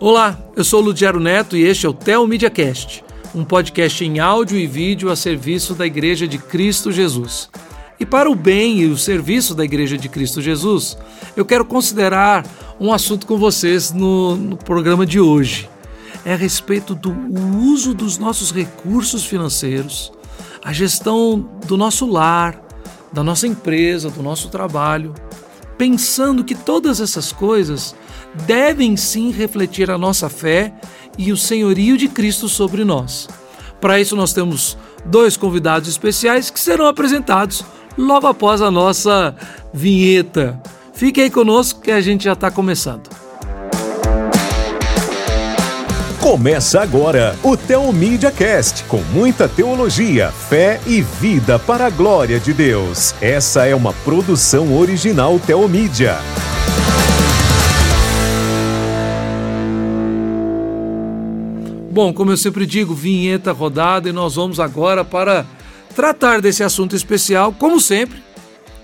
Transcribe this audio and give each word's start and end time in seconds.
Olá, 0.00 0.36
eu 0.56 0.64
sou 0.64 0.80
Ludiero 0.80 1.20
Neto 1.20 1.56
e 1.56 1.62
este 1.62 1.86
é 1.86 1.88
o 1.88 1.92
Tel 1.92 2.26
MediaCast, 2.26 3.04
um 3.32 3.44
podcast 3.44 4.04
em 4.04 4.18
áudio 4.18 4.58
e 4.58 4.66
vídeo 4.66 5.08
a 5.08 5.14
serviço 5.14 5.72
da 5.72 5.86
Igreja 5.86 6.26
de 6.26 6.36
Cristo 6.36 6.90
Jesus. 6.90 7.48
E 7.98 8.04
para 8.04 8.28
o 8.28 8.34
bem 8.34 8.80
e 8.80 8.86
o 8.86 8.98
serviço 8.98 9.54
da 9.54 9.64
Igreja 9.64 9.96
de 9.96 10.08
Cristo 10.08 10.42
Jesus, 10.42 10.98
eu 11.36 11.44
quero 11.44 11.64
considerar 11.64 12.44
um 12.80 12.92
assunto 12.92 13.24
com 13.24 13.38
vocês 13.38 13.92
no, 13.92 14.34
no 14.34 14.56
programa 14.56 15.06
de 15.06 15.20
hoje. 15.20 15.70
É 16.24 16.32
a 16.32 16.36
respeito 16.36 16.92
do 16.92 17.14
uso 17.64 17.94
dos 17.94 18.18
nossos 18.18 18.50
recursos 18.50 19.24
financeiros, 19.24 20.12
a 20.62 20.72
gestão 20.72 21.48
do 21.66 21.76
nosso 21.76 22.04
lar, 22.04 22.60
da 23.12 23.22
nossa 23.22 23.46
empresa, 23.46 24.10
do 24.10 24.24
nosso 24.24 24.48
trabalho, 24.48 25.14
pensando 25.78 26.42
que 26.42 26.54
todas 26.56 27.00
essas 27.00 27.32
coisas 27.32 27.94
devem 28.46 28.96
sim 28.96 29.30
refletir 29.30 29.90
a 29.90 29.98
nossa 29.98 30.28
fé 30.28 30.72
e 31.16 31.32
o 31.32 31.36
senhorio 31.36 31.96
de 31.96 32.08
Cristo 32.08 32.48
sobre 32.48 32.84
nós. 32.84 33.28
Para 33.80 34.00
isso, 34.00 34.16
nós 34.16 34.32
temos 34.32 34.76
dois 35.04 35.36
convidados 35.36 35.88
especiais 35.88 36.50
que 36.50 36.58
serão 36.58 36.86
apresentados 36.86 37.64
logo 37.96 38.26
após 38.26 38.60
a 38.60 38.70
nossa 38.70 39.34
vinheta. 39.72 40.60
Fique 40.92 41.20
aí 41.20 41.30
conosco 41.30 41.80
que 41.80 41.90
a 41.90 42.00
gente 42.00 42.24
já 42.24 42.32
está 42.32 42.50
começando. 42.50 43.08
Começa 46.24 46.80
agora 46.80 47.36
o 47.42 47.54
Teomídia 47.54 48.30
Cast, 48.30 48.84
com 48.84 49.02
muita 49.12 49.46
teologia, 49.46 50.32
fé 50.32 50.80
e 50.86 51.02
vida 51.02 51.58
para 51.58 51.86
a 51.86 51.90
glória 51.90 52.40
de 52.40 52.54
Deus. 52.54 53.14
Essa 53.20 53.66
é 53.66 53.74
uma 53.74 53.92
produção 53.92 54.74
original 54.74 55.38
Teomídia. 55.38 56.16
Bom, 61.94 62.12
como 62.12 62.32
eu 62.32 62.36
sempre 62.36 62.66
digo, 62.66 62.92
vinheta 62.92 63.52
rodada 63.52 64.08
e 64.08 64.12
nós 64.12 64.34
vamos 64.34 64.58
agora 64.58 65.04
para 65.04 65.46
tratar 65.94 66.40
desse 66.40 66.64
assunto 66.64 66.96
especial, 66.96 67.52
como 67.52 67.78
sempre, 67.78 68.20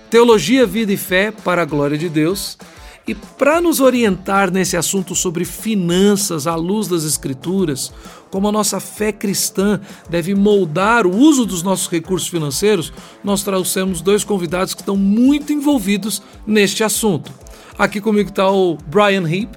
teologia, 0.09 0.65
vida 0.65 0.93
e 0.93 0.95
fé 0.95 1.29
para 1.29 1.63
a 1.63 1.65
glória 1.65 1.97
de 1.97 2.07
Deus. 2.07 2.57
E 3.05 3.13
para 3.13 3.59
nos 3.59 3.81
orientar 3.81 4.49
nesse 4.49 4.77
assunto 4.77 5.13
sobre 5.13 5.43
finanças 5.43 6.47
à 6.47 6.55
luz 6.55 6.87
das 6.87 7.03
Escrituras, 7.03 7.91
como 8.29 8.47
a 8.47 8.51
nossa 8.51 8.79
fé 8.79 9.11
cristã 9.11 9.81
deve 10.09 10.33
moldar 10.33 11.05
o 11.05 11.13
uso 11.13 11.45
dos 11.45 11.63
nossos 11.63 11.89
recursos 11.89 12.29
financeiros, 12.29 12.93
nós 13.21 13.43
trouxemos 13.43 13.99
dois 13.99 14.23
convidados 14.23 14.73
que 14.73 14.83
estão 14.83 14.95
muito 14.95 15.51
envolvidos 15.51 16.21
neste 16.47 16.81
assunto. 16.81 17.29
Aqui 17.77 17.99
comigo 17.99 18.29
está 18.29 18.49
o 18.49 18.77
Brian 18.87 19.29
Heap 19.29 19.53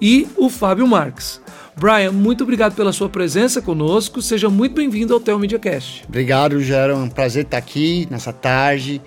e 0.00 0.28
o 0.36 0.48
Fábio 0.48 0.86
Marques. 0.86 1.41
Brian, 1.76 2.12
muito 2.12 2.44
obrigado 2.44 2.74
pela 2.74 2.92
sua 2.92 3.08
presença 3.08 3.62
conosco. 3.62 4.20
Seja 4.20 4.50
muito 4.50 4.74
bem-vindo 4.74 5.14
ao 5.14 5.20
Tel 5.20 5.40
Cast. 5.60 6.04
Obrigado, 6.06 6.60
Gero. 6.60 6.92
É 6.92 6.96
um 6.96 7.08
prazer 7.08 7.44
estar 7.44 7.56
aqui 7.56 8.06
nessa 8.10 8.32
tarde 8.32 9.00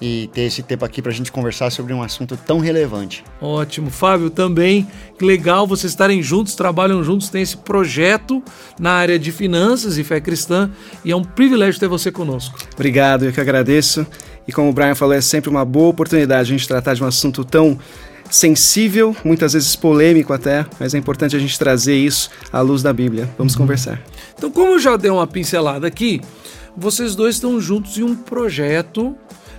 e 0.00 0.28
ter 0.32 0.42
esse 0.42 0.62
tempo 0.62 0.84
aqui 0.84 1.02
para 1.02 1.10
a 1.10 1.14
gente 1.14 1.30
conversar 1.32 1.70
sobre 1.70 1.92
um 1.92 2.02
assunto 2.02 2.36
tão 2.36 2.58
relevante. 2.58 3.24
Ótimo. 3.40 3.90
Fábio, 3.90 4.30
também 4.30 4.86
que 5.18 5.24
legal 5.24 5.66
vocês 5.66 5.92
estarem 5.92 6.22
juntos, 6.22 6.54
trabalham 6.54 7.02
juntos, 7.02 7.28
tem 7.28 7.42
esse 7.42 7.56
projeto 7.56 8.42
na 8.78 8.92
área 8.92 9.18
de 9.18 9.32
finanças 9.32 9.98
e 9.98 10.04
fé 10.04 10.20
cristã 10.20 10.70
e 11.04 11.10
é 11.10 11.16
um 11.16 11.24
privilégio 11.24 11.80
ter 11.80 11.88
você 11.88 12.12
conosco. 12.12 12.58
Obrigado, 12.74 13.24
eu 13.24 13.32
que 13.32 13.40
agradeço. 13.40 14.06
E 14.46 14.52
como 14.52 14.70
o 14.70 14.72
Brian 14.72 14.94
falou, 14.94 15.14
é 15.14 15.20
sempre 15.20 15.50
uma 15.50 15.64
boa 15.64 15.88
oportunidade 15.88 16.52
a 16.52 16.56
gente 16.56 16.66
tratar 16.66 16.94
de 16.94 17.02
um 17.02 17.06
assunto 17.06 17.44
tão 17.44 17.78
sensível, 18.30 19.16
muitas 19.24 19.52
vezes 19.52 19.74
polêmico 19.76 20.32
até, 20.32 20.66
mas 20.78 20.94
é 20.94 20.98
importante 20.98 21.36
a 21.36 21.38
gente 21.38 21.58
trazer 21.58 21.96
isso 21.96 22.30
à 22.52 22.60
luz 22.60 22.82
da 22.82 22.92
Bíblia. 22.92 23.28
Vamos 23.36 23.54
uhum. 23.54 23.60
conversar. 23.60 24.00
Então, 24.36 24.50
como 24.50 24.72
eu 24.72 24.78
já 24.78 24.96
dei 24.96 25.10
uma 25.10 25.26
pincelada 25.26 25.86
aqui, 25.86 26.20
vocês 26.76 27.14
dois 27.14 27.36
estão 27.36 27.60
juntos 27.60 27.98
em 27.98 28.02
um 28.02 28.14
projeto 28.14 29.16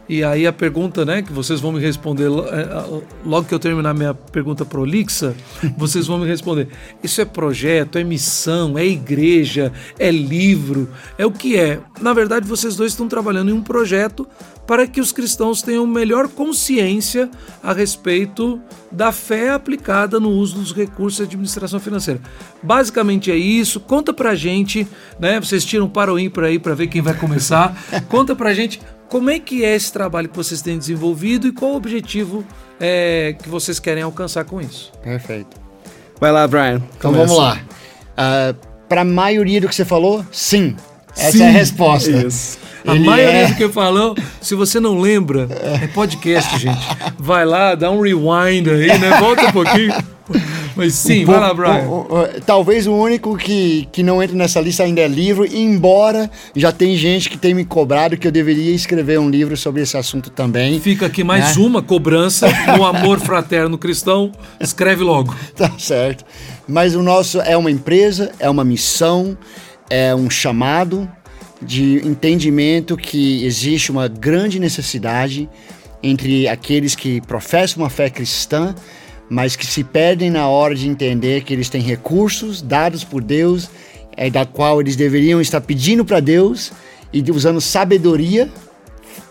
e 0.09 0.23
aí 0.23 0.47
a 0.47 0.51
pergunta, 0.51 1.05
né, 1.05 1.21
que 1.21 1.31
vocês 1.31 1.59
vão 1.59 1.71
me 1.71 1.79
responder 1.79 2.25
é, 2.25 3.01
logo 3.23 3.47
que 3.47 3.53
eu 3.53 3.59
terminar 3.59 3.93
minha 3.93 4.11
pergunta 4.11 4.65
prolixa, 4.65 5.35
vocês 5.77 6.07
vão 6.07 6.17
me 6.17 6.25
responder. 6.25 6.67
Isso 7.03 7.21
é 7.21 7.25
projeto, 7.25 7.99
é 7.99 8.03
missão, 8.03 8.75
é 8.75 8.83
igreja, 8.83 9.71
é 9.99 10.09
livro, 10.09 10.89
é 11.15 11.27
o 11.27 11.31
que 11.31 11.55
é? 11.55 11.79
Na 12.01 12.11
verdade, 12.11 12.47
vocês 12.47 12.75
dois 12.75 12.93
estão 12.93 13.07
trabalhando 13.07 13.51
em 13.51 13.53
um 13.53 13.61
projeto 13.61 14.27
para 14.69 14.85
que 14.85 15.01
os 15.01 15.11
cristãos 15.11 15.63
tenham 15.63 15.87
melhor 15.87 16.27
consciência 16.27 17.27
a 17.63 17.73
respeito 17.73 18.61
da 18.91 19.11
fé 19.11 19.49
aplicada 19.49 20.19
no 20.19 20.29
uso 20.29 20.59
dos 20.59 20.71
recursos 20.71 21.17
de 21.17 21.23
administração 21.23 21.79
financeira. 21.79 22.21
Basicamente 22.61 23.31
é 23.31 23.35
isso. 23.35 23.79
Conta 23.79 24.13
pra 24.13 24.35
gente, 24.35 24.87
né? 25.19 25.39
Vocês 25.39 25.65
tiram 25.65 25.89
para 25.89 26.13
o 26.13 26.19
ímpar 26.19 26.43
aí 26.43 26.59
para 26.59 26.75
ver 26.75 26.85
quem 26.85 27.01
vai 27.01 27.15
começar. 27.15 27.75
Conta 28.09 28.35
pra 28.35 28.53
gente 28.53 28.79
como 29.09 29.31
é 29.31 29.39
que 29.39 29.65
é 29.65 29.75
esse 29.75 29.91
trabalho 29.91 30.29
que 30.29 30.37
vocês 30.37 30.61
têm 30.61 30.77
desenvolvido 30.77 31.47
e 31.47 31.51
qual 31.51 31.71
o 31.71 31.75
objetivo 31.75 32.45
é, 32.79 33.35
que 33.41 33.49
vocês 33.49 33.79
querem 33.79 34.03
alcançar 34.03 34.45
com 34.45 34.61
isso? 34.61 34.91
Perfeito. 35.01 35.57
Vai 36.21 36.31
lá, 36.31 36.47
Brian. 36.47 36.79
Então 36.95 37.11
vamos 37.11 37.35
lá. 37.35 37.55
Uh, 37.55 37.59
ah, 38.17 38.55
Para 38.87 39.01
a 39.01 39.05
maioria 39.05 39.61
do 39.61 39.67
que 39.67 39.73
você 39.73 39.83
falou, 39.83 40.23
sim. 40.31 40.75
Essa 41.17 41.31
sim. 41.31 41.41
é 41.41 41.47
a 41.47 41.51
resposta. 41.51 42.11
Isso. 42.11 42.68
A 42.85 42.95
Ele 42.95 43.05
maioria 43.05 43.41
é... 43.41 43.47
do 43.47 43.55
que 43.55 43.69
falou, 43.69 44.15
se 44.41 44.55
você 44.55 44.79
não 44.79 44.99
lembra, 44.99 45.47
é 45.81 45.87
podcast, 45.87 46.57
gente. 46.57 46.79
Vai 47.17 47.45
lá, 47.45 47.75
dá 47.75 47.91
um 47.91 48.01
rewind 48.01 48.67
aí, 48.69 48.97
né? 48.97 49.19
Volta 49.19 49.47
um 49.47 49.51
pouquinho. 49.51 49.93
Mas 50.75 50.93
sim, 50.93 51.25
vai 51.25 51.39
lá, 51.39 51.53
Brian. 51.53 51.83
O, 51.89 52.07
o, 52.07 52.21
o, 52.21 52.41
talvez 52.45 52.87
o 52.87 52.93
único 52.93 53.35
que, 53.35 53.87
que 53.91 54.01
não 54.01 54.21
entra 54.23 54.35
nessa 54.35 54.61
lista 54.61 54.83
ainda 54.83 55.01
é 55.01 55.07
livro, 55.07 55.45
embora 55.45 56.29
já 56.55 56.71
tem 56.71 56.95
gente 56.95 57.29
que 57.29 57.37
tem 57.37 57.53
me 57.53 57.65
cobrado 57.65 58.15
que 58.15 58.27
eu 58.27 58.31
deveria 58.31 58.73
escrever 58.73 59.19
um 59.19 59.29
livro 59.29 59.57
sobre 59.57 59.81
esse 59.81 59.97
assunto 59.97 60.29
também. 60.29 60.79
Fica 60.79 61.07
aqui 61.07 61.23
mais 61.23 61.57
né? 61.57 61.65
uma 61.65 61.81
cobrança 61.81 62.47
no 62.77 62.85
amor 62.85 63.19
fraterno 63.19 63.77
cristão. 63.77 64.31
Escreve 64.59 65.03
logo. 65.03 65.35
Tá 65.59 65.71
certo. 65.77 66.23
Mas 66.65 66.95
o 66.95 67.03
nosso 67.03 67.41
é 67.41 67.57
uma 67.57 67.69
empresa, 67.69 68.31
é 68.39 68.49
uma 68.49 68.63
missão, 68.63 69.37
é 69.89 70.15
um 70.15 70.29
chamado 70.29 71.09
de 71.61 72.05
entendimento 72.07 72.95
que 72.95 73.43
existe 73.45 73.91
uma 73.91 74.07
grande 74.07 74.59
necessidade 74.59 75.49
entre 76.01 76.47
aqueles 76.47 76.95
que 76.95 77.19
professam 77.21 77.83
uma 77.83 77.89
fé 77.89 78.09
cristã 78.09 78.73
mas 79.29 79.55
que 79.55 79.65
se 79.65 79.83
perdem 79.83 80.31
na 80.31 80.47
hora 80.47 80.73
de 80.73 80.87
entender 80.87 81.43
que 81.43 81.53
eles 81.53 81.69
têm 81.69 81.81
recursos 81.81 82.61
dados 82.61 83.03
por 83.03 83.21
Deus, 83.21 83.69
é, 84.17 84.29
da 84.29 84.45
qual 84.45 84.81
eles 84.81 84.95
deveriam 84.95 85.39
estar 85.39 85.61
pedindo 85.61 86.03
para 86.03 86.19
Deus 86.19 86.71
e 87.13 87.21
usando 87.31 87.61
sabedoria 87.61 88.49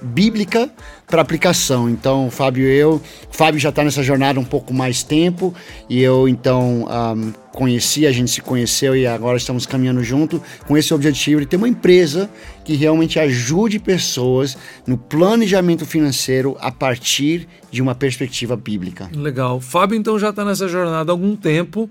bíblica 0.01 0.71
para 1.07 1.23
aplicação. 1.23 1.89
Então, 1.89 2.31
Fábio 2.31 2.69
e 2.69 2.77
eu, 2.77 3.01
Fábio 3.31 3.59
já 3.59 3.71
está 3.71 3.83
nessa 3.83 4.03
jornada 4.03 4.39
um 4.39 4.45
pouco 4.45 4.75
mais 4.75 5.03
tempo 5.03 5.55
e 5.89 6.01
eu 6.01 6.29
então 6.29 6.87
um, 7.17 7.33
conheci, 7.53 8.07
a 8.07 8.13
gente 8.13 8.31
se 8.31 8.41
conheceu 8.41 8.95
e 8.95 9.07
agora 9.07 9.37
estamos 9.37 9.67
caminhando 9.67 10.03
junto 10.03 10.43
com 10.67 10.77
esse 10.77 10.93
objetivo 10.93 11.41
de 11.41 11.47
ter 11.47 11.57
uma 11.57 11.69
empresa 11.69 12.31
que 12.65 12.75
realmente 12.75 13.19
ajude 13.19 13.79
pessoas 13.79 14.57
no 14.87 14.99
planejamento 14.99 15.87
financeiro 15.87 16.57
a 16.61 16.71
partir 16.71 17.49
de 17.71 17.81
uma 17.81 17.95
perspectiva 17.95 18.57
bíblica. 18.57 19.11
Legal. 19.15 19.61
Fábio 19.61 19.97
então 19.97 20.19
já 20.19 20.31
está 20.31 20.45
nessa 20.45 20.69
jornada 20.69 21.11
há 21.11 21.15
algum 21.15 21.35
tempo. 21.35 21.89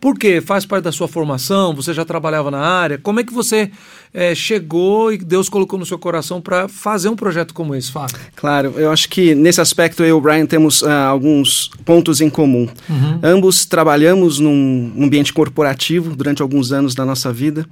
Por 0.00 0.16
quê? 0.16 0.40
Faz 0.40 0.64
parte 0.64 0.84
da 0.84 0.92
sua 0.92 1.08
formação? 1.08 1.74
Você 1.74 1.92
já 1.92 2.04
trabalhava 2.04 2.52
na 2.52 2.60
área? 2.60 2.98
Como 2.98 3.18
é 3.18 3.24
que 3.24 3.32
você 3.32 3.68
é, 4.14 4.32
chegou 4.32 5.12
e 5.12 5.18
Deus 5.18 5.48
colocou 5.48 5.76
no 5.76 5.84
seu 5.84 5.98
coração 5.98 6.40
para 6.40 6.68
fazer 6.68 7.08
um 7.08 7.16
projeto 7.16 7.52
como 7.52 7.74
esse, 7.74 7.90
Fábio? 7.90 8.16
Claro, 8.36 8.74
eu 8.76 8.92
acho 8.92 9.08
que 9.08 9.34
nesse 9.34 9.60
aspecto 9.60 10.04
eu 10.04 10.08
e 10.08 10.12
o 10.12 10.20
Brian 10.20 10.46
temos 10.46 10.82
uh, 10.82 10.88
alguns 10.88 11.68
pontos 11.84 12.20
em 12.20 12.30
comum. 12.30 12.68
Uhum. 12.88 13.20
Ambos 13.24 13.64
trabalhamos 13.64 14.38
num 14.38 14.92
ambiente 15.00 15.32
corporativo 15.32 16.14
durante 16.14 16.42
alguns 16.42 16.70
anos 16.70 16.94
da 16.94 17.04
nossa 17.04 17.32
vida 17.32 17.66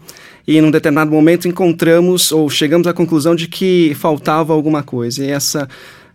e 0.46 0.60
num 0.60 0.70
determinado 0.70 1.12
momento 1.12 1.46
encontramos 1.46 2.32
ou 2.32 2.50
chegamos 2.50 2.88
à 2.88 2.92
conclusão 2.92 3.36
de 3.36 3.46
que 3.46 3.94
faltava 3.94 4.52
alguma 4.52 4.82
coisa. 4.82 5.24
E 5.24 5.30
essa 5.30 5.68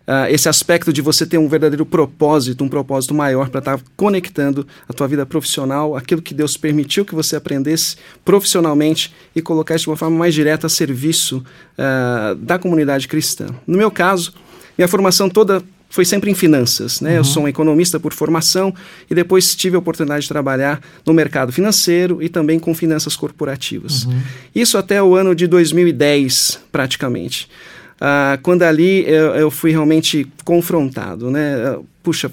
uh, 0.06 0.30
esse 0.30 0.48
aspecto 0.48 0.92
de 0.92 1.02
você 1.02 1.26
ter 1.26 1.38
um 1.38 1.48
verdadeiro 1.48 1.84
propósito, 1.84 2.64
um 2.64 2.68
propósito 2.68 3.14
maior 3.14 3.48
para 3.48 3.58
estar 3.58 3.78
tá 3.78 3.84
conectando 3.96 4.66
a 4.88 4.92
tua 4.92 5.08
vida 5.08 5.26
profissional, 5.26 5.96
aquilo 5.96 6.22
que 6.22 6.32
Deus 6.32 6.56
permitiu 6.56 7.04
que 7.04 7.14
você 7.14 7.36
aprendesse 7.36 7.96
profissionalmente 8.24 9.12
e 9.34 9.42
colocar 9.42 9.74
isso 9.74 9.84
de 9.84 9.90
uma 9.90 9.96
forma 9.96 10.16
mais 10.16 10.34
direta 10.34 10.66
a 10.66 10.70
serviço 10.70 11.44
uh, 11.78 12.34
da 12.36 12.58
comunidade 12.58 13.08
cristã. 13.08 13.46
No 13.66 13.76
meu 13.76 13.90
caso, 13.90 14.32
minha 14.78 14.88
formação 14.88 15.28
toda 15.28 15.62
foi 15.88 16.04
sempre 16.04 16.30
em 16.30 16.34
finanças, 16.34 17.00
né? 17.00 17.12
Uhum. 17.12 17.16
Eu 17.16 17.24
sou 17.24 17.42
um 17.44 17.48
economista 17.48 17.98
por 17.98 18.12
formação 18.12 18.74
e 19.10 19.14
depois 19.14 19.54
tive 19.54 19.76
a 19.76 19.78
oportunidade 19.78 20.22
de 20.22 20.28
trabalhar 20.28 20.80
no 21.06 21.14
mercado 21.14 21.52
financeiro 21.52 22.22
e 22.22 22.28
também 22.28 22.58
com 22.58 22.74
finanças 22.74 23.16
corporativas. 23.16 24.04
Uhum. 24.04 24.20
Isso 24.54 24.76
até 24.76 25.02
o 25.02 25.14
ano 25.14 25.34
de 25.34 25.46
2010, 25.46 26.60
praticamente. 26.72 27.48
Uh, 27.96 28.40
quando 28.42 28.62
ali 28.62 29.08
eu, 29.08 29.34
eu, 29.34 29.50
fui 29.50 29.70
realmente 29.70 30.26
confrontado, 30.44 31.30
né? 31.30 31.78
Puxa, 32.02 32.30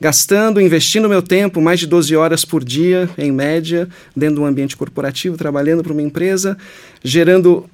gastando, 0.00 0.60
investindo 0.60 1.08
meu 1.08 1.22
tempo, 1.22 1.60
mais 1.60 1.78
de 1.78 1.86
12 1.86 2.16
horas 2.16 2.44
por 2.44 2.64
dia, 2.64 3.08
em 3.16 3.30
média, 3.30 3.88
dentro 4.14 4.36
de 4.36 4.40
um 4.40 4.46
ambiente 4.46 4.76
corporativo, 4.76 5.36
trabalhando 5.36 5.82
para 5.82 5.92
uma 5.92 6.02
empresa, 6.02 6.58
gerando 7.02 7.68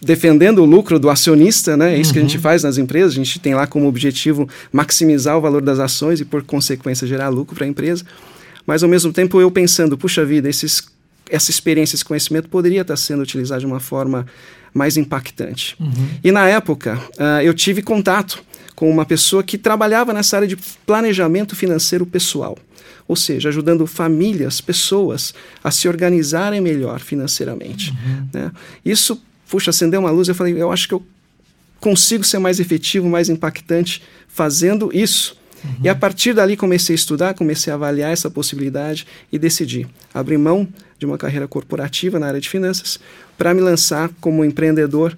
defendendo 0.00 0.60
o 0.60 0.64
lucro 0.64 0.98
do 0.98 1.10
acionista, 1.10 1.76
né? 1.76 1.94
É 1.94 1.98
isso 1.98 2.10
uhum. 2.10 2.12
que 2.12 2.18
a 2.18 2.22
gente 2.22 2.36
uhum. 2.36 2.42
faz 2.42 2.62
nas 2.62 2.78
empresas. 2.78 3.12
A 3.12 3.16
gente 3.16 3.38
tem 3.40 3.54
lá 3.54 3.66
como 3.66 3.88
objetivo 3.88 4.48
maximizar 4.72 5.36
o 5.36 5.40
valor 5.40 5.62
das 5.62 5.78
ações 5.78 6.20
e, 6.20 6.24
por 6.24 6.42
consequência, 6.42 7.06
gerar 7.06 7.28
lucro 7.28 7.56
para 7.56 7.64
a 7.64 7.68
empresa. 7.68 8.04
Mas, 8.66 8.82
ao 8.82 8.88
mesmo 8.88 9.12
tempo, 9.12 9.40
eu 9.40 9.50
pensando, 9.50 9.98
puxa 9.98 10.24
vida, 10.24 10.48
esses, 10.48 10.88
essa 11.28 11.50
experiência, 11.50 11.96
esse 11.96 12.04
conhecimento 12.04 12.48
poderia 12.48 12.82
estar 12.82 12.96
sendo 12.96 13.22
utilizado 13.22 13.60
de 13.60 13.66
uma 13.66 13.80
forma 13.80 14.26
mais 14.74 14.96
impactante. 14.96 15.76
Uhum. 15.80 16.08
E, 16.22 16.30
na 16.30 16.46
época, 16.48 17.00
uh, 17.16 17.40
eu 17.42 17.54
tive 17.54 17.80
contato 17.80 18.44
com 18.74 18.90
uma 18.90 19.06
pessoa 19.06 19.42
que 19.42 19.56
trabalhava 19.56 20.12
nessa 20.12 20.36
área 20.36 20.48
de 20.48 20.56
planejamento 20.84 21.54
financeiro 21.54 22.04
pessoal. 22.04 22.58
Ou 23.06 23.14
seja, 23.14 23.48
ajudando 23.50 23.86
famílias, 23.86 24.60
pessoas 24.60 25.32
a 25.62 25.70
se 25.70 25.86
organizarem 25.86 26.60
melhor 26.60 26.98
financeiramente. 26.98 27.90
Uhum. 27.90 28.28
Né? 28.32 28.52
Isso 28.84 29.22
puxa, 29.54 29.70
acendeu 29.70 30.00
uma 30.00 30.10
luz, 30.10 30.28
eu 30.28 30.34
falei, 30.34 30.60
eu 30.60 30.72
acho 30.72 30.88
que 30.88 30.94
eu 30.94 31.02
consigo 31.78 32.24
ser 32.24 32.38
mais 32.38 32.58
efetivo, 32.58 33.08
mais 33.08 33.28
impactante 33.28 34.02
fazendo 34.26 34.90
isso. 34.92 35.36
Uhum. 35.62 35.70
E 35.84 35.88
a 35.88 35.94
partir 35.94 36.34
dali 36.34 36.56
comecei 36.56 36.94
a 36.94 36.96
estudar, 36.96 37.34
comecei 37.34 37.72
a 37.72 37.76
avaliar 37.76 38.12
essa 38.12 38.30
possibilidade 38.30 39.06
e 39.30 39.38
decidi 39.38 39.86
abrir 40.12 40.38
mão 40.38 40.66
de 41.04 41.10
uma 41.10 41.18
carreira 41.18 41.46
corporativa 41.46 42.18
na 42.18 42.26
área 42.26 42.40
de 42.40 42.48
finanças 42.48 42.98
para 43.36 43.52
me 43.52 43.60
lançar 43.60 44.10
como 44.20 44.44
empreendedor 44.44 45.16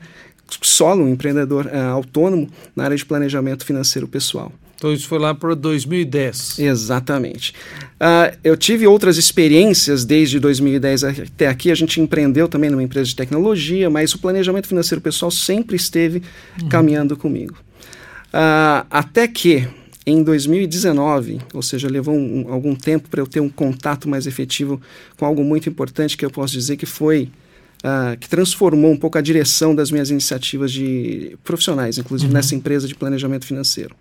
solo, 0.62 1.04
um 1.04 1.08
empreendedor 1.08 1.66
uh, 1.66 1.92
autônomo 1.92 2.48
na 2.74 2.84
área 2.84 2.96
de 2.96 3.04
planejamento 3.04 3.64
financeiro 3.64 4.06
pessoal. 4.06 4.52
Então 4.76 4.92
isso 4.92 5.08
foi 5.08 5.18
lá 5.18 5.34
para 5.34 5.54
2010. 5.54 6.58
Exatamente. 6.58 7.54
Uh, 7.94 8.36
eu 8.44 8.56
tive 8.56 8.86
outras 8.86 9.16
experiências 9.16 10.04
desde 10.04 10.38
2010 10.38 11.04
até 11.04 11.48
aqui. 11.48 11.70
A 11.70 11.74
gente 11.74 12.00
empreendeu 12.00 12.46
também 12.46 12.68
numa 12.68 12.82
empresa 12.82 13.06
de 13.08 13.16
tecnologia, 13.16 13.88
mas 13.88 14.12
o 14.12 14.18
planejamento 14.18 14.68
financeiro 14.68 15.00
pessoal 15.00 15.30
sempre 15.30 15.76
esteve 15.76 16.22
uhum. 16.60 16.68
caminhando 16.68 17.16
comigo. 17.16 17.54
Uh, 18.28 18.84
até 18.90 19.26
que 19.26 19.66
em 20.06 20.22
2019, 20.22 21.40
ou 21.52 21.62
seja, 21.62 21.88
levou 21.88 22.14
um, 22.14 22.46
algum 22.48 22.74
tempo 22.76 23.08
para 23.08 23.20
eu 23.20 23.26
ter 23.26 23.40
um 23.40 23.48
contato 23.48 24.08
mais 24.08 24.26
efetivo 24.26 24.80
com 25.16 25.26
algo 25.26 25.42
muito 25.42 25.68
importante 25.68 26.16
que 26.16 26.24
eu 26.24 26.30
posso 26.30 26.52
dizer 26.52 26.76
que 26.76 26.86
foi 26.86 27.28
Uh, 27.84 28.16
que 28.18 28.28
transformou 28.28 28.90
um 28.90 28.96
pouco 28.96 29.18
a 29.18 29.20
direção 29.20 29.74
das 29.74 29.90
minhas 29.90 30.10
iniciativas 30.10 30.72
de 30.72 31.36
profissionais, 31.44 31.98
inclusive 31.98 32.30
uhum. 32.30 32.34
nessa 32.34 32.54
empresa 32.54 32.88
de 32.88 32.94
planejamento 32.94 33.46
financeiro 33.46 33.94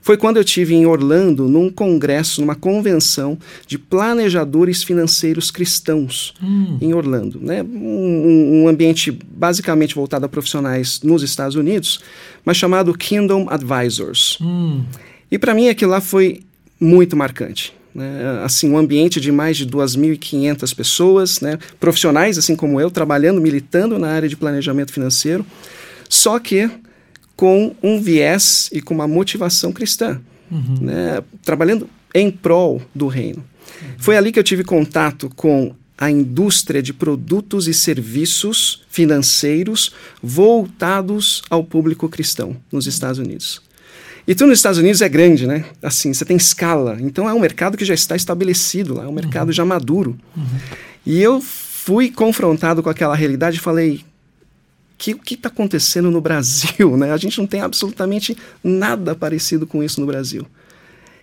foi 0.00 0.16
quando 0.16 0.38
eu 0.38 0.44
tive 0.44 0.74
em 0.74 0.86
Orlando 0.86 1.48
num 1.48 1.70
congresso, 1.70 2.40
numa 2.40 2.54
convenção 2.54 3.38
de 3.66 3.78
planejadores 3.78 4.82
financeiros 4.82 5.50
cristãos 5.50 6.34
hum. 6.42 6.78
em 6.80 6.94
Orlando, 6.94 7.38
né? 7.40 7.62
Um, 7.62 8.62
um, 8.62 8.68
ambiente 8.68 9.10
basicamente 9.10 9.94
voltado 9.94 10.24
a 10.24 10.28
profissionais 10.28 11.00
nos 11.02 11.22
Estados 11.22 11.54
Unidos, 11.54 12.00
mas 12.44 12.56
chamado 12.56 12.94
Kingdom 12.94 13.46
Advisors. 13.50 14.38
Hum. 14.40 14.84
E 15.30 15.38
para 15.38 15.54
mim 15.54 15.68
aquilo 15.68 15.90
lá 15.92 16.00
foi 16.00 16.40
muito 16.78 17.16
marcante. 17.16 17.72
Né? 17.94 18.40
Assim, 18.44 18.70
um 18.70 18.78
ambiente 18.78 19.20
de 19.20 19.32
mais 19.32 19.56
de 19.56 19.66
2.500 19.66 20.74
pessoas, 20.74 21.40
né? 21.40 21.58
profissionais 21.78 22.38
assim 22.38 22.54
como 22.56 22.80
eu, 22.80 22.90
trabalhando, 22.90 23.40
militando 23.40 23.98
na 23.98 24.08
área 24.08 24.28
de 24.28 24.36
planejamento 24.36 24.92
financeiro, 24.92 25.44
só 26.08 26.38
que 26.38 26.70
com 27.36 27.74
um 27.82 28.00
viés 28.00 28.68
e 28.72 28.80
com 28.80 28.94
uma 28.94 29.08
motivação 29.08 29.72
cristã, 29.72 30.20
uhum. 30.50 30.76
né? 30.80 31.22
trabalhando 31.42 31.88
em 32.14 32.30
prol 32.30 32.82
do 32.94 33.06
reino. 33.06 33.38
Uhum. 33.82 33.88
Foi 33.98 34.16
ali 34.16 34.32
que 34.32 34.38
eu 34.38 34.44
tive 34.44 34.62
contato 34.62 35.30
com 35.34 35.74
a 35.96 36.10
indústria 36.10 36.82
de 36.82 36.94
produtos 36.94 37.68
e 37.68 37.74
serviços 37.74 38.82
financeiros 38.88 39.92
voltados 40.22 41.42
ao 41.50 41.62
público 41.62 42.08
cristão 42.08 42.56
nos 42.72 42.86
Estados 42.86 43.18
Unidos. 43.18 43.60
E 44.30 44.34
tudo 44.36 44.50
nos 44.50 44.60
Estados 44.60 44.78
Unidos 44.78 45.02
é 45.02 45.08
grande, 45.08 45.44
né? 45.44 45.64
Assim, 45.82 46.14
você 46.14 46.24
tem 46.24 46.36
escala. 46.36 46.96
Então 47.00 47.28
é 47.28 47.34
um 47.34 47.40
mercado 47.40 47.76
que 47.76 47.84
já 47.84 47.94
está 47.94 48.14
estabelecido 48.14 48.94
lá, 48.94 49.02
é 49.02 49.08
um 49.08 49.12
mercado 49.12 49.48
uhum. 49.48 49.52
já 49.52 49.64
maduro. 49.64 50.16
Uhum. 50.36 50.44
E 51.04 51.20
eu 51.20 51.40
fui 51.40 52.12
confrontado 52.12 52.80
com 52.80 52.88
aquela 52.88 53.16
realidade 53.16 53.56
e 53.56 53.60
falei: 53.60 54.04
que, 54.96 55.14
o 55.14 55.18
que 55.18 55.34
está 55.34 55.48
acontecendo 55.48 56.12
no 56.12 56.20
Brasil? 56.20 56.96
Né? 56.96 57.10
A 57.10 57.16
gente 57.16 57.38
não 57.38 57.46
tem 57.48 57.60
absolutamente 57.60 58.36
nada 58.62 59.16
parecido 59.16 59.66
com 59.66 59.82
isso 59.82 60.00
no 60.00 60.06
Brasil. 60.06 60.46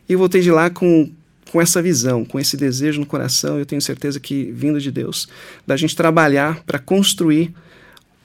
E 0.10 0.12
eu 0.12 0.20
voltei 0.20 0.42
de 0.42 0.52
lá 0.52 0.70
com, 0.70 1.10
com 1.50 1.62
essa 1.62 1.82
visão, 1.82 2.26
com 2.26 2.38
esse 2.38 2.58
desejo 2.58 3.00
no 3.00 3.06
coração, 3.06 3.58
eu 3.58 3.66
tenho 3.66 3.82
certeza 3.82 4.20
que 4.20 4.52
vindo 4.52 4.82
de 4.82 4.92
Deus, 4.92 5.30
da 5.66 5.78
gente 5.78 5.96
trabalhar 5.96 6.62
para 6.66 6.78
construir 6.78 7.54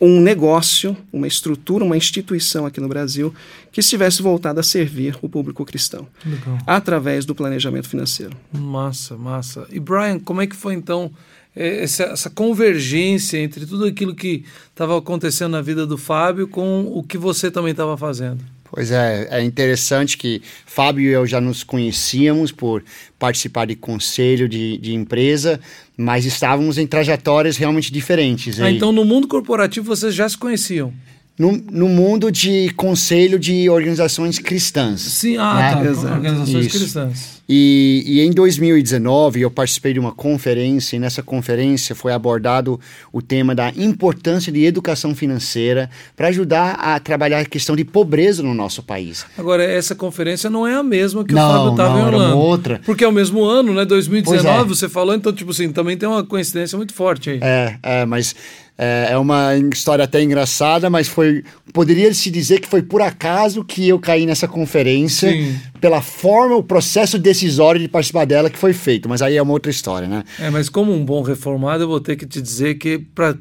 um 0.04 0.20
negócio, 0.20 0.96
uma 1.12 1.28
estrutura, 1.28 1.84
uma 1.84 1.96
instituição 1.96 2.66
aqui 2.66 2.80
no 2.80 2.88
Brasil 2.88 3.32
que 3.70 3.78
estivesse 3.78 4.20
voltada 4.20 4.58
a 4.58 4.62
servir 4.62 5.16
o 5.22 5.28
público 5.28 5.64
cristão 5.64 6.08
Legal. 6.26 6.58
através 6.66 7.24
do 7.24 7.36
planejamento 7.36 7.88
financeiro. 7.88 8.36
Massa, 8.52 9.16
massa. 9.16 9.64
E 9.70 9.78
Brian, 9.78 10.18
como 10.18 10.42
é 10.42 10.46
que 10.48 10.56
foi 10.56 10.74
então 10.74 11.12
é, 11.54 11.84
essa, 11.84 12.04
essa 12.04 12.28
convergência 12.28 13.38
entre 13.38 13.64
tudo 13.64 13.84
aquilo 13.84 14.12
que 14.12 14.44
estava 14.70 14.98
acontecendo 14.98 15.52
na 15.52 15.62
vida 15.62 15.86
do 15.86 15.96
Fábio 15.96 16.48
com 16.48 16.90
o 16.92 17.02
que 17.04 17.16
você 17.16 17.48
também 17.48 17.70
estava 17.70 17.96
fazendo. 17.96 18.42
Pois 18.72 18.90
é, 18.90 19.28
é 19.30 19.42
interessante 19.42 20.16
que 20.16 20.40
Fábio 20.64 21.04
e 21.04 21.12
eu 21.12 21.26
já 21.26 21.42
nos 21.42 21.62
conhecíamos 21.62 22.50
por 22.50 22.82
participar 23.18 23.66
de 23.66 23.76
conselho 23.76 24.48
de, 24.48 24.78
de 24.78 24.94
empresa, 24.94 25.60
mas 25.94 26.24
estávamos 26.24 26.78
em 26.78 26.86
trajetórias 26.86 27.58
realmente 27.58 27.92
diferentes. 27.92 28.58
Ah, 28.58 28.70
então 28.70 28.90
no 28.90 29.04
mundo 29.04 29.28
corporativo 29.28 29.86
vocês 29.86 30.14
já 30.14 30.26
se 30.26 30.38
conheciam? 30.38 30.90
No, 31.38 31.52
no 31.52 31.88
mundo 31.88 32.30
de 32.30 32.70
conselho 32.76 33.38
de 33.38 33.68
organizações 33.68 34.38
cristãs. 34.38 35.00
Sim, 35.00 35.38
ah, 35.38 35.54
né? 35.54 35.72
tá, 35.72 36.10
organizações 36.14 36.66
Isso. 36.66 36.78
cristãs. 36.78 37.42
E, 37.48 38.04
e, 38.06 38.20
em 38.20 38.30
2019 38.30 39.40
eu 39.40 39.50
participei 39.50 39.92
de 39.92 40.00
uma 40.00 40.12
conferência 40.12 40.96
e 40.96 40.98
nessa 40.98 41.22
conferência 41.22 41.94
foi 41.94 42.12
abordado 42.12 42.80
o 43.12 43.20
tema 43.20 43.54
da 43.54 43.70
importância 43.76 44.52
de 44.52 44.64
educação 44.64 45.14
financeira 45.14 45.90
para 46.16 46.28
ajudar 46.28 46.74
a 46.74 46.98
trabalhar 47.00 47.40
a 47.40 47.44
questão 47.44 47.74
de 47.74 47.84
pobreza 47.84 48.42
no 48.42 48.54
nosso 48.54 48.82
país. 48.82 49.26
Agora, 49.36 49.64
essa 49.64 49.94
conferência 49.94 50.48
não 50.48 50.66
é 50.66 50.74
a 50.74 50.82
mesma 50.82 51.24
que 51.24 51.34
não, 51.34 51.42
o 51.42 51.52
Fábio 51.52 51.70
estava 51.72 51.98
em 51.98 52.04
Orlando. 52.04 52.38
outra. 52.38 52.80
Porque 52.86 53.04
é 53.04 53.08
o 53.08 53.12
mesmo 53.12 53.44
ano, 53.44 53.74
né? 53.74 53.84
2019, 53.84 54.48
é. 54.48 54.64
você 54.64 54.88
falou, 54.88 55.14
então, 55.14 55.32
tipo 55.32 55.50
assim, 55.50 55.70
também 55.72 55.96
tem 55.96 56.08
uma 56.08 56.24
coincidência 56.24 56.78
muito 56.78 56.94
forte 56.94 57.30
aí. 57.30 57.40
É, 57.42 57.76
é 57.82 58.06
mas 58.06 58.34
é, 58.82 59.12
é, 59.12 59.16
uma 59.18 59.54
história 59.72 60.04
até 60.04 60.20
engraçada, 60.20 60.90
mas 60.90 61.06
foi. 61.06 61.44
Poderia 61.72 62.12
se 62.12 62.30
dizer 62.30 62.58
que 62.58 62.68
foi 62.68 62.82
por 62.82 63.00
acaso 63.00 63.64
que 63.64 63.88
eu 63.88 63.98
caí 63.98 64.26
nessa 64.26 64.48
conferência, 64.48 65.30
Sim. 65.30 65.56
pela 65.80 66.02
forma, 66.02 66.56
o 66.56 66.64
processo 66.64 67.16
decisório 67.16 67.80
de 67.80 67.86
participar 67.86 68.26
dela 68.26 68.50
que 68.50 68.58
foi 68.58 68.72
feito. 68.72 69.08
Mas 69.08 69.22
aí 69.22 69.36
é 69.36 69.42
uma 69.42 69.52
outra 69.52 69.70
história, 69.70 70.08
né? 70.08 70.24
É, 70.40 70.50
mas 70.50 70.68
como 70.68 70.92
um 70.92 71.04
bom 71.04 71.22
reformado, 71.22 71.84
eu 71.84 71.88
vou 71.88 72.00
ter 72.00 72.16
que 72.16 72.26
te 72.26 72.42
dizer 72.42 72.74
que 72.74 72.98
para 72.98 73.32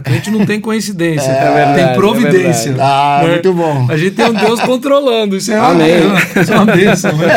crente 0.00 0.30
não 0.30 0.46
tem 0.46 0.60
coincidência, 0.60 1.26
é, 1.32 1.54
verdade, 1.54 1.84
tem 1.88 1.94
providência. 1.96 2.70
É 2.70 2.80
ah, 2.80 3.20
né? 3.24 3.30
muito 3.32 3.52
bom. 3.52 3.86
A 3.90 3.96
gente 3.96 4.12
tem 4.12 4.26
um 4.26 4.34
Deus 4.34 4.60
controlando, 4.60 5.36
isso 5.36 5.50
é, 5.50 5.58
Amém. 5.58 6.06
Uma, 6.06 6.20
isso 6.42 6.52
é 6.52 6.56
uma 6.56 6.76
bênção, 6.76 7.16
né? 7.16 7.28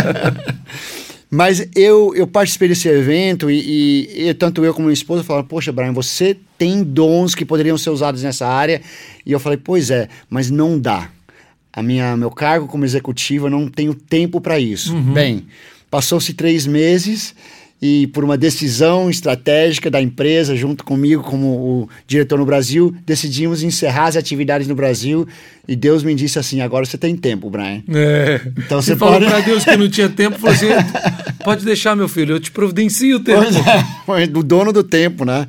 Mas 1.38 1.67
eu, 1.75 2.15
eu 2.15 2.25
participei 2.25 2.67
desse 2.67 2.88
evento 2.88 3.51
e, 3.51 3.60
e, 4.17 4.27
e 4.27 4.34
tanto 4.34 4.65
eu 4.65 4.74
como 4.74 4.88
minha 4.88 4.94
esposa 4.94 5.24
falaram: 5.24 5.46
Poxa, 5.48 5.72
Brian, 5.72 5.94
você 5.94 6.36
tem 6.58 6.84
dons 6.84 7.36
que 7.36 7.46
poderiam 7.46 7.77
ser 7.77 7.91
usados 7.91 8.24
nessa 8.24 8.48
área. 8.48 8.82
E 9.24 9.34
eu 9.34 9.39
falei: 9.39 9.60
Pois 9.63 9.91
é, 9.91 10.10
mas 10.27 10.50
não 10.50 10.79
dá. 10.79 11.12
A 11.72 11.84
minha, 11.84 12.17
meu 12.17 12.32
cargo 12.32 12.65
como 12.65 12.86
executivo, 12.86 13.46
eu 13.46 13.51
não 13.51 13.70
tenho 13.70 13.94
tempo 13.94 14.41
para 14.41 14.60
isso. 14.60 14.96
Uhum. 14.96 15.13
Bem, 15.13 15.46
passou-se 15.91 16.34
três 16.34 16.65
meses 16.65 17.36
e 17.81 18.07
por 18.07 18.24
uma 18.24 18.38
decisão 18.38 19.10
estratégica 19.10 19.89
da 19.89 20.01
empresa, 20.01 20.55
junto 20.55 20.84
comigo 20.84 21.22
como 21.22 21.48
o 21.48 21.89
diretor 22.07 22.39
no 22.39 22.46
Brasil, 22.46 22.96
decidimos 23.05 23.62
encerrar 23.62 24.05
as 24.05 24.15
atividades 24.15 24.67
no 24.67 24.74
Brasil 24.74 25.27
e 25.67 25.75
Deus 25.75 26.03
me 26.03 26.15
disse 26.15 26.39
assim, 26.39 26.62
agora 26.62 26.86
você 26.86 26.98
tem 26.98 27.15
tempo, 27.15 27.50
Brian. 27.50 27.84
É. 27.89 28.41
Então 28.57 28.81
você, 28.81 28.93
você 28.93 28.96
pode... 28.96 29.25
falou 29.25 29.29
para 29.29 29.41
Deus 29.41 29.63
que 29.63 29.77
não 29.77 29.89
tinha 29.89 30.10
tempo, 30.10 30.48
assim, 30.48 30.67
pode 31.43 31.63
deixar 31.63 31.96
meu 31.96 32.07
filho, 32.07 32.36
eu 32.36 32.39
te 32.39 32.51
providencio 32.51 33.17
o 33.17 33.19
tempo. 33.19 33.46
Pois 34.05 34.22
é, 34.22 34.27
do 34.27 34.41
dono 34.41 34.74
do 34.74 34.84
tempo, 34.84 35.24
né? 35.24 35.48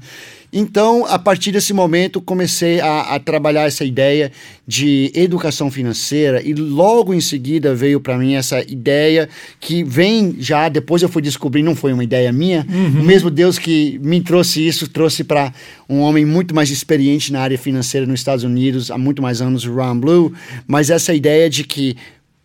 Então, 0.52 1.04
a 1.06 1.18
partir 1.18 1.52
desse 1.52 1.72
momento, 1.72 2.20
comecei 2.20 2.80
a, 2.80 3.14
a 3.14 3.20
trabalhar 3.20 3.66
essa 3.66 3.84
ideia 3.84 4.32
de 4.66 5.12
educação 5.14 5.70
financeira 5.70 6.42
e 6.42 6.54
logo 6.54 7.12
em 7.12 7.20
seguida 7.20 7.74
veio 7.74 8.00
para 8.00 8.16
mim 8.16 8.34
essa 8.34 8.60
ideia 8.60 9.28
que 9.60 9.84
vem 9.84 10.36
já, 10.38 10.68
depois 10.68 11.02
eu 11.02 11.08
fui 11.08 11.20
descobrir, 11.20 11.62
não 11.62 11.74
foi 11.74 11.92
uma 11.92 12.02
ideia 12.02 12.32
minha, 12.32 12.66
uhum. 12.68 13.00
o 13.00 13.04
mesmo 13.04 13.30
Deus 13.30 13.58
que 13.58 13.98
me 14.02 14.20
trouxe 14.22 14.66
isso, 14.66 14.88
trouxe 14.88 15.22
para 15.22 15.52
um 15.88 16.00
homem 16.00 16.24
muito 16.24 16.54
mais 16.54 16.70
experiente 16.70 17.32
na 17.32 17.40
área 17.40 17.58
financeira 17.58 18.06
nos 18.06 18.20
Estados 18.20 18.44
Unidos 18.44 18.90
há 18.90 18.96
muito 18.96 19.20
mais 19.20 19.42
anos, 19.42 19.64
Ron 19.64 19.98
Blue, 20.00 20.32
mas 20.66 20.88
essa 20.88 21.12
ideia 21.12 21.50
de 21.50 21.64
que 21.64 21.96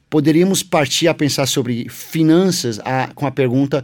poderíamos 0.09 0.61
partir 0.61 1.07
a 1.07 1.13
pensar 1.13 1.47
sobre 1.47 1.87
finanças 1.89 2.79
a, 2.85 3.09
com 3.15 3.25
a 3.25 3.31
pergunta: 3.31 3.83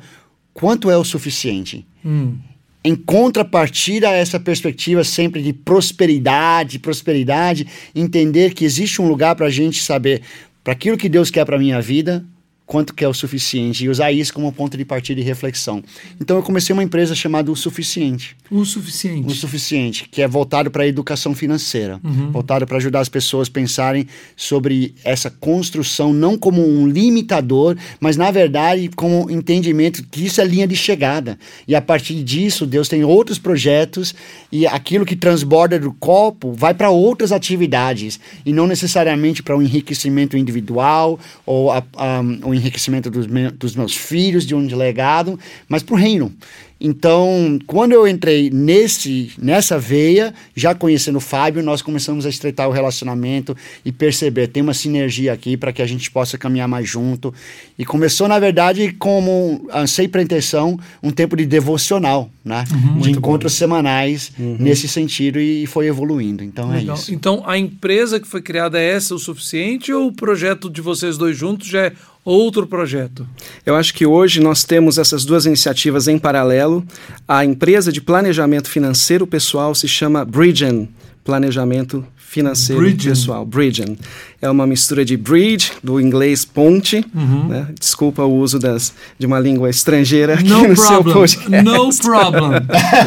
quanto 0.53 0.91
é 0.91 0.97
o 0.97 1.03
suficiente? 1.03 1.87
Hum. 2.05 2.37
Em 2.83 2.95
contrapartida 2.95 4.09
a 4.09 4.13
essa 4.13 4.39
perspectiva 4.39 5.03
sempre 5.03 5.41
de 5.41 5.51
prosperidade, 5.51 6.79
prosperidade, 6.79 7.67
entender 7.93 8.53
que 8.53 8.63
existe 8.63 9.01
um 9.01 9.07
lugar 9.07 9.35
para 9.35 9.47
a 9.47 9.51
gente 9.51 9.83
saber 9.83 10.21
para 10.63 10.73
aquilo 10.73 10.97
que 10.97 11.09
Deus 11.09 11.29
quer 11.29 11.45
para 11.45 11.57
minha 11.57 11.81
vida, 11.81 12.25
quanto 12.69 12.93
que 12.93 13.03
é 13.03 13.07
o 13.07 13.13
suficiente 13.15 13.83
e 13.83 13.89
usar 13.89 14.11
isso 14.11 14.31
como 14.31 14.51
ponto 14.51 14.77
de 14.77 14.85
partida 14.85 15.19
e 15.19 15.23
reflexão. 15.23 15.83
Então 16.21 16.37
eu 16.37 16.43
comecei 16.43 16.71
uma 16.71 16.83
empresa 16.83 17.15
chamada 17.15 17.51
O 17.51 17.55
Suficiente. 17.55 18.37
O 18.51 18.63
Suficiente. 18.63 19.27
O 19.27 19.31
Suficiente, 19.31 20.07
que 20.07 20.21
é 20.21 20.27
voltado 20.27 20.69
para 20.69 20.83
a 20.83 20.87
educação 20.87 21.33
financeira, 21.33 21.99
Uhum. 22.03 22.31
voltado 22.31 22.67
para 22.67 22.77
ajudar 22.77 22.99
as 22.99 23.09
pessoas 23.09 23.47
a 23.47 23.51
pensarem 23.51 24.05
sobre 24.37 24.93
essa 25.03 25.31
construção 25.31 26.13
não 26.13 26.37
como 26.37 26.63
um 26.63 26.87
limitador, 26.87 27.75
mas 27.99 28.15
na 28.15 28.29
verdade 28.29 28.87
como 28.95 29.25
um 29.25 29.31
entendimento 29.31 30.03
que 30.03 30.25
isso 30.27 30.39
é 30.39 30.45
linha 30.45 30.67
de 30.67 30.75
chegada. 30.75 31.39
E 31.67 31.73
a 31.73 31.81
partir 31.81 32.23
disso, 32.23 32.67
Deus 32.67 32.87
tem 32.87 33.03
outros 33.03 33.39
projetos 33.39 34.13
e 34.51 34.67
aquilo 34.67 35.07
que 35.07 35.15
transborda 35.15 35.79
do 35.79 35.91
copo 35.91 36.53
vai 36.53 36.75
para 36.75 36.91
outras 36.91 37.31
atividades 37.31 38.19
e 38.45 38.53
não 38.53 38.67
necessariamente 38.67 39.41
para 39.41 39.57
o 39.57 39.61
enriquecimento 39.63 40.37
individual 40.37 41.19
ou 41.47 41.71
a, 41.71 41.83
a, 41.97 42.21
o 42.43 42.58
enriquecimento 42.59 43.09
dos, 43.09 43.27
me, 43.27 43.49
dos 43.51 43.75
meus 43.75 43.95
filhos, 43.95 44.45
de 44.45 44.53
um 44.53 44.65
legado, 44.75 45.39
mas 45.67 45.83
para 45.83 45.95
o 45.95 45.97
reino. 45.97 46.33
Então, 46.81 47.59
quando 47.67 47.91
eu 47.91 48.07
entrei 48.07 48.49
nesse, 48.49 49.31
nessa 49.37 49.77
veia, 49.77 50.33
já 50.55 50.73
conhecendo 50.73 51.17
o 51.17 51.21
Fábio, 51.21 51.61
nós 51.61 51.81
começamos 51.81 52.25
a 52.25 52.29
estreitar 52.29 52.69
o 52.69 52.71
relacionamento 52.71 53.55
e 53.83 53.91
perceber, 53.91 54.47
tem 54.47 54.63
uma 54.63 54.73
sinergia 54.73 55.33
aqui 55.33 55.57
para 55.57 55.73
que 55.73 55.81
a 55.81 55.85
gente 55.85 56.09
possa 56.09 56.37
caminhar 56.37 56.69
mais 56.69 56.87
junto. 56.87 57.33
E 57.77 57.83
começou, 57.83 58.29
na 58.29 58.39
verdade, 58.39 58.95
como, 58.97 59.67
ah, 59.71 59.85
sem 59.85 60.07
pretensão, 60.07 60.79
um 61.03 61.11
tempo 61.11 61.35
de 61.35 61.45
devocional, 61.45 62.29
né? 62.45 62.63
de 63.01 63.11
encontros 63.11 63.53
semanais 63.53 64.31
nesse 64.37 64.87
sentido 64.87 65.39
e 65.39 65.65
foi 65.65 65.87
evoluindo. 65.87 66.43
Então 66.43 66.69
Legal. 66.69 66.95
é 66.95 66.99
isso. 66.99 67.13
Então, 67.13 67.43
a 67.45 67.57
empresa 67.57 68.19
que 68.21 68.27
foi 68.27 68.41
criada 68.41 68.79
é 68.79 68.91
essa 68.91 69.13
o 69.13 69.19
suficiente 69.19 69.91
ou 69.91 70.07
o 70.07 70.13
projeto 70.13 70.69
de 70.69 70.79
vocês 70.79 71.17
dois 71.17 71.37
juntos 71.37 71.67
já 71.67 71.87
é 71.87 71.93
outro 72.29 72.67
projeto? 72.67 73.27
Eu 73.65 73.75
acho 73.75 73.93
que 73.93 74.05
hoje 74.05 74.39
nós 74.39 74.63
temos 74.63 74.97
essas 74.97 75.25
duas 75.25 75.45
iniciativas 75.45 76.07
em 76.07 76.17
paralelo. 76.17 76.85
A 77.27 77.43
empresa 77.43 77.91
de 77.91 78.01
planejamento 78.01 78.69
financeiro 78.69 79.25
pessoal 79.25 79.73
se 79.73 79.87
chama 79.87 80.23
Bridgen, 80.23 80.89
Planejamento 81.23 82.05
Financeiro. 82.15 82.95
Pessoal. 82.95 83.43
Bridgen. 83.43 83.97
É 84.39 84.47
uma 84.49 84.67
mistura 84.67 85.03
de 85.03 85.17
bridge, 85.17 85.71
do 85.83 85.99
inglês 85.99 86.45
ponte. 86.45 87.03
Uhum. 87.13 87.47
né? 87.47 87.67
Desculpa 87.79 88.23
o 88.23 88.35
uso 88.35 88.59
das, 88.59 88.93
de 89.17 89.25
uma 89.25 89.39
língua 89.39 89.67
estrangeira 89.67 90.35
aqui 90.35 90.43
No 90.43 90.67
no 90.67 90.75
seu 90.75 91.03
problem. 91.03 91.13
podcast. 91.15 91.63
No 91.63 91.89
problem. 91.97 92.51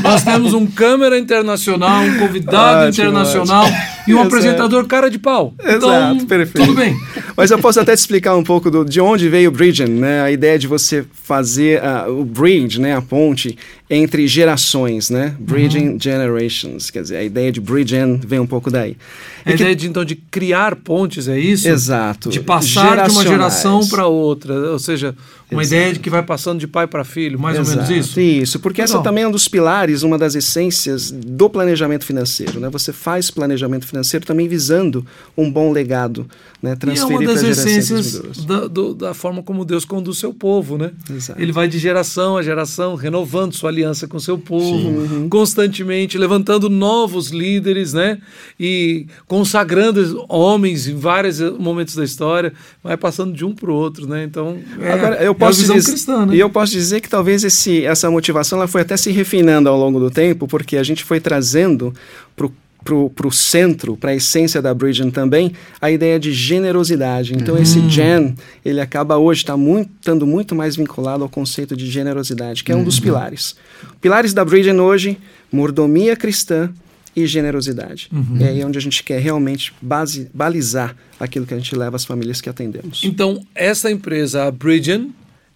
Nós 0.02 0.24
temos 0.24 0.52
um 0.54 0.66
câmera 0.66 1.16
internacional, 1.16 2.02
um 2.02 2.18
convidado 2.18 2.88
Ótimo, 2.90 3.06
internacional 3.06 3.66
e 4.06 4.12
um 4.14 4.16
Exato. 4.18 4.26
apresentador 4.26 4.86
cara 4.86 5.08
de 5.10 5.18
pau. 5.18 5.54
Então, 5.60 5.76
Exato, 5.90 6.26
perfeito. 6.26 6.66
tudo 6.66 6.74
bem. 6.76 6.96
Mas 7.36 7.50
eu 7.50 7.58
posso 7.58 7.80
até 7.80 7.94
te 7.94 7.98
explicar 7.98 8.36
um 8.36 8.42
pouco 8.44 8.70
do, 8.70 8.84
de 8.84 9.00
onde 9.00 9.28
veio 9.28 9.48
o 9.48 9.52
Bridgen, 9.52 9.88
né? 9.88 10.22
A 10.22 10.30
ideia 10.30 10.58
de 10.58 10.66
você 10.66 11.04
fazer 11.22 11.82
ah, 11.82 12.06
o 12.08 12.24
bridge, 12.24 12.80
né? 12.80 12.96
A 12.96 13.00
ponte 13.02 13.56
entre 13.88 14.26
gerações, 14.26 15.10
né? 15.10 15.34
Bridging 15.38 15.98
generations, 16.00 16.90
quer 16.90 17.02
dizer, 17.02 17.16
a 17.16 17.22
ideia 17.22 17.52
de 17.52 17.60
Bridgen 17.60 18.20
vem 18.26 18.38
um 18.38 18.46
pouco 18.46 18.70
daí. 18.70 18.96
A 19.44 19.50
E 19.50 19.54
que- 19.56 19.62
ideia 19.62 19.76
de, 19.76 19.86
então, 19.88 20.04
de 20.04 20.14
criar 20.16 20.76
pontes, 20.76 21.28
é 21.28 21.38
isso? 21.38 21.68
Exato. 21.68 22.28
De 22.30 22.40
passar 22.40 23.06
de 23.06 23.12
uma 23.12 23.22
geração 23.22 23.86
para 23.88 24.06
outra. 24.06 24.54
Ou 24.72 24.78
seja, 24.78 25.14
uma 25.52 25.64
ideia 25.64 25.92
de 25.92 25.98
que 25.98 26.10
vai 26.10 26.22
passando 26.22 26.58
de 26.58 26.66
pai 26.66 26.86
para 26.86 27.04
filho, 27.04 27.38
mais 27.38 27.58
ou 27.58 27.64
menos 27.64 27.90
Exato, 27.90 27.92
isso? 27.98 28.20
Isso, 28.20 28.60
porque 28.60 28.80
essa 28.82 28.94
Legal. 28.94 29.02
também 29.04 29.24
é 29.24 29.28
um 29.28 29.30
dos 29.30 29.48
pilares, 29.48 30.02
uma 30.02 30.18
das 30.18 30.34
essências 30.34 31.10
do 31.10 31.48
planejamento 31.50 32.04
financeiro. 32.04 32.58
Né? 32.60 32.68
Você 32.70 32.92
faz 32.92 33.30
planejamento 33.30 33.86
financeiro 33.86 34.24
também 34.26 34.48
visando 34.48 35.04
um 35.36 35.50
bom 35.50 35.72
legado, 35.72 36.26
né? 36.62 36.70
E 36.70 36.72
é 36.72 36.76
transferir 36.76 37.18
uma 37.28 37.32
para 37.32 37.42
das 37.42 37.58
essências 37.58 38.44
da, 38.46 38.66
do- 38.66 38.94
da 38.94 39.14
forma 39.14 39.42
como 39.42 39.64
Deus 39.64 39.84
conduz 39.84 40.18
seu 40.18 40.32
povo, 40.32 40.76
né? 40.78 40.92
Exato. 41.10 41.40
Ele 41.40 41.52
vai 41.52 41.68
de 41.68 41.78
geração 41.78 42.36
a 42.36 42.42
geração, 42.42 42.94
renovando 42.94 43.52
sua 43.54 43.70
aliança 43.70 44.06
com 44.06 44.18
seu 44.18 44.38
povo, 44.38 44.88
Uhum. 44.88 45.28
constantemente 45.28 46.16
levantando 46.18 46.68
novos 46.70 47.28
líderes, 47.30 47.92
né? 47.92 48.18
E 48.58 49.06
consagrando 49.26 50.24
homens 50.28 50.86
em 50.86 50.94
vários 50.94 51.40
momentos 51.40 51.94
da 51.96 52.04
história, 52.04 52.52
vai 52.82 52.96
passando 52.96 53.32
de 53.32 53.44
um 53.44 53.52
para 53.54 53.70
o 53.70 53.74
outro, 53.74 54.06
né? 54.06 54.24
Então, 54.24 54.58
é, 54.80 54.92
Agora, 54.92 55.22
eu 55.22 55.34
posso 55.46 55.60
visão 55.60 55.76
dizer, 55.76 55.90
cristã, 55.90 56.26
né? 56.26 56.34
E 56.34 56.40
eu 56.40 56.50
posso 56.50 56.72
dizer 56.72 57.00
que 57.00 57.08
talvez 57.08 57.44
esse, 57.44 57.84
essa 57.84 58.10
motivação 58.10 58.58
ela 58.58 58.68
foi 58.68 58.82
até 58.82 58.96
se 58.96 59.10
refinando 59.10 59.68
ao 59.68 59.78
longo 59.78 59.98
do 59.98 60.10
tempo, 60.10 60.46
porque 60.46 60.76
a 60.76 60.82
gente 60.82 61.04
foi 61.04 61.20
trazendo 61.20 61.94
para 62.34 63.26
o 63.26 63.30
centro, 63.30 63.96
para 63.96 64.10
a 64.10 64.14
essência 64.14 64.60
da 64.60 64.74
Bridgen 64.74 65.10
também, 65.10 65.52
a 65.80 65.90
ideia 65.90 66.18
de 66.18 66.32
generosidade. 66.32 67.34
Então 67.34 67.56
esse 67.56 67.88
gen, 67.88 68.34
ele 68.64 68.80
acaba 68.80 69.16
hoje 69.16 69.44
tá 69.44 69.56
muito, 69.56 69.90
estando 70.00 70.26
muito 70.26 70.54
mais 70.54 70.76
vinculado 70.76 71.22
ao 71.22 71.28
conceito 71.28 71.76
de 71.76 71.86
generosidade, 71.86 72.64
que 72.64 72.72
é 72.72 72.76
um 72.76 72.84
dos 72.84 72.98
pilares. 72.98 73.54
Pilares 74.00 74.34
da 74.34 74.44
Bridgen 74.44 74.80
hoje, 74.80 75.16
mordomia 75.52 76.16
cristã 76.16 76.70
e 77.14 77.26
generosidade. 77.26 78.10
É 78.40 78.48
aí 78.48 78.64
onde 78.64 78.78
a 78.78 78.80
gente 78.80 79.02
quer 79.02 79.20
realmente 79.20 79.72
base, 79.80 80.28
balizar 80.32 80.96
aquilo 81.20 81.46
que 81.46 81.54
a 81.54 81.58
gente 81.58 81.74
leva 81.76 81.94
às 81.96 82.04
famílias 82.04 82.40
que 82.40 82.48
atendemos. 82.48 83.02
Então, 83.04 83.44
essa 83.54 83.90
empresa, 83.90 84.44
a 84.44 84.50
Bridgen, 84.50 85.14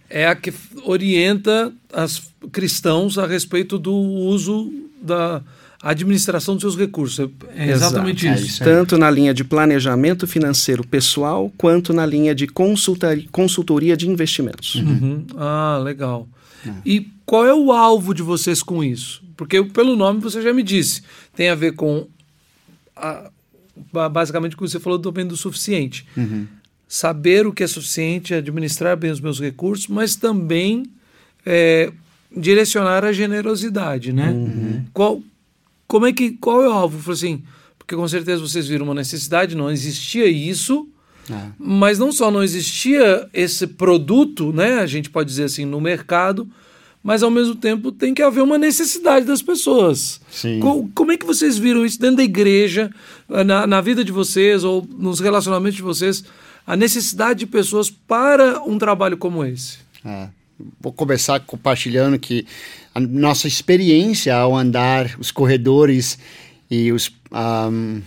é 0.09 0.27
a 0.27 0.35
que 0.35 0.53
orienta 0.83 1.71
os 2.05 2.31
cristãos 2.51 3.17
a 3.17 3.25
respeito 3.27 3.77
do 3.77 3.93
uso 3.93 4.71
da 5.01 5.41
administração 5.81 6.55
dos 6.55 6.61
seus 6.63 6.77
recursos. 6.77 7.29
É 7.55 7.69
exatamente 7.69 8.25
Exato. 8.25 8.41
isso. 8.41 8.51
isso 8.51 8.63
aí. 8.63 8.69
Tanto 8.69 8.97
na 8.97 9.09
linha 9.11 9.33
de 9.33 9.43
planejamento 9.43 10.25
financeiro 10.25 10.85
pessoal, 10.85 11.51
quanto 11.57 11.93
na 11.93 12.05
linha 12.05 12.33
de 12.33 12.47
consultari- 12.47 13.27
consultoria 13.31 13.95
de 13.95 14.09
investimentos. 14.09 14.75
Uhum. 14.75 15.25
Ah, 15.37 15.79
legal. 15.83 16.27
E 16.85 17.07
qual 17.25 17.45
é 17.45 17.53
o 17.53 17.71
alvo 17.71 18.13
de 18.13 18.21
vocês 18.23 18.63
com 18.63 18.83
isso? 18.83 19.23
Porque 19.37 19.63
pelo 19.63 19.95
nome 19.95 20.19
você 20.19 20.41
já 20.41 20.51
me 20.51 20.63
disse, 20.63 21.03
tem 21.35 21.49
a 21.49 21.55
ver 21.55 21.73
com 21.73 22.07
a- 22.95 23.29
ba- 23.93 24.09
basicamente 24.09 24.53
o 24.53 24.57
que 24.57 24.63
você 24.67 24.79
falou 24.79 24.97
também 24.97 25.25
do 25.27 25.37
suficiente. 25.37 26.05
Saber 26.87 27.45
o 27.45 27.51
que 27.53 27.63
é 27.63 27.67
suficiente, 27.67 28.33
administrar 28.33 28.95
bem 28.95 29.11
os 29.11 29.19
meus 29.19 29.39
recursos, 29.39 29.87
mas 29.87 30.15
também 30.15 30.83
é, 31.45 31.91
direcionar 32.35 33.03
a 33.03 33.11
generosidade, 33.11 34.13
né? 34.13 34.33
Qual, 34.93 35.21
como 35.87 36.05
é 36.05 36.13
que, 36.13 36.31
qual 36.31 36.63
é 36.63 36.67
o 36.69 36.71
alvo? 36.71 36.99
Falei 36.99 37.13
assim, 37.15 37.43
porque 37.77 37.95
com 37.95 38.07
certeza 38.07 38.41
vocês 38.41 38.67
viram 38.67 38.85
uma 38.85 38.93
necessidade, 38.93 39.55
não 39.55 39.69
existia 39.69 40.27
isso, 40.27 40.87
Ah. 41.29 41.49
mas 41.59 41.99
não 41.99 42.09
só 42.11 42.31
não 42.31 42.41
existia 42.41 43.27
esse 43.33 43.67
produto, 43.67 44.53
né? 44.53 44.75
A 44.79 44.85
gente 44.85 45.09
pode 45.09 45.29
dizer 45.29 45.43
assim, 45.43 45.65
no 45.65 45.81
mercado, 45.81 46.47
mas 47.03 47.21
ao 47.21 47.29
mesmo 47.29 47.55
tempo 47.55 47.91
tem 47.91 48.13
que 48.13 48.21
haver 48.21 48.41
uma 48.43 48.57
necessidade 48.57 49.25
das 49.25 49.41
pessoas. 49.41 50.21
Sim. 50.31 50.59
Co- 50.61 50.89
como 50.95 51.11
é 51.11 51.17
que 51.17 51.25
vocês 51.25 51.57
viram 51.57 51.85
isso 51.85 51.99
dentro 51.99 52.17
da 52.17 52.23
igreja, 52.23 52.89
na, 53.45 53.67
na 53.67 53.81
vida 53.81 54.03
de 54.05 54.11
vocês 54.11 54.63
ou 54.63 54.87
nos 54.97 55.19
relacionamentos 55.19 55.75
de 55.75 55.81
vocês, 55.83 56.23
a 56.67 56.75
necessidade 56.75 57.39
de 57.39 57.45
pessoas 57.45 57.89
para 57.89 58.61
um 58.61 58.77
trabalho 58.77 59.17
como 59.17 59.45
esse? 59.45 59.77
É. 60.05 60.27
Vou 60.81 60.91
começar 60.91 61.39
compartilhando 61.39 62.19
que 62.19 62.45
a 62.93 62.99
nossa 62.99 63.47
experiência 63.47 64.35
ao 64.35 64.55
andar 64.55 65.15
os 65.17 65.31
corredores 65.31 66.19
e 66.69 66.91
os 66.91 67.09
ahm, 67.31 68.01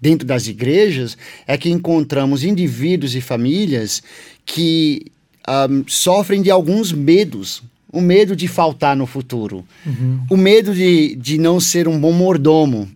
dentro 0.00 0.26
das 0.26 0.48
igrejas 0.48 1.16
é 1.46 1.56
que 1.56 1.70
encontramos 1.70 2.42
indivíduos 2.42 3.14
e 3.14 3.20
famílias 3.20 4.02
que 4.44 5.06
ahm, 5.46 5.84
sofrem 5.86 6.42
de 6.42 6.50
alguns 6.50 6.92
medos. 6.92 7.62
O 7.92 8.00
medo 8.00 8.34
de 8.34 8.48
faltar 8.48 8.96
no 8.96 9.06
futuro, 9.06 9.66
o 10.30 10.34
medo 10.34 10.74
de, 10.74 11.14
de 11.14 11.36
não 11.36 11.60
ser 11.60 11.86
um 11.86 12.00
bom 12.00 12.10
mordomo. 12.10 12.90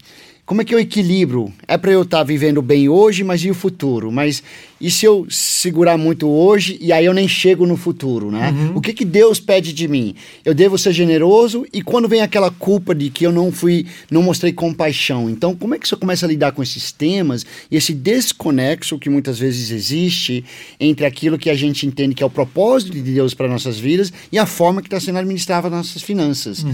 Como 0.47 0.63
é 0.63 0.65
que 0.65 0.73
eu 0.73 0.79
equilibro? 0.79 1.53
É 1.67 1.77
para 1.77 1.91
eu 1.91 2.03
estar 2.03 2.23
vivendo 2.23 2.63
bem 2.63 2.89
hoje, 2.89 3.25
mas 3.25 3.43
e 3.43 3.51
o 3.51 3.55
futuro? 3.55 4.13
Mas 4.13 4.45
e 4.81 4.93
se 4.93 5.05
eu 5.05 5.27
segurar 5.29 5.99
muito 5.99 6.29
hoje 6.29 6.79
e 6.81 6.93
aí 6.93 7.05
eu 7.05 7.13
nem 7.13 7.27
chego 7.27 7.67
no 7.67 7.77
futuro, 7.77 8.31
né? 8.31 8.55
O 8.73 8.81
que 8.81 8.93
que 8.93 9.05
Deus 9.05 9.41
pede 9.41 9.73
de 9.73 9.89
mim? 9.89 10.15
Eu 10.45 10.55
devo 10.55 10.79
ser 10.79 10.93
generoso 10.93 11.67
e 11.73 11.83
quando 11.83 12.07
vem 12.07 12.21
aquela 12.21 12.49
culpa 12.49 12.95
de 12.95 13.11
que 13.11 13.27
eu 13.27 13.33
não 13.33 13.51
fui, 13.51 13.87
não 14.09 14.23
mostrei 14.23 14.53
compaixão. 14.53 15.29
Então, 15.29 15.57
como 15.57 15.75
é 15.75 15.81
que 15.81 15.89
você 15.89 15.97
começa 15.97 16.25
a 16.25 16.29
lidar 16.29 16.53
com 16.53 16.63
esses 16.63 16.93
temas 16.93 17.45
e 17.69 17.77
esse 17.77 17.93
desconexo 17.93 19.01
que 19.01 19.11
muitas 19.11 19.41
vezes 19.41 19.73
existe 19.73 20.45
entre 20.79 21.07
aquilo 21.07 21.37
que 21.37 21.51
a 21.51 21.57
gente 21.57 21.89
entende 21.89 22.15
que 22.15 22.23
é 22.23 22.27
o 22.27 22.31
propósito 22.31 22.93
de 22.93 23.03
Deus 23.03 23.35
para 23.35 23.49
nossas 23.49 23.81
vidas 23.81 24.13
e 24.31 24.39
a 24.39 24.47
forma 24.47 24.81
que 24.81 24.87
está 24.87 25.01
sendo 25.01 25.19
administrada 25.19 25.67
as 25.67 25.73
nossas 25.73 26.03
finanças? 26.03 26.65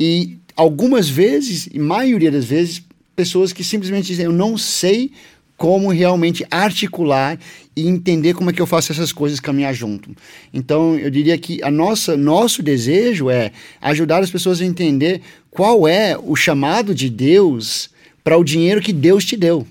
E 0.00 0.38
algumas 0.56 1.08
vezes, 1.08 1.68
e 1.72 1.78
maioria 1.78 2.30
das 2.30 2.46
vezes, 2.46 2.82
pessoas 3.14 3.52
que 3.52 3.62
simplesmente 3.62 4.06
dizem: 4.06 4.24
Eu 4.24 4.32
não 4.32 4.56
sei 4.56 5.12
como 5.56 5.90
realmente 5.90 6.46
articular 6.50 7.38
e 7.74 7.86
entender 7.86 8.34
como 8.34 8.50
é 8.50 8.52
que 8.52 8.60
eu 8.60 8.66
faço 8.66 8.92
essas 8.92 9.12
coisas 9.12 9.40
caminhar 9.40 9.74
junto. 9.74 10.10
Então, 10.52 10.96
eu 10.98 11.10
diria 11.10 11.36
que 11.38 11.62
a 11.62 11.70
nossa 11.70 12.16
nosso 12.16 12.62
desejo 12.62 13.30
é 13.30 13.52
ajudar 13.80 14.22
as 14.22 14.30
pessoas 14.30 14.60
a 14.60 14.64
entender 14.64 15.22
qual 15.50 15.88
é 15.88 16.16
o 16.18 16.36
chamado 16.36 16.94
de 16.94 17.08
Deus 17.08 17.90
para 18.22 18.36
o 18.36 18.44
dinheiro 18.44 18.80
que 18.80 18.92
Deus 18.92 19.24
te 19.24 19.36
deu. 19.36 19.66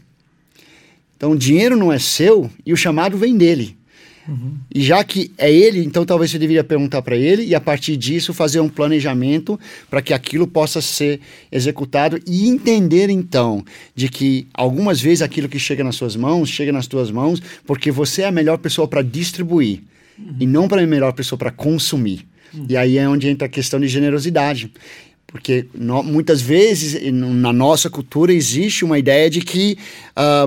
Então, 1.18 1.32
o 1.32 1.38
dinheiro 1.38 1.76
não 1.76 1.94
é 1.94 2.00
seu 2.00 2.50
e 2.66 2.74
o 2.74 2.78
chamado 2.78 3.18
vem 3.18 3.38
dele. 3.38 3.78
Uhum. 4.28 4.56
E 4.74 4.82
já 4.82 5.04
que 5.04 5.32
é 5.38 5.52
ele, 5.52 5.84
então 5.84 6.06
talvez 6.06 6.32
você 6.32 6.40
deveria 6.40 6.64
perguntar 6.64 7.02
para 7.02 7.16
ele 7.16 7.44
e 7.44 7.54
a 7.54 7.62
partir 7.62 7.96
disso 7.96 8.34
fazer 8.34 8.60
um 8.60 8.70
planejamento 8.70 9.60
para 9.90 10.02
que 10.02 10.14
aquilo 10.14 10.48
possa 10.48 10.82
ser 10.82 11.20
executado 11.52 12.20
e 12.26 12.48
entender 12.48 13.10
então 13.10 13.64
de 13.96 14.10
que 14.10 14.48
algumas 14.54 15.00
vezes 15.00 15.22
aquilo 15.22 15.48
que 15.48 15.60
chega 15.60 15.84
nas 15.84 15.96
suas 15.96 16.16
mãos 16.16 16.50
chega 16.50 16.72
nas 16.72 16.88
tuas 16.88 17.12
mãos 17.12 17.42
porque 17.66 17.92
você 17.92 18.24
é 18.24 18.28
a 18.28 18.32
melhor 18.32 18.58
pessoa 18.58 18.88
para 18.88 19.04
distribuir 19.04 19.84
uhum. 20.18 20.36
e 20.40 20.48
não 20.48 20.68
para 20.68 20.82
a 20.82 20.88
melhor 20.88 21.14
pessoa 21.14 21.38
para 21.38 21.52
consumir. 21.52 22.26
Uhum. 22.54 22.66
E 22.70 22.78
aí 22.78 22.98
é 22.98 23.08
onde 23.08 23.28
entra 23.28 23.48
a 23.48 23.50
questão 23.50 23.80
de 23.80 23.88
generosidade. 23.88 24.72
Porque 25.36 25.66
no, 25.76 26.02
muitas 26.02 26.42
vezes 26.42 26.98
na 27.12 27.52
nossa 27.52 27.90
cultura 27.90 28.32
existe 28.32 28.86
uma 28.86 28.98
ideia 28.98 29.30
de 29.30 29.42
que 29.42 29.78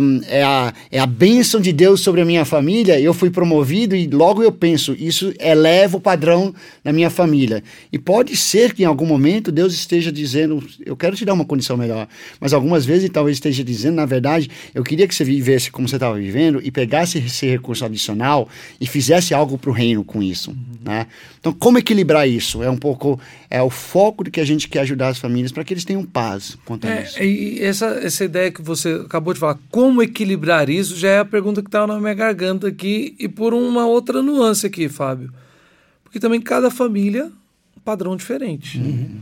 um, 0.00 0.23
é, 0.26 0.42
a, 0.42 0.73
é 0.90 0.99
a 0.99 1.04
bênção 1.04 1.61
de 1.61 1.75
Deus 1.75 2.00
sobre 2.00 2.23
a 2.23 2.25
minha 2.25 2.42
família, 2.47 2.99
eu 2.99 3.12
fui 3.12 3.28
promovido 3.28 3.95
e 3.95 4.07
logo 4.07 4.42
eu 4.42 4.50
penso, 4.50 4.97
isso 4.99 5.35
eleva 5.38 5.99
o 5.99 6.00
padrão 6.00 6.54
da 6.83 6.90
minha 6.90 7.11
família. 7.11 7.62
E 7.92 7.99
pode 7.99 8.35
ser 8.35 8.73
que 8.73 8.83
em 8.83 8.87
algum 8.87 9.04
momento 9.04 9.52
Deus 9.52 9.75
esteja 9.75 10.11
dizendo, 10.11 10.66
eu 10.87 10.97
quero 10.97 11.14
te 11.14 11.26
dar 11.26 11.35
uma 11.35 11.45
condição 11.45 11.76
melhor. 11.76 12.09
Mas 12.40 12.54
algumas 12.54 12.87
vezes 12.87 13.11
talvez 13.11 13.37
esteja 13.37 13.62
dizendo, 13.62 13.97
na 13.97 14.07
verdade, 14.07 14.50
eu 14.75 14.83
queria 14.83 15.07
que 15.07 15.14
você 15.14 15.23
vivesse 15.23 15.71
como 15.71 15.87
você 15.87 15.97
estava 15.97 16.16
vivendo 16.16 16.62
e 16.64 16.71
pegasse 16.71 17.18
esse 17.18 17.47
recurso 17.47 17.85
adicional 17.85 18.49
e 18.80 18.87
fizesse 18.87 19.35
algo 19.35 19.59
para 19.59 19.68
o 19.68 19.73
reino 19.75 20.02
com 20.02 20.23
isso. 20.23 20.50
Uhum. 20.50 20.57
Né? 20.83 21.07
Então, 21.38 21.52
como 21.52 21.76
equilibrar 21.76 22.26
isso? 22.26 22.62
É 22.62 22.71
um 22.71 22.78
pouco 22.78 23.21
é 23.50 23.62
o 23.62 23.71
foco 23.71 24.25
de 24.25 24.30
que 24.30 24.40
a 24.40 24.45
gente 24.45 24.68
quer 24.68 24.77
ajudar 24.78 25.08
as 25.08 25.18
famílias 25.18 25.52
para 25.52 25.64
que 25.64 25.73
eles 25.73 25.85
tenham 25.85 26.04
paz 26.04 26.56
quanto 26.64 26.87
a 26.87 26.90
é, 26.90 27.02
isso. 27.02 27.23
E 27.23 27.62
essa, 27.62 27.87
essa 27.87 28.25
ideia 28.25 28.50
que 28.50 28.62
você 28.62 29.02
acabou 29.04 29.35
de 29.35 29.40
falar, 29.40 29.58
como 29.70 30.02
equilibrar 30.02 30.68
isso, 30.68 30.97
já 30.97 31.08
é 31.08 31.18
a 31.20 31.25
pergunta 31.25 31.62
que 31.62 31.68
estava 31.68 31.87
na 31.87 32.00
minha 32.00 32.14
garganta 32.14 32.68
aqui 32.68 33.14
e 33.18 33.28
por 33.28 33.54
uma 33.54 33.87
outra 33.87 34.23
nuance 34.23 34.66
aqui, 34.66 34.88
Fábio. 34.88 35.32
Porque 36.02 36.18
também 36.18 36.40
cada 36.40 36.70
família 36.70 37.26
um 37.76 37.80
padrão 37.80 38.16
diferente. 38.16 38.78
Uhum. 38.78 39.20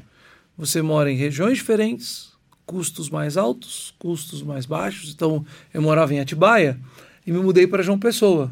Você 0.56 0.80
mora 0.80 1.10
em 1.10 1.16
regiões 1.16 1.58
diferentes, 1.58 2.32
custos 2.64 3.10
mais 3.10 3.36
altos, 3.36 3.94
custos 3.98 4.42
mais 4.42 4.66
baixos. 4.66 5.12
Então, 5.14 5.44
eu 5.72 5.82
morava 5.82 6.14
em 6.14 6.20
Atibaia 6.20 6.78
e 7.26 7.32
me 7.32 7.38
mudei 7.38 7.66
para 7.66 7.82
João 7.82 7.98
Pessoa. 7.98 8.50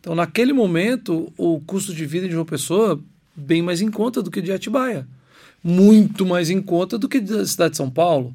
Então, 0.00 0.14
naquele 0.14 0.52
momento, 0.52 1.32
o 1.36 1.60
custo 1.60 1.94
de 1.94 2.06
vida 2.06 2.26
de 2.26 2.32
João 2.32 2.44
Pessoa 2.44 3.00
bem 3.34 3.60
mais 3.60 3.80
em 3.80 3.90
conta 3.90 4.22
do 4.22 4.30
que 4.30 4.40
de 4.40 4.52
Atibaia. 4.52 5.06
Muito 5.68 6.24
mais 6.24 6.48
em 6.48 6.62
conta 6.62 6.96
do 6.96 7.08
que 7.08 7.18
da 7.18 7.44
cidade 7.44 7.72
de 7.72 7.76
São 7.76 7.90
Paulo. 7.90 8.32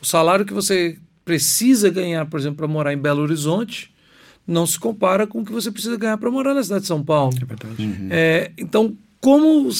O 0.00 0.06
salário 0.06 0.44
que 0.44 0.52
você 0.52 0.98
precisa 1.24 1.88
ganhar, 1.88 2.26
por 2.26 2.40
exemplo, 2.40 2.56
para 2.56 2.66
morar 2.66 2.92
em 2.92 2.98
Belo 2.98 3.22
Horizonte, 3.22 3.92
não 4.44 4.66
se 4.66 4.80
compara 4.80 5.24
com 5.24 5.42
o 5.42 5.44
que 5.44 5.52
você 5.52 5.70
precisa 5.70 5.96
ganhar 5.96 6.18
para 6.18 6.28
morar 6.28 6.54
na 6.54 6.62
cidade 6.62 6.82
de 6.82 6.88
São 6.88 7.02
Paulo. 7.04 7.32
É 7.40 7.44
verdade. 7.44 7.80
Uhum. 7.80 8.08
É, 8.10 8.50
então, 8.58 8.96
como 9.20 9.70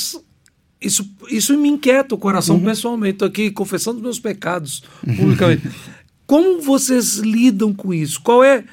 isso, 0.80 1.12
isso 1.28 1.58
me 1.58 1.68
inquieta 1.68 2.14
o 2.14 2.18
coração 2.18 2.56
uhum. 2.56 2.64
pessoalmente. 2.64 3.14
Estou 3.14 3.28
aqui 3.28 3.50
confessando 3.50 4.00
meus 4.00 4.20
pecados 4.20 4.84
publicamente. 5.04 5.68
como 6.24 6.60
vocês 6.62 7.16
lidam 7.16 7.74
com 7.74 7.92
isso? 7.92 8.20
Qual 8.22 8.44
é 8.44 8.64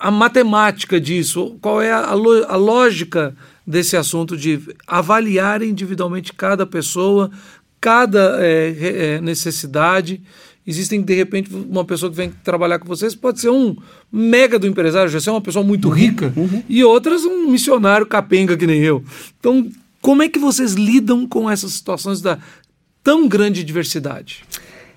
a 0.00 0.10
matemática 0.10 0.98
disso? 0.98 1.58
Qual 1.60 1.80
é 1.80 1.92
a, 1.92 2.08
a 2.08 2.56
lógica 2.56 3.36
desse 3.70 3.96
assunto 3.96 4.36
de 4.36 4.60
avaliar 4.86 5.62
individualmente 5.62 6.32
cada 6.32 6.66
pessoa, 6.66 7.30
cada 7.80 8.36
é, 8.40 9.14
é, 9.16 9.20
necessidade. 9.20 10.20
Existem, 10.66 11.00
de 11.00 11.14
repente, 11.14 11.50
uma 11.54 11.84
pessoa 11.84 12.10
que 12.10 12.16
vem 12.16 12.30
trabalhar 12.44 12.78
com 12.78 12.86
vocês, 12.86 13.14
pode 13.14 13.40
ser 13.40 13.48
um 13.48 13.76
mega 14.12 14.58
do 14.58 14.66
empresário, 14.66 15.10
já 15.10 15.20
ser 15.20 15.30
uma 15.30 15.40
pessoa 15.40 15.64
muito 15.64 15.88
uhum, 15.88 15.94
rica, 15.94 16.32
uhum. 16.36 16.62
e 16.68 16.82
outras 16.84 17.24
um 17.24 17.48
missionário 17.48 18.06
capenga 18.06 18.56
que 18.56 18.66
nem 18.66 18.80
eu. 18.82 19.04
Então, 19.38 19.70
como 20.00 20.22
é 20.22 20.28
que 20.28 20.38
vocês 20.38 20.72
lidam 20.74 21.26
com 21.26 21.48
essas 21.48 21.72
situações 21.72 22.20
da 22.20 22.38
tão 23.02 23.28
grande 23.28 23.62
diversidade? 23.62 24.44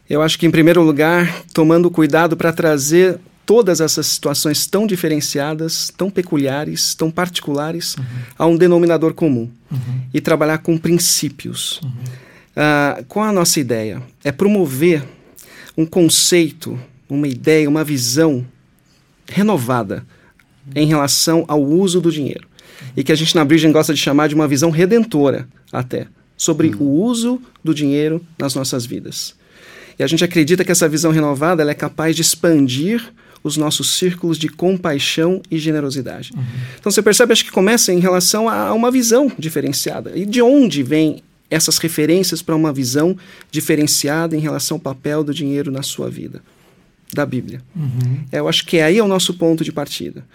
Eu 0.10 0.22
acho 0.22 0.38
que, 0.38 0.46
em 0.46 0.52
primeiro 0.52 0.82
lugar, 0.82 1.44
tomando 1.54 1.90
cuidado 1.90 2.36
para 2.36 2.52
trazer 2.52 3.20
todas 3.46 3.82
essas 3.82 4.08
situações 4.08 4.66
tão 4.66 4.88
diferenciadas, 4.88 5.92
tão 5.96 6.10
peculiares, 6.10 6.96
tão 6.96 7.12
particulares, 7.12 7.96
uhum. 7.96 8.06
a 8.38 8.46
um 8.46 8.58
denominador 8.58 9.14
comum 9.14 9.50
uhum. 9.72 10.02
e 10.14 10.22
trabalhar 10.22 10.60
com 10.60 10.78
princípios. 10.78 11.82
Uhum. 11.84 11.90
Uh, 11.90 13.06
qual 13.08 13.26
a 13.26 13.32
nossa 13.32 13.60
ideia? 13.60 14.02
É 14.24 14.32
promover 14.32 15.04
um 15.78 15.86
conceito, 15.86 16.80
uma 17.10 17.28
ideia, 17.28 17.70
uma 17.70 17.84
visão 17.84 18.46
renovada 19.28 20.06
em 20.76 20.88
relação 20.88 21.44
ao 21.48 21.62
uso 21.62 22.00
do 22.00 22.12
dinheiro. 22.12 22.48
E 22.96 23.04
que 23.04 23.12
a 23.12 23.16
gente 23.16 23.36
na 23.36 23.44
Bridgen 23.44 23.72
gosta 23.72 23.94
de 23.94 24.00
chamar 24.00 24.28
de 24.28 24.36
uma 24.36 24.48
visão 24.48 24.70
redentora, 24.70 25.48
até, 25.72 26.08
sobre 26.38 26.70
uhum. 26.70 26.82
o 26.82 27.04
uso 27.04 27.42
do 27.64 27.74
dinheiro 27.74 28.24
nas 28.38 28.56
nossas 28.56 28.86
vidas. 28.86 29.36
E 29.98 30.04
a 30.04 30.08
gente 30.08 30.24
acredita 30.24 30.64
que 30.64 30.72
essa 30.72 30.90
visão 30.90 31.12
renovada 31.12 31.70
é 31.70 31.74
capaz 31.74 32.16
de 32.16 32.22
expandir 32.22 33.14
os 33.44 33.58
nossos 33.58 33.98
círculos 33.98 34.38
de 34.38 34.48
compaixão 34.48 35.42
e 35.52 35.60
generosidade. 35.60 36.32
Uhum. 36.34 36.44
Então 36.80 36.92
você 36.92 37.02
percebe, 37.02 37.34
acho 37.34 37.44
que 37.44 37.52
começa 37.52 37.92
em 37.92 38.00
relação 38.00 38.48
a 38.48 38.74
uma 38.74 38.90
visão 38.90 39.32
diferenciada. 39.38 40.14
E 40.16 40.26
de 40.26 40.42
onde 40.42 40.82
vem 40.82 41.22
essas 41.50 41.78
referências 41.78 42.42
para 42.42 42.56
uma 42.56 42.72
visão 42.72 43.16
diferenciada 43.52 44.36
em 44.36 44.40
relação 44.40 44.78
ao 44.78 44.82
papel 44.82 45.24
do 45.24 45.34
dinheiro 45.34 45.72
na 45.72 45.84
sua 45.84 46.10
vida? 46.10 46.42
Da 47.14 47.26
Bíblia. 47.26 47.62
Uhum. 47.76 48.24
Eu 48.32 48.48
acho 48.48 48.66
que 48.66 48.78
é 48.78 48.86
aí 48.86 48.98
é 48.98 49.04
o 49.04 49.08
nosso 49.08 49.34
ponto 49.36 49.64
de 49.64 49.72
partida. 49.72 50.26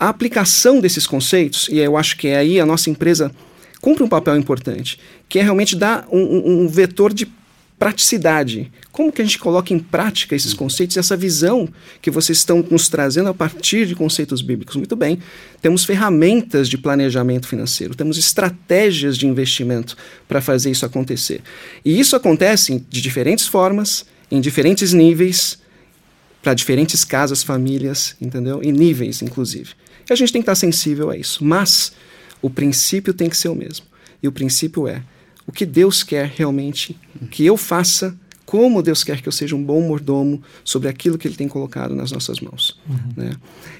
A 0.00 0.08
aplicação 0.08 0.80
desses 0.80 1.06
conceitos, 1.06 1.68
e 1.68 1.78
eu 1.78 1.96
acho 1.96 2.16
que 2.16 2.26
é 2.28 2.38
aí 2.38 2.58
a 2.58 2.66
nossa 2.66 2.90
empresa 2.90 3.30
cumpre 3.80 4.02
um 4.02 4.08
papel 4.08 4.36
importante, 4.36 4.98
que 5.28 5.38
é 5.38 5.42
realmente 5.42 5.76
dar 5.76 6.08
um, 6.10 6.18
um, 6.18 6.60
um 6.62 6.68
vetor 6.68 7.12
de 7.12 7.28
praticidade. 7.78 8.70
Como 8.92 9.12
que 9.12 9.20
a 9.20 9.24
gente 9.24 9.38
coloca 9.38 9.72
em 9.74 9.78
prática 9.78 10.34
esses 10.34 10.54
conceitos, 10.54 10.96
essa 10.96 11.16
visão 11.16 11.68
que 12.00 12.10
vocês 12.10 12.38
estão 12.38 12.64
nos 12.70 12.88
trazendo 12.88 13.28
a 13.28 13.34
partir 13.34 13.86
de 13.86 13.94
conceitos 13.94 14.40
bíblicos? 14.40 14.76
Muito 14.76 14.94
bem. 14.94 15.18
Temos 15.60 15.84
ferramentas 15.84 16.68
de 16.68 16.78
planejamento 16.78 17.48
financeiro, 17.48 17.94
temos 17.94 18.16
estratégias 18.16 19.16
de 19.16 19.26
investimento 19.26 19.96
para 20.28 20.40
fazer 20.40 20.70
isso 20.70 20.86
acontecer. 20.86 21.42
E 21.84 21.98
isso 21.98 22.14
acontece 22.14 22.84
de 22.88 23.00
diferentes 23.00 23.46
formas, 23.46 24.06
em 24.30 24.40
diferentes 24.40 24.92
níveis, 24.92 25.58
para 26.42 26.54
diferentes 26.54 27.04
casas, 27.04 27.42
famílias, 27.42 28.14
entendeu? 28.20 28.62
E 28.62 28.70
níveis, 28.70 29.22
inclusive. 29.22 29.70
E 30.08 30.12
a 30.12 30.16
gente 30.16 30.32
tem 30.32 30.42
que 30.42 30.44
estar 30.44 30.54
sensível 30.54 31.10
a 31.10 31.16
isso. 31.16 31.42
Mas 31.42 31.92
o 32.42 32.50
princípio 32.50 33.14
tem 33.14 33.28
que 33.28 33.36
ser 33.36 33.48
o 33.48 33.54
mesmo. 33.54 33.86
E 34.22 34.28
o 34.28 34.32
princípio 34.32 34.86
é 34.86 35.02
o 35.46 35.52
que 35.52 35.66
Deus 35.66 36.02
quer 36.02 36.32
realmente 36.34 36.96
que 37.30 37.44
eu 37.44 37.56
faça, 37.56 38.16
como 38.44 38.82
Deus 38.82 39.02
quer 39.02 39.20
que 39.20 39.28
eu 39.28 39.32
seja 39.32 39.56
um 39.56 39.62
bom 39.62 39.80
mordomo 39.80 40.42
sobre 40.62 40.88
aquilo 40.88 41.18
que 41.18 41.26
Ele 41.26 41.34
tem 41.34 41.48
colocado 41.48 41.94
nas 41.94 42.12
nossas 42.12 42.40
mãos. 42.40 42.78
Uhum. 42.88 42.96
Né? 43.16 43.36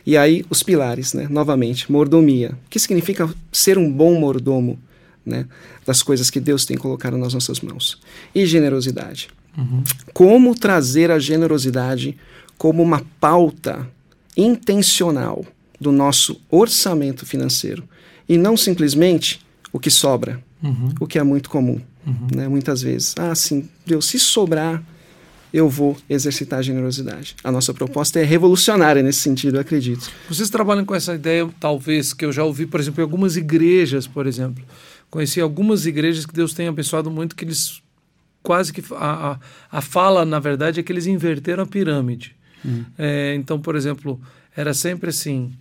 E 0.07 0.17
aí, 0.17 0.45
os 0.51 0.63
pilares, 0.63 1.13
né? 1.13 1.27
novamente, 1.31 1.91
mordomia. 1.91 2.57
O 2.67 2.71
que 2.71 2.79
significa 2.79 3.33
ser 3.53 3.79
um 3.79 3.91
bom 3.91 4.19
mordomo 4.19 4.79
né? 5.25 5.47
das 5.87 6.03
coisas 6.03 6.31
que 6.31 6.41
Deus 6.41 6.65
tem 6.65 6.77
colocado 6.77 7.17
nas 7.17 7.35
nossas 7.35 7.61
mãos? 7.61 8.01
E 8.35 8.47
generosidade. 8.47 9.29
Uhum. 9.57 9.85
Como 10.13 10.55
trazer 10.55 11.11
a 11.11 11.19
generosidade 11.19 12.17
como 12.57 12.83
uma 12.83 13.03
pauta 13.21 13.89
intencional 14.37 15.45
do 15.81 15.93
nosso 15.93 16.41
orçamento 16.51 17.27
financeiro 17.27 17.85
e 18.29 18.37
não 18.37 18.57
simplesmente 18.57 19.41
o 19.73 19.79
que 19.79 19.91
sobra 19.91 20.43
uhum. 20.65 20.89
o 20.99 21.07
que 21.07 21.19
é 21.19 21.23
muito 21.23 21.49
comum, 21.51 21.81
uhum. 22.07 22.27
né? 22.35 22.49
muitas 22.49 22.83
vezes. 22.83 23.15
Ah, 23.19 23.35
sim, 23.35 23.69
Deus, 23.87 24.07
se 24.07 24.19
sobrar, 24.19 24.83
eu 25.53 25.69
vou 25.69 25.97
exercitar 26.11 26.59
a 26.59 26.63
generosidade. 26.63 27.37
A 27.45 27.53
nossa 27.53 27.73
proposta 27.73 28.19
é 28.19 28.25
revolucionária 28.25 29.03
nesse 29.03 29.21
sentido, 29.21 29.57
eu 29.57 29.61
acredito. 29.61 30.11
Vocês 30.29 30.51
trabalham 30.51 30.85
com 30.85 30.95
essa 30.95 31.15
ideia, 31.15 31.49
talvez, 31.61 32.13
que 32.13 32.25
eu 32.25 32.33
já 32.33 32.43
ouvi, 32.43 32.67
por 32.67 32.81
exemplo, 32.81 33.01
em 33.01 33.05
algumas 33.05 33.37
igrejas, 33.37 34.07
por 34.07 34.27
exemplo. 34.27 34.65
Conheci 35.09 35.41
algumas 35.41 35.87
igrejas 35.87 36.27
que 36.27 36.35
Deus 36.35 36.55
tem 36.55 36.67
abençoado 36.67 37.09
muito, 37.09 37.37
que 37.37 37.45
eles 37.45 37.81
quase 38.43 38.73
que. 38.73 38.83
A, 38.95 39.33
a, 39.71 39.79
a 39.79 39.81
fala, 39.81 40.25
na 40.25 40.41
verdade, 40.41 40.81
é 40.81 40.83
que 40.83 40.91
eles 40.91 41.07
inverteram 41.07 41.63
a 41.63 41.67
pirâmide. 41.67 42.35
Hum. 42.65 42.85
É, 42.99 43.35
então, 43.37 43.61
por 43.61 43.77
exemplo, 43.77 44.21
era 44.57 44.75
sempre 44.75 45.11
assim: 45.11 45.53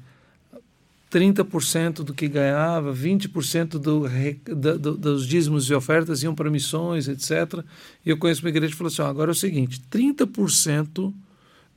30% 1.13 2.04
do 2.04 2.12
que 2.12 2.28
ganhava, 2.28 2.91
20% 2.91 3.78
do, 3.78 4.80
do, 4.80 4.97
dos 4.97 5.28
dízimos 5.28 5.69
e 5.69 5.73
ofertas 5.73 6.23
iam 6.23 6.34
para 6.34 6.49
missões, 6.49 7.08
etc. 7.08 7.63
E 8.04 8.10
eu 8.10 8.17
conheço 8.17 8.41
uma 8.41 8.49
igreja 8.49 8.71
que 8.71 8.78
falou 8.78 8.91
assim: 8.91 9.04
ó, 9.04 9.06
agora 9.06 9.30
é 9.30 9.34
o 9.34 9.36
seguinte: 9.36 9.80
30% 9.91 11.13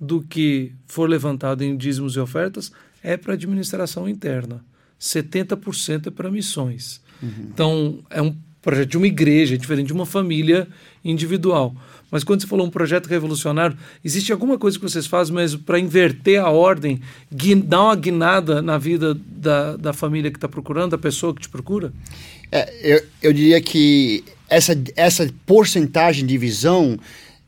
do 0.00 0.22
que 0.22 0.72
for 0.86 1.08
levantado 1.08 1.62
em 1.62 1.76
dízimos 1.76 2.16
e 2.16 2.18
ofertas 2.18 2.72
é 3.02 3.16
para 3.16 3.34
administração 3.34 4.08
interna. 4.08 4.64
70% 4.98 6.06
é 6.06 6.10
para 6.10 6.30
missões. 6.30 7.02
Uhum. 7.22 7.48
Então, 7.52 7.98
é 8.08 8.22
um 8.22 8.34
projeto 8.62 8.88
de 8.88 8.96
uma 8.96 9.06
igreja, 9.06 9.54
é 9.54 9.58
diferente 9.58 9.88
de 9.88 9.92
uma 9.92 10.06
família 10.06 10.66
individual. 11.04 11.76
Mas 12.16 12.24
quando 12.24 12.40
você 12.40 12.46
falou 12.46 12.66
um 12.66 12.70
projeto 12.70 13.08
revolucionário, 13.08 13.76
existe 14.02 14.32
alguma 14.32 14.56
coisa 14.56 14.78
que 14.78 14.82
vocês 14.82 15.06
fazem 15.06 15.34
mesmo 15.34 15.60
para 15.60 15.78
inverter 15.78 16.40
a 16.40 16.48
ordem, 16.48 16.98
dar 17.62 17.82
uma 17.82 17.94
guinada 17.94 18.62
na 18.62 18.78
vida 18.78 19.14
da, 19.14 19.76
da 19.76 19.92
família 19.92 20.30
que 20.30 20.38
está 20.38 20.48
procurando, 20.48 20.92
da 20.92 20.98
pessoa 20.98 21.34
que 21.34 21.42
te 21.42 21.48
procura? 21.50 21.92
É, 22.50 22.72
eu, 22.82 23.02
eu 23.24 23.32
diria 23.34 23.60
que 23.60 24.24
essa, 24.48 24.74
essa 24.96 25.28
porcentagem 25.44 26.24
de 26.24 26.38
visão 26.38 26.98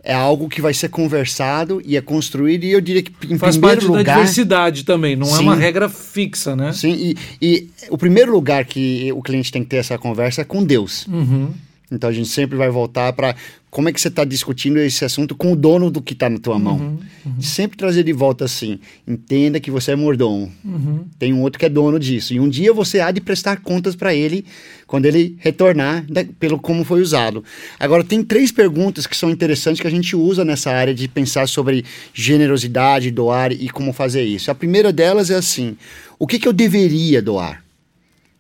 é 0.05 0.13
algo 0.13 0.51
que 0.51 0.61
vai 0.61 0.75
ser 0.75 0.91
conversado 0.91 1.81
e 1.83 1.97
é 1.97 2.03
construído 2.03 2.65
e 2.65 2.73
eu 2.73 2.83
diria 2.83 3.03
que 3.03 3.11
em 3.25 3.39
Faz 3.39 3.57
primeiro 3.57 3.81
parte 3.81 3.87
lugar 3.87 4.05
da 4.05 4.15
diversidade 4.17 4.85
também, 4.85 5.17
não 5.17 5.29
sim, 5.29 5.37
é 5.37 5.41
uma 5.41 5.55
regra 5.55 5.89
fixa, 5.89 6.55
né? 6.55 6.75
Sim, 6.75 6.93
e, 6.93 7.17
e, 7.41 7.71
o 7.89 7.97
primeiro 7.97 8.33
lugar 8.33 8.67
que 8.67 9.11
o 9.15 9.23
cliente 9.23 9.51
tem 9.51 9.63
que 9.63 9.71
ter 9.71 9.79
essa 9.79 9.97
conversa 9.97 10.43
é 10.43 10.45
com 10.45 10.63
Deus. 10.63 11.07
Uhum. 11.07 11.55
Então 11.91 12.11
a 12.11 12.13
gente 12.13 12.29
sempre 12.29 12.57
vai 12.57 12.69
voltar 12.69 13.13
para 13.13 13.35
como 13.71 13.89
é 13.89 13.93
que 13.93 14.01
você 14.01 14.09
está 14.09 14.25
discutindo 14.25 14.79
esse 14.79 15.05
assunto 15.05 15.35
com 15.35 15.53
o 15.53 15.57
dono 15.57 15.91
do 15.91 16.01
que 16.01 16.15
está 16.15 16.29
na 16.29 16.39
tua 16.39 16.59
mão. 16.59 16.77
Uhum, 16.77 16.99
uhum. 17.27 17.43
Sempre 17.43 17.77
trazer 17.77 18.03
de 18.03 18.13
volta 18.13 18.45
assim, 18.45 18.79
entenda 19.07 19.61
que 19.61 19.71
você 19.71 19.93
é 19.93 19.97
mordomo. 19.97 20.51
Uhum. 20.65 21.05
Tem 21.19 21.33
um 21.33 21.43
outro 21.43 21.59
que 21.59 21.67
é 21.67 21.69
dono 21.69 21.99
disso. 21.99 22.33
E 22.33 22.41
um 22.41 22.49
dia 22.49 22.73
você 22.73 23.01
há 23.01 23.11
de 23.11 23.21
prestar 23.21 23.61
contas 23.61 23.95
para 23.95 24.15
ele 24.15 24.45
quando 24.87 25.05
ele 25.05 25.37
retornar 25.39 26.05
da, 26.09 26.25
pelo 26.41 26.59
como 26.59 26.83
foi 26.83 27.03
usado. 27.03 27.45
Agora, 27.79 28.03
tem 28.03 28.23
três 28.23 28.51
perguntas 28.51 29.07
que 29.07 29.17
são 29.17 29.31
interessantes 29.31 29.81
que 29.81 29.87
a 29.87 29.91
gente 29.91 30.17
usa 30.17 30.45
nessa 30.45 30.71
área 30.71 30.95
de 30.95 31.07
pensar 31.07 31.47
sobre 31.47 31.85
generosidade, 32.15 33.11
doar 33.11 33.53
e 33.53 33.69
como 33.69 33.93
fazer 33.93 34.25
isso. 34.25 34.51
A 34.51 34.55
primeira 34.55 34.93
delas 34.93 35.31
é 35.31 35.35
assim, 35.35 35.77
o 36.19 36.27
que, 36.27 36.39
que 36.39 36.49
eu 36.49 36.53
deveria 36.53 37.21
doar? 37.21 37.63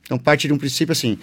Então, 0.08 0.18
parte 0.18 0.48
de 0.48 0.54
um 0.54 0.58
princípio 0.58 0.92
assim, 0.92 1.18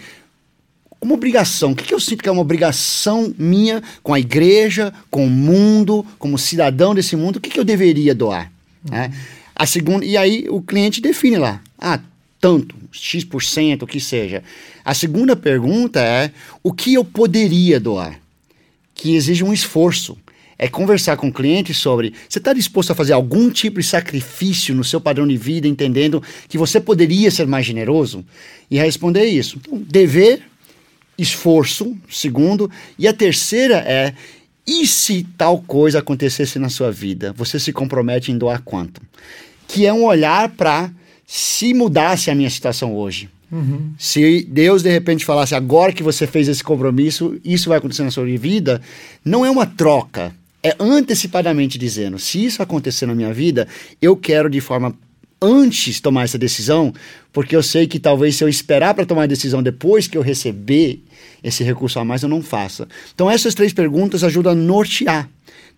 uma 1.06 1.14
obrigação. 1.14 1.72
O 1.72 1.76
que, 1.76 1.84
que 1.84 1.94
eu 1.94 2.00
sinto 2.00 2.22
que 2.22 2.28
é 2.28 2.32
uma 2.32 2.42
obrigação 2.42 3.32
minha 3.38 3.82
com 4.02 4.12
a 4.12 4.18
igreja, 4.20 4.92
com 5.08 5.24
o 5.24 5.30
mundo, 5.30 6.04
como 6.18 6.36
cidadão 6.36 6.94
desse 6.94 7.14
mundo? 7.14 7.36
O 7.36 7.40
que, 7.40 7.48
que 7.48 7.60
eu 7.60 7.64
deveria 7.64 8.14
doar? 8.14 8.52
Uhum. 8.84 8.90
Né? 8.90 9.12
A 9.54 9.64
segunda, 9.64 10.04
e 10.04 10.16
aí 10.16 10.46
o 10.50 10.60
cliente 10.60 11.00
define 11.00 11.38
lá. 11.38 11.62
Ah, 11.78 12.00
tanto, 12.40 12.74
X%, 12.92 13.82
o 13.82 13.86
que 13.86 14.00
seja. 14.00 14.42
A 14.84 14.94
segunda 14.94 15.36
pergunta 15.36 16.00
é 16.00 16.32
o 16.62 16.72
que 16.72 16.94
eu 16.94 17.04
poderia 17.04 17.78
doar? 17.78 18.20
Que 18.94 19.14
exige 19.14 19.44
um 19.44 19.52
esforço. 19.52 20.18
É 20.58 20.68
conversar 20.68 21.16
com 21.18 21.28
o 21.28 21.32
cliente 21.32 21.74
sobre 21.74 22.14
você 22.28 22.38
está 22.38 22.52
disposto 22.52 22.90
a 22.90 22.94
fazer 22.94 23.12
algum 23.12 23.50
tipo 23.50 23.78
de 23.78 23.86
sacrifício 23.86 24.74
no 24.74 24.82
seu 24.82 25.00
padrão 25.00 25.26
de 25.26 25.36
vida, 25.36 25.68
entendendo 25.68 26.22
que 26.48 26.56
você 26.56 26.80
poderia 26.80 27.30
ser 27.30 27.46
mais 27.46 27.66
generoso? 27.66 28.24
E 28.70 28.78
responder 28.78 29.26
isso. 29.26 29.58
Então, 29.60 29.78
dever 29.78 30.42
esforço, 31.18 31.96
segundo, 32.10 32.70
e 32.98 33.08
a 33.08 33.12
terceira 33.12 33.76
é 33.78 34.14
e 34.66 34.86
se 34.86 35.24
tal 35.38 35.58
coisa 35.60 36.00
acontecesse 36.00 36.58
na 36.58 36.68
sua 36.68 36.90
vida, 36.90 37.32
você 37.32 37.58
se 37.58 37.72
compromete 37.72 38.32
em 38.32 38.38
doar 38.38 38.62
quanto? 38.62 39.00
Que 39.68 39.86
é 39.86 39.92
um 39.92 40.04
olhar 40.04 40.48
para 40.50 40.90
se 41.24 41.72
mudasse 41.72 42.30
a 42.30 42.34
minha 42.34 42.50
situação 42.50 42.94
hoje. 42.94 43.28
Uhum. 43.50 43.92
Se 43.96 44.44
Deus 44.48 44.82
de 44.82 44.90
repente 44.90 45.24
falasse 45.24 45.54
agora 45.54 45.92
que 45.92 46.02
você 46.02 46.26
fez 46.26 46.48
esse 46.48 46.64
compromisso, 46.64 47.38
isso 47.44 47.68
vai 47.68 47.78
acontecer 47.78 48.02
na 48.02 48.10
sua 48.10 48.24
vida, 48.24 48.82
não 49.24 49.46
é 49.46 49.50
uma 49.50 49.66
troca, 49.66 50.34
é 50.64 50.74
antecipadamente 50.80 51.78
dizendo: 51.78 52.18
se 52.18 52.44
isso 52.44 52.60
acontecer 52.60 53.06
na 53.06 53.14
minha 53.14 53.32
vida, 53.32 53.68
eu 54.02 54.16
quero 54.16 54.50
de 54.50 54.60
forma 54.60 54.92
antes 55.40 56.00
tomar 56.00 56.24
essa 56.24 56.38
decisão, 56.38 56.92
porque 57.32 57.54
eu 57.54 57.62
sei 57.62 57.86
que 57.86 58.00
talvez 58.00 58.34
se 58.34 58.42
eu 58.42 58.48
esperar 58.48 58.94
para 58.94 59.06
tomar 59.06 59.24
a 59.24 59.26
decisão 59.26 59.62
depois 59.62 60.08
que 60.08 60.18
eu 60.18 60.22
receber 60.22 61.00
esse 61.42 61.62
recurso 61.64 61.98
a 61.98 62.04
mais, 62.04 62.22
eu 62.22 62.28
não 62.28 62.42
faça. 62.42 62.88
Então 63.14 63.30
essas 63.30 63.54
três 63.54 63.72
perguntas 63.72 64.24
ajudam 64.24 64.52
a 64.52 64.54
nortear. 64.54 65.28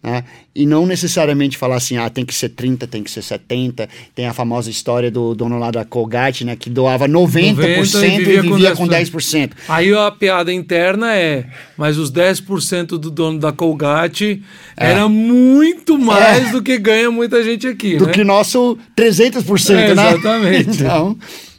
Né? 0.00 0.22
E 0.54 0.64
não 0.64 0.86
necessariamente 0.86 1.58
falar 1.58 1.76
assim, 1.76 1.96
ah, 1.96 2.08
tem 2.08 2.24
que 2.24 2.32
ser 2.32 2.50
30, 2.50 2.86
tem 2.86 3.02
que 3.02 3.10
ser 3.10 3.20
70. 3.20 3.88
Tem 4.14 4.26
a 4.26 4.32
famosa 4.32 4.70
história 4.70 5.10
do 5.10 5.34
dono 5.34 5.58
lá 5.58 5.72
da 5.72 5.84
Colgate, 5.84 6.44
né, 6.44 6.54
que 6.54 6.70
doava 6.70 7.08
90%, 7.08 7.12
90 7.12 8.06
e 8.06 8.10
vivia, 8.10 8.38
e 8.38 8.40
vivia 8.40 8.76
com, 8.76 8.86
10%. 8.86 9.10
com 9.10 9.18
10%. 9.18 9.50
Aí 9.68 9.92
a 9.92 10.10
piada 10.10 10.52
interna 10.52 11.14
é, 11.14 11.46
mas 11.76 11.98
os 11.98 12.12
10% 12.12 12.86
do 12.98 13.10
dono 13.10 13.40
da 13.40 13.50
Colgate 13.50 14.42
é. 14.76 14.92
era 14.92 15.08
muito 15.08 15.98
mais 15.98 16.48
é. 16.48 16.52
do 16.52 16.62
que 16.62 16.78
ganha 16.78 17.10
muita 17.10 17.42
gente 17.42 17.66
aqui, 17.66 17.96
Do 17.96 18.06
né? 18.06 18.12
que 18.12 18.22
nosso 18.22 18.78
300%, 18.96 19.70
é, 19.70 19.94
né? 19.94 20.10
Exatamente. 20.10 20.78
Então... 20.78 21.18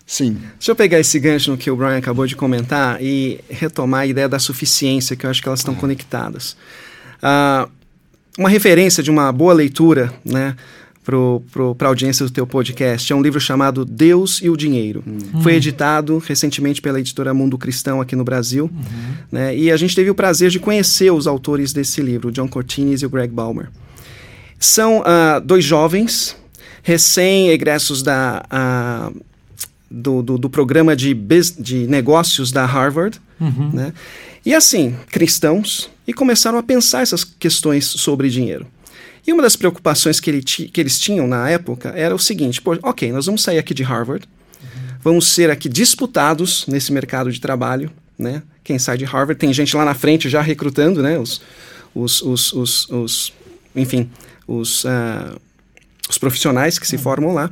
Sim. 0.10 0.40
Deixa 0.58 0.72
eu 0.72 0.76
pegar 0.76 1.00
esse 1.00 1.20
gancho 1.20 1.52
no 1.52 1.58
que 1.58 1.70
o 1.70 1.76
Brian 1.76 1.96
acabou 1.96 2.26
de 2.26 2.36
comentar 2.36 3.00
e 3.00 3.40
retomar 3.48 4.02
a 4.02 4.06
ideia 4.08 4.28
da 4.28 4.40
suficiência, 4.40 5.16
que 5.16 5.24
eu 5.24 5.30
acho 5.30 5.40
que 5.40 5.48
elas 5.48 5.60
estão 5.60 5.76
ah. 5.76 5.78
conectadas. 5.78 6.58
Uh, 7.22 7.70
uma 8.36 8.50
referência 8.50 9.04
de 9.04 9.12
uma 9.12 9.32
boa 9.32 9.54
leitura, 9.54 10.12
né? 10.26 10.56
para 11.04 11.86
a 11.86 11.90
audiência 11.90 12.26
do 12.26 12.32
teu 12.32 12.48
podcast. 12.48 13.14
É 13.14 13.16
um 13.16 13.22
livro 13.22 13.40
chamado 13.40 13.86
Deus 13.86 14.40
e 14.42 14.50
o 14.50 14.58
Dinheiro. 14.58 15.04
Uhum. 15.06 15.44
Foi 15.44 15.54
editado 15.54 16.18
recentemente 16.18 16.82
pela 16.82 17.00
editora 17.00 17.32
Mundo 17.32 17.56
Cristão 17.56 18.02
aqui 18.02 18.16
no 18.16 18.24
Brasil. 18.24 18.66
Uhum. 18.66 19.14
Né? 19.32 19.56
E 19.56 19.72
a 19.72 19.78
gente 19.78 19.96
teve 19.96 20.10
o 20.10 20.16
prazer 20.16 20.50
de 20.50 20.60
conhecer 20.60 21.12
os 21.12 21.28
autores 21.28 21.72
desse 21.72 22.02
livro, 22.02 22.30
o 22.30 22.32
John 22.32 22.48
Cortines 22.48 23.04
e 23.04 23.06
o 23.06 23.10
Greg 23.10 23.32
Balmer. 23.32 23.70
São 24.58 25.02
uh, 25.02 25.40
dois 25.44 25.64
jovens, 25.64 26.36
recém-egressos 26.82 28.02
da, 28.02 28.44
uh, 28.52 29.29
do, 29.90 30.22
do, 30.22 30.38
do 30.38 30.50
programa 30.50 30.96
de, 30.96 31.14
de 31.58 31.88
negócios 31.88 32.52
da 32.52 32.66
Harvard. 32.66 33.20
Uhum. 33.40 33.72
Né? 33.74 33.94
E 34.46 34.54
assim, 34.54 34.96
cristãos, 35.12 35.90
e 36.08 36.14
começaram 36.14 36.58
a 36.58 36.64
pensar 36.64 37.02
essas 37.02 37.24
questões 37.24 37.86
sobre 37.86 38.30
dinheiro. 38.30 38.68
E 39.26 39.34
uma 39.34 39.44
das 39.44 39.56
preocupações 39.56 40.20
que, 40.20 40.30
ele 40.30 40.42
que 40.42 40.80
eles 40.80 41.00
tinham 41.00 41.28
na 41.28 41.50
época 41.50 41.90
era 41.90 42.16
o 42.16 42.20
seguinte: 42.20 42.62
pô, 42.62 42.78
ok, 42.82 43.12
nós 43.12 43.26
vamos 43.26 43.44
sair 43.44 43.60
aqui 43.60 43.74
de 43.74 43.84
Harvard, 43.84 44.28
uhum. 44.62 44.98
vamos 45.02 45.28
ser 45.28 45.50
aqui 45.52 45.68
disputados 45.68 46.66
nesse 46.68 46.92
mercado 46.92 47.32
de 47.32 47.40
trabalho, 47.40 47.92
né? 48.18 48.42
Quem 48.64 48.80
sai 48.80 48.98
de 48.98 49.06
Harvard 49.06 49.40
tem 49.40 49.52
gente 49.54 49.76
lá 49.76 49.84
na 49.84 49.94
frente 49.94 50.30
já 50.30 50.42
recrutando, 50.42 51.02
né? 51.02 51.18
Os, 51.20 51.42
os, 51.94 52.22
os, 52.22 52.54
os, 52.54 52.90
os 52.90 53.34
enfim, 53.76 54.10
os, 54.48 54.84
uh, 54.86 55.40
os 56.10 56.18
profissionais 56.18 56.80
que 56.80 56.88
se 56.88 56.96
uhum. 56.96 57.02
formam 57.02 57.34
lá. 57.34 57.52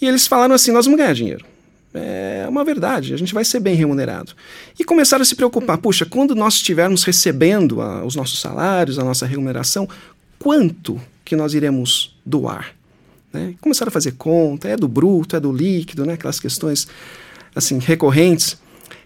E 0.00 0.06
eles 0.06 0.26
falaram 0.26 0.54
assim: 0.54 0.72
nós 0.72 0.86
vamos 0.86 0.98
ganhar 0.98 1.14
dinheiro 1.14 1.44
é 1.96 2.46
uma 2.48 2.64
verdade, 2.64 3.14
a 3.14 3.16
gente 3.16 3.34
vai 3.34 3.44
ser 3.44 3.60
bem 3.60 3.74
remunerado. 3.74 4.32
E 4.78 4.84
começaram 4.84 5.22
a 5.22 5.24
se 5.24 5.34
preocupar, 5.34 5.78
puxa, 5.78 6.04
quando 6.04 6.34
nós 6.34 6.54
estivermos 6.54 7.04
recebendo 7.04 7.80
a, 7.80 8.04
os 8.04 8.14
nossos 8.14 8.40
salários, 8.40 8.98
a 8.98 9.04
nossa 9.04 9.26
remuneração, 9.26 9.88
quanto 10.38 11.00
que 11.24 11.34
nós 11.36 11.54
iremos 11.54 12.16
doar? 12.24 12.74
Né? 13.32 13.54
Começaram 13.60 13.88
a 13.88 13.92
fazer 13.92 14.12
conta, 14.12 14.68
é 14.68 14.76
do 14.76 14.88
bruto, 14.88 15.36
é 15.36 15.40
do 15.40 15.52
líquido, 15.52 16.04
né? 16.06 16.14
aquelas 16.14 16.40
questões 16.40 16.88
assim 17.54 17.78
recorrentes. 17.78 18.58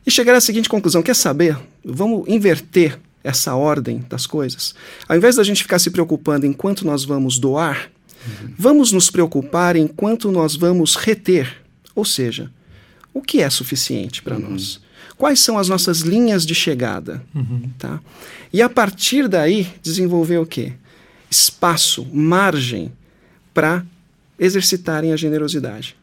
E 0.07 0.11
chegaram 0.11 0.39
à 0.39 0.41
seguinte 0.41 0.69
conclusão, 0.69 1.03
quer 1.03 1.15
saber? 1.15 1.59
Vamos 1.85 2.27
inverter 2.29 2.99
essa 3.23 3.55
ordem 3.55 4.05
das 4.09 4.27
coisas. 4.27 4.75
Ao 5.09 5.17
invés 5.17 5.37
da 5.37 5.45
gente 5.45 5.63
ficar 5.63 5.79
se 5.79 5.91
preocupando 5.91 6.47
em 6.47 6.53
quanto 6.53 6.87
nós 6.87 7.05
vamos 7.05 7.39
doar, 7.39 7.91
uhum. 8.27 8.55
vamos 8.59 8.93
nos 8.93 9.11
preocupar 9.11 9.77
em 9.77 9.87
quanto 9.87 10.33
nós 10.33 10.57
vamos 10.57 10.97
reter. 10.97 11.59
Ou 11.95 12.05
seja, 12.05 12.51
o 13.13 13.21
que 13.21 13.41
é 13.41 13.51
suficiente 13.51 14.23
para 14.23 14.37
uhum. 14.37 14.51
nós? 14.51 14.81
Quais 15.17 15.41
são 15.41 15.59
as 15.59 15.69
nossas 15.69 16.01
linhas 16.01 16.47
de 16.47 16.55
chegada? 16.55 17.23
Uhum. 17.35 17.71
Tá? 17.79 18.01
E 18.53 18.63
a 18.63 18.69
partir 18.69 19.29
daí, 19.29 19.67
desenvolver 19.83 20.39
o 20.39 20.47
quê? 20.47 20.73
Espaço, 21.31 22.07
margem 22.13 22.91
para 23.53 23.85
exercitarem 24.39 25.13
a 25.13 25.17
generosidade. 25.17 25.95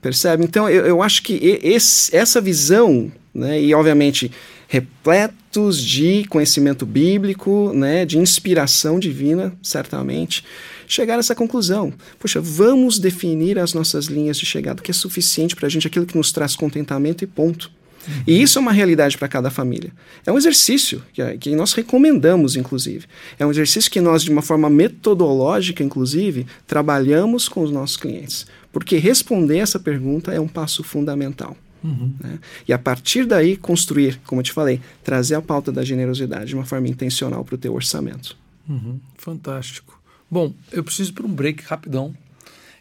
Percebe? 0.00 0.44
Então, 0.44 0.68
eu, 0.68 0.86
eu 0.86 1.02
acho 1.02 1.22
que 1.22 1.34
esse, 1.62 2.14
essa 2.14 2.40
visão, 2.40 3.12
né, 3.34 3.60
e 3.60 3.74
obviamente 3.74 4.30
repletos 4.68 5.82
de 5.82 6.24
conhecimento 6.24 6.84
bíblico, 6.84 7.72
né, 7.74 8.04
de 8.04 8.18
inspiração 8.18 8.98
divina, 8.98 9.52
certamente, 9.62 10.44
chegar 10.86 11.16
a 11.16 11.18
essa 11.18 11.34
conclusão. 11.34 11.92
Poxa, 12.18 12.40
vamos 12.40 12.98
definir 12.98 13.58
as 13.58 13.74
nossas 13.74 14.06
linhas 14.06 14.38
de 14.38 14.46
chegada, 14.46 14.82
que 14.82 14.90
é 14.90 14.94
suficiente 14.94 15.56
para 15.56 15.66
a 15.66 15.70
gente, 15.70 15.86
aquilo 15.86 16.06
que 16.06 16.16
nos 16.16 16.32
traz 16.32 16.56
contentamento 16.56 17.24
e 17.24 17.26
ponto. 17.26 17.70
Uhum. 18.06 18.22
E 18.26 18.42
isso 18.42 18.58
é 18.58 18.60
uma 18.60 18.72
realidade 18.72 19.16
para 19.16 19.28
cada 19.28 19.50
família. 19.50 19.92
É 20.26 20.32
um 20.32 20.38
exercício 20.38 21.02
que, 21.12 21.38
que 21.38 21.56
nós 21.56 21.72
recomendamos, 21.72 22.56
inclusive. 22.56 23.06
É 23.38 23.46
um 23.46 23.50
exercício 23.50 23.90
que 23.90 24.00
nós, 24.00 24.22
de 24.22 24.30
uma 24.30 24.42
forma 24.42 24.68
metodológica, 24.68 25.82
inclusive, 25.82 26.46
trabalhamos 26.66 27.48
com 27.48 27.62
os 27.62 27.70
nossos 27.70 27.96
clientes. 27.96 28.46
Porque 28.72 28.96
responder 28.96 29.58
essa 29.58 29.78
pergunta 29.78 30.32
é 30.32 30.40
um 30.40 30.48
passo 30.48 30.82
fundamental. 30.82 31.56
Uhum. 31.82 32.12
Né? 32.18 32.38
E 32.66 32.72
a 32.72 32.78
partir 32.78 33.26
daí, 33.26 33.56
construir, 33.56 34.18
como 34.26 34.40
eu 34.40 34.44
te 34.44 34.52
falei, 34.52 34.80
trazer 35.02 35.34
a 35.34 35.42
pauta 35.42 35.70
da 35.70 35.84
generosidade 35.84 36.46
de 36.46 36.54
uma 36.54 36.64
forma 36.64 36.88
intencional 36.88 37.44
para 37.44 37.54
o 37.54 37.58
teu 37.58 37.74
orçamento. 37.74 38.36
Uhum. 38.68 38.98
Fantástico. 39.16 40.00
Bom, 40.34 40.52
eu 40.72 40.82
preciso 40.82 41.14
para 41.14 41.24
um 41.24 41.32
break 41.32 41.62
rapidão. 41.62 42.12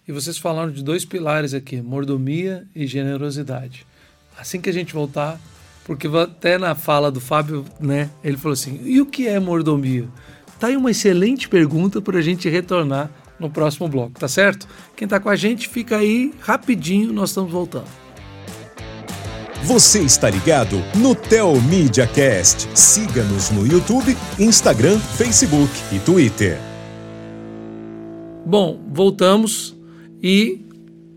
E 0.08 0.12
vocês 0.12 0.40
falaram 0.40 0.72
de 0.72 0.84
dois 0.84 1.06
pilares 1.06 1.54
aqui, 1.54 1.80
mordomia 1.84 2.66
e 2.76 2.88
generosidade. 2.88 3.86
Assim 4.36 4.60
que 4.60 4.72
a 4.72 4.74
gente 4.74 4.92
voltar, 4.92 5.40
porque 5.86 6.08
até 6.08 6.58
na 6.58 6.74
fala 6.74 7.12
do 7.12 7.22
Fábio, 7.22 7.64
né, 7.80 8.10
ele 8.24 8.38
falou 8.38 8.54
assim: 8.54 8.82
"E 8.84 9.00
o 9.00 9.06
que 9.06 9.28
é 9.28 9.40
mordomia?" 9.40 10.08
Tá 10.60 10.66
aí 10.66 10.76
uma 10.76 10.90
excelente 10.90 11.48
pergunta 11.48 12.02
para 12.02 12.18
a 12.18 12.24
gente 12.24 12.50
retornar 12.50 13.12
no 13.40 13.52
próximo 13.52 13.88
bloco, 13.88 14.20
tá 14.20 14.28
certo? 14.28 14.68
Quem 14.96 15.08
tá 15.08 15.20
com 15.20 15.30
a 15.30 15.36
gente, 15.36 15.70
fica 15.70 15.98
aí 15.98 16.34
rapidinho, 16.40 17.14
nós 17.14 17.30
estamos 17.30 17.52
voltando. 17.52 17.86
Você 19.62 20.00
está 20.00 20.28
ligado 20.28 20.84
no 20.96 21.14
Tel 21.14 21.54
Media 21.62 22.08
Cast. 22.08 22.68
Siga-nos 22.74 23.52
no 23.52 23.68
YouTube, 23.68 24.18
Instagram, 24.40 24.98
Facebook 24.98 25.72
e 25.92 26.00
Twitter. 26.00 26.73
Bom, 28.46 28.84
voltamos 28.92 29.76
e 30.22 30.62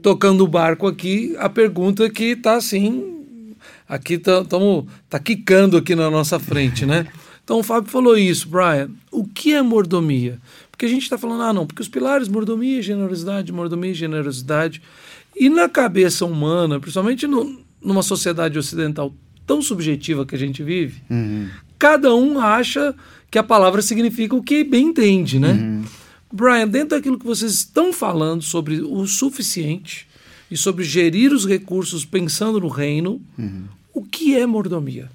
tocando 0.00 0.44
o 0.44 0.48
barco 0.48 0.86
aqui, 0.86 1.34
a 1.38 1.48
pergunta 1.48 2.08
que 2.08 2.36
tá 2.36 2.54
assim, 2.54 3.54
aqui 3.88 4.16
tá, 4.16 4.44
tamo, 4.44 4.86
tá 5.08 5.18
quicando 5.18 5.76
aqui 5.76 5.96
na 5.96 6.08
nossa 6.10 6.38
frente, 6.38 6.86
né? 6.86 7.06
Então 7.46 7.60
o 7.60 7.62
Fábio 7.62 7.88
falou 7.88 8.18
isso, 8.18 8.48
Brian. 8.48 8.90
O 9.08 9.24
que 9.24 9.54
é 9.54 9.62
mordomia? 9.62 10.40
Porque 10.68 10.84
a 10.84 10.88
gente 10.88 11.04
está 11.04 11.16
falando, 11.16 11.44
ah, 11.44 11.52
não, 11.52 11.64
porque 11.64 11.80
os 11.80 11.88
pilares, 11.88 12.26
mordomia, 12.26 12.82
generosidade, 12.82 13.52
mordomia, 13.52 13.94
generosidade. 13.94 14.82
E 15.32 15.48
na 15.48 15.68
cabeça 15.68 16.24
humana, 16.24 16.80
principalmente 16.80 17.24
no, 17.24 17.60
numa 17.80 18.02
sociedade 18.02 18.58
ocidental 18.58 19.14
tão 19.46 19.62
subjetiva 19.62 20.26
que 20.26 20.34
a 20.34 20.38
gente 20.38 20.60
vive, 20.64 21.00
uhum. 21.08 21.48
cada 21.78 22.12
um 22.16 22.40
acha 22.40 22.92
que 23.30 23.38
a 23.38 23.44
palavra 23.44 23.80
significa 23.80 24.34
o 24.34 24.42
que 24.42 24.64
bem 24.64 24.88
entende, 24.88 25.38
né? 25.38 25.52
Uhum. 25.52 25.84
Brian, 26.36 26.68
dentro 26.68 26.90
daquilo 26.90 27.18
que 27.18 27.26
vocês 27.26 27.52
estão 27.52 27.92
falando 27.92 28.42
sobre 28.42 28.80
o 28.80 29.06
suficiente 29.06 30.06
e 30.50 30.56
sobre 30.56 30.84
gerir 30.84 31.32
os 31.32 31.46
recursos 31.46 32.04
pensando 32.04 32.60
no 32.60 32.68
reino, 32.68 33.20
uhum. 33.38 33.64
o 33.94 34.04
que 34.04 34.36
é 34.36 34.46
mordomia? 34.46 35.10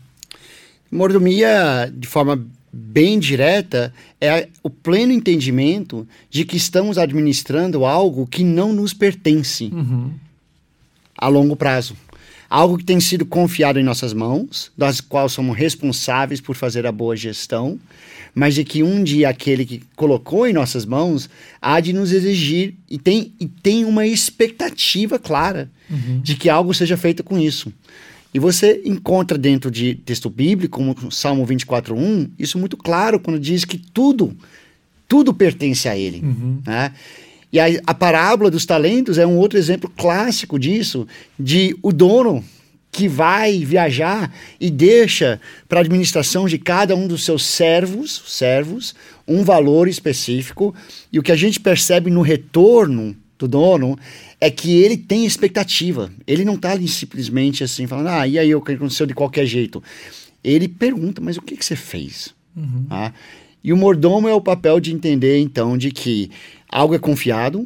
Mordomia, 0.91 1.93
de 1.95 2.07
forma 2.07 2.43
bem 2.73 3.19
direta, 3.19 3.93
é 4.19 4.49
o 4.63 4.69
pleno 4.69 5.11
entendimento 5.11 6.07
de 6.29 6.43
que 6.43 6.57
estamos 6.57 6.97
administrando 6.97 7.85
algo 7.85 8.25
que 8.25 8.43
não 8.43 8.73
nos 8.73 8.93
pertence 8.93 9.65
uhum. 9.65 10.11
a 11.17 11.27
longo 11.27 11.55
prazo 11.55 11.95
algo 12.51 12.77
que 12.77 12.83
tem 12.83 12.99
sido 12.99 13.25
confiado 13.25 13.79
em 13.79 13.83
nossas 13.83 14.11
mãos, 14.11 14.73
das 14.77 14.99
quais 14.99 15.31
somos 15.31 15.57
responsáveis 15.57 16.41
por 16.41 16.53
fazer 16.53 16.85
a 16.85 16.91
boa 16.91 17.15
gestão, 17.15 17.79
mas 18.33 18.55
de 18.55 18.63
que 18.63 18.81
um 18.81 19.03
dia 19.03 19.29
aquele 19.29 19.65
que 19.65 19.81
colocou 19.95 20.47
em 20.47 20.53
nossas 20.53 20.85
mãos 20.85 21.29
há 21.61 21.79
de 21.79 21.93
nos 21.93 22.11
exigir 22.11 22.75
e 22.89 22.97
tem, 22.97 23.33
e 23.39 23.47
tem 23.47 23.85
uma 23.85 24.05
expectativa 24.05 25.19
clara 25.19 25.69
uhum. 25.89 26.21
de 26.21 26.35
que 26.35 26.49
algo 26.49 26.73
seja 26.73 26.95
feito 26.95 27.23
com 27.23 27.37
isso. 27.37 27.71
E 28.33 28.39
você 28.39 28.81
encontra 28.85 29.37
dentro 29.37 29.69
de 29.69 29.95
texto 29.95 30.29
bíblico, 30.29 30.77
como 30.77 31.11
Salmo 31.11 31.45
24.1, 31.45 32.29
isso 32.39 32.57
muito 32.57 32.77
claro 32.77 33.19
quando 33.19 33.37
diz 33.37 33.65
que 33.65 33.77
tudo, 33.77 34.35
tudo 35.07 35.33
pertence 35.33 35.89
a 35.89 35.97
ele. 35.97 36.21
Uhum. 36.23 36.61
Né? 36.65 36.93
E 37.51 37.59
a, 37.59 37.65
a 37.85 37.93
parábola 37.93 38.49
dos 38.49 38.65
talentos 38.65 39.17
é 39.17 39.27
um 39.27 39.37
outro 39.37 39.59
exemplo 39.59 39.91
clássico 39.97 40.57
disso, 40.57 41.05
de 41.37 41.75
o 41.81 41.91
dono 41.91 42.41
que 42.91 43.07
vai 43.07 43.63
viajar 43.63 44.33
e 44.59 44.69
deixa 44.69 45.39
para 45.67 45.79
a 45.79 45.81
administração 45.81 46.45
de 46.45 46.57
cada 46.57 46.95
um 46.95 47.07
dos 47.07 47.23
seus 47.23 47.45
servos, 47.45 48.23
servos, 48.27 48.93
um 49.27 49.43
valor 49.43 49.87
específico, 49.87 50.75
e 51.11 51.17
o 51.17 51.23
que 51.23 51.31
a 51.31 51.35
gente 51.35 51.59
percebe 51.59 52.11
no 52.11 52.21
retorno 52.21 53.15
do 53.39 53.47
dono 53.47 53.97
é 54.39 54.51
que 54.51 54.75
ele 54.75 54.97
tem 54.97 55.25
expectativa. 55.25 56.11
Ele 56.27 56.43
não 56.43 56.55
está 56.55 56.77
simplesmente 56.87 57.63
assim 57.63 57.87
falando, 57.87 58.07
ah, 58.07 58.27
e 58.27 58.37
aí 58.37 58.53
o 58.53 58.61
que 58.61 58.73
aconteceu 58.73 59.05
de 59.05 59.13
qualquer 59.13 59.45
jeito. 59.45 59.81
Ele 60.43 60.67
pergunta, 60.67 61.21
mas 61.21 61.37
o 61.37 61.41
que, 61.41 61.55
que 61.55 61.63
você 61.63 61.75
fez? 61.75 62.33
Uhum. 62.55 62.85
Ah, 62.89 63.13
e 63.63 63.71
o 63.71 63.77
mordomo 63.77 64.27
é 64.27 64.33
o 64.33 64.41
papel 64.41 64.79
de 64.79 64.91
entender, 64.91 65.37
então, 65.39 65.77
de 65.77 65.91
que 65.91 66.29
algo 66.67 66.95
é 66.95 66.99
confiado, 66.99 67.65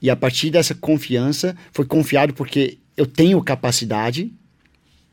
e 0.00 0.10
a 0.10 0.16
partir 0.16 0.50
dessa 0.50 0.74
confiança, 0.74 1.54
foi 1.70 1.84
confiado 1.84 2.34
porque 2.34 2.78
eu 2.96 3.06
tenho 3.06 3.42
capacidade 3.42 4.32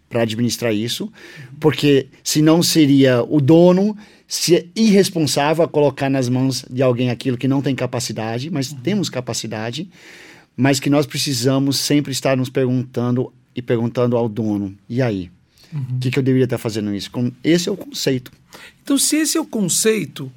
para 0.10 0.24
administrar 0.24 0.74
isso, 0.74 1.12
porque 1.60 2.08
senão 2.24 2.64
seria 2.64 3.24
o 3.24 3.40
dono 3.40 3.96
ser 4.28 4.70
irresponsável 4.76 5.64
a 5.64 5.68
colocar 5.68 6.10
nas 6.10 6.28
mãos 6.28 6.66
de 6.70 6.82
alguém 6.82 7.10
aquilo 7.10 7.38
que 7.38 7.48
não 7.48 7.62
tem 7.62 7.76
capacidade, 7.76 8.50
mas 8.50 8.72
uhum. 8.72 8.80
temos 8.80 9.10
capacidade, 9.10 9.90
mas 10.58 10.80
que 10.80 10.90
nós 10.90 11.06
precisamos 11.06 11.78
sempre 11.78 12.12
estar 12.12 12.36
nos 12.36 12.50
perguntando 12.50 13.32
e 13.56 13.62
perguntando 13.62 14.18
ao 14.18 14.28
dono: 14.28 14.76
e 14.88 15.02
aí? 15.02 15.32
O 15.72 15.78
uhum. 15.78 16.00
que, 16.00 16.10
que 16.10 16.18
eu 16.18 16.24
deveria 16.24 16.46
estar 16.46 16.58
fazendo 16.58 16.94
isso? 16.94 17.12
Esse 17.44 17.70
é 17.70 17.72
o 17.72 17.78
conceito. 17.78 18.32
Então, 18.82 18.98
se 18.98 19.18
esse 19.18 19.38
é 19.38 19.42
o 19.42 19.46
conceito, 19.46 20.32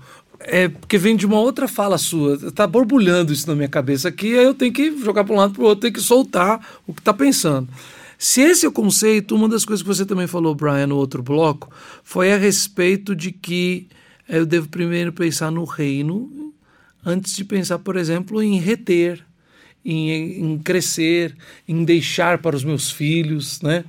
é 0.45 0.69
porque 0.69 0.99
vem 0.99 1.17
de 1.17 1.27
uma 1.27 1.39
outra 1.39 1.67
fala 1.69 1.99
sua. 1.99 2.35
Está 2.35 2.67
borbulhando 2.67 3.33
isso 3.33 3.47
na 3.47 3.55
minha 3.55 3.69
cabeça 3.69 4.09
aqui, 4.09 4.37
aí 4.39 4.45
eu 4.45 4.55
tenho 4.55 4.73
que 4.73 4.97
jogar 4.99 5.25
para 5.25 5.35
um 5.35 5.39
lado 5.39 5.53
para 5.53 5.63
o 5.63 5.67
outro, 5.67 5.83
tenho 5.83 5.95
que 5.95 6.01
soltar 6.01 6.67
o 6.87 6.93
que 6.93 7.01
está 7.01 7.13
pensando. 7.13 7.69
Se 8.19 8.41
esse 8.41 8.65
é 8.65 8.69
o 8.69 8.73
conceito, 8.73 9.35
uma 9.35 9.49
das 9.49 9.65
coisas 9.65 9.83
que 9.83 9.89
você 9.89 10.07
também 10.07 10.27
falou, 10.27 10.55
Brian, 10.55 10.87
no 10.87 10.97
outro 10.97 11.23
bloco, 11.23 11.69
foi 12.05 12.33
a 12.33 12.37
respeito 12.37 13.17
de 13.17 13.33
que 13.33 13.89
eu 14.29 14.47
devo 14.47 14.69
primeiro 14.69 15.13
pensar 15.13 15.51
no 15.51 15.65
reino 15.65 16.53
antes 17.05 17.35
de 17.35 17.45
pensar, 17.45 17.81
por 17.81 17.97
exemplo, 17.97 18.41
em 18.41 18.61
reter, 18.61 19.25
em, 19.85 20.53
em 20.53 20.59
crescer, 20.59 21.35
em 21.67 21.85
deixar 21.85 22.39
para 22.39 22.55
os 22.55 22.63
meus 22.63 22.91
filhos, 22.91 23.61
né? 23.61 23.85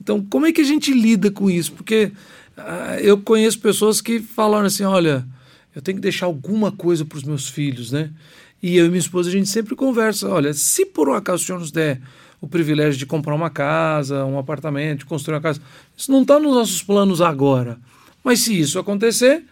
Então, 0.00 0.22
como 0.22 0.46
é 0.46 0.52
que 0.52 0.60
a 0.60 0.64
gente 0.64 0.92
lida 0.92 1.30
com 1.30 1.50
isso? 1.50 1.72
Porque 1.72 2.12
uh, 2.56 3.00
eu 3.00 3.18
conheço 3.18 3.58
pessoas 3.58 4.00
que 4.00 4.20
falaram 4.20 4.66
assim, 4.66 4.84
olha, 4.84 5.26
eu 5.74 5.82
tenho 5.82 5.96
que 5.96 6.02
deixar 6.02 6.26
alguma 6.26 6.72
coisa 6.72 7.04
para 7.04 7.18
os 7.18 7.24
meus 7.24 7.48
filhos, 7.48 7.92
né? 7.92 8.10
E 8.62 8.76
eu 8.76 8.86
e 8.86 8.88
minha 8.88 8.98
esposa, 8.98 9.28
a 9.28 9.32
gente 9.32 9.48
sempre 9.48 9.76
conversa, 9.76 10.28
olha, 10.28 10.52
se 10.52 10.84
por 10.84 11.08
um 11.08 11.14
acaso 11.14 11.42
o 11.42 11.46
Senhor 11.46 11.58
nos 11.58 11.70
der 11.70 12.00
o 12.40 12.48
privilégio 12.48 12.98
de 12.98 13.06
comprar 13.06 13.34
uma 13.34 13.50
casa, 13.50 14.24
um 14.24 14.38
apartamento, 14.38 15.00
de 15.00 15.04
construir 15.04 15.34
uma 15.34 15.40
casa, 15.40 15.60
isso 15.96 16.10
não 16.10 16.22
está 16.22 16.38
nos 16.38 16.54
nossos 16.54 16.82
planos 16.82 17.20
agora. 17.20 17.78
Mas 18.22 18.40
se 18.40 18.58
isso 18.58 18.78
acontecer, 18.78 19.44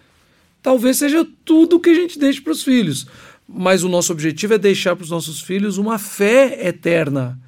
talvez 0.62 0.96
seja 0.96 1.26
tudo 1.44 1.80
que 1.80 1.90
a 1.90 1.94
gente 1.94 2.18
deixe 2.18 2.40
para 2.40 2.52
os 2.52 2.62
filhos. 2.62 3.06
Mas 3.48 3.84
o 3.84 3.88
nosso 3.88 4.12
objetivo 4.12 4.54
é 4.54 4.58
deixar 4.58 4.96
para 4.96 5.04
os 5.04 5.10
nossos 5.10 5.40
filhos 5.40 5.78
uma 5.78 5.98
fé 5.98 6.66
eterna, 6.66 7.38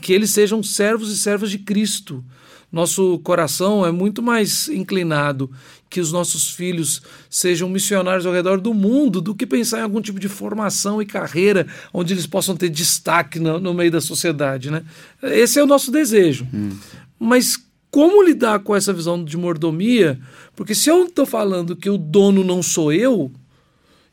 que 0.00 0.12
eles 0.12 0.30
sejam 0.30 0.62
servos 0.62 1.12
e 1.12 1.16
servas 1.16 1.50
de 1.50 1.58
Cristo. 1.58 2.24
Nosso 2.70 3.18
coração 3.20 3.86
é 3.86 3.92
muito 3.92 4.22
mais 4.22 4.68
inclinado 4.68 5.50
que 5.92 6.00
os 6.00 6.10
nossos 6.10 6.50
filhos 6.50 7.02
sejam 7.28 7.68
missionários 7.68 8.24
ao 8.24 8.32
redor 8.32 8.58
do 8.58 8.72
mundo 8.72 9.20
do 9.20 9.34
que 9.34 9.46
pensar 9.46 9.80
em 9.80 9.82
algum 9.82 10.00
tipo 10.00 10.18
de 10.18 10.26
formação 10.26 11.02
e 11.02 11.06
carreira 11.06 11.66
onde 11.92 12.14
eles 12.14 12.26
possam 12.26 12.56
ter 12.56 12.70
destaque 12.70 13.38
no, 13.38 13.60
no 13.60 13.74
meio 13.74 13.90
da 13.90 14.00
sociedade. 14.00 14.70
Né? 14.70 14.82
Esse 15.22 15.58
é 15.58 15.62
o 15.62 15.66
nosso 15.66 15.92
desejo. 15.92 16.48
Hum. 16.52 16.70
Mas 17.18 17.58
como 17.90 18.22
lidar 18.22 18.60
com 18.60 18.74
essa 18.74 18.90
visão 18.90 19.22
de 19.22 19.36
mordomia? 19.36 20.18
Porque 20.56 20.74
se 20.74 20.88
eu 20.88 21.04
estou 21.04 21.26
falando 21.26 21.76
que 21.76 21.90
o 21.90 21.98
dono 21.98 22.42
não 22.42 22.62
sou 22.62 22.90
eu, 22.90 23.30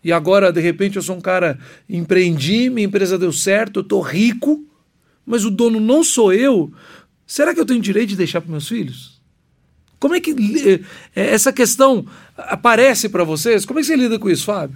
e 0.03 0.11
agora 0.11 0.51
de 0.51 0.59
repente 0.59 0.97
eu 0.97 1.01
sou 1.01 1.15
um 1.15 1.21
cara, 1.21 1.57
empreendi, 1.89 2.69
minha 2.69 2.87
empresa 2.87 3.17
deu 3.17 3.31
certo, 3.31 3.79
eu 3.79 3.83
estou 3.83 4.01
rico, 4.01 4.65
mas 5.25 5.45
o 5.45 5.49
dono 5.49 5.79
não 5.79 6.03
sou 6.03 6.33
eu, 6.33 6.73
será 7.25 7.53
que 7.53 7.59
eu 7.61 7.65
tenho 7.65 7.81
direito 7.81 8.09
de 8.09 8.17
deixar 8.17 8.41
para 8.41 8.51
meus 8.51 8.67
filhos? 8.67 9.18
Como 9.99 10.15
é 10.15 10.19
que 10.21 10.31
eh, 10.31 10.79
essa 11.13 11.51
questão 11.51 12.05
aparece 12.37 13.09
para 13.09 13.23
vocês? 13.23 13.65
Como 13.65 13.79
é 13.79 13.81
que 13.81 13.87
você 13.87 13.95
lida 13.95 14.17
com 14.17 14.29
isso, 14.29 14.45
Fábio? 14.45 14.75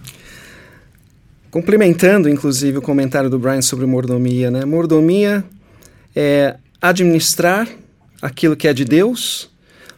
Complementando, 1.50 2.30
inclusive, 2.30 2.80
o 2.80 2.82
comentário 2.82 3.30
do 3.30 3.40
Brian 3.40 3.62
sobre 3.62 3.86
mordomia, 3.86 4.52
né? 4.52 4.66
Mordomia 4.66 5.46
é 6.16 6.58
administrar 6.82 7.70
aquilo 8.22 8.56
que 8.56 8.68
é 8.68 8.74
de 8.74 8.84
Deus 8.84 9.50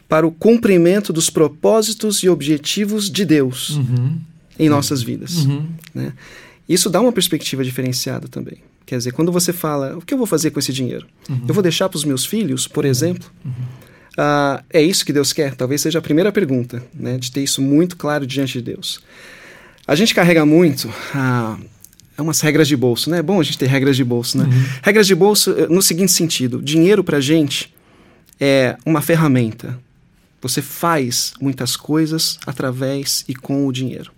para 0.08 0.26
o 0.26 0.30
cumprimento 0.30 1.12
dos 1.12 1.30
propósitos 1.30 2.22
e 2.22 2.28
objetivos 2.28 3.10
de 3.10 3.24
Deus 3.24 3.70
uhum. 3.70 4.20
em 4.58 4.68
nossas 4.68 5.02
vidas. 5.02 5.44
Uhum. 5.44 5.66
Né? 5.94 6.12
Isso 6.68 6.88
dá 6.88 7.00
uma 7.00 7.12
perspectiva 7.12 7.64
diferenciada 7.64 8.28
também. 8.28 8.58
Quer 8.84 8.98
dizer, 8.98 9.12
quando 9.12 9.32
você 9.32 9.52
fala, 9.52 9.96
o 9.96 10.00
que 10.00 10.14
eu 10.14 10.18
vou 10.18 10.26
fazer 10.26 10.52
com 10.52 10.60
esse 10.60 10.72
dinheiro? 10.72 11.06
Uhum. 11.28 11.42
Eu 11.48 11.54
vou 11.54 11.62
deixar 11.62 11.88
para 11.88 11.96
os 11.96 12.04
meus 12.04 12.24
filhos, 12.24 12.68
por 12.68 12.84
exemplo? 12.84 13.28
Uh, 14.16 14.64
é 14.70 14.80
isso 14.80 15.04
que 15.04 15.12
Deus 15.12 15.32
quer? 15.32 15.54
Talvez 15.54 15.82
seja 15.82 15.98
a 15.98 16.02
primeira 16.02 16.32
pergunta, 16.32 16.82
né, 16.94 17.18
de 17.18 17.30
ter 17.30 17.42
isso 17.42 17.60
muito 17.60 17.96
claro 17.96 18.26
diante 18.26 18.54
de 18.54 18.62
Deus. 18.62 19.00
A 19.86 19.94
gente 19.94 20.14
carrega 20.14 20.46
muito 20.46 20.88
uh, 20.88 21.60
é 22.16 22.22
umas 22.22 22.40
regras 22.40 22.66
de 22.66 22.76
bolso, 22.76 23.10
né? 23.10 23.18
É 23.18 23.22
bom 23.22 23.38
a 23.38 23.42
gente 23.42 23.58
ter 23.58 23.66
regras 23.66 23.94
de 23.94 24.02
bolso, 24.02 24.38
né? 24.38 24.44
Uhum. 24.44 24.64
Regras 24.82 25.06
de 25.06 25.14
bolso 25.14 25.50
eh, 25.52 25.66
no 25.68 25.82
seguinte 25.82 26.12
sentido: 26.12 26.62
dinheiro 26.62 27.04
para 27.04 27.20
gente 27.20 27.74
é 28.40 28.76
uma 28.86 29.02
ferramenta. 29.02 29.78
Você 30.40 30.62
faz 30.62 31.34
muitas 31.40 31.76
coisas 31.76 32.38
através 32.46 33.24
e 33.28 33.34
com 33.34 33.66
o 33.66 33.72
dinheiro. 33.72 34.12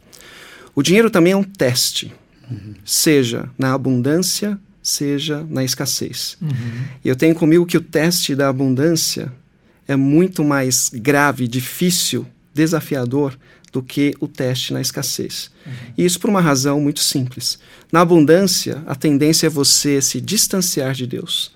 O 0.75 0.83
dinheiro 0.83 1.11
também 1.11 1.33
é 1.33 1.37
um 1.37 1.43
teste, 1.43 2.13
uhum. 2.49 2.75
seja 2.85 3.49
na 3.59 3.75
abundância, 3.75 4.59
seja 4.81 5.45
na 5.51 5.65
escassez. 5.65 6.37
Uhum. 6.41 6.51
E 7.05 7.09
eu 7.09 7.17
tenho 7.17 7.35
comigo 7.35 7.67
que 7.67 7.77
o 7.77 7.81
teste 7.81 8.35
da 8.35 8.49
abundância 8.49 9.33
é 9.89 9.97
muito 9.97 10.45
mais 10.45 10.91
grave, 10.93 11.49
difícil, 11.49 12.27
desafiador 12.55 13.37
do 13.73 13.83
que 13.83 14.15
o 14.21 14.29
teste 14.29 14.73
na 14.73 14.81
escassez. 14.81 15.51
Uhum. 15.67 15.73
E 15.97 16.05
isso 16.05 16.21
por 16.21 16.31
uma 16.31 16.41
razão 16.41 16.81
muito 16.81 17.01
simples. 17.01 17.59
Na 17.91 18.03
abundância, 18.03 18.83
a 18.87 18.95
tendência 18.95 19.47
é 19.47 19.51
você 19.51 20.01
se 20.01 20.21
distanciar 20.21 20.95
de 20.95 21.07
Deus, 21.07 21.53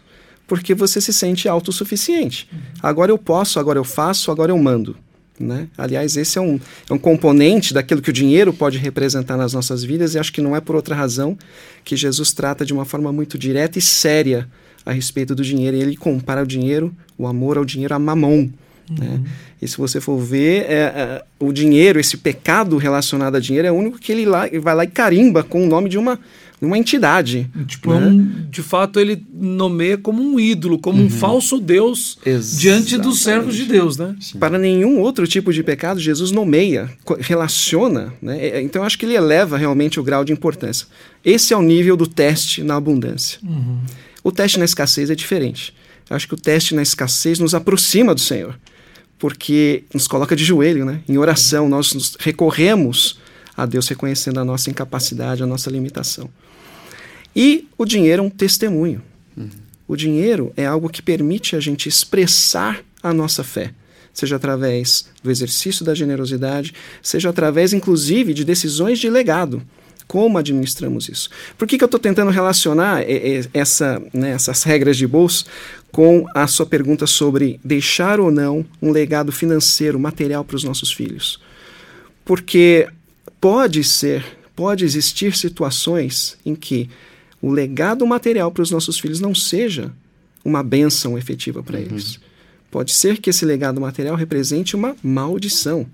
porque 0.46 0.74
você 0.74 1.00
se 1.00 1.12
sente 1.12 1.48
autossuficiente. 1.48 2.48
Uhum. 2.52 2.58
Agora 2.82 3.12
eu 3.12 3.18
posso, 3.18 3.60
agora 3.60 3.78
eu 3.78 3.84
faço, 3.84 4.30
agora 4.30 4.50
eu 4.50 4.58
mando. 4.58 4.96
Né? 5.38 5.68
Aliás, 5.76 6.16
esse 6.16 6.38
é 6.38 6.40
um, 6.40 6.60
é 6.88 6.92
um 6.92 6.98
componente 6.98 7.74
daquilo 7.74 8.00
que 8.00 8.10
o 8.10 8.12
dinheiro 8.12 8.52
pode 8.52 8.78
representar 8.78 9.36
nas 9.36 9.52
nossas 9.52 9.82
vidas, 9.82 10.14
e 10.14 10.18
acho 10.18 10.32
que 10.32 10.40
não 10.40 10.54
é 10.54 10.60
por 10.60 10.76
outra 10.76 10.94
razão 10.94 11.36
que 11.84 11.96
Jesus 11.96 12.32
trata 12.32 12.64
de 12.64 12.72
uma 12.72 12.84
forma 12.84 13.12
muito 13.12 13.36
direta 13.36 13.78
e 13.78 13.82
séria 13.82 14.48
a 14.84 14.92
respeito 14.92 15.34
do 15.34 15.42
dinheiro. 15.42 15.76
Ele 15.76 15.96
compara 15.96 16.42
o 16.42 16.46
dinheiro, 16.46 16.94
o 17.16 17.26
amor 17.26 17.58
ao 17.58 17.64
dinheiro, 17.64 17.94
a 17.94 17.98
mamon. 17.98 18.48
Né? 18.90 19.06
Uhum. 19.06 19.18
Né? 19.18 19.20
E 19.60 19.68
se 19.68 19.78
você 19.78 20.00
for 20.00 20.18
ver, 20.18 20.64
é, 20.68 20.74
é, 20.74 21.24
o 21.38 21.52
dinheiro, 21.52 22.00
esse 22.00 22.16
pecado 22.16 22.76
relacionado 22.76 23.36
a 23.36 23.40
dinheiro, 23.40 23.68
é 23.68 23.70
o 23.70 23.74
único 23.76 23.98
que 23.98 24.10
ele, 24.10 24.26
lá, 24.26 24.48
ele 24.48 24.58
vai 24.58 24.74
lá 24.74 24.82
e 24.82 24.88
carimba 24.88 25.44
com 25.44 25.64
o 25.64 25.68
nome 25.68 25.88
de 25.88 25.96
uma, 25.96 26.18
uma 26.60 26.76
entidade. 26.76 27.48
Tipo, 27.66 27.92
né? 27.94 28.06
um, 28.06 28.46
de 28.50 28.60
fato, 28.60 28.98
ele 28.98 29.24
nomeia 29.32 29.96
como 29.96 30.20
um 30.20 30.38
ídolo, 30.38 30.80
como 30.80 30.98
uhum. 30.98 31.06
um 31.06 31.10
falso 31.10 31.60
Deus 31.60 32.18
Exatamente. 32.26 32.60
diante 32.60 32.98
dos 32.98 33.22
servos 33.22 33.54
de 33.54 33.64
Deus, 33.64 33.96
né? 33.96 34.16
Sim. 34.20 34.38
Para 34.40 34.58
nenhum 34.58 34.98
outro 34.98 35.28
tipo 35.28 35.52
de 35.52 35.62
pecado, 35.62 36.00
Jesus 36.00 36.32
nomeia, 36.32 36.90
relaciona, 37.20 38.12
né? 38.20 38.44
É, 38.44 38.48
é, 38.58 38.62
então, 38.62 38.82
acho 38.82 38.98
que 38.98 39.06
ele 39.06 39.14
eleva 39.14 39.56
realmente 39.56 40.00
o 40.00 40.02
grau 40.02 40.24
de 40.24 40.32
importância. 40.32 40.88
Esse 41.24 41.54
é 41.54 41.56
o 41.56 41.62
nível 41.62 41.96
do 41.96 42.08
teste 42.08 42.64
na 42.64 42.74
abundância. 42.74 43.38
Uhum. 43.44 43.78
O 44.22 44.30
teste 44.30 44.58
na 44.58 44.64
escassez 44.64 45.10
é 45.10 45.14
diferente. 45.14 45.74
Acho 46.10 46.28
que 46.28 46.34
o 46.34 46.36
teste 46.38 46.74
na 46.74 46.82
escassez 46.82 47.38
nos 47.38 47.54
aproxima 47.54 48.14
do 48.14 48.20
Senhor 48.20 48.58
porque 49.22 49.84
nos 49.94 50.08
coloca 50.08 50.34
de 50.34 50.44
joelho, 50.44 50.84
né? 50.84 51.00
Em 51.08 51.16
oração, 51.16 51.68
nós 51.68 52.16
recorremos 52.18 53.20
a 53.56 53.64
Deus 53.64 53.86
reconhecendo 53.86 54.40
a 54.40 54.44
nossa 54.44 54.68
incapacidade, 54.68 55.44
a 55.44 55.46
nossa 55.46 55.70
limitação. 55.70 56.28
E 57.34 57.68
o 57.78 57.84
dinheiro 57.84 58.20
é 58.20 58.26
um 58.26 58.28
testemunho. 58.28 59.00
Uhum. 59.36 59.48
O 59.86 59.94
dinheiro 59.94 60.52
é 60.56 60.66
algo 60.66 60.88
que 60.88 61.00
permite 61.00 61.54
a 61.54 61.60
gente 61.60 61.88
expressar 61.88 62.82
a 63.00 63.14
nossa 63.14 63.44
fé, 63.44 63.72
seja 64.12 64.34
através 64.34 65.06
do 65.22 65.30
exercício 65.30 65.84
da 65.84 65.94
generosidade, 65.94 66.74
seja 67.00 67.30
através, 67.30 67.72
inclusive, 67.72 68.34
de 68.34 68.44
decisões 68.44 68.98
de 68.98 69.08
legado. 69.08 69.62
Como 70.12 70.36
administramos 70.36 71.08
isso? 71.08 71.30
Por 71.56 71.66
que, 71.66 71.78
que 71.78 71.82
eu 71.82 71.86
estou 71.86 71.98
tentando 71.98 72.30
relacionar 72.30 73.02
essa, 73.54 73.98
né, 74.12 74.32
essas 74.32 74.62
regras 74.62 74.98
de 74.98 75.06
bolso 75.06 75.46
com 75.90 76.26
a 76.34 76.46
sua 76.46 76.66
pergunta 76.66 77.06
sobre 77.06 77.58
deixar 77.64 78.20
ou 78.20 78.30
não 78.30 78.62
um 78.82 78.90
legado 78.90 79.32
financeiro, 79.32 79.98
material 79.98 80.44
para 80.44 80.56
os 80.56 80.64
nossos 80.64 80.92
filhos. 80.92 81.40
Porque 82.26 82.86
pode 83.40 83.82
ser, 83.82 84.22
pode 84.54 84.84
existir 84.84 85.34
situações 85.34 86.36
em 86.44 86.54
que 86.54 86.90
o 87.40 87.50
legado 87.50 88.06
material 88.06 88.52
para 88.52 88.62
os 88.62 88.70
nossos 88.70 89.00
filhos 89.00 89.18
não 89.18 89.34
seja 89.34 89.90
uma 90.44 90.62
benção 90.62 91.16
efetiva 91.16 91.62
para 91.62 91.78
uhum. 91.78 91.84
eles. 91.86 92.20
Pode 92.70 92.92
ser 92.92 93.16
que 93.16 93.30
esse 93.30 93.46
legado 93.46 93.80
material 93.80 94.14
represente 94.14 94.76
uma 94.76 94.94
maldição. 95.02 95.86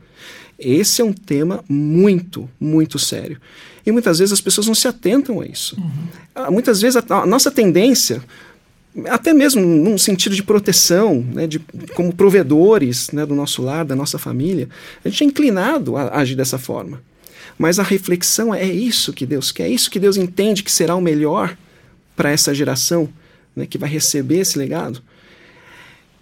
Esse 0.58 1.00
é 1.00 1.04
um 1.04 1.12
tema 1.12 1.64
muito, 1.68 2.48
muito 2.58 2.98
sério. 2.98 3.40
E 3.86 3.92
muitas 3.92 4.18
vezes 4.18 4.32
as 4.32 4.40
pessoas 4.40 4.66
não 4.66 4.74
se 4.74 4.88
atentam 4.88 5.40
a 5.40 5.46
isso. 5.46 5.76
Uhum. 5.78 6.50
Muitas 6.50 6.80
vezes 6.80 6.96
a, 6.96 7.14
a 7.14 7.26
nossa 7.26 7.50
tendência, 7.50 8.22
até 9.06 9.32
mesmo 9.32 9.62
num 9.62 9.96
sentido 9.96 10.34
de 10.34 10.42
proteção, 10.42 11.24
né, 11.32 11.46
de, 11.46 11.60
como 11.94 12.12
provedores 12.14 13.10
né, 13.12 13.24
do 13.24 13.34
nosso 13.34 13.62
lar, 13.62 13.84
da 13.84 13.94
nossa 13.94 14.18
família, 14.18 14.68
a 15.04 15.08
gente 15.08 15.22
é 15.22 15.26
inclinado 15.26 15.96
a, 15.96 16.02
a 16.02 16.18
agir 16.18 16.34
dessa 16.34 16.58
forma. 16.58 17.00
Mas 17.56 17.78
a 17.78 17.82
reflexão 17.82 18.54
é, 18.54 18.62
é 18.62 18.72
isso 18.72 19.12
que 19.12 19.24
Deus 19.24 19.52
quer, 19.52 19.64
é 19.64 19.70
isso 19.70 19.90
que 19.90 20.00
Deus 20.00 20.16
entende 20.16 20.62
que 20.62 20.72
será 20.72 20.94
o 20.94 21.00
melhor 21.00 21.56
para 22.16 22.30
essa 22.30 22.52
geração 22.52 23.08
né, 23.54 23.64
que 23.64 23.78
vai 23.78 23.88
receber 23.88 24.40
esse 24.40 24.58
legado. 24.58 25.02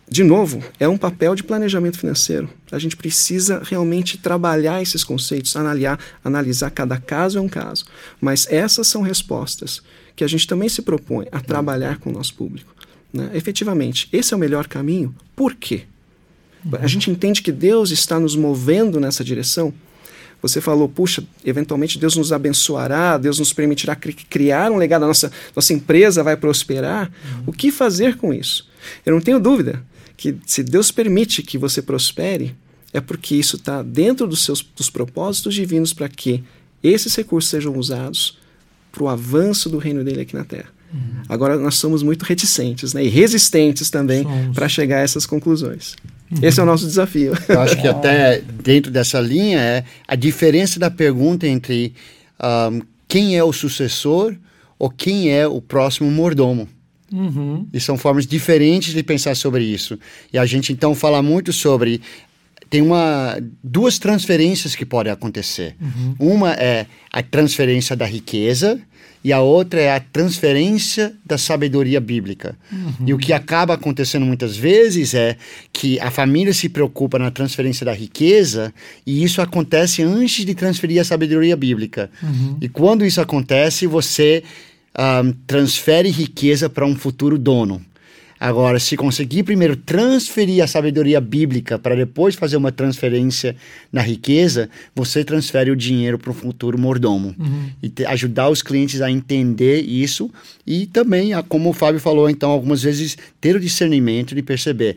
De 0.09 0.23
novo, 0.23 0.63
é 0.79 0.89
um 0.89 0.97
papel 0.97 1.35
de 1.35 1.43
planejamento 1.43 1.99
financeiro. 1.99 2.49
A 2.71 2.79
gente 2.79 2.97
precisa 2.97 3.61
realmente 3.65 4.17
trabalhar 4.17 4.81
esses 4.81 5.03
conceitos, 5.03 5.57
analisar, 5.57 5.99
analisar 6.25 6.71
cada 6.71 6.97
caso 6.99 7.39
é 7.39 7.41
um 7.41 7.49
caso. 7.49 7.85
Mas 8.21 8.47
essas 8.49 8.87
são 8.87 9.03
respostas 9.03 9.83
que 10.15 10.23
a 10.23 10.29
gente 10.29 10.47
também 10.47 10.69
se 10.69 10.81
propõe 10.83 11.27
a 11.33 11.41
trabalhar 11.41 11.99
com 11.99 12.11
o 12.11 12.13
nosso 12.13 12.35
público. 12.35 12.73
Né? 13.13 13.31
Efetivamente, 13.35 14.09
esse 14.13 14.33
é 14.33 14.37
o 14.37 14.41
melhor 14.41 14.69
caminho. 14.69 15.15
Por 15.35 15.55
quê? 15.55 15.83
A 16.81 16.87
gente 16.87 17.11
entende 17.11 17.43
que 17.43 17.53
Deus 17.53 17.91
está 17.91 18.19
nos 18.19 18.37
movendo 18.37 19.01
nessa 19.01 19.25
direção. 19.25 19.75
Você 20.41 20.61
falou, 20.61 20.89
puxa, 20.89 21.25
eventualmente 21.45 21.99
Deus 21.99 22.17
nos 22.17 22.33
abençoará, 22.33 23.19
Deus 23.19 23.39
nos 23.39 23.53
permitirá 23.53 23.97
cri 23.97 24.13
criar 24.13 24.71
um 24.71 24.77
legado, 24.77 25.05
a 25.05 25.09
nossa, 25.09 25.33
nossa 25.55 25.73
empresa 25.73 26.23
vai 26.23 26.37
prosperar. 26.37 27.11
Uhum. 27.39 27.45
O 27.47 27.53
que 27.53 27.73
fazer 27.73 28.17
com 28.17 28.33
isso? 28.33 28.69
Eu 29.05 29.13
não 29.13 29.21
tenho 29.21 29.41
dúvida 29.41 29.83
que 30.17 30.37
se 30.47 30.63
Deus 30.63 30.91
permite 30.91 31.43
que 31.43 31.59
você 31.59 31.83
prospere, 31.83 32.55
é 32.93 33.01
porque 33.01 33.35
isso 33.35 33.57
está 33.57 33.83
dentro 33.83 34.27
dos 34.27 34.45
seus 34.45 34.63
dos 34.63 34.89
propósitos 34.89 35.55
divinos 35.55 35.93
para 35.93 36.09
que 36.09 36.43
esses 36.83 37.15
recursos 37.15 37.51
sejam 37.51 37.77
usados 37.77 38.39
para 38.91 39.03
o 39.03 39.09
avanço 39.09 39.69
do 39.69 39.79
reino 39.79 40.03
dele 40.03 40.23
aqui 40.23 40.35
na 40.35 40.45
Terra. 40.45 40.71
Uhum. 40.93 41.23
Agora, 41.29 41.57
nós 41.59 41.75
somos 41.75 42.03
muito 42.03 42.23
reticentes 42.23 42.95
né, 42.95 43.05
e 43.05 43.09
resistentes 43.09 43.91
também 43.91 44.25
para 44.55 44.69
chegar 44.69 44.99
a 44.99 45.01
essas 45.01 45.27
conclusões. 45.27 45.97
Uhum. 46.31 46.39
Esse 46.41 46.61
é 46.61 46.63
o 46.63 46.67
nosso 46.67 46.87
desafio. 46.87 47.33
Eu 47.49 47.61
acho 47.61 47.81
que 47.81 47.87
até 47.87 48.41
dentro 48.41 48.91
dessa 48.91 49.21
linha 49.21 49.59
é 49.59 49.85
a 50.07 50.15
diferença 50.15 50.79
da 50.79 50.91
pergunta 50.91 51.47
entre 51.47 51.93
um, 52.71 52.81
quem 53.09 53.37
é 53.37 53.45
o 53.45 53.53
sucessor 53.53 54.35
ou 54.79 54.91
quem 54.91 55.31
é 55.31 55.47
o 55.47 55.61
próximo 55.61 56.11
mordomo. 56.11 56.69
Uhum. 57.13 57.67
E 57.73 57.81
são 57.81 57.97
formas 57.97 58.27
diferentes 58.27 58.93
de 58.93 59.03
pensar 59.03 59.35
sobre 59.37 59.65
isso. 59.65 59.99
E 60.33 60.39
a 60.39 60.47
gente 60.47 60.73
então 60.73 60.95
fala 60.95 61.23
muito 61.23 61.53
sobre 61.53 62.01
tem 62.69 62.83
uma 62.83 63.39
duas 63.63 63.99
transferências 63.99 64.75
que 64.75 64.85
podem 64.85 65.13
acontecer. 65.13 65.77
Uhum. 65.81 66.15
Uma 66.19 66.53
é 66.55 66.87
a 67.13 67.23
transferência 67.23 67.95
da 67.95 68.05
riqueza 68.05 68.81
e 69.23 69.33
a 69.33 69.41
outra 69.41 69.81
é 69.81 69.93
a 69.93 70.01
transferência 70.01 71.15
da 71.25 71.39
sabedoria 71.39 72.01
bíblica. 72.01 72.57
Uhum. 72.71 73.07
E 73.07 73.15
o 73.15 73.19
que 73.19 73.33
acaba 73.33 73.75
acontecendo 73.75 74.27
muitas 74.27 74.57
vezes 74.57 75.15
é 75.15 75.37
que 75.73 75.99
a 76.01 76.11
família 76.11 76.53
se 76.53 76.69
preocupa 76.69 77.19
na 77.19 77.31
transferência 77.31 77.85
da 77.85 77.93
riqueza 77.93 78.73
e 79.07 79.23
isso 79.23 79.41
acontece 79.41 80.03
antes 80.03 80.45
de 80.45 80.55
transferir 80.55 81.01
a 81.01 81.05
sabedoria 81.05 81.57
bíblica. 81.57 82.11
Uhum. 82.23 82.57
E 82.61 82.69
quando 82.69 83.05
isso 83.05 83.21
acontece, 83.21 83.87
você 83.87 84.43
um, 84.99 85.33
transfere 85.47 86.11
riqueza 86.11 86.69
para 86.69 86.87
um 86.87 86.95
futuro 86.95 87.39
dono. 87.39 87.85
Agora, 88.39 88.79
se 88.79 88.97
conseguir 88.97 89.45
primeiro 89.45 89.77
transferir 89.77 90.63
a 90.63 90.67
sabedoria 90.67 91.21
bíblica 91.21 91.79
para 91.79 91.97
depois 91.97 92.35
fazer 92.35 92.59
uma 92.59 92.71
transferência 92.71 93.57
na 93.91 94.03
riqueza, 94.03 94.69
você 94.95 95.25
transfere 95.25 95.71
o 95.71 95.77
dinheiro 95.77 96.19
para 96.19 96.31
o 96.31 96.35
futuro 96.35 96.79
mordomo. 96.79 97.35
Uhum. 97.39 97.71
E 97.83 97.89
te, 97.89 98.05
ajudar 98.05 98.51
os 98.51 98.63
clientes 98.63 99.01
a 99.01 99.11
entender 99.11 99.81
isso 99.81 100.31
e 100.67 100.87
também, 100.87 101.33
a, 101.33 101.43
como 101.43 101.71
o 101.71 101.73
Fábio 101.73 101.99
falou, 101.99 102.29
então, 102.29 102.51
algumas 102.51 102.83
vezes 102.83 103.17
ter 103.41 103.57
o 103.57 103.61
discernimento 103.61 104.35
de 104.35 104.43
perceber 104.43 104.97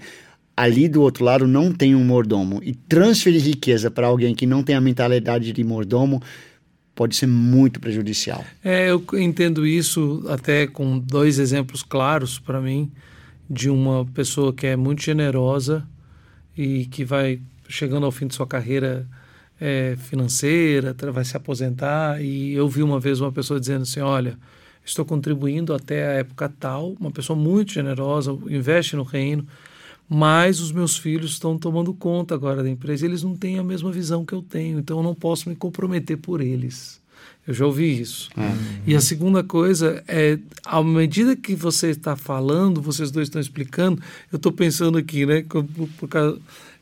ali 0.60 0.90
do 0.90 1.02
outro 1.02 1.24
lado 1.24 1.48
não 1.48 1.72
tem 1.72 1.96
um 1.96 2.04
mordomo 2.04 2.60
e 2.62 2.74
transferir 2.74 3.42
riqueza 3.42 3.90
para 3.90 4.08
alguém 4.08 4.36
que 4.36 4.46
não 4.46 4.62
tem 4.62 4.76
a 4.76 4.82
mentalidade 4.82 5.54
de 5.54 5.64
mordomo 5.64 6.22
pode 7.00 7.16
ser 7.16 7.28
muito 7.28 7.80
prejudicial. 7.80 8.44
É, 8.62 8.92
eu 8.92 9.02
entendo 9.14 9.66
isso 9.66 10.22
até 10.28 10.68
com 10.68 11.00
dois 11.00 11.40
exemplos 11.40 11.82
claros 11.82 12.38
para 12.38 12.60
mim 12.60 12.92
de 13.50 13.70
uma 13.70 14.06
pessoa 14.08 14.52
que 14.52 14.68
é 14.68 14.76
muito 14.76 15.02
generosa 15.02 15.88
e 16.58 16.88
que 16.88 17.06
vai 17.06 17.40
chegando 17.70 18.06
ao 18.06 18.12
fim 18.12 18.28
de 18.28 18.36
sua 18.36 18.46
carreira 18.46 19.08
é, 19.62 19.96
financeira, 20.10 20.94
vai 21.14 21.24
se 21.24 21.38
aposentar. 21.38 22.22
E 22.22 22.52
eu 22.52 22.68
vi 22.68 22.84
uma 22.84 23.00
vez 23.00 23.22
uma 23.22 23.32
pessoa 23.32 23.62
dizendo 23.62 23.84
assim: 23.84 24.02
Olha, 24.02 24.38
estou 24.84 25.06
contribuindo 25.06 25.74
até 25.74 26.06
a 26.06 26.12
época 26.16 26.52
tal, 26.60 26.98
uma 27.00 27.12
pessoa 27.12 27.40
muito 27.40 27.72
generosa, 27.72 28.38
investe 28.50 28.98
no 28.98 29.04
reino, 29.04 29.48
mas 30.10 30.60
os 30.60 30.72
meus 30.72 30.98
filhos 30.98 31.34
estão 31.34 31.56
tomando 31.56 31.94
conta 31.94 32.34
agora 32.34 32.64
da 32.64 32.70
empresa. 32.70 33.06
Eles 33.06 33.22
não 33.22 33.36
têm 33.36 33.60
a 33.60 33.64
mesma 33.64 33.92
visão 33.92 34.26
que 34.26 34.34
eu 34.34 34.42
tenho, 34.42 34.80
então 34.80 34.98
eu 34.98 35.04
não 35.04 35.14
posso 35.14 35.48
me 35.48 35.56
comprometer 35.56 36.18
por 36.18 36.42
eles. 36.42 37.00
Eu 37.46 37.54
já 37.54 37.66
ouvi 37.66 38.00
isso. 38.00 38.30
É. 38.36 38.52
E 38.88 38.96
a 38.96 39.02
segunda 39.02 39.44
coisa 39.44 40.04
é, 40.08 40.40
à 40.66 40.84
medida 40.84 41.36
que 41.36 41.56
você 41.56 41.90
está 41.90 42.16
falando, 42.16 42.82
vocês 42.82 43.12
dois 43.12 43.28
estão 43.28 43.40
explicando, 43.40 44.02
eu 44.32 44.38
estou 44.38 44.52
pensando 44.52 44.98
aqui, 44.98 45.26
né? 45.26 45.44
Por, 45.44 45.64
por 45.98 46.08
causa, 46.08 46.40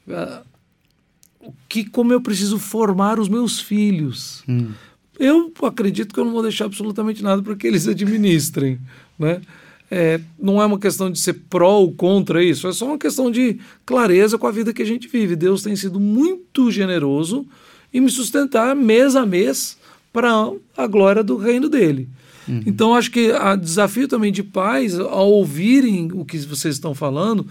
uh, 0.07 1.51
que, 1.67 1.85
como 1.85 2.13
eu 2.13 2.21
preciso 2.21 2.57
formar 2.57 3.19
os 3.19 3.27
meus 3.27 3.59
filhos. 3.59 4.43
Hum. 4.47 4.71
eu 5.19 5.51
acredito 5.63 6.13
que 6.13 6.19
eu 6.19 6.25
não 6.25 6.31
vou 6.31 6.43
deixar 6.43 6.65
absolutamente 6.65 7.21
nada 7.21 7.41
para 7.41 7.55
que 7.55 7.67
eles 7.67 7.87
administrem, 7.87 8.79
né? 9.19 9.41
É, 9.89 10.19
não 10.37 10.61
é 10.61 10.65
uma 10.65 10.79
questão 10.79 11.09
de 11.09 11.17
ser 11.17 11.33
pró 11.49 11.79
ou 11.79 11.93
contra 11.93 12.43
isso, 12.43 12.67
é 12.67 12.73
só 12.73 12.87
uma 12.87 12.97
questão 12.97 13.31
de 13.31 13.57
clareza 13.85 14.37
com 14.37 14.45
a 14.45 14.51
vida 14.51 14.73
que 14.73 14.81
a 14.81 14.85
gente 14.85 15.07
vive. 15.07 15.35
Deus 15.35 15.63
tem 15.63 15.75
sido 15.75 15.99
muito 15.99 16.69
generoso 16.69 17.45
em 17.93 18.01
me 18.01 18.09
sustentar 18.09 18.75
mês 18.75 19.15
a 19.15 19.25
mês 19.25 19.77
para 20.11 20.51
a 20.75 20.87
glória 20.87 21.23
do 21.23 21.37
reino 21.37 21.69
dele. 21.69 22.09
Uhum. 22.47 22.63
Então, 22.65 22.95
acho 22.95 23.11
que 23.11 23.31
o 23.31 23.57
desafio 23.57 24.07
também 24.07 24.31
de 24.31 24.41
pais, 24.41 24.97
ao 24.97 25.31
ouvirem 25.31 26.09
o 26.13 26.23
que 26.23 26.37
vocês 26.39 26.75
estão 26.75 26.95
falando, 26.95 27.45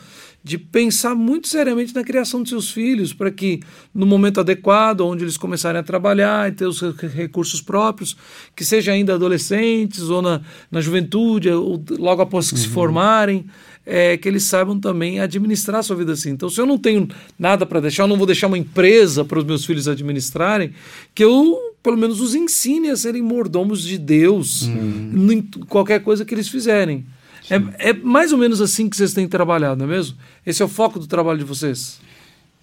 de 0.46 0.58
pensar 0.58 1.12
muito 1.12 1.48
seriamente 1.48 1.92
na 1.92 2.04
criação 2.04 2.40
de 2.40 2.50
seus 2.50 2.70
filhos, 2.70 3.12
para 3.12 3.32
que 3.32 3.58
no 3.92 4.06
momento 4.06 4.38
adequado, 4.38 5.00
onde 5.00 5.24
eles 5.24 5.36
começarem 5.36 5.80
a 5.80 5.82
trabalhar 5.82 6.48
e 6.48 6.52
ter 6.54 6.66
os 6.66 6.80
recursos 6.80 7.60
próprios, 7.60 8.16
que 8.54 8.64
seja 8.64 8.92
ainda 8.92 9.14
adolescentes 9.14 10.02
ou 10.02 10.22
na, 10.22 10.40
na 10.70 10.80
juventude, 10.80 11.50
ou 11.50 11.82
logo 11.98 12.22
após 12.22 12.48
que 12.48 12.54
uhum. 12.54 12.62
se 12.62 12.68
formarem, 12.68 13.44
é, 13.84 14.16
que 14.16 14.28
eles 14.28 14.44
saibam 14.44 14.78
também 14.78 15.18
administrar 15.18 15.80
a 15.80 15.82
sua 15.82 15.96
vida 15.96 16.12
assim. 16.12 16.30
Então, 16.30 16.48
se 16.48 16.60
eu 16.60 16.66
não 16.66 16.78
tenho 16.78 17.08
nada 17.36 17.66
para 17.66 17.80
deixar, 17.80 18.04
eu 18.04 18.08
não 18.08 18.16
vou 18.16 18.26
deixar 18.26 18.46
uma 18.46 18.56
empresa 18.56 19.24
para 19.24 19.40
os 19.40 19.44
meus 19.44 19.64
filhos 19.64 19.88
administrarem, 19.88 20.70
que 21.12 21.24
eu, 21.24 21.58
pelo 21.82 21.98
menos, 21.98 22.20
os 22.20 22.36
ensine 22.36 22.88
a 22.88 22.94
serem 22.94 23.20
mordomos 23.20 23.82
de 23.82 23.98
Deus 23.98 24.62
uhum. 24.62 25.28
em 25.32 25.42
qualquer 25.66 26.04
coisa 26.04 26.24
que 26.24 26.32
eles 26.32 26.46
fizerem. 26.46 27.04
É, 27.50 27.90
é, 27.90 27.92
mais 27.92 28.32
ou 28.32 28.38
menos 28.38 28.60
assim 28.60 28.88
que 28.88 28.96
vocês 28.96 29.12
têm 29.12 29.28
trabalhado, 29.28 29.76
não 29.76 29.92
é 29.92 29.96
mesmo? 29.96 30.16
Esse 30.44 30.62
é 30.62 30.64
o 30.64 30.68
foco 30.68 30.98
do 30.98 31.06
trabalho 31.06 31.38
de 31.38 31.44
vocês? 31.44 32.00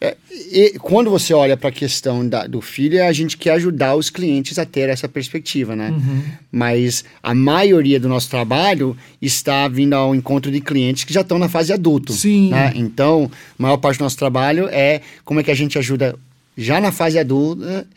É, 0.02 0.18
e 0.30 0.78
quando 0.80 1.10
você 1.10 1.34
olha 1.34 1.56
para 1.56 1.70
a 1.70 1.72
questão 1.72 2.28
da, 2.28 2.46
do 2.46 2.60
filho, 2.60 3.02
a 3.06 3.14
gente 3.14 3.38
quer 3.38 3.52
ajudar 3.52 3.96
os 3.96 4.10
clientes 4.10 4.60
a 4.60 4.66
ter 4.66 4.90
essa 4.90 5.08
perspectiva, 5.08 5.78
né? 5.78 5.92
Uhum. 5.92 6.24
Mas 6.52 7.06
a 7.22 7.34
maioria 7.34 7.98
do 8.00 8.10
nosso 8.10 8.30
trabalho 8.30 8.98
está 9.22 9.66
vindo 9.70 9.94
ao 9.94 10.14
encontro 10.14 10.52
de 10.52 10.60
clientes 10.60 11.06
que 11.06 11.14
já 11.14 11.22
estão 11.22 11.40
na 11.40 11.48
fase 11.48 11.72
adulto. 11.72 12.12
Sim. 12.12 12.50
Né? 12.50 12.74
Então, 12.76 13.32
a 13.58 13.64
maior 13.64 13.78
parte 13.78 13.98
do 13.98 14.04
nosso 14.04 14.18
trabalho 14.18 14.68
é 14.70 15.02
como 15.24 15.40
é 15.40 15.44
que 15.44 15.52
a 15.52 15.56
gente 15.56 15.80
ajuda 15.80 16.16
já 16.58 16.82
na 16.82 16.92
fase 16.92 17.18
adulta 17.18 17.88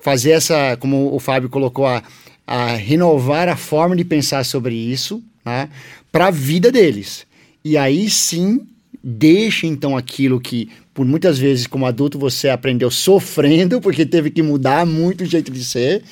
fazer 0.00 0.32
essa, 0.32 0.76
como 0.78 1.14
o 1.14 1.18
Fábio 1.18 1.48
colocou, 1.48 1.86
a, 1.86 2.02
a 2.46 2.74
renovar 2.74 3.48
a 3.48 3.56
forma 3.56 3.94
de 3.94 4.04
pensar 4.04 4.44
sobre 4.44 4.74
isso, 4.74 5.22
né? 5.44 5.68
Para 6.10 6.26
a 6.26 6.30
vida 6.30 6.70
deles. 6.70 7.26
E 7.64 7.76
aí 7.76 8.08
sim, 8.08 8.66
deixa 9.02 9.66
então 9.66 9.96
aquilo 9.96 10.40
que, 10.40 10.68
por 10.92 11.04
muitas 11.06 11.38
vezes, 11.38 11.66
como 11.66 11.86
adulto, 11.86 12.18
você 12.18 12.48
aprendeu 12.48 12.90
sofrendo, 12.90 13.80
porque 13.82 14.04
teve 14.04 14.30
que 14.30 14.42
mudar 14.42 14.86
muito 14.86 15.22
o 15.22 15.26
jeito 15.26 15.50
de 15.50 15.64
ser. 15.64 16.02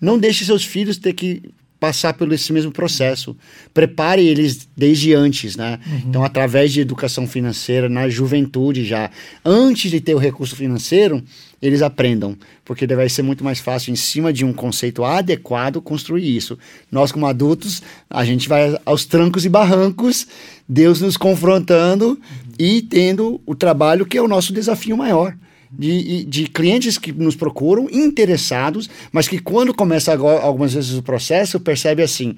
Não 0.00 0.18
deixe 0.18 0.44
seus 0.44 0.64
filhos 0.64 0.96
ter 0.96 1.12
que 1.12 1.42
passar 1.82 2.14
por 2.14 2.32
esse 2.32 2.52
mesmo 2.52 2.70
processo. 2.70 3.36
Prepare 3.74 4.24
eles 4.24 4.68
desde 4.76 5.14
antes, 5.14 5.56
né? 5.56 5.80
Uhum. 5.84 6.02
Então, 6.06 6.24
através 6.24 6.72
de 6.72 6.80
educação 6.80 7.26
financeira, 7.26 7.88
na 7.88 8.08
juventude 8.08 8.84
já, 8.84 9.10
antes 9.44 9.90
de 9.90 10.00
ter 10.00 10.14
o 10.14 10.18
recurso 10.18 10.54
financeiro, 10.54 11.20
eles 11.60 11.82
aprendam, 11.82 12.36
porque 12.64 12.86
vai 12.86 13.08
ser 13.08 13.22
muito 13.22 13.42
mais 13.42 13.58
fácil, 13.58 13.92
em 13.92 13.96
cima 13.96 14.32
de 14.32 14.44
um 14.44 14.52
conceito 14.52 15.02
adequado, 15.02 15.82
construir 15.82 16.36
isso. 16.36 16.56
Nós, 16.88 17.10
como 17.10 17.26
adultos, 17.26 17.82
a 18.08 18.24
gente 18.24 18.48
vai 18.48 18.78
aos 18.86 19.04
trancos 19.04 19.44
e 19.44 19.48
barrancos, 19.48 20.28
Deus 20.68 21.00
nos 21.00 21.16
confrontando 21.16 22.16
e 22.60 22.80
tendo 22.80 23.40
o 23.44 23.56
trabalho 23.56 24.06
que 24.06 24.16
é 24.16 24.22
o 24.22 24.28
nosso 24.28 24.52
desafio 24.52 24.96
maior. 24.96 25.34
De, 25.74 26.24
de, 26.24 26.46
clientes 26.48 26.98
que 26.98 27.10
nos 27.12 27.34
procuram, 27.34 27.88
interessados, 27.90 28.90
mas 29.10 29.26
que 29.26 29.38
quando 29.38 29.72
começa 29.72 30.12
agora, 30.12 30.42
algumas 30.42 30.74
vezes 30.74 30.92
o 30.92 31.02
processo, 31.02 31.58
percebe 31.58 32.02
assim, 32.02 32.36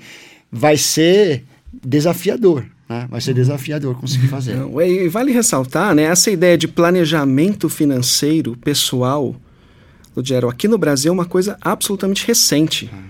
vai 0.53 0.77
ser 0.77 1.45
desafiador. 1.83 2.65
Né? 2.89 3.09
Vai 3.11 3.21
ser 3.21 3.31
uhum. 3.31 3.37
desafiador 3.37 3.99
conseguir 3.99 4.29
fazer. 4.29 4.55
Não, 4.55 4.81
e 4.81 5.09
vale 5.09 5.33
ressaltar, 5.33 5.95
né, 5.95 6.05
essa 6.05 6.31
ideia 6.31 6.57
de 6.57 6.69
planejamento 6.69 7.69
financeiro 7.69 8.57
pessoal, 8.59 9.35
Lugero, 10.17 10.49
aqui 10.49 10.69
no 10.69 10.79
Brasil 10.79 11.11
é 11.11 11.13
uma 11.13 11.25
coisa 11.25 11.57
absolutamente 11.61 12.27
recente. 12.27 12.89
Uhum. 12.93 13.03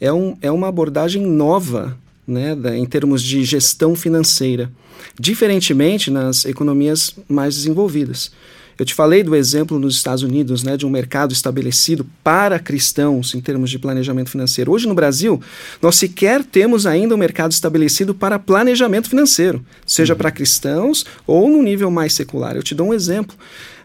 É, 0.00 0.12
um, 0.12 0.36
é 0.42 0.50
uma 0.50 0.68
abordagem 0.68 1.24
nova 1.24 1.96
né, 2.26 2.54
da, 2.54 2.76
em 2.76 2.84
termos 2.84 3.22
de 3.22 3.44
gestão 3.44 3.94
financeira, 3.94 4.70
diferentemente 5.18 6.10
nas 6.10 6.44
economias 6.44 7.14
mais 7.28 7.54
desenvolvidas. 7.54 8.30
Eu 8.78 8.84
te 8.84 8.94
falei 8.94 9.24
do 9.24 9.34
exemplo 9.34 9.76
nos 9.76 9.96
Estados 9.96 10.22
Unidos, 10.22 10.62
né, 10.62 10.76
de 10.76 10.86
um 10.86 10.90
mercado 10.90 11.32
estabelecido 11.32 12.06
para 12.22 12.60
cristãos 12.60 13.34
em 13.34 13.40
termos 13.40 13.70
de 13.70 13.78
planejamento 13.78 14.30
financeiro. 14.30 14.70
Hoje 14.70 14.86
no 14.86 14.94
Brasil, 14.94 15.42
nós 15.82 15.96
sequer 15.96 16.44
temos 16.44 16.86
ainda 16.86 17.12
um 17.12 17.18
mercado 17.18 17.50
estabelecido 17.50 18.14
para 18.14 18.38
planejamento 18.38 19.10
financeiro, 19.10 19.64
seja 19.84 20.12
uhum. 20.12 20.18
para 20.18 20.30
cristãos 20.30 21.04
ou 21.26 21.50
no 21.50 21.60
nível 21.60 21.90
mais 21.90 22.12
secular. 22.12 22.54
Eu 22.54 22.62
te 22.62 22.72
dou 22.72 22.88
um 22.88 22.94
exemplo. 22.94 23.36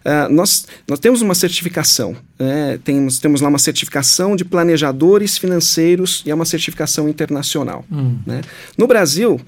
Uh, 0.05 0.31
nós, 0.31 0.67
nós 0.87 0.99
temos 0.99 1.21
uma 1.21 1.33
certificação, 1.33 2.15
né? 2.37 2.77
temos, 2.83 3.19
temos 3.19 3.39
lá 3.39 3.47
uma 3.47 3.57
certificação 3.57 4.35
de 4.35 4.43
planejadores 4.43 5.37
financeiros 5.37 6.21
e 6.25 6.29
é 6.29 6.35
uma 6.35 6.45
certificação 6.45 7.09
internacional. 7.09 7.85
Uhum. 7.89 8.19
Né? 8.27 8.41
No 8.77 8.85
Brasil, 8.85 9.39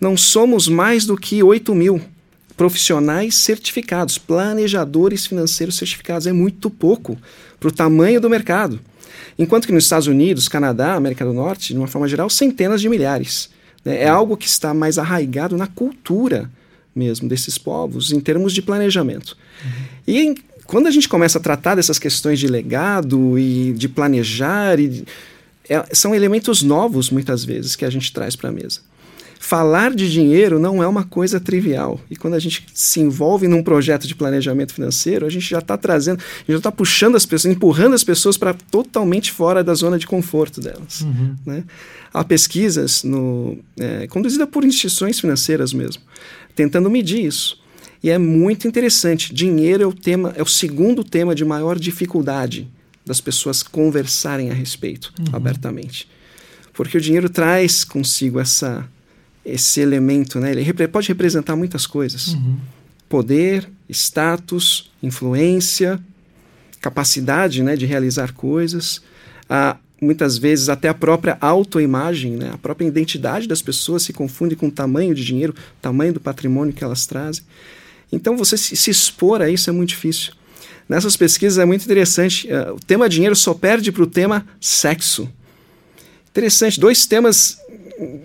não 0.00 0.16
somos 0.16 0.68
mais 0.68 1.04
do 1.04 1.16
que 1.16 1.42
8 1.42 1.74
mil 1.74 2.00
profissionais 2.56 3.34
certificados, 3.34 4.18
planejadores 4.18 5.26
financeiros 5.26 5.76
certificados. 5.76 6.26
É 6.26 6.32
muito 6.32 6.70
pouco 6.70 7.18
para 7.58 7.68
o 7.68 7.72
tamanho 7.72 8.20
do 8.20 8.30
mercado. 8.30 8.80
Enquanto 9.38 9.66
que 9.66 9.72
nos 9.72 9.84
Estados 9.84 10.06
Unidos, 10.06 10.48
Canadá, 10.48 10.94
América 10.94 11.24
do 11.24 11.32
Norte, 11.32 11.72
de 11.72 11.78
uma 11.78 11.88
forma 11.88 12.06
geral, 12.06 12.30
centenas 12.30 12.80
de 12.80 12.88
milhares. 12.88 13.50
Né? 13.84 14.02
É 14.02 14.08
algo 14.08 14.36
que 14.36 14.46
está 14.46 14.72
mais 14.72 14.98
arraigado 14.98 15.56
na 15.56 15.66
cultura 15.66 16.50
mesmo 16.94 17.28
desses 17.28 17.58
povos, 17.58 18.12
em 18.12 18.20
termos 18.20 18.52
de 18.52 18.62
planejamento. 18.62 19.36
Uhum. 19.64 19.70
E 20.06 20.34
quando 20.64 20.86
a 20.86 20.90
gente 20.92 21.08
começa 21.08 21.38
a 21.38 21.40
tratar 21.40 21.74
dessas 21.74 21.98
questões 21.98 22.38
de 22.38 22.46
legado 22.46 23.36
e 23.36 23.72
de 23.72 23.88
planejar, 23.88 24.78
e, 24.78 25.04
é, 25.68 25.84
são 25.92 26.14
elementos 26.14 26.62
novos, 26.62 27.10
muitas 27.10 27.44
vezes, 27.44 27.74
que 27.74 27.84
a 27.84 27.90
gente 27.90 28.12
traz 28.12 28.36
para 28.36 28.50
a 28.50 28.52
mesa 28.52 28.80
falar 29.44 29.94
de 29.94 30.10
dinheiro 30.10 30.58
não 30.58 30.82
é 30.82 30.88
uma 30.88 31.04
coisa 31.04 31.38
trivial. 31.38 32.00
E 32.10 32.16
quando 32.16 32.32
a 32.32 32.38
gente 32.38 32.64
se 32.72 32.98
envolve 32.98 33.46
num 33.46 33.62
projeto 33.62 34.06
de 34.06 34.14
planejamento 34.14 34.72
financeiro, 34.72 35.26
a 35.26 35.28
gente 35.28 35.50
já 35.50 35.58
está 35.58 35.76
trazendo, 35.76 36.18
a 36.18 36.38
gente 36.38 36.52
já 36.52 36.56
está 36.56 36.72
puxando 36.72 37.14
as 37.14 37.26
pessoas, 37.26 37.54
empurrando 37.54 37.92
as 37.92 38.02
pessoas 38.02 38.38
para 38.38 38.54
totalmente 38.54 39.30
fora 39.30 39.62
da 39.62 39.74
zona 39.74 39.98
de 39.98 40.06
conforto 40.06 40.62
delas. 40.62 41.02
Uhum. 41.02 41.36
Né? 41.44 41.64
Há 42.10 42.24
pesquisas 42.24 43.04
no, 43.04 43.58
é, 43.78 44.06
conduzidas 44.06 44.48
por 44.48 44.64
instituições 44.64 45.20
financeiras 45.20 45.74
mesmo, 45.74 46.02
tentando 46.56 46.88
medir 46.88 47.26
isso. 47.26 47.60
E 48.02 48.08
é 48.08 48.16
muito 48.16 48.66
interessante. 48.66 49.34
Dinheiro 49.34 49.82
é 49.82 49.86
o 49.86 49.92
tema, 49.92 50.32
é 50.36 50.42
o 50.42 50.46
segundo 50.46 51.04
tema 51.04 51.34
de 51.34 51.44
maior 51.44 51.78
dificuldade 51.78 52.66
das 53.04 53.20
pessoas 53.20 53.62
conversarem 53.62 54.50
a 54.50 54.54
respeito 54.54 55.12
uhum. 55.18 55.36
abertamente. 55.36 56.08
Porque 56.72 56.96
o 56.96 57.00
dinheiro 57.00 57.28
traz 57.28 57.84
consigo 57.84 58.40
essa 58.40 58.88
esse 59.44 59.80
elemento, 59.80 60.40
né? 60.40 60.52
Ele 60.52 60.88
pode 60.88 61.08
representar 61.08 61.56
muitas 61.56 61.86
coisas: 61.86 62.28
uhum. 62.28 62.56
poder, 63.08 63.68
status, 63.88 64.90
influência, 65.02 66.00
capacidade, 66.80 67.62
né, 67.62 67.76
de 67.76 67.86
realizar 67.86 68.32
coisas. 68.32 69.02
Ah, 69.48 69.76
muitas 70.00 70.36
vezes 70.38 70.68
até 70.68 70.88
a 70.88 70.94
própria 70.94 71.36
autoimagem, 71.40 72.36
né? 72.36 72.50
A 72.52 72.58
própria 72.58 72.86
identidade 72.86 73.48
das 73.48 73.62
pessoas 73.62 74.02
se 74.02 74.12
confunde 74.12 74.54
com 74.56 74.66
o 74.66 74.70
tamanho 74.70 75.14
de 75.14 75.24
dinheiro, 75.24 75.52
o 75.52 75.82
tamanho 75.82 76.12
do 76.12 76.20
patrimônio 76.20 76.72
que 76.72 76.84
elas 76.84 77.06
trazem. 77.06 77.44
Então, 78.12 78.36
você 78.36 78.56
se, 78.56 78.76
se 78.76 78.90
expor 78.90 79.42
a 79.42 79.50
isso 79.50 79.68
é 79.68 79.72
muito 79.72 79.90
difícil. 79.90 80.32
Nessas 80.88 81.16
pesquisas 81.16 81.58
é 81.58 81.64
muito 81.64 81.84
interessante. 81.84 82.46
Uh, 82.48 82.74
o 82.74 82.80
tema 82.80 83.08
dinheiro 83.08 83.34
só 83.34 83.54
perde 83.54 83.90
para 83.90 84.02
o 84.02 84.06
tema 84.06 84.46
sexo. 84.60 85.28
Interessante, 86.30 86.78
dois 86.78 87.06
temas 87.06 87.58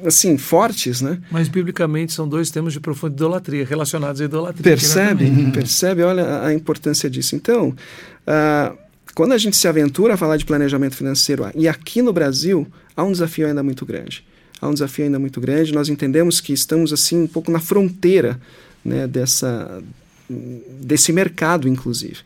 assim, 0.06 0.38
fortes, 0.38 1.02
né? 1.02 1.20
Mas 1.32 1.48
biblicamente 1.48 2.14
são 2.14 2.28
dois 2.28 2.50
temas 2.50 2.74
de 2.74 2.80
profunda 2.80 3.14
idolatria, 3.14 3.66
relacionados 3.66 4.22
à 4.22 4.26
idolatria. 4.26 4.64
Percebe? 4.64 5.52
Percebe? 5.52 6.04
Olha 6.04 6.44
a 6.44 6.54
importância 6.54 7.10
disso. 7.10 7.36
Então, 7.36 7.70
uh, 7.70 8.78
quando 9.14 9.34
a 9.34 9.38
gente 9.38 9.58
se 9.58 9.68
aventura 9.68 10.14
a 10.14 10.18
falar 10.18 10.38
de 10.38 10.46
planejamento 10.46 10.96
financeiro, 10.96 11.50
e 11.56 11.68
aqui 11.68 12.02
no 12.02 12.14
Brasil, 12.14 12.68
há 12.96 13.04
um 13.04 13.12
desafio 13.12 13.48
ainda 13.48 13.62
muito 13.62 13.86
grande. 13.86 14.26
Há 14.62 14.68
um 14.68 14.74
desafio 14.74 15.06
ainda 15.06 15.20
muito 15.20 15.40
grande. 15.40 15.74
Nós 15.74 15.90
entendemos 15.90 16.42
que 16.42 16.52
estamos, 16.52 16.92
assim, 16.92 17.24
um 17.24 17.28
pouco 17.28 17.52
na 17.52 17.60
fronteira 17.60 18.40
né, 18.84 19.08
dessa, 19.08 19.82
desse 20.30 21.14
mercado, 21.14 21.68
inclusive. 21.68 22.18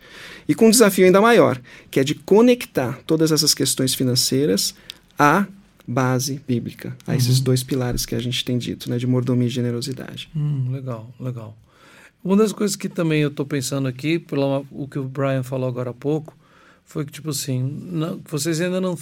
E 0.47 0.55
com 0.55 0.67
um 0.67 0.71
desafio 0.71 1.05
ainda 1.05 1.21
maior, 1.21 1.59
que 1.91 1.99
é 1.99 2.03
de 2.03 2.15
conectar 2.15 2.99
todas 3.05 3.31
essas 3.31 3.53
questões 3.53 3.93
financeiras 3.93 4.73
a 5.17 5.45
base 5.87 6.41
bíblica 6.47 6.95
a 7.05 7.11
uhum. 7.11 7.17
esses 7.17 7.39
dois 7.39 7.63
pilares 7.63 8.05
que 8.05 8.15
a 8.15 8.19
gente 8.19 8.43
tem 8.43 8.57
dito, 8.57 8.89
né, 8.89 8.97
de 8.97 9.05
mordomia 9.05 9.47
e 9.47 9.49
generosidade. 9.49 10.29
Hum, 10.35 10.71
legal, 10.71 11.13
legal. 11.19 11.57
Uma 12.23 12.37
das 12.37 12.53
coisas 12.53 12.75
que 12.75 12.87
também 12.87 13.21
eu 13.21 13.29
estou 13.29 13.45
pensando 13.45 13.87
aqui, 13.87 14.17
pelo 14.17 14.65
o 14.71 14.87
que 14.87 14.97
o 14.97 15.03
Brian 15.03 15.43
falou 15.43 15.67
agora 15.67 15.89
há 15.89 15.93
pouco, 15.93 16.37
foi 16.85 17.05
que, 17.05 17.11
tipo 17.11 17.29
assim, 17.29 17.61
não, 17.91 18.21
vocês 18.29 18.61
ainda 18.61 18.79
não 18.79 18.95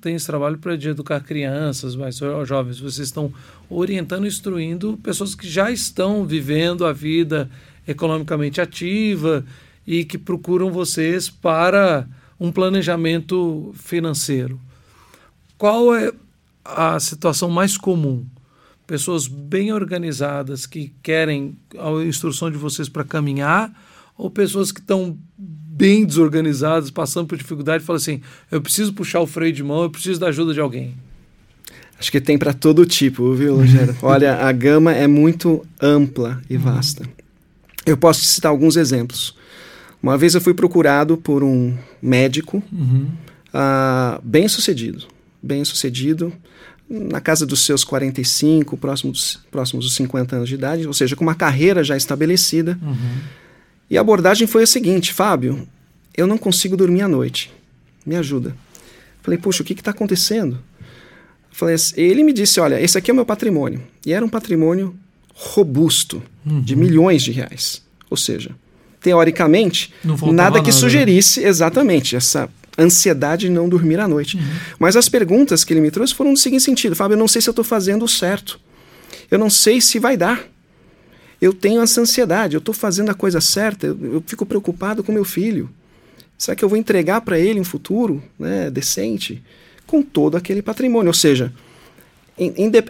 têm 0.00 0.14
esse 0.14 0.26
trabalho 0.26 0.58
para 0.58 0.76
de 0.76 0.88
educar 0.88 1.20
crianças, 1.20 1.96
mas 1.96 2.18
jovens, 2.44 2.78
vocês 2.78 3.08
estão 3.08 3.32
orientando 3.68 4.24
e 4.24 4.28
instruindo 4.28 4.98
pessoas 5.02 5.34
que 5.34 5.48
já 5.48 5.70
estão 5.70 6.26
vivendo 6.26 6.84
a 6.84 6.92
vida 6.92 7.50
economicamente 7.86 8.60
ativa 8.60 9.44
e 9.86 10.04
que 10.04 10.18
procuram 10.18 10.70
vocês 10.70 11.30
para 11.30 12.06
um 12.38 12.52
planejamento 12.52 13.72
financeiro. 13.74 14.60
Qual 15.56 15.94
é 15.94 16.12
a 16.76 17.00
situação 17.00 17.50
mais 17.50 17.76
comum? 17.76 18.26
Pessoas 18.86 19.26
bem 19.26 19.72
organizadas 19.72 20.66
que 20.66 20.94
querem 21.02 21.58
a 21.76 22.04
instrução 22.04 22.50
de 22.50 22.56
vocês 22.56 22.88
para 22.88 23.04
caminhar 23.04 23.72
ou 24.16 24.30
pessoas 24.30 24.72
que 24.72 24.80
estão 24.80 25.16
bem 25.36 26.04
desorganizadas, 26.04 26.90
passando 26.90 27.28
por 27.28 27.38
dificuldade, 27.38 27.84
falam 27.84 27.98
assim: 27.98 28.20
eu 28.50 28.60
preciso 28.60 28.92
puxar 28.92 29.20
o 29.20 29.26
freio 29.26 29.52
de 29.52 29.62
mão, 29.62 29.82
eu 29.82 29.90
preciso 29.90 30.18
da 30.18 30.26
ajuda 30.28 30.52
de 30.52 30.60
alguém? 30.60 30.94
Acho 31.98 32.10
que 32.10 32.20
tem 32.20 32.38
para 32.38 32.52
todo 32.52 32.84
tipo, 32.84 33.32
viu, 33.34 33.56
Rogério? 33.56 33.96
Olha, 34.02 34.36
a 34.36 34.52
gama 34.52 34.92
é 34.92 35.06
muito 35.06 35.64
ampla 35.80 36.40
e 36.48 36.56
vasta. 36.56 37.04
Uhum. 37.04 37.10
Eu 37.86 37.96
posso 37.96 38.20
te 38.20 38.26
citar 38.26 38.50
alguns 38.50 38.76
exemplos. 38.76 39.34
Uma 40.02 40.16
vez 40.16 40.34
eu 40.34 40.40
fui 40.40 40.54
procurado 40.54 41.16
por 41.16 41.42
um 41.42 41.76
médico 42.00 42.62
uhum. 42.72 43.08
uh, 43.52 44.20
bem 44.22 44.46
sucedido, 44.46 45.06
bem 45.42 45.64
sucedido, 45.64 46.32
na 46.88 47.20
casa 47.20 47.44
dos 47.44 47.64
seus 47.64 47.84
45, 47.84 48.76
próximos 48.76 49.12
dos, 49.12 49.40
próximos 49.50 49.84
dos 49.84 49.94
50 49.94 50.36
anos 50.36 50.48
de 50.48 50.54
idade, 50.54 50.86
ou 50.86 50.94
seja, 50.94 51.14
com 51.14 51.22
uma 51.22 51.34
carreira 51.34 51.84
já 51.84 51.96
estabelecida. 51.96 52.78
Uhum. 52.82 53.18
E 53.90 53.98
a 53.98 54.00
abordagem 54.00 54.46
foi 54.46 54.62
a 54.62 54.66
seguinte: 54.66 55.12
Fábio, 55.12 55.66
eu 56.16 56.26
não 56.26 56.38
consigo 56.38 56.76
dormir 56.76 57.02
à 57.02 57.08
noite. 57.08 57.52
Me 58.04 58.16
ajuda. 58.16 58.56
Falei, 59.22 59.38
puxa, 59.38 59.62
o 59.62 59.66
que 59.66 59.74
está 59.74 59.90
acontecendo? 59.90 60.58
Falei, 61.50 61.76
ele 61.96 62.22
me 62.22 62.32
disse: 62.32 62.60
olha, 62.60 62.80
esse 62.80 62.96
aqui 62.96 63.10
é 63.10 63.12
o 63.12 63.16
meu 63.16 63.26
patrimônio. 63.26 63.82
E 64.06 64.12
era 64.12 64.24
um 64.24 64.28
patrimônio 64.28 64.94
robusto, 65.34 66.22
uhum. 66.44 66.60
de 66.60 66.74
milhões 66.74 67.22
de 67.22 67.32
reais. 67.32 67.82
Ou 68.10 68.16
seja, 68.16 68.50
teoricamente, 69.00 69.92
nada 70.04 70.60
que 70.60 70.68
nada. 70.68 70.72
sugerisse 70.72 71.44
exatamente 71.44 72.16
essa 72.16 72.48
ansiedade 72.78 73.46
de 73.46 73.52
não 73.52 73.68
dormir 73.68 73.98
à 74.00 74.06
noite. 74.06 74.36
Uhum. 74.36 74.42
Mas 74.78 74.96
as 74.96 75.08
perguntas 75.08 75.64
que 75.64 75.72
ele 75.72 75.80
me 75.80 75.90
trouxe 75.90 76.14
foram 76.14 76.30
no 76.30 76.36
seguinte 76.36 76.62
sentido: 76.62 76.94
Fábio, 76.94 77.14
eu 77.14 77.18
não 77.18 77.28
sei 77.28 77.42
se 77.42 77.48
eu 77.48 77.52
estou 77.52 77.64
fazendo 77.64 78.04
o 78.04 78.08
certo. 78.08 78.60
Eu 79.30 79.38
não 79.38 79.50
sei 79.50 79.80
se 79.80 79.98
vai 79.98 80.16
dar 80.16 80.48
eu 81.40 81.52
tenho 81.52 81.80
essa 81.80 82.00
ansiedade, 82.00 82.54
eu 82.54 82.58
estou 82.58 82.74
fazendo 82.74 83.10
a 83.10 83.14
coisa 83.14 83.40
certa, 83.40 83.86
eu, 83.86 84.14
eu, 84.14 84.24
fico 84.26 84.44
preocupado 84.44 85.04
com 85.04 85.12
meu 85.12 85.24
filho. 85.24 85.70
Será 86.36 86.54
que 86.54 86.64
eu 86.64 86.68
vou 86.68 86.78
entregar 86.78 87.20
para 87.20 87.38
ele 87.38 87.60
um 87.60 87.64
futuro 87.64 88.22
né, 88.38 88.70
decente 88.70 89.42
com 89.86 90.02
todo 90.02 90.36
aquele 90.36 90.62
patrimônio? 90.62 91.08
Ou 91.08 91.14
seja, 91.14 91.52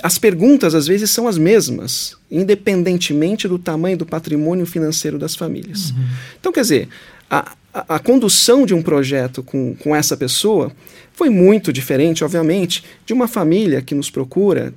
as 0.03 0.19
perguntas 0.19 0.75
às 0.75 0.87
vezes 0.87 1.11
são 1.11 1.27
as 1.27 1.39
mesmas, 1.39 2.17
independentemente 2.31 3.49
do 3.49 3.59
tamanho 3.59 3.97
do 3.97 4.07
patrimônio 4.07 4.67
financeiro 4.67 5.19
das 5.19 5.35
famílias. 5.35 5.91
Uhum. 5.91 6.05
Então, 6.41 6.53
quer 6.53 6.63
dizer, 6.63 6.89
a, 7.31 7.55
a, 7.87 7.97
a, 7.97 7.99
condução 7.99 8.67
de 8.67 8.75
um 8.75 8.83
projeto 8.83 9.43
com, 9.43 9.75
com 9.77 9.95
essa 9.95 10.17
pessoa 10.17 10.73
foi 11.13 11.29
muito 11.29 11.73
diferente, 11.73 12.25
obviamente, 12.25 12.85
de 13.05 13.13
uma 13.13 13.29
família 13.29 13.83
que 13.83 13.95
nos 13.95 14.11
procura 14.11 14.73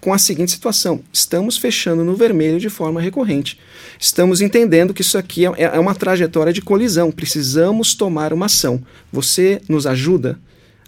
com 0.00 0.12
a 0.12 0.18
seguinte 0.18 0.52
situação: 0.52 1.02
estamos 1.12 1.56
fechando 1.56 2.04
no 2.04 2.14
vermelho 2.16 2.58
de 2.58 2.68
forma 2.68 3.00
recorrente. 3.00 3.58
Estamos 3.98 4.40
entendendo 4.40 4.92
que 4.92 5.02
isso 5.02 5.16
aqui 5.16 5.46
é, 5.46 5.52
é 5.56 5.80
uma 5.80 5.94
trajetória 5.94 6.52
de 6.52 6.62
colisão, 6.62 7.10
precisamos 7.10 7.94
tomar 7.94 8.32
uma 8.32 8.46
ação. 8.46 8.82
Você 9.12 9.60
nos 9.68 9.86
ajuda 9.86 10.38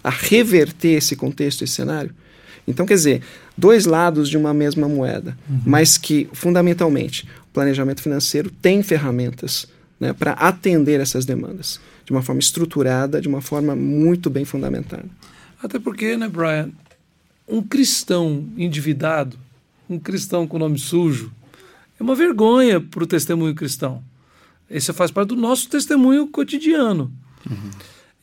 a 0.03 0.09
reverter 0.09 0.97
esse 0.97 1.15
contexto, 1.15 1.63
esse 1.63 1.73
cenário? 1.73 2.13
Então, 2.67 2.85
quer 2.85 2.93
dizer, 2.93 3.21
dois 3.57 3.85
lados 3.85 4.29
de 4.29 4.37
uma 4.37 4.53
mesma 4.53 4.87
moeda, 4.87 5.35
uhum. 5.49 5.61
mas 5.65 5.97
que, 5.97 6.29
fundamentalmente, 6.33 7.27
o 7.49 7.53
planejamento 7.53 8.01
financeiro 8.01 8.51
tem 8.61 8.83
ferramentas 8.83 9.67
né, 9.99 10.13
para 10.13 10.31
atender 10.33 10.99
essas 10.99 11.25
demandas 11.25 11.79
de 12.05 12.11
uma 12.11 12.21
forma 12.21 12.39
estruturada, 12.39 13.21
de 13.21 13.27
uma 13.27 13.41
forma 13.41 13.75
muito 13.75 14.29
bem 14.29 14.45
fundamentada. 14.45 15.05
Até 15.61 15.77
porque, 15.77 16.15
né, 16.15 16.27
Brian, 16.27 16.71
um 17.47 17.61
cristão 17.61 18.47
endividado, 18.57 19.37
um 19.89 19.99
cristão 19.99 20.47
com 20.47 20.57
nome 20.57 20.79
sujo, 20.79 21.31
é 21.99 22.03
uma 22.03 22.15
vergonha 22.15 22.79
para 22.79 23.03
o 23.03 23.07
testemunho 23.07 23.53
cristão. 23.53 24.01
Esse 24.69 24.93
faz 24.93 25.11
parte 25.11 25.29
do 25.29 25.35
nosso 25.35 25.67
testemunho 25.67 26.27
cotidiano. 26.27 27.11
Uhum. 27.49 27.71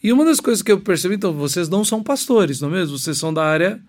E 0.03 0.13
uma 0.13 0.25
das 0.25 0.41
coisas 0.41 0.63
que 0.63 0.71
eu 0.71 0.81
percebi, 0.81 1.17
então, 1.17 1.33
vocês 1.33 1.69
não 1.69 1.85
são 1.85 2.03
pastores, 2.03 2.61
não 2.61 2.69
é 2.69 2.73
mesmo? 2.73 2.99
Vocês 2.99 3.19
são 3.19 3.35
da 3.35 3.45
área 3.45 3.81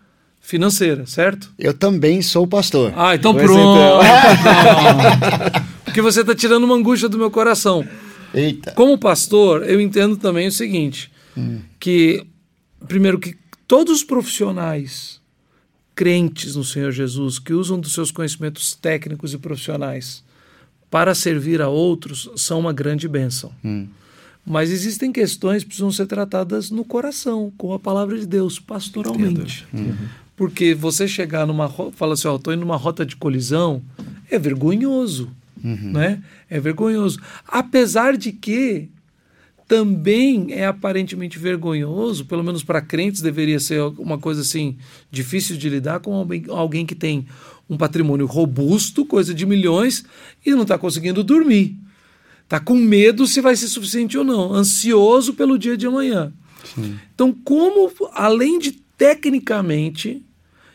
financeira, 0.42 1.06
certo? 1.06 1.52
Eu 1.58 1.74
também 1.74 2.22
sou 2.22 2.48
pastor. 2.48 2.94
Ah, 2.96 3.16
então 3.16 3.34
pois 3.34 3.46
pronto. 3.46 3.80
Então. 3.80 5.62
Porque 5.98 6.12
você 6.12 6.22
está 6.22 6.36
tirando 6.36 6.64
uma 6.64 6.76
angústia 6.76 7.10
do 7.10 7.18
meu 7.18 7.32
coração. 7.32 7.84
Eita. 8.32 8.72
Como 8.74 9.00
pastor, 9.00 9.68
eu 9.68 9.82
entendo 9.82 10.16
também 10.16 10.48
o 10.48 10.52
seguinte, 10.52 11.12
hum. 11.36 11.62
que 11.80 12.24
primeiro 12.88 13.18
que 13.18 13.36
todos 13.68 13.95
os 13.95 14.04
profissionais 14.04 15.20
crentes 15.95 16.56
no 16.56 16.64
Senhor 16.64 16.91
Jesus, 16.91 17.39
que 17.39 17.52
usam 17.52 17.80
dos 17.80 17.93
seus 17.93 18.12
conhecimentos 18.12 18.76
técnicos 18.76 19.34
e 19.34 19.39
profissionais 19.39 20.24
para 20.88 21.16
servir 21.16 21.64
a 21.64 21.68
outros, 21.68 22.30
são 22.36 22.60
uma 22.60 22.72
grande 22.72 23.08
bênção. 23.08 23.52
Hum. 23.66 23.88
Mas 24.45 24.70
existem 24.70 25.12
questões 25.12 25.64
que 25.64 25.70
precisam 25.70 25.91
ser 25.91 26.06
tratadas 26.06 26.70
no 26.70 26.86
coração, 26.86 27.52
com 27.58 27.74
a 27.74 27.80
palavra 27.80 28.20
de 28.20 28.28
Deus, 28.28 28.60
pastoralmente. 28.60 29.66
Uhum. 29.74 29.95
Porque 30.36 30.76
você 30.76 31.08
chegar 31.08 31.48
numa 31.48 31.68
fala 31.68 32.14
assim, 32.14 32.28
ó, 32.28 32.36
estou 32.36 32.54
indo 32.54 32.60
numa 32.60 32.78
rota 32.78 33.04
de 33.04 33.16
colisão, 33.16 33.82
é 34.30 34.38
vergonhoso, 34.38 35.32
uhum. 35.64 35.91
né? 35.91 36.22
É 36.49 36.60
vergonhoso. 36.60 37.20
Apesar 37.47 38.18
de 38.18 38.32
que 38.32 38.89
também 39.68 40.53
é 40.53 40.66
aparentemente 40.66 41.38
vergonhoso, 41.38 42.26
pelo 42.26 42.43
menos 42.43 42.64
para 42.64 42.82
crentes 42.82 43.22
deveria 43.22 43.60
ser 43.60 43.82
uma 43.97 44.18
coisa 44.18 44.41
assim 44.41 44.78
difícil 45.12 45.58
de 45.58 45.70
lidar 45.70 45.99
com 45.99 46.26
alguém 46.49 46.86
que 46.86 46.95
tem 46.95 47.26
um 47.70 47.76
patrimônio 47.76 48.26
robusto, 48.26 49.05
coisa 49.05 49.34
de 49.34 49.45
milhões, 49.45 50.05
e 50.45 50.51
não 50.51 50.62
está 50.62 50.78
conseguindo 50.78 51.24
dormir. 51.24 51.76
Está 52.45 52.62
com 52.62 52.76
medo 52.76 53.28
se 53.28 53.41
vai 53.41 53.58
ser 53.58 53.68
suficiente 53.68 54.18
ou 54.18 54.24
não, 54.24 54.53
ansioso 54.53 55.34
pelo 55.34 55.60
dia 55.60 55.76
de 55.76 55.86
amanhã. 55.86 56.32
Sim. 56.74 56.97
Então, 57.14 57.34
como, 57.34 57.91
além 58.14 58.58
de 58.58 58.72
tecnicamente 58.72 60.24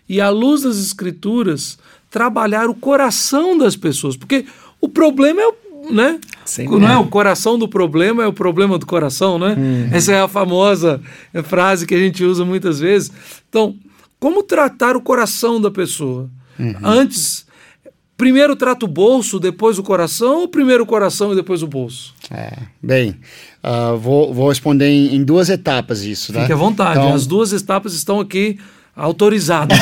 e 0.06 0.20
à 0.20 0.28
luz 0.28 0.62
das 0.62 0.76
escrituras, 0.76 1.78
trabalhar 2.10 2.68
o 2.68 2.74
coração 2.74 3.56
das 3.56 3.74
pessoas? 3.74 4.18
Porque 4.18 4.44
o 4.82 4.88
problema 4.88 5.40
é 5.40 5.46
o 5.46 5.54
né? 5.90 6.20
não 6.70 6.88
é 6.88 6.96
o 6.96 7.06
coração 7.06 7.58
do 7.58 7.66
problema 7.66 8.22
é 8.22 8.26
o 8.26 8.32
problema 8.32 8.78
do 8.78 8.86
coração, 8.86 9.36
né? 9.38 9.56
Uhum. 9.58 9.88
Essa 9.90 10.12
é 10.12 10.20
a 10.20 10.28
famosa 10.28 11.00
frase 11.44 11.86
que 11.86 11.94
a 11.94 11.98
gente 11.98 12.22
usa 12.22 12.44
muitas 12.44 12.78
vezes. 12.78 13.10
Então, 13.48 13.74
como 14.20 14.44
tratar 14.44 14.96
o 14.96 15.00
coração 15.00 15.60
da 15.60 15.72
pessoa? 15.72 16.30
Uhum. 16.58 16.74
Antes, 16.84 17.44
primeiro 18.16 18.54
trata 18.54 18.84
o 18.84 18.88
bolso, 18.88 19.40
depois 19.40 19.78
o 19.78 19.82
coração, 19.82 20.42
ou 20.42 20.48
primeiro 20.48 20.84
o 20.84 20.86
coração 20.86 21.32
e 21.32 21.34
depois 21.34 21.62
o 21.62 21.66
bolso? 21.66 22.14
É, 22.30 22.52
bem, 22.80 23.16
uh, 23.64 23.96
vou, 23.98 24.32
vou 24.32 24.48
responder 24.48 24.86
em, 24.86 25.16
em, 25.16 25.24
duas 25.24 25.48
etapas 25.48 26.04
isso, 26.04 26.32
Fique 26.32 26.52
à 26.52 26.56
vontade, 26.56 27.00
então... 27.00 27.14
as 27.14 27.26
duas 27.26 27.52
etapas 27.52 27.94
estão 27.94 28.20
aqui 28.20 28.58
autorizadas. 28.94 29.78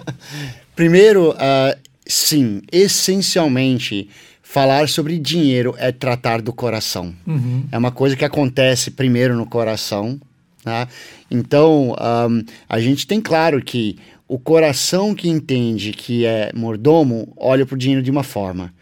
primeiro, 0.74 1.32
uh, 1.32 1.85
sim, 2.06 2.62
essencialmente 2.70 4.08
falar 4.42 4.88
sobre 4.88 5.18
dinheiro 5.18 5.74
é 5.76 5.90
tratar 5.90 6.40
do 6.40 6.52
coração. 6.52 7.12
Uhum. 7.26 7.64
É 7.70 7.76
uma 7.76 7.90
coisa 7.90 8.16
que 8.16 8.24
acontece 8.24 8.90
primeiro 8.90 9.36
no 9.36 9.44
coração. 9.44 10.18
Né? 10.64 10.86
Então, 11.30 11.94
um, 12.00 12.44
a 12.68 12.80
gente 12.80 13.06
tem 13.06 13.20
claro 13.20 13.60
que 13.60 13.98
o 14.28 14.38
coração 14.38 15.14
que 15.14 15.28
entende 15.28 15.92
que 15.92 16.24
é 16.24 16.52
mordomo 16.54 17.32
olha 17.36 17.66
para 17.66 17.74
o 17.74 17.78
dinheiro 17.78 18.02
de 18.02 18.10
uma 18.10 18.22
forma. 18.22 18.72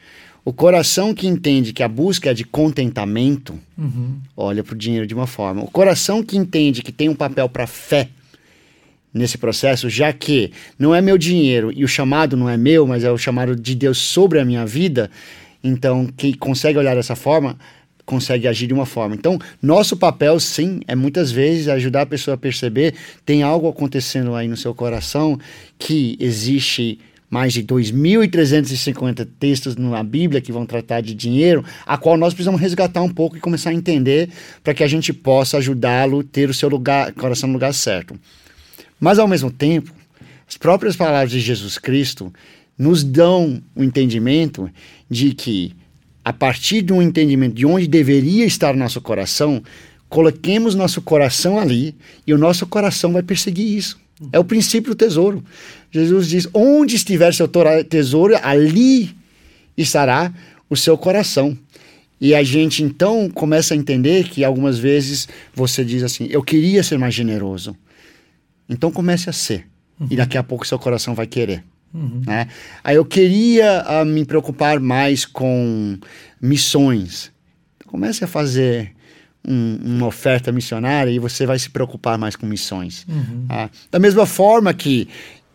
O 0.45 0.53
coração 0.53 1.15
que 1.15 1.27
entende 1.27 1.73
que 1.73 1.83
a 1.83 1.89
busca 1.89 2.31
é 2.31 2.35
de 2.35 2.45
contentamento 2.45 3.59
uhum. 3.77 4.19
olha 4.37 4.63
para 4.63 4.75
o 4.75 4.79
dinheiro 4.79 5.07
de 5.07 5.15
uma 5.15 5.27
forma. 5.27 5.63
O 5.63 5.71
coração 5.71 6.23
que 6.23 6.37
entende 6.37 6.83
que 6.83 6.93
tem 6.93 7.09
um 7.09 7.15
papel 7.15 7.49
para 7.49 7.67
fé 7.67 8.09
nesse 9.15 9.39
processo, 9.39 9.89
já 9.89 10.13
que 10.13 10.51
não 10.79 10.95
é 10.95 11.01
meu 11.01 11.17
dinheiro 11.17 11.73
e 11.73 11.85
o 11.85 11.89
chamado 11.89 12.37
não 12.37 12.51
é 12.51 12.57
meu, 12.57 12.87
mas 12.87 13.05
é 13.05 13.11
o 13.11 13.17
chamado 13.17 13.55
de 13.55 13.75
Deus 13.75 13.97
sobre 13.97 14.41
a 14.41 14.45
minha 14.45 14.67
vida, 14.67 15.09
então, 15.65 16.07
quem 16.15 16.35
consegue 16.35 16.77
olhar 16.79 16.95
dessa 16.95 17.17
forma, 17.17 17.57
consegue 18.05 18.47
agir 18.47 18.67
de 18.67 18.75
uma 18.75 18.85
forma. 18.85 19.15
Então, 19.15 19.39
nosso 19.63 19.97
papel, 19.97 20.39
sim, 20.39 20.81
é 20.87 20.95
muitas 20.95 21.33
vezes 21.33 21.69
ajudar 21.69 22.03
a 22.03 22.07
pessoa 22.07 22.35
a 22.35 22.39
perceber 22.39 22.95
tem 23.25 23.43
algo 23.43 23.67
acontecendo 23.67 24.35
aí 24.35 24.47
no 24.47 24.59
seu 24.59 24.75
coração 24.75 25.39
que 25.79 26.19
existe 26.21 26.99
mais 27.31 27.55
de 27.55 27.65
2.350 27.65 29.27
textos 29.41 29.75
na 29.75 30.03
Bíblia 30.03 30.43
que 30.43 30.53
vão 30.53 30.67
tratar 30.67 31.01
de 31.01 31.15
dinheiro, 31.15 31.65
a 31.87 31.97
qual 31.97 32.17
nós 32.19 32.35
precisamos 32.35 32.61
resgatar 32.61 33.03
um 33.03 33.09
pouco 33.09 33.37
e 33.37 33.41
começar 33.41 33.71
a 33.71 33.75
entender 33.75 34.29
para 34.63 34.75
que 34.75 34.85
a 34.85 34.87
gente 34.87 35.13
possa 35.13 35.57
ajudá-lo 35.57 36.23
ter 36.23 36.51
o 36.51 36.55
seu 36.55 36.69
lugar, 36.69 37.11
coração 37.13 37.49
no 37.49 37.55
lugar 37.55 37.73
certo. 37.73 38.15
Mas, 39.01 39.19
ao 39.19 39.29
mesmo 39.29 39.51
tempo, 39.51 39.93
as 40.49 40.57
próprias 40.57 40.97
palavras 40.97 41.31
de 41.31 41.41
Jesus 41.41 41.79
Cristo 41.79 42.33
nos 42.79 43.05
dão 43.05 43.63
o 43.75 43.81
um 43.81 43.85
entendimento 43.85 44.71
de 45.09 45.33
que, 45.33 45.75
a 46.25 46.33
partir 46.33 46.83
de 46.83 46.93
um 46.93 47.03
entendimento 47.03 47.55
de 47.55 47.67
onde 47.67 47.87
deveria 47.87 48.45
estar 48.45 48.75
nosso 48.75 49.01
coração, 49.01 49.63
coloquemos 50.09 50.75
nosso 50.75 51.03
coração 51.03 51.59
ali 51.59 51.95
e 52.27 52.33
o 52.33 52.39
nosso 52.39 52.67
coração 52.67 53.13
vai 53.13 53.23
perseguir 53.23 53.77
isso. 53.77 53.99
É 54.33 54.39
o 54.39 54.45
princípio 54.45 54.93
do 54.93 54.97
tesouro. 54.97 55.45
Jesus 55.91 56.29
diz: 56.29 56.49
onde 56.53 56.97
estiver 56.97 57.33
seu 57.35 57.49
tesouro, 57.89 58.35
ali 58.43 59.15
estará 59.77 60.33
o 60.69 60.77
seu 60.77 60.97
coração. 60.97 61.57
E 62.21 62.35
a 62.35 62.43
gente 62.43 62.83
então 62.83 63.29
começa 63.29 63.75
a 63.75 63.77
entender 63.77 64.29
que 64.29 64.45
algumas 64.45 64.79
vezes 64.79 65.29
você 65.55 65.85
diz 65.85 66.03
assim: 66.03 66.29
eu 66.31 66.43
queria 66.43 66.83
ser 66.83 66.99
mais 66.99 67.15
generoso. 67.15 67.77
Então 68.69 68.91
comece 68.91 69.29
a 69.29 69.33
ser. 69.33 69.67
Uhum. 69.99 70.09
E 70.11 70.17
daqui 70.17 70.37
a 70.37 70.43
pouco 70.43 70.67
seu 70.67 70.79
coração 70.79 71.15
vai 71.15 71.27
querer. 71.27 71.65
Uhum. 71.93 72.23
Né? 72.27 72.49
Aí 72.83 72.97
eu 72.97 73.05
queria 73.05 73.85
uh, 73.89 74.05
me 74.05 74.25
preocupar 74.25 74.81
mais 74.81 75.25
com 75.25 75.99
missões. 76.41 77.31
Comece 77.87 78.25
a 78.25 78.27
fazer 78.27 78.93
um, 79.47 79.79
uma 79.83 80.07
oferta 80.07 80.51
missionária 80.51 81.11
e 81.11 81.19
você 81.19 81.47
vai 81.47 81.59
se 81.59 81.71
preocupar 81.71 82.19
mais 82.19 82.35
com 82.35 82.47
missões. 82.47 83.07
Uhum. 83.09 83.47
Ah, 83.49 83.71
da 83.91 83.99
mesma 83.99 84.27
forma 84.27 84.75
que 84.75 85.09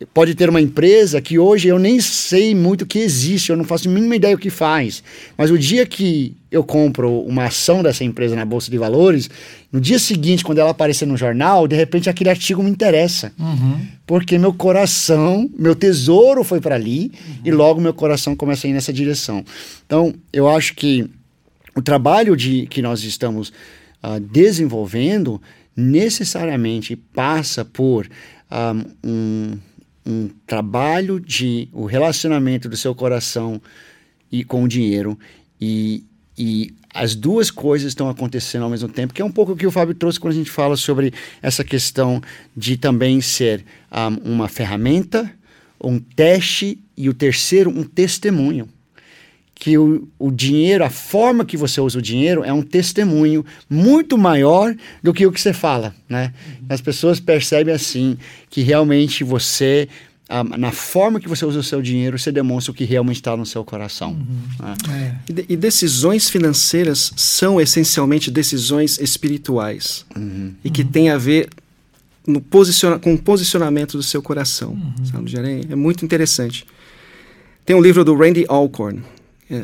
pode 0.06 0.34
ter 0.34 0.50
uma 0.50 0.62
empresa 0.62 1.22
que 1.22 1.38
hoje 1.38 1.68
eu 1.68 1.78
nem 1.78 2.00
sei 2.00 2.56
muito 2.56 2.86
que 2.86 3.00
existe, 3.00 3.50
eu 3.50 3.58
não 3.58 3.66
faço 3.66 3.90
a 3.90 3.92
mínima 3.92 4.16
ideia 4.16 4.36
o 4.36 4.40
que 4.40 4.50
faz. 4.50 5.04
Mas 5.38 5.52
o 5.52 5.58
dia 5.58 5.86
que 5.86 6.36
eu 6.52 6.64
compro 6.64 7.20
uma 7.22 7.46
ação 7.46 7.84
dessa 7.84 8.04
empresa 8.04 8.36
na 8.36 8.46
Bolsa 8.46 8.72
de 8.72 8.78
Valores, 8.78 9.30
no 9.72 9.80
dia 9.80 10.00
seguinte, 10.00 10.44
quando 10.44 10.60
ela 10.60 10.72
aparecer 10.72 11.06
no 11.06 11.18
jornal, 11.18 11.68
de 11.68 11.76
repente 11.76 12.10
aquele 12.10 12.30
artigo 12.30 12.64
me 12.64 12.70
interessa. 12.70 13.34
Uhum. 13.38 13.80
Porque 14.08 14.38
meu 14.38 14.54
coração, 14.54 15.50
meu 15.58 15.76
tesouro 15.76 16.44
foi 16.44 16.62
para 16.62 16.76
ali 16.76 17.12
uhum. 17.14 17.36
e 17.46 17.52
logo 17.52 17.82
meu 17.82 17.94
coração 17.94 18.36
começa 18.36 18.68
a 18.68 18.70
ir 18.70 18.74
nessa 18.74 18.94
direção. 18.94 19.44
Então, 19.86 20.14
eu 20.32 20.48
acho 20.48 20.76
que 20.76 21.10
o 21.76 21.82
trabalho 21.82 22.36
de, 22.36 22.68
que 22.68 22.82
nós 22.82 23.04
estamos 23.04 23.50
uh, 24.04 24.20
desenvolvendo 24.20 25.42
necessariamente 25.76 26.96
passa 26.96 27.64
por 27.64 28.08
ah, 28.50 28.74
um, 29.04 29.58
um 30.06 30.30
trabalho 30.46 31.20
de 31.20 31.70
o 31.72 31.86
relacionamento 31.86 32.68
do 32.68 32.78
seu 32.78 32.96
coração 32.96 33.62
e 34.32 34.44
com 34.44 34.64
o 34.64 34.68
dinheiro. 34.68 35.18
E, 35.60 36.04
e 36.38 36.74
as 36.94 37.16
duas 37.16 37.52
coisas 37.52 37.90
estão 37.90 38.10
acontecendo 38.10 38.64
ao 38.64 38.70
mesmo 38.70 38.90
tempo, 38.90 39.14
que 39.14 39.22
é 39.22 39.26
um 39.26 39.32
pouco 39.32 39.52
o 39.52 39.56
que 39.56 39.68
o 39.68 39.72
Fábio 39.72 39.94
trouxe 39.94 40.20
quando 40.20 40.34
a 40.34 40.38
gente 40.38 40.50
fala 40.50 40.76
sobre 40.76 41.14
essa 41.42 41.64
questão 41.64 42.22
de 42.56 42.78
também 42.78 43.22
ser 43.22 43.60
um, 43.60 43.64
ah, 43.92 44.08
uma 44.24 44.48
ferramenta, 44.48 45.32
um 45.82 46.00
teste 46.00 46.80
e 46.98 47.08
o 47.10 47.14
terceiro, 47.14 47.70
um 47.70 47.84
testemunho 47.84 48.68
que 49.60 49.78
o, 49.78 50.08
o 50.18 50.32
dinheiro, 50.32 50.86
a 50.86 50.90
forma 50.90 51.44
que 51.44 51.58
você 51.58 51.82
usa 51.82 52.00
o 52.00 52.02
dinheiro 52.02 52.46
é 52.46 52.54
um 52.54 52.62
testemunho 52.62 53.46
muito 53.70 54.18
maior 54.18 54.74
do 55.04 55.14
que 55.14 55.28
o 55.28 55.32
que 55.34 55.42
você 55.42 55.52
fala, 55.52 55.94
né? 56.08 56.34
Uhum. 56.48 56.66
As 56.70 56.80
pessoas 56.80 57.20
percebem 57.20 57.74
assim 57.74 58.18
que 58.50 58.62
realmente 58.62 59.22
você 59.22 59.90
ah, 60.30 60.44
na 60.44 60.72
forma 60.72 61.20
que 61.20 61.28
você 61.28 61.44
usa 61.44 61.60
o 61.60 61.64
seu 61.64 61.82
dinheiro, 61.82 62.18
você 62.18 62.32
demonstra 62.32 62.72
o 62.72 62.76
que 62.76 62.86
realmente 62.86 63.18
está 63.18 63.36
no 63.36 63.46
seu 63.46 63.66
coração. 63.66 64.12
Uhum. 64.12 64.66
Né? 64.66 64.76
É. 65.28 65.34
E, 65.34 65.54
e, 65.54 65.58
decisões 65.58 66.30
financeiras 66.30 67.12
são 67.18 67.60
essencialmente 67.60 68.32
decisões 68.32 69.00
espirituais 69.00 70.06
uhum. 70.16 70.54
e 70.64 70.70
que 70.70 70.84
uhum. 70.84 70.88
têm 70.88 71.10
a 71.10 71.18
ver 71.18 71.50
no 72.26 72.40
posiciona 72.40 73.00
com 73.00 73.14
o 73.14 73.18
posicionamento 73.18 73.98
do 73.98 74.04
seu 74.04 74.22
coração. 74.22 74.72
Uhum. 74.72 75.06
Sabe, 75.06 75.66
É 75.70 75.76
muito 75.76 76.06
interessante. 76.06 76.66
Tem 77.66 77.76
um 77.76 77.82
livro 77.82 78.06
do 78.06 78.16
Randy 78.16 78.46
Alcorn, 78.48 79.02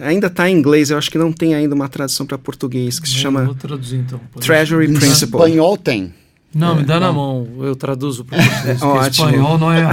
ainda 0.04 0.28
está 0.28 0.50
em 0.50 0.58
inglês, 0.58 0.90
eu 0.90 0.98
acho 0.98 1.10
que 1.10 1.18
não 1.18 1.32
tem 1.32 1.54
ainda 1.54 1.76
uma 1.76 1.88
tradução 1.88 2.26
para 2.26 2.38
português, 2.38 3.00
que 3.00 3.08
se 3.08 3.16
chama 3.16 3.46
vou 3.46 3.56
traduzir, 3.56 3.98
então, 3.98 4.20
Treasury 4.40 4.88
Principle. 4.88 5.40
Em 5.40 5.44
espanhol 5.44 5.78
tem. 5.78 6.14
Não, 6.54 6.74
é, 6.74 6.76
me 6.78 6.84
dá 6.84 7.00
não. 7.00 7.08
na 7.08 7.14
mão, 7.14 7.48
eu 7.60 7.76
traduzo 7.76 8.24
para 8.24 8.38
português, 8.38 8.82
é, 8.82 9.08
espanhol 9.10 9.58
não 9.58 9.72
é 9.72 9.90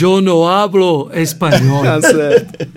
Eu 0.00 0.20
não 0.20 0.48
hablo 0.48 1.10
espanhol. 1.14 1.84
Tá 1.84 2.00
certo. 2.02 2.68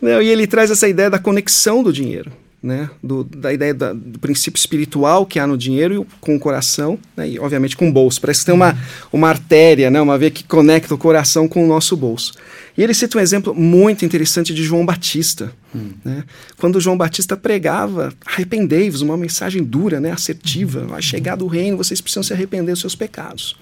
Não, 0.00 0.22
e 0.22 0.28
ele 0.28 0.46
traz 0.46 0.70
essa 0.70 0.88
ideia 0.88 1.10
da 1.10 1.18
conexão 1.18 1.82
do 1.82 1.92
dinheiro 1.92 2.30
né, 2.62 2.90
do, 3.02 3.24
da 3.24 3.52
ideia 3.52 3.72
da, 3.72 3.92
do 3.92 4.18
princípio 4.18 4.58
espiritual 4.58 5.24
que 5.24 5.38
há 5.38 5.46
no 5.46 5.56
dinheiro 5.56 6.06
com 6.20 6.36
o 6.36 6.38
coração, 6.38 6.98
né, 7.16 7.28
e 7.28 7.38
obviamente 7.38 7.76
com 7.76 7.88
o 7.88 7.92
bolso. 7.92 8.20
Parece 8.20 8.40
que 8.40 8.46
tem 8.46 8.54
uma, 8.54 8.78
uma 9.12 9.28
artéria, 9.28 9.90
né, 9.90 10.00
uma 10.00 10.18
veia 10.18 10.30
que 10.30 10.44
conecta 10.44 10.94
o 10.94 10.98
coração 10.98 11.48
com 11.48 11.64
o 11.64 11.66
nosso 11.66 11.96
bolso. 11.96 12.34
E 12.76 12.82
ele 12.82 12.92
cita 12.92 13.18
um 13.18 13.20
exemplo 13.20 13.54
muito 13.54 14.04
interessante 14.04 14.52
de 14.52 14.62
João 14.62 14.84
Batista. 14.84 15.52
Hum. 15.74 15.92
Né, 16.04 16.24
quando 16.58 16.80
João 16.80 16.96
Batista 16.96 17.36
pregava, 17.36 18.12
arrependei-vos, 18.26 19.00
uma 19.00 19.16
mensagem 19.16 19.64
dura, 19.64 19.98
né, 19.98 20.10
assertiva, 20.12 20.84
vai 20.84 21.00
chegar 21.00 21.36
do 21.36 21.46
reino, 21.46 21.76
vocês 21.76 22.00
precisam 22.00 22.22
se 22.22 22.32
arrepender 22.32 22.72
dos 22.72 22.80
seus 22.80 22.94
pecados. 22.94 23.56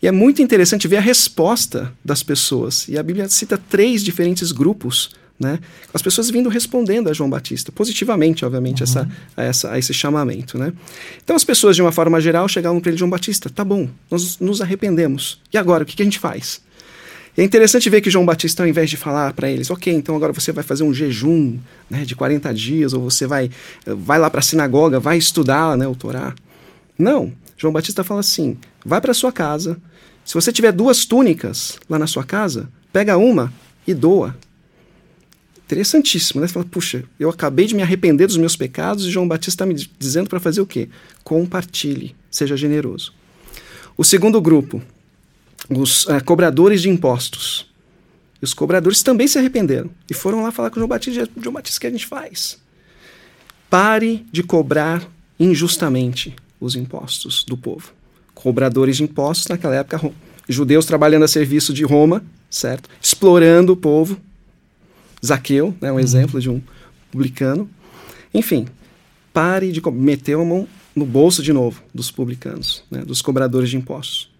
E 0.00 0.06
é 0.06 0.12
muito 0.12 0.40
interessante 0.40 0.86
ver 0.86 0.98
a 0.98 1.00
resposta 1.00 1.92
das 2.04 2.22
pessoas. 2.22 2.86
E 2.88 2.96
a 2.96 3.02
Bíblia 3.02 3.28
cita 3.28 3.58
três 3.58 4.04
diferentes 4.04 4.52
grupos 4.52 5.10
né? 5.38 5.58
As 5.94 6.02
pessoas 6.02 6.30
vindo 6.30 6.48
respondendo 6.48 7.08
a 7.08 7.12
João 7.12 7.30
Batista, 7.30 7.70
positivamente, 7.70 8.44
obviamente, 8.44 8.82
uhum. 8.82 8.84
essa, 8.84 9.08
a, 9.36 9.42
essa, 9.42 9.72
a 9.72 9.78
esse 9.78 9.94
chamamento. 9.94 10.58
Né? 10.58 10.72
Então 11.22 11.36
as 11.36 11.44
pessoas, 11.44 11.76
de 11.76 11.82
uma 11.82 11.92
forma 11.92 12.20
geral, 12.20 12.48
chegavam 12.48 12.80
para 12.80 12.90
ele, 12.90 12.98
João 12.98 13.10
Batista, 13.10 13.48
tá 13.48 13.64
bom, 13.64 13.88
nós 14.10 14.38
nos 14.38 14.60
arrependemos. 14.60 15.40
E 15.52 15.58
agora, 15.58 15.84
o 15.84 15.86
que, 15.86 15.96
que 15.96 16.02
a 16.02 16.04
gente 16.04 16.18
faz? 16.18 16.60
é 17.36 17.44
interessante 17.44 17.88
ver 17.88 18.00
que 18.00 18.10
João 18.10 18.26
Batista, 18.26 18.64
ao 18.64 18.68
invés 18.68 18.90
de 18.90 18.96
falar 18.96 19.32
para 19.32 19.48
eles, 19.48 19.70
ok, 19.70 19.92
então 19.94 20.16
agora 20.16 20.32
você 20.32 20.50
vai 20.50 20.64
fazer 20.64 20.82
um 20.82 20.92
jejum 20.92 21.56
né, 21.88 22.04
de 22.04 22.16
40 22.16 22.52
dias, 22.52 22.92
ou 22.92 23.08
você 23.08 23.28
vai, 23.28 23.48
vai 23.86 24.18
lá 24.18 24.28
para 24.28 24.40
a 24.40 24.42
sinagoga, 24.42 24.98
vai 24.98 25.18
estudar 25.18 25.76
né, 25.76 25.86
o 25.86 25.94
Torá. 25.94 26.34
Não, 26.98 27.32
João 27.56 27.72
Batista 27.72 28.02
fala 28.02 28.20
assim: 28.20 28.56
vai 28.84 29.00
para 29.00 29.14
sua 29.14 29.30
casa, 29.30 29.78
se 30.24 30.34
você 30.34 30.52
tiver 30.52 30.72
duas 30.72 31.04
túnicas 31.04 31.78
lá 31.88 31.96
na 31.96 32.08
sua 32.08 32.24
casa, 32.24 32.68
pega 32.92 33.16
uma 33.16 33.52
e 33.86 33.94
doa 33.94 34.36
interessantíssimo, 35.68 36.40
né? 36.40 36.46
Você 36.46 36.54
fala, 36.54 36.64
puxa, 36.64 37.04
eu 37.20 37.28
acabei 37.28 37.66
de 37.66 37.74
me 37.74 37.82
arrepender 37.82 38.26
dos 38.26 38.38
meus 38.38 38.56
pecados 38.56 39.04
e 39.04 39.10
João 39.10 39.28
Batista 39.28 39.50
está 39.50 39.66
me 39.66 39.74
dizendo 39.98 40.28
para 40.28 40.40
fazer 40.40 40.62
o 40.62 40.66
quê? 40.66 40.88
Compartilhe, 41.22 42.16
seja 42.30 42.56
generoso. 42.56 43.12
O 43.96 44.02
segundo 44.02 44.40
grupo, 44.40 44.82
os 45.68 46.06
uh, 46.06 46.24
cobradores 46.24 46.80
de 46.80 46.88
impostos. 46.88 47.68
E 48.40 48.44
os 48.44 48.54
cobradores 48.54 49.02
também 49.02 49.28
se 49.28 49.38
arrependeram 49.38 49.90
e 50.08 50.14
foram 50.14 50.42
lá 50.42 50.50
falar 50.50 50.70
com 50.70 50.76
João 50.76 50.88
Batista. 50.88 51.28
João 51.38 51.52
Batista, 51.52 51.78
o 51.78 51.80
que 51.82 51.86
a 51.86 51.90
gente 51.90 52.06
faz? 52.06 52.58
Pare 53.68 54.24
de 54.32 54.42
cobrar 54.42 55.06
injustamente 55.38 56.34
os 56.58 56.76
impostos 56.76 57.44
do 57.44 57.56
povo. 57.56 57.92
Cobradores 58.34 58.96
de 58.96 59.02
impostos, 59.02 59.48
naquela 59.48 59.74
época, 59.74 60.10
judeus 60.48 60.86
trabalhando 60.86 61.24
a 61.24 61.28
serviço 61.28 61.74
de 61.74 61.84
Roma, 61.84 62.24
certo? 62.48 62.88
Explorando 63.02 63.72
o 63.72 63.76
povo, 63.76 64.18
Zaqueu, 65.24 65.74
né, 65.80 65.90
um 65.90 65.94
uhum. 65.94 66.00
exemplo 66.00 66.40
de 66.40 66.50
um 66.50 66.60
publicano. 67.10 67.68
Enfim, 68.32 68.66
pare 69.32 69.72
de 69.72 69.80
meter 69.90 70.36
a 70.36 70.44
mão 70.44 70.68
no 70.94 71.06
bolso 71.06 71.42
de 71.42 71.52
novo 71.52 71.82
dos 71.94 72.10
publicanos, 72.10 72.84
né, 72.90 73.04
dos 73.04 73.22
cobradores 73.22 73.70
de 73.70 73.76
impostos. 73.76 74.30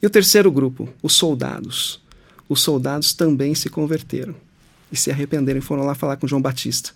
E 0.00 0.06
o 0.06 0.10
terceiro 0.10 0.50
grupo, 0.50 0.88
os 1.02 1.14
soldados. 1.14 2.00
Os 2.48 2.62
soldados 2.62 3.12
também 3.12 3.54
se 3.54 3.68
converteram 3.68 4.34
e 4.90 4.96
se 4.96 5.10
arrependeram 5.10 5.58
e 5.58 5.62
foram 5.62 5.84
lá 5.84 5.94
falar 5.94 6.16
com 6.16 6.26
João 6.26 6.40
Batista. 6.40 6.90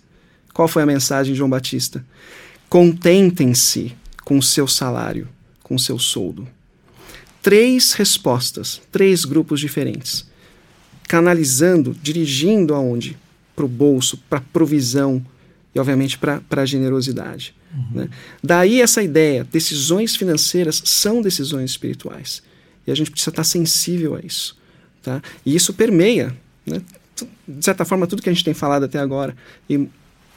Qual 0.53 0.67
foi 0.67 0.83
a 0.83 0.85
mensagem 0.85 1.33
de 1.33 1.37
João 1.37 1.49
Batista? 1.49 2.03
Contentem-se 2.69 3.95
com 4.23 4.37
o 4.37 4.43
seu 4.43 4.67
salário, 4.67 5.27
com 5.61 5.75
o 5.75 5.79
seu 5.79 5.99
soldo. 5.99 6.47
Três 7.41 7.93
respostas, 7.93 8.81
três 8.91 9.25
grupos 9.25 9.59
diferentes 9.59 10.25
canalizando, 11.13 11.95
dirigindo 12.01 12.73
aonde? 12.73 13.15
Para 13.55 13.65
o 13.65 13.67
bolso, 13.67 14.17
para 14.27 14.41
provisão 14.41 15.23
e, 15.75 15.79
obviamente, 15.79 16.17
para 16.17 16.41
a 16.49 16.65
generosidade. 16.65 17.53
Uhum. 17.71 18.01
Né? 18.01 18.09
Daí 18.43 18.81
essa 18.81 19.03
ideia: 19.03 19.43
decisões 19.43 20.15
financeiras 20.15 20.81
são 20.83 21.21
decisões 21.21 21.69
espirituais. 21.69 22.41
E 22.87 22.91
a 22.91 22.95
gente 22.95 23.11
precisa 23.11 23.29
estar 23.29 23.43
sensível 23.43 24.15
a 24.15 24.21
isso. 24.21 24.57
Tá? 25.03 25.21
E 25.45 25.55
isso 25.55 25.71
permeia, 25.75 26.35
né? 26.65 26.81
de 27.47 27.63
certa 27.63 27.85
forma, 27.85 28.07
tudo 28.07 28.23
que 28.23 28.29
a 28.29 28.33
gente 28.33 28.43
tem 28.43 28.55
falado 28.55 28.85
até 28.85 28.97
agora. 28.97 29.35
E 29.69 29.87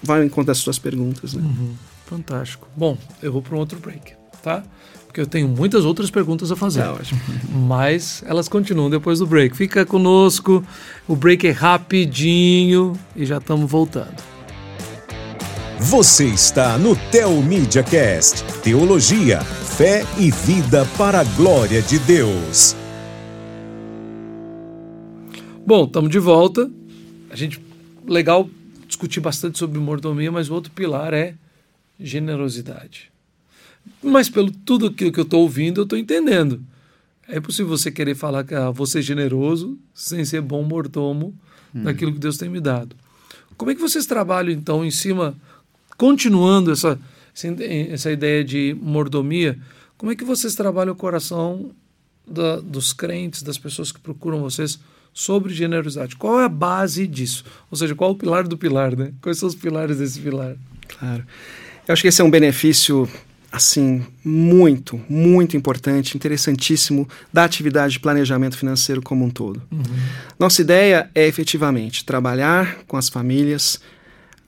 vai 0.02 0.18
ao 0.18 0.26
encontro 0.26 0.48
das 0.48 0.58
suas 0.58 0.78
perguntas. 0.78 1.32
Né? 1.32 1.42
Uhum. 1.42 1.74
Fantástico. 2.04 2.68
Bom, 2.76 2.98
eu 3.22 3.32
vou 3.32 3.40
para 3.40 3.56
um 3.56 3.58
outro 3.58 3.78
break. 3.78 4.12
tá? 4.42 4.62
Porque 5.16 5.22
eu 5.22 5.26
tenho 5.26 5.48
muitas 5.48 5.86
outras 5.86 6.10
perguntas 6.10 6.52
a 6.52 6.56
fazer. 6.56 6.82
Tá. 6.82 6.94
Mas 7.50 8.22
elas 8.26 8.50
continuam 8.50 8.90
depois 8.90 9.18
do 9.18 9.26
break. 9.26 9.56
Fica 9.56 9.86
conosco, 9.86 10.62
o 11.08 11.16
break 11.16 11.46
é 11.46 11.52
rapidinho 11.52 12.92
e 13.16 13.24
já 13.24 13.38
estamos 13.38 13.70
voltando. 13.70 14.14
Você 15.80 16.26
está 16.26 16.76
no 16.76 16.94
Tel 17.10 17.32
Media 17.40 17.82
Cast, 17.82 18.44
teologia, 18.62 19.40
fé 19.40 20.04
e 20.18 20.30
vida 20.30 20.84
para 20.98 21.20
a 21.20 21.24
glória 21.24 21.80
de 21.80 21.98
Deus. 22.00 22.76
Bom, 25.66 25.84
estamos 25.86 26.10
de 26.10 26.18
volta. 26.18 26.70
A 27.30 27.36
gente 27.36 27.58
legal 28.06 28.50
discutir 28.86 29.20
bastante 29.20 29.56
sobre 29.56 29.78
mordomia, 29.78 30.30
mas 30.30 30.50
o 30.50 30.54
outro 30.54 30.70
pilar 30.72 31.14
é 31.14 31.32
generosidade. 31.98 33.15
Mas 34.02 34.28
pelo 34.28 34.50
tudo 34.50 34.86
aquilo 34.86 35.12
que 35.12 35.20
eu 35.20 35.24
estou 35.24 35.42
ouvindo, 35.42 35.80
eu 35.80 35.84
estou 35.84 35.98
entendendo. 35.98 36.62
É 37.28 37.40
possível 37.40 37.76
você 37.76 37.90
querer 37.90 38.14
falar 38.14 38.44
que 38.44 38.54
ah, 38.54 38.70
vou 38.70 38.86
ser 38.86 39.02
generoso 39.02 39.78
sem 39.92 40.24
ser 40.24 40.40
bom 40.40 40.62
mordomo 40.62 41.34
hum. 41.74 41.82
daquilo 41.82 42.12
que 42.12 42.18
Deus 42.18 42.36
tem 42.36 42.48
me 42.48 42.60
dado. 42.60 42.94
Como 43.56 43.70
é 43.70 43.74
que 43.74 43.80
vocês 43.80 44.06
trabalham 44.06 44.52
então 44.52 44.84
em 44.84 44.90
cima, 44.90 45.34
continuando 45.96 46.70
essa, 46.70 46.98
essa 47.90 48.12
ideia 48.12 48.44
de 48.44 48.76
mordomia, 48.80 49.58
como 49.96 50.12
é 50.12 50.16
que 50.16 50.24
vocês 50.24 50.54
trabalham 50.54 50.92
o 50.92 50.96
coração 50.96 51.70
da, 52.26 52.56
dos 52.60 52.92
crentes, 52.92 53.42
das 53.42 53.56
pessoas 53.56 53.90
que 53.90 54.00
procuram 54.00 54.40
vocês 54.40 54.78
sobre 55.12 55.54
generosidade. 55.54 56.16
Qual 56.16 56.38
é 56.40 56.44
a 56.44 56.48
base 56.48 57.06
disso? 57.06 57.44
Ou 57.70 57.78
seja, 57.78 57.94
qual 57.94 58.10
é 58.10 58.12
o 58.12 58.16
pilar 58.16 58.46
do 58.46 58.58
pilar, 58.58 58.94
né? 58.94 59.12
Quais 59.22 59.38
são 59.38 59.48
os 59.48 59.54
pilares 59.54 59.96
desse 59.96 60.20
pilar? 60.20 60.56
Claro. 60.86 61.24
Eu 61.88 61.92
acho 61.92 62.02
que 62.02 62.08
esse 62.08 62.20
é 62.20 62.24
um 62.24 62.30
benefício 62.30 63.08
assim 63.50 64.04
muito, 64.24 65.00
muito 65.08 65.56
importante, 65.56 66.16
interessantíssimo 66.16 67.08
da 67.32 67.44
atividade 67.44 67.94
de 67.94 68.00
planejamento 68.00 68.56
financeiro 68.56 69.00
como 69.00 69.24
um 69.24 69.30
todo. 69.30 69.62
Uhum. 69.70 69.82
Nossa 70.38 70.60
ideia 70.60 71.10
é 71.14 71.26
efetivamente 71.26 72.04
trabalhar 72.04 72.78
com 72.86 72.96
as 72.96 73.08
famílias, 73.08 73.80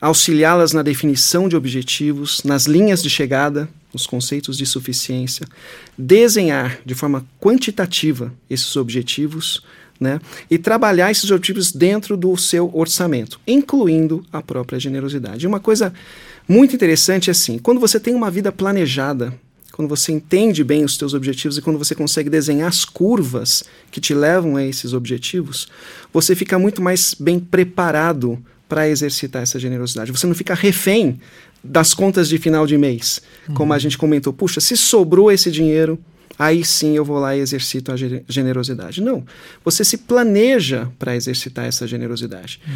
auxiliá-las 0.00 0.72
na 0.72 0.82
definição 0.82 1.48
de 1.48 1.56
objetivos, 1.56 2.42
nas 2.44 2.66
linhas 2.66 3.02
de 3.02 3.10
chegada, 3.10 3.68
nos 3.92 4.06
conceitos 4.06 4.58
de 4.58 4.66
suficiência, 4.66 5.46
desenhar 5.96 6.78
de 6.84 6.94
forma 6.94 7.24
quantitativa 7.40 8.32
esses 8.50 8.76
objetivos, 8.76 9.62
né? 9.98 10.20
E 10.48 10.58
trabalhar 10.58 11.10
esses 11.10 11.30
objetivos 11.30 11.72
dentro 11.72 12.16
do 12.16 12.36
seu 12.36 12.70
orçamento, 12.72 13.40
incluindo 13.46 14.24
a 14.32 14.40
própria 14.40 14.78
generosidade. 14.78 15.46
Uma 15.46 15.58
coisa 15.58 15.92
muito 16.48 16.74
interessante 16.74 17.28
é 17.28 17.32
assim, 17.32 17.58
quando 17.58 17.78
você 17.78 18.00
tem 18.00 18.14
uma 18.14 18.30
vida 18.30 18.50
planejada, 18.50 19.34
quando 19.72 19.88
você 19.88 20.10
entende 20.10 20.64
bem 20.64 20.82
os 20.82 20.96
seus 20.96 21.14
objetivos 21.14 21.56
e 21.56 21.62
quando 21.62 21.78
você 21.78 21.94
consegue 21.94 22.28
desenhar 22.28 22.68
as 22.68 22.84
curvas 22.84 23.62
que 23.92 24.00
te 24.00 24.12
levam 24.12 24.56
a 24.56 24.64
esses 24.64 24.92
objetivos, 24.92 25.68
você 26.12 26.34
fica 26.34 26.58
muito 26.58 26.82
mais 26.82 27.14
bem 27.14 27.38
preparado 27.38 28.42
para 28.68 28.88
exercitar 28.88 29.42
essa 29.42 29.58
generosidade. 29.58 30.10
Você 30.10 30.26
não 30.26 30.34
fica 30.34 30.52
refém 30.52 31.20
das 31.62 31.94
contas 31.94 32.28
de 32.28 32.38
final 32.38 32.66
de 32.66 32.76
mês, 32.76 33.20
uhum. 33.48 33.54
como 33.54 33.72
a 33.72 33.78
gente 33.78 33.96
comentou. 33.96 34.32
Puxa, 34.32 34.60
se 34.60 34.76
sobrou 34.76 35.30
esse 35.30 35.50
dinheiro, 35.50 35.98
aí 36.38 36.64
sim 36.64 36.96
eu 36.96 37.04
vou 37.04 37.18
lá 37.18 37.36
e 37.36 37.40
exercito 37.40 37.92
a 37.92 37.96
generosidade. 38.28 39.00
Não. 39.00 39.24
Você 39.64 39.84
se 39.84 39.98
planeja 39.98 40.88
para 40.98 41.14
exercitar 41.14 41.66
essa 41.66 41.86
generosidade. 41.86 42.60
Uhum. 42.66 42.74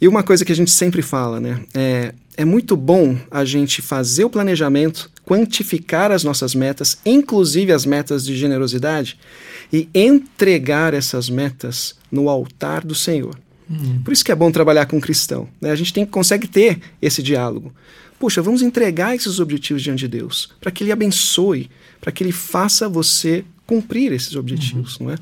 E 0.00 0.08
uma 0.08 0.22
coisa 0.22 0.44
que 0.44 0.52
a 0.52 0.56
gente 0.56 0.70
sempre 0.70 1.02
fala, 1.02 1.40
né? 1.40 1.60
É, 1.74 2.14
é 2.40 2.44
muito 2.44 2.74
bom 2.74 3.18
a 3.30 3.44
gente 3.44 3.82
fazer 3.82 4.24
o 4.24 4.30
planejamento, 4.30 5.10
quantificar 5.26 6.10
as 6.10 6.24
nossas 6.24 6.54
metas, 6.54 6.96
inclusive 7.04 7.70
as 7.70 7.84
metas 7.84 8.24
de 8.24 8.34
generosidade, 8.34 9.18
e 9.70 9.90
entregar 9.94 10.94
essas 10.94 11.28
metas 11.28 11.96
no 12.10 12.30
altar 12.30 12.82
do 12.82 12.94
Senhor. 12.94 13.38
Uhum. 13.68 14.00
Por 14.02 14.10
isso 14.10 14.24
que 14.24 14.32
é 14.32 14.34
bom 14.34 14.50
trabalhar 14.50 14.86
com 14.86 14.96
um 14.96 15.00
cristão. 15.00 15.46
Né? 15.60 15.70
A 15.70 15.74
gente 15.74 15.92
tem, 15.92 16.06
consegue 16.06 16.48
ter 16.48 16.80
esse 17.02 17.22
diálogo. 17.22 17.74
Puxa, 18.18 18.40
vamos 18.40 18.62
entregar 18.62 19.14
esses 19.14 19.38
objetivos 19.38 19.82
diante 19.82 20.00
de 20.00 20.08
Deus, 20.08 20.50
para 20.62 20.70
que 20.70 20.82
Ele 20.82 20.92
abençoe, 20.92 21.68
para 22.00 22.10
que 22.10 22.24
Ele 22.24 22.32
faça 22.32 22.88
você 22.88 23.44
cumprir 23.66 24.14
esses 24.14 24.34
objetivos, 24.34 24.96
uhum. 24.96 25.08
não 25.08 25.12
é? 25.12 25.18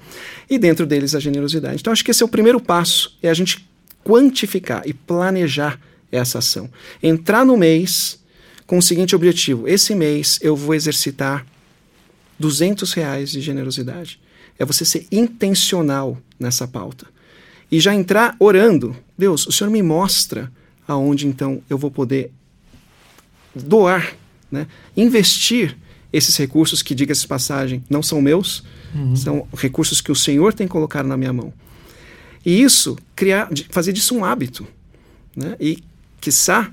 E 0.49 0.57
dentro 0.57 0.87
deles 0.87 1.17
a 1.17 1.21
generosidade. 1.21 1.81
Então 1.81 1.93
acho 1.93 2.05
que 2.05 2.13
esse 2.13 2.23
é 2.23 2.27
o 2.27 2.29
primeiro 2.29 2.61
passo, 2.61 3.19
é 3.21 3.29
a 3.29 3.35
gente 3.35 3.69
quantificar 4.05 4.83
e 4.87 4.95
planejar 4.95 5.81
essa 6.11 6.39
ação. 6.39 6.71
Entrar 7.03 7.45
no 7.45 7.57
mês 7.57 8.19
com 8.67 8.79
o 8.79 8.83
seguinte 8.83 9.15
objetivo: 9.15 9.69
esse 9.69 9.95
mês 9.95 10.39
eu 10.43 10.57
vou 10.57 10.75
exercitar 10.75 11.47
200 12.39 12.93
reais 12.93 13.31
de 13.31 13.41
generosidade. 13.41 14.21
É 14.59 14.65
você 14.65 14.85
ser 14.85 15.07
intencional 15.11 16.19
nessa 16.39 16.67
pauta. 16.67 17.07
E 17.71 17.79
já 17.79 17.95
entrar 17.95 18.35
orando. 18.39 18.97
Deus, 19.17 19.47
o 19.47 19.53
Senhor 19.53 19.71
me 19.71 19.83
mostra 19.83 20.51
aonde 20.87 21.27
então 21.27 21.63
eu 21.69 21.77
vou 21.77 21.91
poder 21.91 22.33
doar, 23.55 24.17
né? 24.51 24.67
investir 24.97 25.77
esses 26.13 26.37
recursos 26.37 26.83
que, 26.83 26.95
diga-se 26.95 27.27
passagem, 27.27 27.85
não 27.91 28.03
são 28.03 28.23
meus, 28.23 28.65
uhum. 28.95 29.15
são 29.15 29.49
recursos 29.55 30.01
que 30.01 30.11
o 30.11 30.15
Senhor 30.15 30.55
tem 30.55 30.67
colocado 30.67 31.07
na 31.07 31.17
minha 31.17 31.33
mão. 31.33 31.53
E 32.45 32.63
isso, 32.63 32.97
criar, 33.15 33.51
fazer 33.69 33.93
disso 33.93 34.15
um 34.15 34.25
hábito. 34.25 34.67
Né? 35.37 35.55
E, 35.61 35.83
quiçá, 36.21 36.71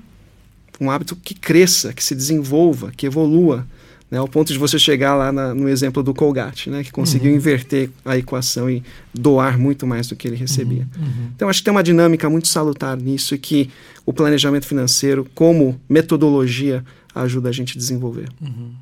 um 0.80 0.90
hábito 0.90 1.16
que 1.16 1.34
cresça, 1.34 1.92
que 1.92 2.02
se 2.02 2.14
desenvolva, 2.14 2.92
que 2.94 3.06
evolua, 3.06 3.66
né? 4.10 4.18
ao 4.18 4.28
ponto 4.28 4.52
de 4.52 4.58
você 4.58 4.78
chegar 4.78 5.14
lá 5.14 5.32
na, 5.32 5.54
no 5.54 5.68
exemplo 5.68 6.02
do 6.02 6.14
Colgate, 6.14 6.70
né? 6.70 6.84
que 6.84 6.92
conseguiu 6.92 7.30
uhum. 7.30 7.36
inverter 7.36 7.90
a 8.04 8.16
equação 8.16 8.68
e 8.70 8.82
doar 9.12 9.58
muito 9.58 9.86
mais 9.86 10.06
do 10.06 10.16
que 10.16 10.28
ele 10.28 10.36
recebia. 10.36 10.86
Uhum. 10.96 11.04
Uhum. 11.04 11.30
Então, 11.34 11.48
acho 11.48 11.60
que 11.60 11.64
tem 11.64 11.72
uma 11.72 11.82
dinâmica 11.82 12.28
muito 12.28 12.48
salutar 12.48 12.96
nisso 12.96 13.34
e 13.34 13.38
que 13.38 13.70
o 14.04 14.12
planejamento 14.12 14.66
financeiro, 14.66 15.26
como 15.34 15.80
metodologia, 15.88 16.84
ajuda 17.14 17.48
a 17.48 17.52
gente 17.52 17.76
a 17.76 17.80
desenvolver. 17.80 18.28
Uhum. 18.40 18.72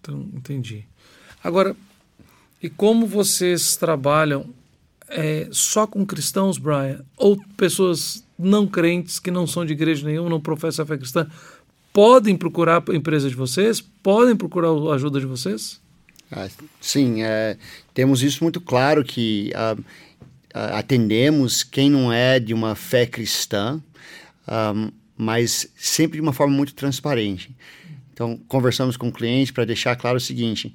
Então, 0.00 0.26
entendi. 0.34 0.84
Agora, 1.42 1.76
e 2.62 2.68
como 2.68 3.06
vocês 3.06 3.76
trabalham 3.76 4.46
é, 5.14 5.48
só 5.52 5.86
com 5.86 6.04
cristãos, 6.04 6.58
Brian? 6.58 7.00
Ou 7.16 7.40
pessoas 7.56 8.24
não 8.36 8.66
crentes 8.66 9.20
que 9.20 9.30
não 9.30 9.46
são 9.46 9.64
de 9.64 9.72
igreja 9.72 10.04
nenhuma, 10.04 10.28
não 10.28 10.40
professam 10.40 10.82
a 10.82 10.86
fé 10.86 10.98
cristã, 10.98 11.26
podem 11.92 12.36
procurar 12.36 12.82
a 12.88 12.94
empresa 12.94 13.28
de 13.28 13.36
vocês? 13.36 13.80
Podem 13.80 14.34
procurar 14.34 14.68
a 14.68 14.94
ajuda 14.94 15.20
de 15.20 15.26
vocês? 15.26 15.80
Ah, 16.30 16.48
sim, 16.80 17.22
é, 17.22 17.56
temos 17.94 18.22
isso 18.22 18.42
muito 18.42 18.60
claro 18.60 19.04
que 19.04 19.52
uh, 19.54 19.80
uh, 19.80 20.74
atendemos 20.74 21.62
quem 21.62 21.88
não 21.88 22.12
é 22.12 22.40
de 22.40 22.52
uma 22.52 22.74
fé 22.74 23.06
cristã, 23.06 23.80
mas 25.16 25.68
sempre 25.76 26.16
de 26.16 26.20
uma 26.20 26.32
forma 26.32 26.54
muito 26.54 26.74
transparente. 26.74 27.54
Então, 28.12 28.38
conversamos 28.46 28.96
com 28.96 29.08
o 29.08 29.12
cliente 29.12 29.52
para 29.52 29.64
deixar 29.64 29.96
claro 29.96 30.18
o 30.18 30.20
seguinte: 30.20 30.74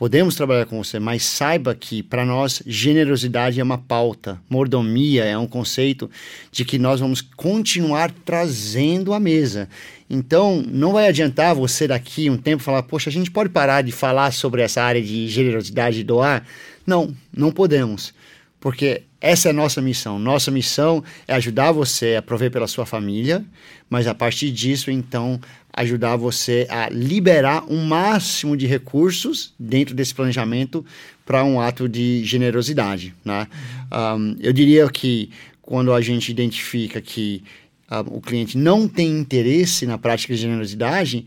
podemos 0.00 0.34
trabalhar 0.34 0.64
com 0.64 0.82
você, 0.82 0.98
mas 0.98 1.22
saiba 1.22 1.74
que 1.74 2.02
para 2.02 2.24
nós 2.24 2.62
generosidade 2.64 3.60
é 3.60 3.62
uma 3.62 3.76
pauta, 3.76 4.40
mordomia 4.48 5.26
é 5.26 5.36
um 5.36 5.46
conceito 5.46 6.10
de 6.50 6.64
que 6.64 6.78
nós 6.78 7.00
vamos 7.00 7.20
continuar 7.20 8.10
trazendo 8.24 9.12
à 9.12 9.20
mesa. 9.20 9.68
Então, 10.08 10.64
não 10.66 10.94
vai 10.94 11.06
adiantar 11.06 11.54
você 11.54 11.86
daqui 11.86 12.30
um 12.30 12.38
tempo 12.38 12.62
falar, 12.62 12.82
poxa, 12.84 13.10
a 13.10 13.12
gente 13.12 13.30
pode 13.30 13.50
parar 13.50 13.82
de 13.82 13.92
falar 13.92 14.32
sobre 14.32 14.62
essa 14.62 14.82
área 14.82 15.02
de 15.02 15.28
generosidade 15.28 16.00
e 16.00 16.04
doar? 16.04 16.46
Não, 16.86 17.14
não 17.30 17.52
podemos 17.52 18.14
porque 18.60 19.02
essa 19.20 19.48
é 19.48 19.50
a 19.50 19.54
nossa 19.54 19.80
missão. 19.80 20.18
Nossa 20.18 20.50
missão 20.50 21.02
é 21.26 21.34
ajudar 21.34 21.72
você 21.72 22.16
a 22.16 22.22
prover 22.22 22.50
pela 22.50 22.66
sua 22.66 22.84
família, 22.84 23.44
mas 23.88 24.06
a 24.06 24.14
partir 24.14 24.50
disso, 24.50 24.90
então, 24.90 25.40
ajudar 25.80 26.16
você 26.16 26.66
a 26.70 26.88
liberar 26.88 27.64
um 27.68 27.84
máximo 27.84 28.56
de 28.56 28.66
recursos 28.66 29.54
dentro 29.58 29.94
desse 29.94 30.14
planejamento 30.14 30.84
para 31.24 31.44
um 31.44 31.60
ato 31.60 31.88
de 31.88 32.24
generosidade. 32.24 33.14
Né? 33.24 33.46
Um, 33.92 34.36
eu 34.40 34.52
diria 34.52 34.88
que 34.88 35.30
quando 35.62 35.92
a 35.92 36.00
gente 36.00 36.30
identifica 36.30 37.00
que 37.00 37.42
uh, 37.90 38.16
o 38.16 38.20
cliente 38.20 38.58
não 38.58 38.88
tem 38.88 39.18
interesse 39.18 39.86
na 39.86 39.96
prática 39.96 40.34
de 40.34 40.40
generosidade, 40.40 41.26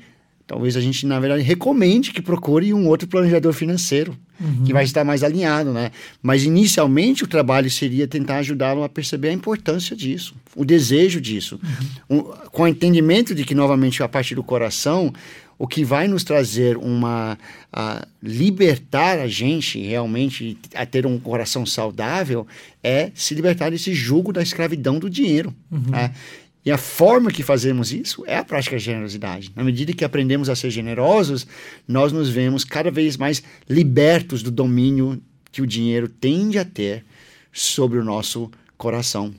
talvez 0.53 0.77
a 0.77 0.81
gente, 0.81 1.07
na 1.07 1.19
verdade, 1.19 1.41
recomende 1.41 2.11
que 2.11 2.21
procure 2.21 2.71
um 2.75 2.87
outro 2.87 3.07
planejador 3.07 3.53
financeiro, 3.53 4.15
uhum. 4.39 4.63
que 4.63 4.71
vai 4.71 4.83
estar 4.83 5.03
mais 5.03 5.23
alinhado, 5.23 5.73
né? 5.73 5.89
Mas, 6.21 6.43
inicialmente, 6.43 7.23
o 7.23 7.27
trabalho 7.27 7.71
seria 7.71 8.07
tentar 8.07 8.37
ajudá-lo 8.37 8.83
a 8.83 8.89
perceber 8.89 9.29
a 9.29 9.33
importância 9.33 9.95
disso, 9.95 10.35
o 10.55 10.63
desejo 10.63 11.19
disso, 11.19 11.59
uhum. 12.07 12.17
um, 12.19 12.21
com 12.51 12.63
o 12.63 12.67
entendimento 12.67 13.33
de 13.33 13.43
que, 13.43 13.55
novamente, 13.55 14.03
a 14.03 14.07
partir 14.07 14.35
do 14.35 14.43
coração, 14.43 15.11
o 15.57 15.67
que 15.67 15.83
vai 15.83 16.07
nos 16.07 16.23
trazer 16.23 16.77
uma... 16.77 17.35
A 17.71 18.05
libertar 18.21 19.17
a 19.17 19.27
gente, 19.27 19.81
realmente, 19.81 20.55
a 20.75 20.85
ter 20.85 21.07
um 21.07 21.17
coração 21.17 21.65
saudável, 21.65 22.45
é 22.83 23.09
se 23.15 23.33
libertar 23.33 23.71
desse 23.71 23.91
jugo 23.91 24.31
da 24.31 24.43
escravidão 24.43 24.99
do 24.99 25.09
dinheiro, 25.09 25.51
uhum. 25.71 25.81
né? 25.89 26.13
E 26.65 26.71
a 26.71 26.77
forma 26.77 27.29
que 27.29 27.43
fazemos 27.43 27.91
isso 27.91 28.23
é 28.25 28.37
a 28.37 28.43
prática 28.43 28.75
da 28.75 28.79
generosidade. 28.79 29.51
Na 29.55 29.63
medida 29.63 29.91
que 29.91 30.05
aprendemos 30.05 30.49
a 30.49 30.55
ser 30.55 30.69
generosos, 30.69 31.45
nós 31.87 32.11
nos 32.11 32.29
vemos 32.29 32.63
cada 32.63 32.89
vez 32.89 33.17
mais 33.17 33.43
libertos 33.69 34.41
do 34.41 34.49
domínio 34.49 35.21
que 35.51 35.61
o 35.61 35.67
dinheiro 35.67 36.07
tende 36.07 36.57
a 36.57 36.63
ter 36.63 37.03
sobre 37.51 37.99
o 37.99 38.03
nosso 38.03 38.49
coração. 38.77 39.33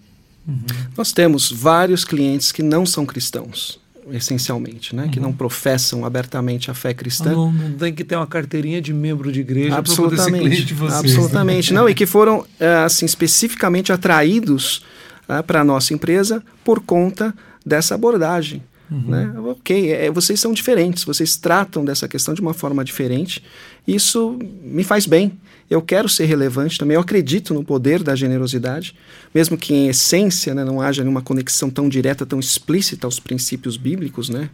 Uhum. 0.47 0.61
Nós 0.97 1.12
temos 1.12 1.51
vários 1.51 2.05
clientes 2.05 2.53
que 2.53 2.62
não 2.62 2.85
são 2.85 3.07
cristãos 3.07 3.83
essencialmente, 4.11 4.95
né? 4.95 5.05
Uhum. 5.05 5.11
Que 5.11 5.18
não 5.18 5.33
professam 5.33 6.05
abertamente 6.05 6.70
a 6.70 6.75
fé 6.75 6.93
cristã. 6.93 7.33
Não, 7.33 7.51
não, 7.51 7.72
tem 7.72 7.95
que 7.95 8.05
ter 8.05 8.16
uma 8.16 8.27
carteirinha 8.27 8.81
de 8.81 8.93
membro 8.93 9.33
de 9.33 9.41
igreja 9.41 9.83
para 9.83 9.83
poder 9.83 10.18
ser 10.18 10.31
cliente 10.31 10.64
de 10.64 10.75
vocês. 10.75 10.99
Absolutamente. 10.99 11.72
não, 11.72 11.89
e 11.89 11.95
que 11.95 12.05
foram, 12.05 12.47
eh, 12.61 12.85
assim, 12.85 13.07
especificamente 13.07 13.93
atraídos 13.93 14.83
uh, 15.29 15.43
para 15.43 15.61
a 15.61 15.64
nossa 15.64 15.95
empresa 15.95 16.43
por 16.64 16.81
conta 16.81 17.35
dessa 17.64 17.95
abordagem. 17.95 18.62
Uhum. 18.91 19.03
Né? 19.09 19.35
Ok, 19.39 19.93
é, 19.93 20.11
vocês 20.11 20.39
são 20.39 20.53
diferentes, 20.53 21.05
vocês 21.05 21.37
tratam 21.37 21.85
dessa 21.85 22.07
questão 22.07 22.35
de 22.35 22.41
uma 22.41 22.53
forma 22.53 22.85
diferente. 22.85 23.43
Isso 23.87 24.39
me 24.62 24.85
faz 24.85 25.07
bem. 25.07 25.33
Eu 25.68 25.81
quero 25.81 26.09
ser 26.09 26.27
relevante 26.27 26.79
também. 26.79 26.95
Eu 26.95 27.01
acredito 27.01 27.55
no 27.55 27.64
poder 27.64 28.03
da 28.03 28.14
generosidade, 28.14 28.95
mesmo 29.35 29.57
que 29.57 29.72
em 29.72 29.89
essência 29.89 30.55
né, 30.55 30.62
não 30.62 30.81
haja 30.81 31.03
nenhuma 31.03 31.22
conexão 31.22 31.70
tão 31.70 31.89
direta, 31.89 32.27
tão 32.27 32.39
explícita 32.39 33.07
aos 33.07 33.18
princípios 33.18 33.77
bíblicos, 33.77 34.29
né? 34.29 34.51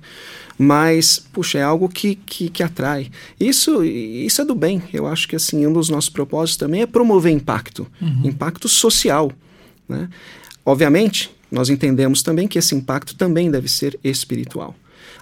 Mas, 0.57 1.19
puxa, 1.33 1.59
é 1.59 1.63
algo 1.63 1.89
que, 1.89 2.15
que, 2.15 2.49
que 2.49 2.63
atrai. 2.63 3.11
Isso, 3.39 3.83
isso 3.83 4.41
é 4.41 4.45
do 4.45 4.55
bem. 4.55 4.83
Eu 4.93 5.07
acho 5.07 5.27
que 5.27 5.35
assim 5.35 5.67
um 5.67 5.73
dos 5.73 5.89
nossos 5.89 6.11
propósitos 6.11 6.57
também 6.57 6.83
é 6.83 6.87
promover 6.87 7.33
impacto, 7.33 7.87
uhum. 8.01 8.23
impacto 8.25 8.69
social, 8.69 9.33
né? 9.89 10.09
Obviamente, 10.71 11.35
nós 11.51 11.69
entendemos 11.69 12.23
também 12.23 12.47
que 12.47 12.57
esse 12.57 12.77
impacto 12.77 13.17
também 13.17 13.51
deve 13.51 13.67
ser 13.67 13.99
espiritual. 14.05 14.73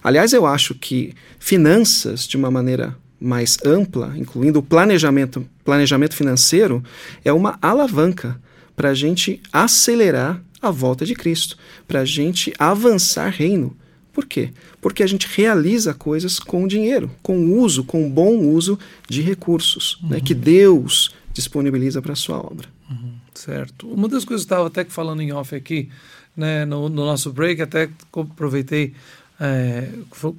Aliás, 0.04 0.34
eu 0.34 0.44
acho 0.44 0.74
que 0.74 1.14
finanças, 1.38 2.28
de 2.28 2.36
uma 2.36 2.50
maneira 2.50 2.94
mais 3.18 3.56
ampla, 3.64 4.12
incluindo 4.14 4.58
o 4.58 4.62
planejamento, 4.62 5.48
planejamento 5.64 6.14
financeiro, 6.14 6.84
é 7.24 7.32
uma 7.32 7.58
alavanca 7.62 8.38
para 8.76 8.90
a 8.90 8.94
gente 8.94 9.40
acelerar 9.50 10.38
a 10.60 10.70
volta 10.70 11.06
de 11.06 11.14
Cristo, 11.14 11.56
para 11.86 12.00
a 12.00 12.04
gente 12.04 12.52
avançar 12.58 13.30
reino. 13.30 13.74
Por 14.12 14.26
quê? 14.26 14.50
Porque 14.82 15.02
a 15.02 15.06
gente 15.06 15.26
realiza 15.34 15.94
coisas 15.94 16.38
com 16.38 16.68
dinheiro, 16.68 17.10
com 17.22 17.58
uso, 17.58 17.84
com 17.84 18.10
bom 18.10 18.36
uso 18.36 18.78
de 19.08 19.22
recursos 19.22 19.98
uhum. 20.02 20.10
né, 20.10 20.20
que 20.20 20.34
Deus 20.34 21.14
disponibiliza 21.32 22.02
para 22.02 22.12
a 22.12 22.16
sua 22.16 22.36
obra. 22.36 22.68
Uhum. 22.90 23.17
Certo. 23.38 23.88
Uma 23.88 24.08
das 24.08 24.24
coisas 24.24 24.44
que 24.44 24.52
eu 24.52 24.56
estava 24.56 24.66
até 24.66 24.84
falando 24.84 25.22
em 25.22 25.32
off 25.32 25.54
aqui, 25.54 25.88
né, 26.36 26.64
no, 26.64 26.88
no 26.88 27.04
nosso 27.04 27.32
break, 27.32 27.62
até 27.62 27.88
aproveitei, 28.12 28.94
é, 29.38 29.90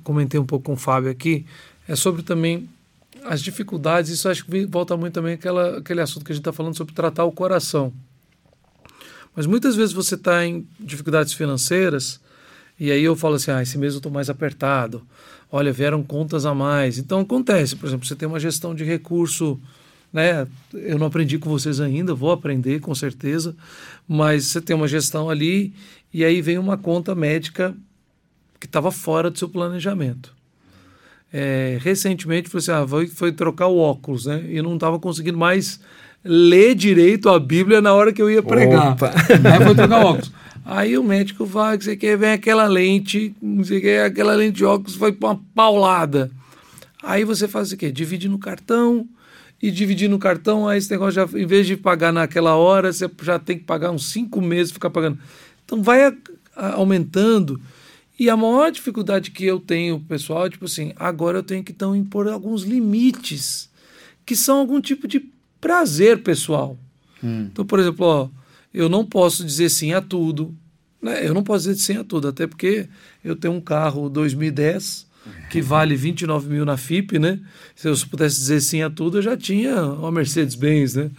comentei 0.03 0.37
um 0.37 0.45
pouco 0.45 0.65
com 0.65 0.73
o 0.73 0.77
Fábio 0.77 1.09
aqui, 1.09 1.45
é 1.87 1.95
sobre 1.95 2.23
também 2.23 2.69
as 3.23 3.41
dificuldades. 3.41 4.11
Isso 4.11 4.27
acho 4.27 4.45
que 4.45 4.65
volta 4.65 4.97
muito 4.97 5.13
também 5.13 5.35
aquela, 5.35 5.77
aquele 5.77 6.01
assunto 6.01 6.25
que 6.25 6.33
a 6.33 6.35
gente 6.35 6.41
está 6.41 6.51
falando 6.51 6.75
sobre 6.75 6.93
tratar 6.93 7.23
o 7.23 7.31
coração. 7.31 7.93
Mas 9.33 9.45
muitas 9.45 9.77
vezes 9.77 9.93
você 9.93 10.15
está 10.15 10.45
em 10.45 10.67
dificuldades 10.77 11.31
financeiras 11.31 12.19
e 12.77 12.91
aí 12.91 13.03
eu 13.03 13.15
falo 13.15 13.35
assim, 13.35 13.51
ah, 13.51 13.61
esse 13.61 13.77
mês 13.77 13.93
eu 13.93 13.99
estou 13.99 14.11
mais 14.11 14.29
apertado. 14.29 15.01
Olha, 15.49 15.71
vieram 15.71 16.03
contas 16.03 16.45
a 16.45 16.53
mais. 16.53 16.97
Então 16.97 17.21
acontece, 17.21 17.77
por 17.77 17.87
exemplo, 17.87 18.05
você 18.05 18.15
tem 18.15 18.27
uma 18.27 18.41
gestão 18.41 18.75
de 18.75 18.83
recurso 18.83 19.57
né? 20.11 20.47
Eu 20.73 20.97
não 20.97 21.07
aprendi 21.07 21.37
com 21.37 21.49
vocês 21.49 21.79
ainda, 21.79 22.13
vou 22.13 22.31
aprender 22.31 22.79
com 22.79 22.93
certeza, 22.93 23.55
mas 24.07 24.45
você 24.45 24.61
tem 24.61 24.75
uma 24.75 24.87
gestão 24.87 25.29
ali 25.29 25.73
e 26.13 26.23
aí 26.25 26.41
vem 26.41 26.57
uma 26.57 26.77
conta 26.77 27.13
médica 27.13 27.75
que 28.59 28.65
estava 28.65 28.91
fora 28.91 29.29
do 29.29 29.37
seu 29.37 29.47
planejamento. 29.47 30.33
É, 31.31 31.77
recentemente 31.81 32.49
foi, 32.49 32.59
assim, 32.59 32.71
ah, 32.71 32.87
foi, 32.87 33.07
foi, 33.07 33.31
trocar 33.31 33.67
o 33.67 33.77
óculos, 33.77 34.25
né? 34.25 34.43
E 34.49 34.61
não 34.61 34.73
estava 34.73 34.99
conseguindo 34.99 35.37
mais 35.37 35.79
ler 36.23 36.73
direito 36.73 37.29
a 37.29 37.39
Bíblia 37.39 37.81
na 37.81 37.93
hora 37.93 38.11
que 38.11 38.21
eu 38.21 38.29
ia 38.29 38.41
pregar. 38.41 38.97
Aí 38.99 39.63
foi 39.63 39.75
trocar 39.75 40.03
o 40.03 40.07
óculos. 40.07 40.31
Aí 40.65 40.97
o 40.97 41.03
médico 41.03 41.45
vai, 41.45 41.77
que 41.77 41.83
você 41.83 41.95
quer, 41.95 42.17
vem 42.17 42.31
aquela 42.31 42.67
lente, 42.67 43.33
não 43.41 43.63
sei 43.63 43.79
que, 43.79 43.97
aquela 43.97 44.35
lente 44.35 44.57
de 44.57 44.65
óculos 44.65 44.95
foi 44.95 45.15
uma 45.19 45.39
paulada. 45.55 46.29
Aí 47.01 47.23
você 47.23 47.47
faz 47.47 47.71
o 47.71 47.77
quê? 47.77 47.91
Divide 47.91 48.27
no 48.27 48.37
cartão, 48.37 49.07
e 49.61 49.69
dividir 49.71 50.09
no 50.09 50.17
cartão, 50.17 50.67
aí 50.67 50.77
esse 50.77 50.89
negócio 50.89 51.13
já, 51.13 51.37
em 51.37 51.45
vez 51.45 51.67
de 51.67 51.75
pagar 51.75 52.13
naquela 52.13 52.55
hora, 52.55 52.93
você 52.93 53.09
já 53.21 53.37
tem 53.37 53.57
que 53.57 53.65
pagar 53.65 53.91
uns 53.91 54.05
cinco 54.05 54.41
meses, 54.41 54.71
ficar 54.71 54.89
pagando. 54.89 55.19
Então 55.65 55.83
vai 55.83 56.05
a, 56.05 56.13
a, 56.55 56.73
aumentando. 56.75 57.59
E 58.17 58.29
a 58.29 58.37
maior 58.37 58.71
dificuldade 58.71 59.31
que 59.31 59.45
eu 59.45 59.59
tenho, 59.59 59.99
pessoal, 59.99 60.45
é 60.45 60.49
tipo 60.49 60.65
assim, 60.65 60.93
agora 60.95 61.39
eu 61.39 61.43
tenho 61.43 61.63
que 61.63 61.71
então 61.71 61.95
impor 61.95 62.27
alguns 62.27 62.63
limites, 62.63 63.69
que 64.25 64.35
são 64.35 64.59
algum 64.59 64.79
tipo 64.79 65.07
de 65.07 65.29
prazer 65.59 66.23
pessoal. 66.23 66.77
Hum. 67.23 67.49
Então, 67.51 67.65
por 67.65 67.79
exemplo, 67.79 68.05
ó, 68.05 68.29
eu 68.73 68.87
não 68.87 69.05
posso 69.05 69.43
dizer 69.43 69.69
sim 69.69 69.93
a 69.93 70.01
tudo. 70.01 70.55
Né? 71.01 71.25
Eu 71.25 71.33
não 71.33 71.43
posso 71.43 71.69
dizer 71.69 71.81
sim 71.81 71.97
a 71.97 72.03
tudo, 72.03 72.29
até 72.29 72.47
porque 72.47 72.87
eu 73.23 73.35
tenho 73.35 73.53
um 73.53 73.61
carro 73.61 74.09
2010 74.09 75.08
que 75.49 75.61
vale 75.61 75.95
29 75.95 76.49
mil 76.49 76.65
na 76.65 76.77
FIP, 76.77 77.19
né? 77.19 77.39
Se 77.75 77.87
eu 77.87 77.95
pudesse 78.09 78.37
dizer 78.37 78.61
sim 78.61 78.81
a 78.81 78.89
tudo, 78.89 79.17
eu 79.17 79.21
já 79.21 79.35
tinha 79.35 79.83
uma 79.83 80.11
Mercedes-Benz, 80.11 80.95
né? 80.95 81.11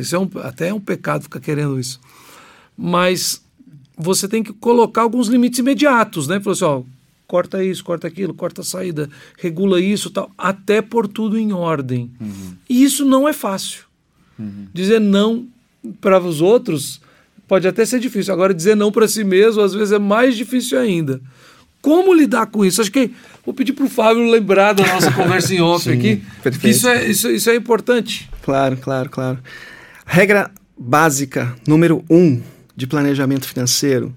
Isso 0.00 0.14
é 0.14 0.18
um, 0.18 0.30
até 0.42 0.68
é 0.68 0.74
um 0.74 0.80
pecado 0.80 1.22
ficar 1.22 1.40
querendo 1.40 1.78
isso. 1.78 2.00
Mas 2.76 3.42
você 3.96 4.28
tem 4.28 4.42
que 4.42 4.52
colocar 4.52 5.02
alguns 5.02 5.28
limites 5.28 5.58
imediatos, 5.58 6.28
né? 6.28 6.38
Falou 6.40 6.52
assim, 6.52 6.64
ó, 6.64 6.82
corta 7.26 7.64
isso, 7.64 7.82
corta 7.82 8.06
aquilo, 8.06 8.34
corta 8.34 8.60
a 8.60 8.64
saída, 8.64 9.08
regula 9.38 9.80
isso 9.80 10.10
tal, 10.10 10.30
até 10.36 10.82
por 10.82 11.08
tudo 11.08 11.38
em 11.38 11.52
ordem. 11.52 12.10
Uhum. 12.20 12.54
E 12.68 12.84
isso 12.84 13.04
não 13.04 13.28
é 13.28 13.32
fácil. 13.32 13.84
Uhum. 14.38 14.66
Dizer 14.72 15.00
não 15.00 15.48
para 16.00 16.20
os 16.20 16.40
outros 16.40 17.00
pode 17.48 17.66
até 17.66 17.84
ser 17.84 18.00
difícil. 18.00 18.32
Agora, 18.32 18.52
dizer 18.52 18.74
não 18.74 18.92
para 18.92 19.08
si 19.08 19.24
mesmo, 19.24 19.62
às 19.62 19.72
vezes, 19.72 19.92
é 19.92 19.98
mais 19.98 20.36
difícil 20.36 20.78
ainda. 20.78 21.20
Como 21.86 22.12
lidar 22.12 22.46
com 22.46 22.64
isso? 22.64 22.80
Acho 22.80 22.90
que 22.90 23.12
vou 23.44 23.54
pedir 23.54 23.72
para 23.72 23.84
o 23.84 23.88
Fábio 23.88 24.28
lembrar 24.28 24.72
da 24.72 24.84
nossa 24.84 25.08
conversa 25.14 25.54
em 25.54 25.60
off 25.60 25.84
Sim, 25.84 25.92
aqui. 25.92 26.22
Perfeito. 26.42 26.74
Isso 26.74 26.88
é, 26.88 27.08
isso, 27.08 27.30
isso 27.30 27.48
é 27.48 27.54
importante. 27.54 28.28
Claro, 28.42 28.76
claro, 28.76 29.08
claro. 29.08 29.38
Regra 30.04 30.50
básica 30.76 31.54
número 31.64 32.04
um 32.10 32.42
de 32.74 32.88
planejamento 32.88 33.46
financeiro: 33.46 34.12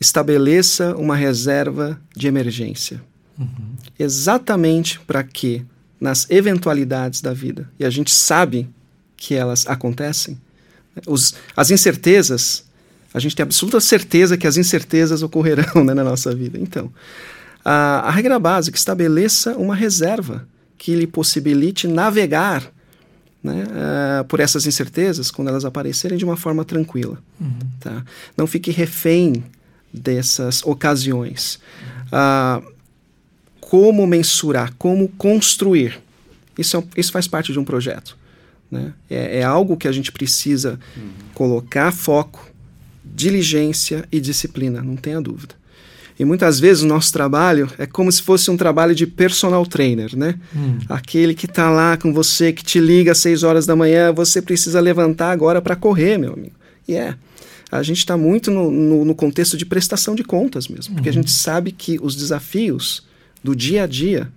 estabeleça 0.00 0.96
uma 0.96 1.14
reserva 1.14 2.00
de 2.16 2.26
emergência. 2.26 3.00
Uhum. 3.38 3.76
Exatamente 3.96 4.98
para 4.98 5.22
que, 5.22 5.64
nas 6.00 6.28
eventualidades 6.28 7.20
da 7.20 7.32
vida, 7.32 7.70
e 7.78 7.84
a 7.84 7.90
gente 7.90 8.10
sabe 8.10 8.68
que 9.16 9.36
elas 9.36 9.68
acontecem, 9.68 10.36
os, 11.06 11.36
as 11.56 11.70
incertezas 11.70 12.67
a 13.12 13.18
gente 13.18 13.34
tem 13.34 13.42
absoluta 13.42 13.80
certeza 13.80 14.36
que 14.36 14.46
as 14.46 14.56
incertezas 14.56 15.22
ocorrerão 15.22 15.82
né, 15.84 15.94
na 15.94 16.04
nossa 16.04 16.34
vida. 16.34 16.58
Então, 16.58 16.92
a, 17.64 18.00
a 18.00 18.10
regra 18.10 18.38
básica 18.38 18.76
estabeleça 18.76 19.56
uma 19.56 19.74
reserva 19.74 20.46
que 20.76 20.94
lhe 20.94 21.06
possibilite 21.06 21.88
navegar 21.88 22.70
né, 23.42 23.64
uh, 23.64 24.24
por 24.24 24.40
essas 24.40 24.66
incertezas 24.66 25.30
quando 25.30 25.48
elas 25.48 25.64
aparecerem 25.64 26.18
de 26.18 26.24
uma 26.24 26.36
forma 26.36 26.64
tranquila. 26.64 27.18
Uhum. 27.40 27.58
Tá? 27.80 28.04
Não 28.36 28.46
fique 28.46 28.70
refém 28.70 29.44
dessas 29.92 30.62
ocasiões. 30.62 31.58
Uh, 32.06 32.78
como 33.60 34.06
mensurar, 34.06 34.72
como 34.78 35.08
construir. 35.08 36.00
Isso, 36.56 36.76
é, 36.76 36.84
isso 36.96 37.12
faz 37.12 37.28
parte 37.28 37.52
de 37.52 37.58
um 37.58 37.64
projeto. 37.64 38.16
Né? 38.70 38.92
É, 39.08 39.40
é, 39.40 39.42
algo 39.42 39.76
que 39.76 39.88
a 39.88 39.92
gente 39.92 40.10
precisa 40.10 40.78
uhum. 40.96 41.10
colocar 41.34 41.92
foco, 41.92 42.47
diligência 43.18 44.04
e 44.12 44.20
disciplina, 44.20 44.80
não 44.80 44.94
tenha 44.94 45.20
dúvida. 45.20 45.54
E 46.18 46.24
muitas 46.24 46.58
vezes 46.58 46.82
o 46.82 46.86
nosso 46.86 47.12
trabalho 47.12 47.70
é 47.78 47.86
como 47.86 48.10
se 48.10 48.22
fosse 48.22 48.50
um 48.50 48.56
trabalho 48.56 48.94
de 48.94 49.06
personal 49.06 49.64
trainer, 49.66 50.16
né? 50.16 50.34
Hum. 50.54 50.78
Aquele 50.88 51.34
que 51.34 51.46
está 51.46 51.70
lá 51.70 51.96
com 51.96 52.12
você, 52.12 52.52
que 52.52 52.64
te 52.64 52.80
liga 52.80 53.12
às 53.12 53.18
6 53.18 53.42
horas 53.42 53.66
da 53.66 53.76
manhã, 53.76 54.12
você 54.12 54.42
precisa 54.42 54.80
levantar 54.80 55.30
agora 55.30 55.60
para 55.60 55.76
correr, 55.76 56.18
meu 56.18 56.32
amigo. 56.32 56.54
E 56.86 56.94
é. 56.94 57.14
A 57.70 57.82
gente 57.82 57.98
está 57.98 58.16
muito 58.16 58.50
no, 58.50 58.70
no, 58.70 59.04
no, 59.04 59.14
contexto 59.14 59.56
de 59.56 59.66
prestação 59.66 60.14
de 60.14 60.24
contas 60.24 60.68
mesmo, 60.68 60.94
porque 60.94 61.10
uhum. 61.10 61.12
a 61.12 61.18
gente 61.20 61.30
sabe 61.30 61.70
que 61.70 61.98
os 62.00 62.16
desafios 62.16 63.06
do 63.44 63.54
dia 63.54 63.82
a 63.84 63.86
dia 63.86 64.32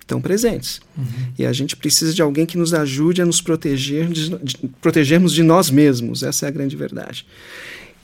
estão 0.00 0.20
presentes. 0.20 0.80
Uhum. 0.96 1.04
E 1.38 1.46
a 1.46 1.52
gente 1.52 1.76
precisa 1.76 2.12
de 2.12 2.20
alguém 2.20 2.44
que 2.44 2.58
nos 2.58 2.74
ajude 2.74 3.22
a 3.22 3.24
nos 3.24 3.40
proteger, 3.40 4.08
de, 4.08 4.28
de, 4.42 4.56
protegermos 4.80 5.32
de 5.32 5.42
nós 5.42 5.70
mesmos. 5.70 6.22
Essa 6.22 6.46
é 6.46 6.48
a 6.48 6.52
grande 6.52 6.76
verdade. 6.76 7.26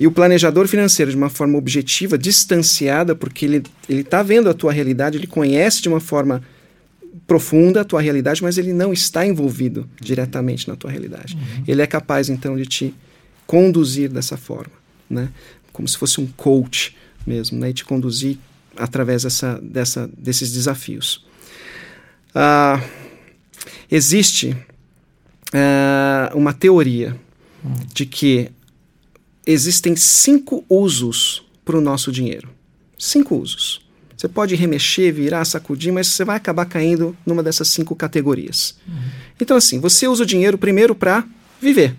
E 0.01 0.07
o 0.07 0.11
planejador 0.11 0.66
financeiro, 0.66 1.11
de 1.11 1.16
uma 1.16 1.28
forma 1.28 1.59
objetiva, 1.59 2.16
distanciada, 2.16 3.14
porque 3.14 3.44
ele 3.44 3.62
está 3.86 4.22
vendo 4.22 4.48
a 4.48 4.55
tua 4.55 4.72
realidade, 4.72 5.18
ele 5.18 5.26
conhece 5.26 5.82
de 5.82 5.88
uma 5.88 6.01
forma 6.01 6.42
profunda 7.26 7.82
a 7.82 7.84
tua 7.84 8.01
realidade, 8.01 8.42
mas 8.42 8.57
ele 8.57 8.72
não 8.72 8.92
está 8.92 9.26
envolvido 9.26 9.88
diretamente 10.01 10.66
na 10.66 10.74
tua 10.74 10.90
realidade. 10.90 11.34
Uhum. 11.34 11.64
Ele 11.68 11.82
é 11.82 11.86
capaz, 11.86 12.30
então, 12.30 12.57
de 12.57 12.64
te 12.64 12.94
conduzir 13.46 14.09
dessa 14.09 14.38
forma, 14.38 14.72
né? 15.09 15.28
como 15.72 15.86
se 15.88 15.96
fosse 15.96 16.20
um 16.20 16.26
coach 16.26 16.96
mesmo, 17.26 17.59
né? 17.59 17.70
E 17.70 17.72
te 17.72 17.84
conduzir 17.84 18.38
através 18.76 19.22
dessa, 19.22 19.59
dessa, 19.62 20.11
desses 20.16 20.53
desafios. 20.53 21.24
Ah, 22.34 22.82
existe 23.90 24.57
ah, 25.53 26.30
uma 26.34 26.53
teoria 26.53 27.16
de 27.92 28.07
que 28.07 28.51
existem 29.51 29.96
cinco 29.96 30.64
usos 30.68 31.42
para 31.64 31.76
o 31.76 31.80
nosso 31.80 32.11
dinheiro. 32.11 32.48
Cinco 32.98 33.36
usos. 33.36 33.80
Você 34.16 34.28
pode 34.28 34.55
remexer, 34.55 35.14
virar, 35.14 35.44
sacudir, 35.46 35.92
mas 35.92 36.09
você 36.09 36.24
vai 36.24 36.36
acabar 36.36 36.66
caindo 36.66 37.16
numa 37.24 37.42
dessas 37.42 37.68
cinco 37.68 37.96
categorias. 37.96 38.74
Uhum. 38.86 38.94
Então, 39.40 39.57
assim, 39.57 39.80
você 39.80 40.07
usa 40.07 40.24
o 40.24 40.26
dinheiro 40.26 40.59
primeiro 40.59 40.94
para 40.94 41.26
viver. 41.61 41.96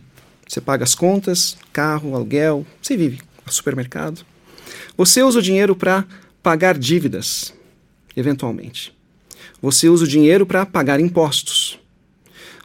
Você 0.47 0.61
paga 0.61 0.83
as 0.83 0.93
contas, 0.93 1.57
carro, 1.73 2.15
aluguel, 2.15 2.65
você 2.81 2.95
vive, 2.95 3.21
supermercado. 3.47 4.23
Você 4.95 5.23
usa 5.23 5.39
o 5.39 5.41
dinheiro 5.41 5.75
para 5.75 6.05
pagar 6.43 6.77
dívidas, 6.77 7.53
eventualmente. 8.15 8.93
Você 9.61 9.89
usa 9.89 10.03
o 10.03 10.07
dinheiro 10.07 10.45
para 10.45 10.65
pagar 10.65 10.99
impostos. 10.99 11.79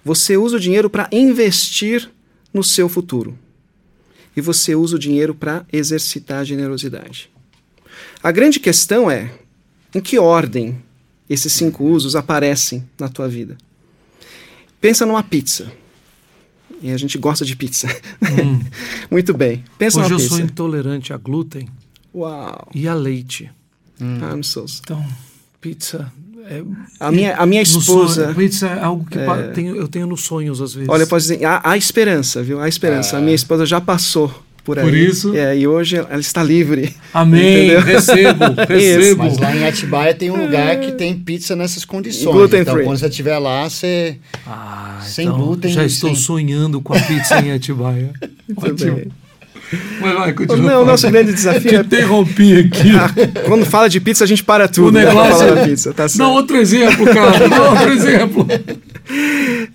Você 0.05 0.37
usa 0.37 0.57
o 0.57 0.61
dinheiro 0.61 0.91
para 0.91 1.09
investir 1.13 2.11
no 2.53 2.63
seu 2.63 2.89
futuro. 2.89 3.39
E 4.37 4.41
você 4.41 4.75
usa 4.75 4.97
o 4.97 4.99
dinheiro 4.99 5.35
para 5.35 5.65
exercitar 5.73 6.41
a 6.41 6.45
generosidade. 6.45 7.31
A 8.23 8.31
grande 8.31 8.61
questão 8.61 9.11
é 9.11 9.31
em 9.95 10.01
que 10.01 10.19
ordem 10.19 10.79
esses 11.29 11.53
cinco 11.53 11.85
usos 11.85 12.15
aparecem 12.15 12.85
na 12.99 13.09
tua 13.09 13.29
vida. 13.29 13.57
Pensa 14.81 15.07
numa 15.07 15.23
pizza. 15.23 15.73
E 16.83 16.91
a 16.91 16.97
gente 16.97 17.17
gosta 17.17 17.45
de 17.45 17.57
pizza. 17.57 17.89
Hum. 18.23 18.61
Muito 19.11 19.33
bem. 19.33 19.65
Pensa 19.79 20.01
Hoje 20.01 20.13
eu 20.13 20.19
pizza. 20.19 20.29
sou 20.29 20.41
intolerante 20.41 21.13
a 21.13 21.17
glúten 21.17 21.69
Uau. 22.15 22.69
e 22.75 22.87
a 22.87 22.95
leite. 22.95 23.51
Hum. 24.01 24.19
I'm 24.21 24.43
so 24.43 24.67
Então, 24.81 25.05
pizza. 25.61 26.13
É, 26.49 26.63
a 27.01 27.11
minha, 27.11 27.37
a 27.37 27.47
minha 27.47 27.63
esposa. 27.63 28.25
Sonho, 28.25 28.35
pizza 28.35 28.67
é 28.67 28.83
algo 28.83 29.05
que 29.05 29.19
é... 29.19 29.49
tenho, 29.49 29.77
eu 29.77 29.89
tenho 29.89 30.07
nos 30.07 30.23
sonhos 30.23 30.61
às 30.61 30.75
vezes. 30.75 30.89
Olha, 30.89 31.03
eu 31.03 31.07
posso 31.07 31.29
dizer, 31.29 31.45
há, 31.45 31.61
há 31.63 31.77
esperança, 31.77 32.43
viu? 32.43 32.61
Há 32.61 32.69
esperança. 32.69 33.17
Ah. 33.17 33.19
A 33.19 33.23
minha 33.23 33.35
esposa 33.35 33.67
já 33.67 33.81
passou 33.81 34.33
por 34.67 34.79
aí. 34.79 34.85
Por 34.85 34.95
isso? 34.95 35.35
É, 35.35 35.57
e 35.57 35.67
hoje 35.67 35.97
ela 35.97 36.19
está 36.19 36.43
livre. 36.43 36.95
Amém. 37.15 37.69
Entendeu? 37.71 37.81
Recebo, 37.81 38.45
recebo. 38.69 39.25
Mas 39.25 39.39
lá 39.39 39.57
em 39.57 39.65
Atibaia 39.65 40.13
tem 40.13 40.31
um 40.31 40.45
lugar 40.45 40.81
que 40.81 40.93
tem 40.93 41.17
pizza 41.17 41.55
nessas 41.55 41.85
condições. 41.85 42.35
Gluten 42.35 42.61
então, 42.61 42.75
free. 42.75 42.85
quando 42.85 42.99
você 42.99 43.07
estiver 43.07 43.39
lá, 43.39 43.71
você. 43.71 44.19
Ah, 44.45 44.99
sem 45.03 45.27
então, 45.27 45.39
glúten. 45.39 45.71
Já 45.71 45.85
estou 45.85 46.11
sem... 46.11 46.23
sonhando 46.23 46.81
com 46.81 46.93
a 46.93 47.01
pizza 47.01 47.39
em 47.41 47.53
Atibaia. 47.53 48.13
Ótimo. 48.57 48.97
Bem. 48.97 49.26
Mas 50.01 50.15
vai, 50.15 50.33
continua. 50.33 50.71
Não, 50.71 50.83
o 50.83 50.85
nosso 50.85 51.11
grande 51.11 51.33
desafio 51.33 51.71
Te 51.71 51.77
é. 51.77 51.81
interrompi 51.81 52.59
aqui. 52.59 52.91
Ah, 52.97 53.11
quando 53.47 53.65
fala 53.65 53.89
de 53.89 54.01
pizza, 54.01 54.25
a 54.25 54.27
gente 54.27 54.45
para 54.45 54.69
tudo. 54.69 54.89
O 54.89 54.93
negócio 54.93 55.59
é... 55.59 55.67
pizza, 55.67 55.93
tá 55.93 56.07
Dá 56.15 56.29
outro 56.29 56.57
exemplo, 56.57 57.05
cara. 57.07 57.49
Dá 57.49 57.71
outro 57.71 57.93
exemplo. 57.93 58.47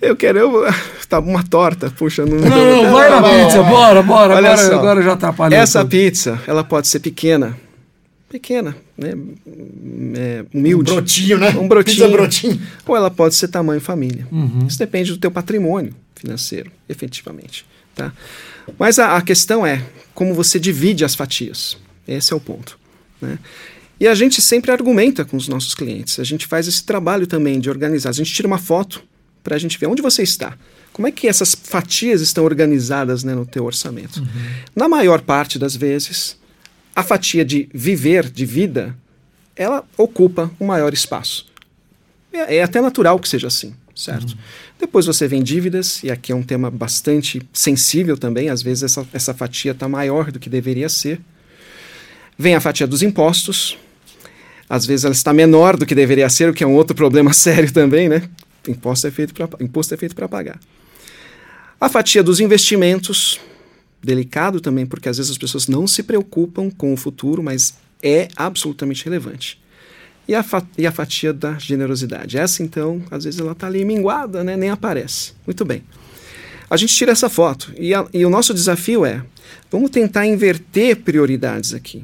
Eu 0.00 0.16
quero. 0.16 0.38
Eu, 0.38 0.74
tá 1.08 1.18
uma 1.18 1.42
torta, 1.42 1.90
puxa. 1.90 2.24
Não, 2.24 2.38
não, 2.38 2.48
não, 2.48 2.82
não 2.84 2.92
vai 2.92 3.10
na 3.10 3.22
pizza, 3.22 3.62
bora, 3.62 4.02
bora. 4.02 4.34
Olha 4.34 4.52
agora, 4.52 4.68
só, 4.68 4.74
agora 4.74 5.02
já 5.02 5.12
atrapalhou. 5.12 5.58
Essa 5.58 5.80
tudo. 5.80 5.90
pizza, 5.90 6.40
ela 6.46 6.64
pode 6.64 6.88
ser 6.88 7.00
pequena. 7.00 7.56
Pequena, 8.30 8.74
né? 8.96 9.12
É, 10.16 10.44
humilde. 10.54 10.90
Um 10.90 10.94
brotinho, 10.94 11.38
né? 11.38 11.50
Um 11.50 11.68
brotinho. 11.68 11.96
Pizza 11.96 12.08
brotinho. 12.08 12.60
Ou 12.86 12.96
ela 12.96 13.10
pode 13.10 13.34
ser 13.34 13.48
tamanho 13.48 13.80
família. 13.80 14.26
Uhum. 14.32 14.66
Isso 14.66 14.78
depende 14.78 15.12
do 15.12 15.18
teu 15.18 15.30
patrimônio 15.30 15.94
financeiro, 16.14 16.70
efetivamente. 16.88 17.66
Tá? 17.94 18.10
Mas 18.78 18.98
a, 18.98 19.16
a 19.16 19.22
questão 19.22 19.66
é 19.66 19.84
como 20.14 20.34
você 20.34 20.58
divide 20.58 21.04
as 21.04 21.14
fatias. 21.14 21.76
Esse 22.06 22.32
é 22.32 22.36
o 22.36 22.40
ponto. 22.40 22.78
Né? 23.20 23.38
E 23.98 24.08
a 24.08 24.14
gente 24.14 24.42
sempre 24.42 24.70
argumenta 24.70 25.24
com 25.24 25.36
os 25.36 25.48
nossos 25.48 25.74
clientes. 25.74 26.18
A 26.18 26.24
gente 26.24 26.46
faz 26.46 26.66
esse 26.66 26.84
trabalho 26.84 27.26
também 27.26 27.60
de 27.60 27.70
organizar. 27.70 28.10
A 28.10 28.12
gente 28.12 28.32
tira 28.32 28.48
uma 28.48 28.58
foto 28.58 29.02
para 29.42 29.56
a 29.56 29.58
gente 29.58 29.78
ver 29.78 29.86
onde 29.86 30.02
você 30.02 30.22
está. 30.22 30.56
Como 30.92 31.08
é 31.08 31.12
que 31.12 31.26
essas 31.26 31.54
fatias 31.54 32.20
estão 32.20 32.44
organizadas 32.44 33.24
né, 33.24 33.34
no 33.34 33.46
teu 33.46 33.64
orçamento? 33.64 34.20
Uhum. 34.20 34.26
Na 34.76 34.88
maior 34.88 35.22
parte 35.22 35.58
das 35.58 35.74
vezes, 35.74 36.36
a 36.94 37.02
fatia 37.02 37.44
de 37.44 37.68
viver, 37.72 38.28
de 38.28 38.44
vida, 38.44 38.94
ela 39.56 39.84
ocupa 39.96 40.50
um 40.60 40.66
maior 40.66 40.92
espaço. 40.92 41.46
É, 42.32 42.56
é 42.56 42.62
até 42.62 42.80
natural 42.80 43.18
que 43.18 43.28
seja 43.28 43.46
assim, 43.46 43.74
certo? 43.94 44.32
Uhum. 44.32 44.38
Depois 44.78 45.06
você 45.06 45.28
vem 45.28 45.42
dívidas, 45.42 46.02
e 46.02 46.10
aqui 46.10 46.32
é 46.32 46.34
um 46.34 46.42
tema 46.42 46.70
bastante 46.70 47.42
sensível 47.52 48.16
também, 48.16 48.48
às 48.48 48.62
vezes 48.62 48.84
essa, 48.84 49.06
essa 49.12 49.34
fatia 49.34 49.72
está 49.72 49.88
maior 49.88 50.30
do 50.30 50.38
que 50.38 50.48
deveria 50.48 50.88
ser. 50.88 51.20
Vem 52.38 52.54
a 52.54 52.60
fatia 52.60 52.86
dos 52.86 53.02
impostos, 53.02 53.78
às 54.68 54.86
vezes 54.86 55.04
ela 55.04 55.14
está 55.14 55.32
menor 55.32 55.76
do 55.76 55.84
que 55.84 55.94
deveria 55.94 56.28
ser, 56.28 56.48
o 56.48 56.54
que 56.54 56.64
é 56.64 56.66
um 56.66 56.74
outro 56.74 56.96
problema 56.96 57.32
sério 57.34 57.72
também, 57.72 58.08
né? 58.08 58.28
Imposto 58.66 59.06
é 59.06 59.10
feito 59.10 59.34
para 59.34 59.48
imposto 59.60 59.92
é 59.94 59.96
feito 59.96 60.14
para 60.14 60.28
pagar. 60.28 60.58
A 61.80 61.88
fatia 61.88 62.22
dos 62.22 62.40
investimentos, 62.40 63.40
delicado 64.02 64.60
também, 64.60 64.86
porque 64.86 65.08
às 65.08 65.16
vezes 65.16 65.32
as 65.32 65.38
pessoas 65.38 65.66
não 65.66 65.86
se 65.86 66.02
preocupam 66.02 66.70
com 66.70 66.92
o 66.92 66.96
futuro, 66.96 67.42
mas 67.42 67.74
é 68.02 68.28
absolutamente 68.36 69.04
relevante. 69.04 69.61
E 70.26 70.34
a, 70.34 70.44
e 70.78 70.86
a 70.86 70.92
fatia 70.92 71.32
da 71.32 71.58
generosidade. 71.58 72.38
Essa, 72.38 72.62
então, 72.62 73.02
às 73.10 73.24
vezes 73.24 73.40
ela 73.40 73.52
está 73.52 73.66
ali 73.66 73.84
minguada, 73.84 74.44
né? 74.44 74.56
nem 74.56 74.70
aparece. 74.70 75.32
Muito 75.46 75.64
bem. 75.64 75.82
A 76.70 76.76
gente 76.76 76.94
tira 76.94 77.12
essa 77.12 77.28
foto. 77.28 77.72
E, 77.76 77.92
a, 77.92 78.06
e 78.14 78.24
o 78.24 78.30
nosso 78.30 78.54
desafio 78.54 79.04
é: 79.04 79.22
vamos 79.70 79.90
tentar 79.90 80.26
inverter 80.26 80.96
prioridades 80.96 81.74
aqui. 81.74 82.02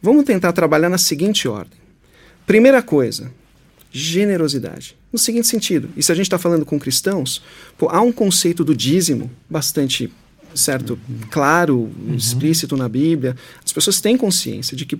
Vamos 0.00 0.24
tentar 0.24 0.52
trabalhar 0.52 0.88
na 0.88 0.98
seguinte 0.98 1.48
ordem. 1.48 1.78
Primeira 2.46 2.80
coisa, 2.80 3.30
generosidade. 3.90 4.96
No 5.12 5.18
seguinte 5.18 5.46
sentido, 5.46 5.90
e 5.96 6.02
se 6.02 6.12
a 6.12 6.14
gente 6.14 6.26
está 6.26 6.38
falando 6.38 6.64
com 6.64 6.78
cristãos, 6.78 7.42
pô, 7.76 7.88
há 7.88 8.00
um 8.00 8.12
conceito 8.12 8.62
do 8.64 8.76
dízimo 8.76 9.30
bastante 9.48 10.12
certo, 10.54 10.98
claro, 11.30 11.76
uhum. 11.76 12.14
explícito 12.14 12.76
na 12.76 12.88
Bíblia. 12.88 13.36
As 13.64 13.72
pessoas 13.72 14.00
têm 14.00 14.16
consciência 14.16 14.76
de 14.76 14.84
que 14.84 14.98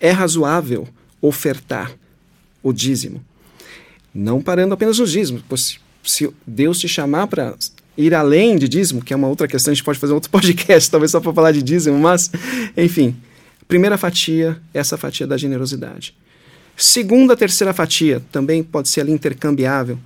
é 0.00 0.10
razoável 0.10 0.88
ofertar 1.20 1.92
o 2.62 2.72
dízimo. 2.72 3.24
Não 4.14 4.40
parando 4.40 4.74
apenas 4.74 4.98
no 4.98 5.06
dízimo. 5.06 5.42
Pois, 5.48 5.78
se 6.02 6.30
Deus 6.46 6.78
te 6.78 6.88
chamar 6.88 7.26
para 7.26 7.54
ir 7.96 8.14
além 8.14 8.56
de 8.56 8.68
dízimo, 8.68 9.02
que 9.02 9.12
é 9.12 9.16
uma 9.16 9.28
outra 9.28 9.48
questão, 9.48 9.72
a 9.72 9.74
gente 9.74 9.84
pode 9.84 9.98
fazer 9.98 10.12
outro 10.12 10.30
podcast, 10.30 10.90
talvez 10.90 11.10
só 11.10 11.20
para 11.20 11.32
falar 11.32 11.52
de 11.52 11.62
dízimo, 11.62 11.98
mas, 11.98 12.30
enfim. 12.76 13.16
Primeira 13.68 13.98
fatia, 13.98 14.60
essa 14.72 14.96
fatia 14.96 15.26
da 15.26 15.36
generosidade. 15.36 16.14
Segunda, 16.76 17.36
terceira 17.36 17.72
fatia 17.72 18.22
também 18.30 18.62
pode 18.62 18.88
ser 18.88 19.00
ali 19.00 19.12
intercambiável. 19.12 19.98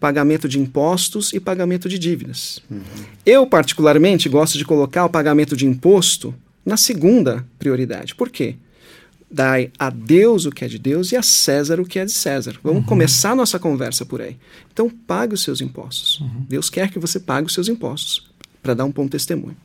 Pagamento 0.00 0.48
de 0.48 0.58
impostos 0.58 1.32
e 1.32 1.38
pagamento 1.38 1.88
de 1.88 1.98
dívidas. 1.98 2.60
Uhum. 2.70 2.80
Eu, 3.24 3.46
particularmente, 3.46 4.28
gosto 4.28 4.56
de 4.56 4.64
colocar 4.64 5.04
o 5.04 5.08
pagamento 5.08 5.56
de 5.56 5.66
imposto 5.66 6.34
na 6.64 6.76
segunda 6.76 7.44
prioridade. 7.58 8.14
Por 8.14 8.30
quê? 8.30 8.56
Dai 9.32 9.72
a 9.78 9.88
Deus 9.88 10.44
o 10.44 10.50
que 10.50 10.62
é 10.62 10.68
de 10.68 10.78
Deus 10.78 11.10
e 11.10 11.16
a 11.16 11.22
César 11.22 11.80
o 11.80 11.86
que 11.86 11.98
é 11.98 12.04
de 12.04 12.12
César. 12.12 12.54
Vamos 12.62 12.82
uhum. 12.82 12.86
começar 12.86 13.34
nossa 13.34 13.58
conversa 13.58 14.04
por 14.04 14.20
aí. 14.20 14.36
Então, 14.70 14.90
pague 14.90 15.32
os 15.32 15.42
seus 15.42 15.62
impostos. 15.62 16.20
Uhum. 16.20 16.44
Deus 16.46 16.68
quer 16.68 16.90
que 16.90 16.98
você 16.98 17.18
pague 17.18 17.46
os 17.46 17.54
seus 17.54 17.66
impostos, 17.66 18.30
para 18.62 18.74
dar 18.74 18.84
um 18.84 18.92
bom 18.92 19.08
testemunho. 19.08 19.56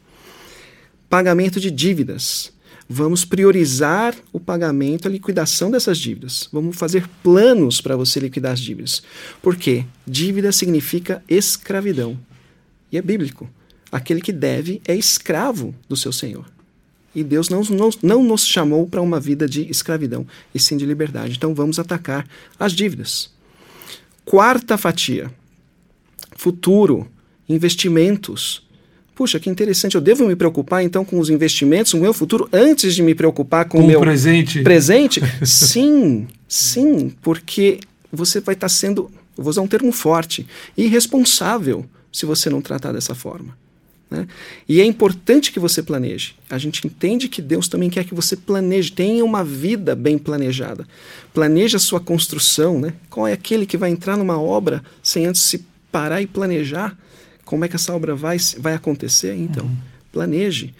Pagamento 1.09 1.59
de 1.59 1.69
dívidas. 1.69 2.53
Vamos 2.89 3.25
priorizar 3.25 4.15
o 4.31 4.39
pagamento, 4.39 5.09
a 5.09 5.11
liquidação 5.11 5.69
dessas 5.69 5.97
dívidas. 5.97 6.47
Vamos 6.53 6.77
fazer 6.77 7.05
planos 7.21 7.81
para 7.81 7.97
você 7.97 8.21
liquidar 8.21 8.53
as 8.53 8.61
dívidas. 8.61 9.03
Por 9.41 9.57
quê? 9.57 9.83
Dívida 10.07 10.53
significa 10.53 11.21
escravidão. 11.27 12.17
E 12.89 12.97
é 12.97 13.01
bíblico. 13.01 13.49
Aquele 13.91 14.21
que 14.21 14.31
deve 14.31 14.81
é 14.87 14.95
escravo 14.95 15.75
do 15.89 15.97
seu 15.97 16.13
Senhor. 16.13 16.45
E 17.15 17.23
Deus 17.23 17.49
não, 17.49 17.61
não, 17.63 17.89
não 18.03 18.23
nos 18.23 18.45
chamou 18.45 18.87
para 18.87 19.01
uma 19.01 19.19
vida 19.19 19.47
de 19.47 19.69
escravidão, 19.69 20.25
e 20.53 20.59
sim 20.59 20.77
de 20.77 20.85
liberdade. 20.85 21.35
Então 21.35 21.53
vamos 21.53 21.79
atacar 21.79 22.27
as 22.59 22.73
dívidas. 22.73 23.31
Quarta 24.23 24.77
fatia: 24.77 25.31
futuro, 26.35 27.07
investimentos 27.49 28.67
puxa, 29.17 29.39
que 29.39 29.49
interessante, 29.49 29.95
eu 29.95 30.01
devo 30.01 30.27
me 30.27 30.35
preocupar 30.35 30.83
então 30.83 31.03
com 31.03 31.19
os 31.19 31.27
investimentos 31.27 31.91
no 31.95 32.01
meu 32.01 32.13
futuro 32.13 32.47
antes 32.53 32.93
de 32.93 33.01
me 33.01 33.15
preocupar 33.15 33.65
com, 33.65 33.79
com 33.79 33.83
o 33.83 33.87
meu 33.87 33.99
presente? 33.99 34.61
Presente? 34.61 35.19
sim, 35.43 36.27
sim, 36.47 37.11
porque 37.23 37.79
você 38.13 38.39
vai 38.39 38.53
estar 38.53 38.69
sendo, 38.69 39.09
vou 39.35 39.49
usar 39.49 39.61
um 39.61 39.67
termo 39.67 39.91
forte, 39.91 40.45
irresponsável 40.77 41.83
se 42.13 42.27
você 42.27 42.47
não 42.47 42.61
tratar 42.61 42.91
dessa 42.91 43.15
forma. 43.15 43.57
Né? 44.09 44.27
E 44.67 44.79
é 44.79 44.85
importante 44.85 45.51
que 45.51 45.59
você 45.59 45.83
planeje. 45.83 46.35
A 46.49 46.57
gente 46.57 46.85
entende 46.85 47.27
que 47.27 47.41
Deus 47.41 47.67
também 47.67 47.89
quer 47.89 48.05
que 48.05 48.15
você 48.15 48.35
planeje, 48.35 48.91
tenha 48.91 49.23
uma 49.23 49.43
vida 49.43 49.95
bem 49.95 50.17
planejada. 50.17 50.87
Planeje 51.33 51.75
a 51.75 51.79
sua 51.79 51.99
construção. 51.99 52.79
Né? 52.79 52.93
Qual 53.09 53.27
é 53.27 53.33
aquele 53.33 53.65
que 53.65 53.77
vai 53.77 53.89
entrar 53.89 54.17
numa 54.17 54.39
obra 54.39 54.83
sem 55.03 55.25
antes 55.25 55.41
se 55.41 55.65
parar 55.91 56.21
e 56.21 56.27
planejar? 56.27 56.97
Como 57.43 57.65
é 57.65 57.67
que 57.67 57.75
essa 57.75 57.93
obra 57.93 58.15
vai, 58.15 58.37
vai 58.57 58.73
acontecer? 58.73 59.35
Então, 59.35 59.65
uhum. 59.65 59.77
planeje. 60.11 60.73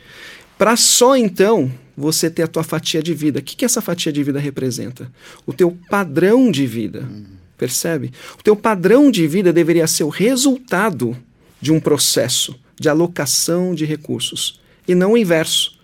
para 0.57 0.75
só 0.75 1.15
então 1.15 1.71
você 1.95 2.29
ter 2.29 2.43
a 2.43 2.47
tua 2.47 2.63
fatia 2.63 3.01
de 3.01 3.13
vida. 3.13 3.39
O 3.39 3.43
que, 3.43 3.55
que 3.55 3.65
essa 3.65 3.81
fatia 3.81 4.11
de 4.11 4.23
vida 4.23 4.39
representa? 4.39 5.11
O 5.45 5.53
teu 5.53 5.77
padrão 5.89 6.51
de 6.51 6.65
vida. 6.65 7.01
Uhum. 7.01 7.25
Percebe? 7.57 8.11
O 8.39 8.43
teu 8.43 8.55
padrão 8.55 9.09
de 9.09 9.27
vida 9.27 9.51
deveria 9.51 9.87
ser 9.87 10.03
o 10.03 10.09
resultado 10.09 11.17
de 11.59 11.71
um 11.71 11.79
processo 11.79 12.57
de 12.79 12.89
alocação 12.89 13.73
de 13.73 13.85
recursos 13.85 14.59
e 14.87 14.95
não 14.95 15.13
o 15.13 15.17
inverso. 15.17 15.77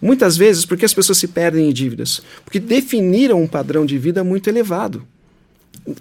Muitas 0.00 0.36
vezes, 0.36 0.64
porque 0.64 0.84
as 0.84 0.92
pessoas 0.92 1.18
se 1.18 1.28
perdem 1.28 1.68
em 1.68 1.72
dívidas? 1.72 2.22
Porque 2.44 2.58
definiram 2.58 3.40
um 3.40 3.46
padrão 3.46 3.86
de 3.86 3.96
vida 3.98 4.24
muito 4.24 4.48
elevado, 4.48 5.06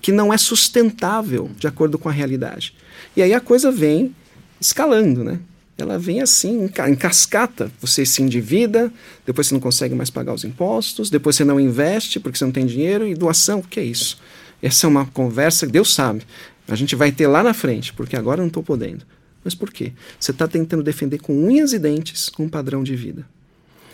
que 0.01 0.11
não 0.11 0.33
é 0.33 0.37
sustentável 0.37 1.51
de 1.57 1.67
acordo 1.67 1.99
com 1.99 2.09
a 2.09 2.11
realidade. 2.11 2.73
E 3.15 3.21
aí 3.21 3.33
a 3.33 3.39
coisa 3.39 3.71
vem 3.71 4.15
escalando, 4.59 5.23
né? 5.23 5.39
Ela 5.77 5.97
vem 5.97 6.21
assim, 6.21 6.65
em 6.65 6.95
cascata. 6.95 7.71
Você 7.79 8.05
se 8.05 8.21
endivida, 8.21 8.91
depois 9.25 9.47
você 9.47 9.53
não 9.53 9.61
consegue 9.61 9.95
mais 9.95 10.09
pagar 10.09 10.33
os 10.33 10.43
impostos, 10.43 11.09
depois 11.09 11.35
você 11.35 11.43
não 11.43 11.59
investe 11.59 12.19
porque 12.19 12.37
você 12.37 12.45
não 12.45 12.51
tem 12.51 12.65
dinheiro, 12.65 13.07
e 13.07 13.13
doação, 13.13 13.59
o 13.59 13.63
que 13.63 13.79
é 13.79 13.83
isso? 13.83 14.19
Essa 14.61 14.85
é 14.85 14.89
uma 14.89 15.05
conversa 15.05 15.65
que 15.65 15.71
Deus 15.71 15.93
sabe. 15.93 16.23
A 16.67 16.75
gente 16.75 16.95
vai 16.95 17.11
ter 17.11 17.27
lá 17.27 17.43
na 17.43 17.53
frente, 17.53 17.93
porque 17.93 18.15
agora 18.15 18.39
eu 18.39 18.43
não 18.43 18.47
estou 18.47 18.63
podendo. 18.63 19.05
Mas 19.43 19.55
por 19.55 19.71
quê? 19.71 19.93
Você 20.19 20.31
está 20.31 20.47
tentando 20.47 20.83
defender 20.83 21.19
com 21.19 21.33
unhas 21.33 21.73
e 21.73 21.79
dentes 21.79 22.31
um 22.37 22.47
padrão 22.47 22.83
de 22.83 22.95
vida. 22.95 23.25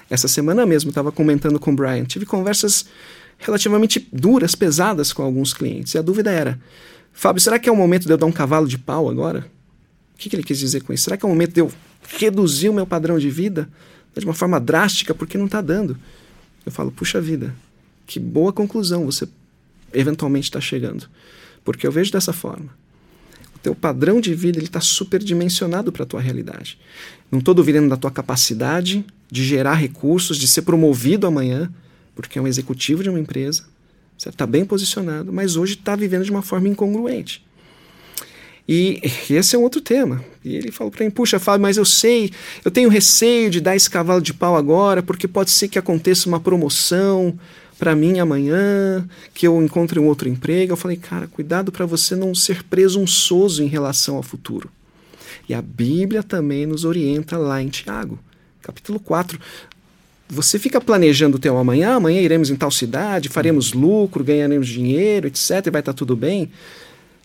Essa 0.09 0.27
semana 0.27 0.65
mesmo 0.65 0.89
estava 0.89 1.11
comentando 1.11 1.59
com 1.59 1.71
o 1.71 1.75
Brian, 1.75 2.05
tive 2.05 2.25
conversas 2.25 2.85
relativamente 3.37 4.07
duras, 4.11 4.55
pesadas 4.55 5.11
com 5.13 5.21
alguns 5.21 5.53
clientes. 5.53 5.93
E 5.93 5.97
a 5.97 6.01
dúvida 6.01 6.31
era: 6.31 6.59
Fábio, 7.13 7.41
será 7.41 7.59
que 7.59 7.69
é 7.69 7.71
o 7.71 7.75
momento 7.75 8.05
de 8.05 8.13
eu 8.13 8.17
dar 8.17 8.25
um 8.25 8.31
cavalo 8.31 8.67
de 8.67 8.77
pau 8.77 9.09
agora? 9.09 9.49
O 10.15 10.17
que, 10.17 10.29
que 10.29 10.35
ele 10.35 10.43
quis 10.43 10.57
dizer 10.57 10.81
com 10.81 10.93
isso? 10.93 11.03
Será 11.03 11.17
que 11.17 11.25
é 11.25 11.27
o 11.27 11.29
momento 11.29 11.53
de 11.53 11.61
eu 11.61 11.71
reduzir 12.17 12.69
o 12.69 12.73
meu 12.73 12.87
padrão 12.87 13.19
de 13.19 13.29
vida 13.29 13.69
de 14.15 14.25
uma 14.25 14.33
forma 14.33 14.59
drástica 14.59 15.13
porque 15.13 15.37
não 15.37 15.45
está 15.45 15.61
dando? 15.61 15.97
Eu 16.65 16.71
falo, 16.71 16.91
puxa 16.91 17.21
vida, 17.21 17.53
que 18.05 18.19
boa 18.19 18.51
conclusão 18.51 19.05
você 19.05 19.27
eventualmente 19.93 20.45
está 20.45 20.59
chegando. 20.59 21.07
Porque 21.63 21.85
eu 21.85 21.91
vejo 21.91 22.11
dessa 22.11 22.33
forma. 22.33 22.69
O 23.57 23.59
teu 23.59 23.73
padrão 23.73 24.21
de 24.21 24.35
vida 24.35 24.59
está 24.59 24.79
superdimensionado 24.79 25.91
para 25.91 26.03
a 26.03 26.05
tua 26.05 26.21
realidade. 26.21 26.77
Não 27.31 27.39
estou 27.39 27.55
duvidando 27.55 27.89
da 27.89 27.97
tua 27.97 28.11
capacidade 28.11 29.03
de 29.31 29.43
gerar 29.43 29.73
recursos, 29.73 30.37
de 30.37 30.47
ser 30.47 30.61
promovido 30.61 31.25
amanhã, 31.25 31.71
porque 32.15 32.37
é 32.37 32.41
um 32.41 32.47
executivo 32.47 33.01
de 33.01 33.09
uma 33.09 33.19
empresa, 33.19 33.63
está 34.15 34.45
bem 34.45 34.63
posicionado, 34.63 35.33
mas 35.33 35.55
hoje 35.55 35.73
está 35.73 35.95
vivendo 35.95 36.23
de 36.23 36.29
uma 36.29 36.43
forma 36.43 36.67
incongruente. 36.67 37.43
E 38.69 39.01
esse 39.29 39.55
é 39.55 39.59
um 39.59 39.63
outro 39.63 39.81
tema. 39.81 40.23
E 40.45 40.55
ele 40.55 40.71
falou 40.71 40.91
para 40.91 41.03
mim: 41.03 41.09
Puxa, 41.09 41.39
Fábio, 41.39 41.63
mas 41.63 41.77
eu 41.77 41.85
sei, 41.85 42.31
eu 42.63 42.69
tenho 42.69 42.89
receio 42.89 43.49
de 43.49 43.59
dar 43.59 43.75
esse 43.75 43.89
cavalo 43.89 44.21
de 44.21 44.35
pau 44.35 44.55
agora, 44.55 45.01
porque 45.01 45.27
pode 45.27 45.49
ser 45.49 45.67
que 45.67 45.79
aconteça 45.79 46.29
uma 46.29 46.39
promoção 46.39 47.37
para 47.77 47.95
mim 47.95 48.19
amanhã, 48.19 49.07
que 49.33 49.47
eu 49.47 49.61
encontre 49.61 49.99
um 49.99 50.07
outro 50.07 50.27
emprego. 50.27 50.73
Eu 50.73 50.77
falei: 50.77 50.97
Cara, 50.97 51.27
cuidado 51.27 51.71
para 51.71 51.85
você 51.85 52.15
não 52.15 52.33
ser 52.33 52.63
presunçoso 52.63 53.63
em 53.63 53.67
relação 53.67 54.15
ao 54.15 54.23
futuro. 54.23 54.69
E 55.47 55.53
a 55.53 55.61
Bíblia 55.61 56.23
também 56.23 56.65
nos 56.65 56.83
orienta 56.83 57.37
lá 57.37 57.61
em 57.61 57.69
Tiago, 57.69 58.19
capítulo 58.61 58.99
4. 58.99 59.39
Você 60.29 60.59
fica 60.59 60.81
planejando 60.81 61.37
o 61.37 61.39
teu 61.39 61.57
amanhã, 61.57 61.95
amanhã 61.95 62.19
iremos 62.19 62.49
em 62.49 62.55
tal 62.55 62.69
cidade, 62.69 63.29
faremos 63.29 63.71
lucro, 63.71 64.25
ganharemos 64.25 64.67
dinheiro, 64.67 65.27
etc, 65.27 65.67
e 65.67 65.69
vai 65.69 65.79
estar 65.79 65.93
tá 65.93 65.97
tudo 65.97 66.17
bem. 66.17 66.51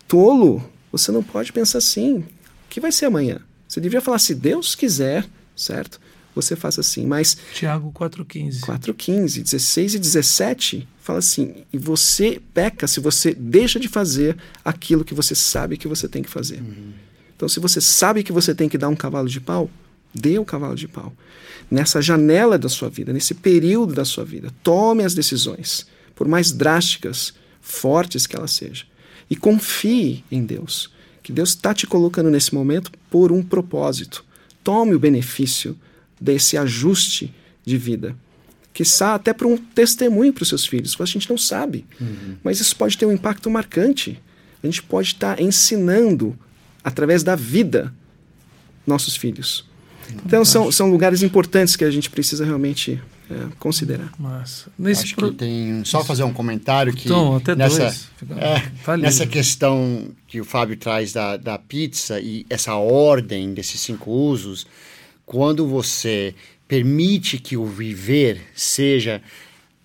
Tolo, 0.07 0.63
você 0.93 1.11
não 1.11 1.23
pode 1.23 1.53
pensar 1.53 1.79
assim. 1.79 2.19
O 2.19 2.25
que 2.69 2.79
vai 2.79 2.93
ser 2.93 3.07
amanhã? 3.07 3.41
Você 3.67 3.81
devia 3.81 4.01
falar, 4.01 4.21
se 4.21 4.35
Deus 4.35 4.77
quiser, 4.77 5.27
certo? 5.57 5.99
Você 6.35 6.57
faça 6.57 6.81
assim, 6.81 7.07
mas... 7.07 7.37
Tiago 7.53 7.93
4,15. 7.93 8.61
4,15, 8.61 9.43
16 9.43 9.95
e 9.95 9.99
17, 9.99 10.89
fala 11.01 11.19
assim, 11.19 11.65
e 11.73 11.77
você 11.77 12.41
peca 12.55 12.87
se 12.87 13.01
você 13.01 13.35
deixa 13.35 13.79
de 13.79 13.89
fazer 13.89 14.37
aquilo 14.65 15.05
que 15.05 15.15
você 15.15 15.35
sabe 15.35 15.77
que 15.77 15.89
você 15.89 16.09
tem 16.09 16.23
que 16.23 16.31
fazer. 16.31 16.61
Uhum. 16.61 16.93
Então, 17.37 17.49
se 17.49 17.61
você 17.61 17.81
sabe 17.81 18.23
que 18.23 18.33
você 18.33 18.55
tem 18.55 18.69
que 18.69 18.79
dar 18.79 18.89
um 18.89 18.97
cavalo 18.97 19.29
de 19.29 19.41
pau, 19.41 19.69
dê 20.15 20.39
o 20.39 20.43
um 20.43 20.45
cavalo 20.45 20.75
de 20.75 20.89
pau. 20.89 21.13
Nessa 21.71 22.01
janela 22.01 22.59
da 22.59 22.69
sua 22.69 22.89
vida, 22.89 23.13
nesse 23.13 23.35
período 23.35 23.95
da 23.95 24.05
sua 24.05 24.25
vida, 24.25 24.51
tome 24.63 25.05
as 25.05 25.15
decisões, 25.15 25.87
por 26.15 26.29
mais 26.29 26.53
drásticas, 26.53 27.35
fortes 27.61 28.27
que 28.27 28.37
elas 28.37 28.53
sejam. 28.53 28.87
E 29.29 29.37
confie 29.37 30.25
em 30.31 30.45
Deus, 30.45 30.91
que 31.23 31.33
Deus 31.33 31.51
está 31.51 31.73
te 31.73 31.87
colocando 31.87 32.31
nesse 32.31 32.55
momento 32.55 32.91
por 33.11 33.33
um 33.33 33.43
propósito. 33.43 34.25
Tome 34.63 34.95
o 34.95 34.99
benefício 34.99 35.77
desse 36.23 36.57
ajuste 36.57 37.35
de 37.65 37.77
vida. 37.77 38.17
Que 38.73 38.85
até 39.03 39.35
para 39.35 39.47
um 39.47 39.57
testemunho 39.57 40.33
para 40.33 40.43
os 40.43 40.49
seus 40.49 40.65
filhos. 40.65 40.97
A 40.99 41.05
gente 41.05 41.29
não 41.29 41.37
sabe, 41.37 41.85
uhum. 42.01 42.37
mas 42.43 42.59
isso 42.59 42.75
pode 42.75 42.97
ter 42.97 43.05
um 43.05 43.13
impacto 43.13 43.51
marcante. 43.51 44.19
A 44.63 44.67
gente 44.67 44.83
pode 44.83 45.09
estar 45.09 45.37
tá 45.37 45.43
ensinando 45.43 46.39
através 46.83 47.23
da 47.23 47.37
vida, 47.37 47.93
nossos 48.87 49.15
filhos. 49.15 49.67
Então, 50.25 50.45
são, 50.45 50.73
são 50.73 50.91
lugares 50.91 51.23
importantes 51.23 51.77
que 51.77 51.85
a 51.85 51.91
gente 51.91 52.09
precisa 52.09 52.45
realmente 52.45 53.01
é, 53.31 53.49
considerar. 53.59 54.11
Massa. 54.19 54.71
Nesse 54.79 55.05
Acho 55.05 55.17
pro... 55.17 55.31
que 55.31 55.37
tem. 55.37 55.85
Só 55.85 56.05
fazer 56.05 56.23
um 56.23 56.33
comentário 56.33 56.93
que. 56.93 57.09
Tom, 57.09 57.37
até 57.37 57.55
nessa, 57.55 57.85
dois. 58.23 58.39
É, 58.39 58.97
nessa 58.97 59.27
questão 59.27 60.09
que 60.27 60.41
o 60.41 60.45
Fábio 60.45 60.77
traz 60.77 61.13
da, 61.13 61.37
da 61.37 61.59
pizza 61.59 62.21
e 62.21 62.47
essa 62.49 62.75
ordem 62.75 63.55
desses 63.55 63.81
cinco 63.81 64.11
usos, 64.11 64.67
quando 65.25 65.67
você 65.67 66.35
permite 66.67 67.39
que 67.39 67.57
o 67.57 67.67
viver 67.67 68.41
seja 68.55 69.23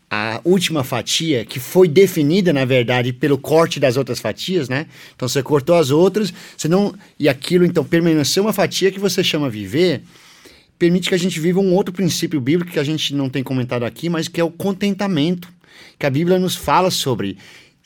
a 0.10 0.40
última 0.46 0.84
fatia 0.84 1.44
que 1.44 1.60
foi 1.60 1.88
definida 1.88 2.54
na 2.54 2.64
verdade 2.64 3.12
pelo 3.12 3.38
corte 3.38 3.80
das 3.80 3.98
outras 3.98 4.20
fatias, 4.20 4.70
né? 4.70 4.86
Então 5.16 5.28
você 5.28 5.44
cortou 5.44 5.76
as 5.76 5.92
outras, 5.92 6.34
você 6.56 6.68
não 6.68 6.94
e 7.20 7.28
aquilo 7.28 7.66
então 7.66 7.84
permaneceu 7.84 8.44
uma 8.44 8.54
fatia 8.54 8.92
que 8.92 9.00
você 9.00 9.22
chama 9.24 9.50
viver, 9.50 10.02
permite 10.80 11.10
que 11.10 11.16
a 11.16 11.20
gente 11.20 11.40
viva 11.40 11.60
um 11.60 11.74
outro 11.74 11.94
princípio 11.94 12.40
bíblico 12.40 12.72
que 12.72 12.80
a 12.80 12.84
gente 12.84 13.14
não 13.14 13.30
tem 13.30 13.44
comentado 13.44 13.84
aqui, 13.84 14.08
mas 14.08 14.30
que 14.30 14.40
é 14.40 14.44
o 14.44 14.52
contentamento, 14.52 15.50
que 16.00 16.06
a 16.06 16.10
Bíblia 16.10 16.40
nos 16.40 16.56
fala 16.56 16.90
sobre. 16.90 17.38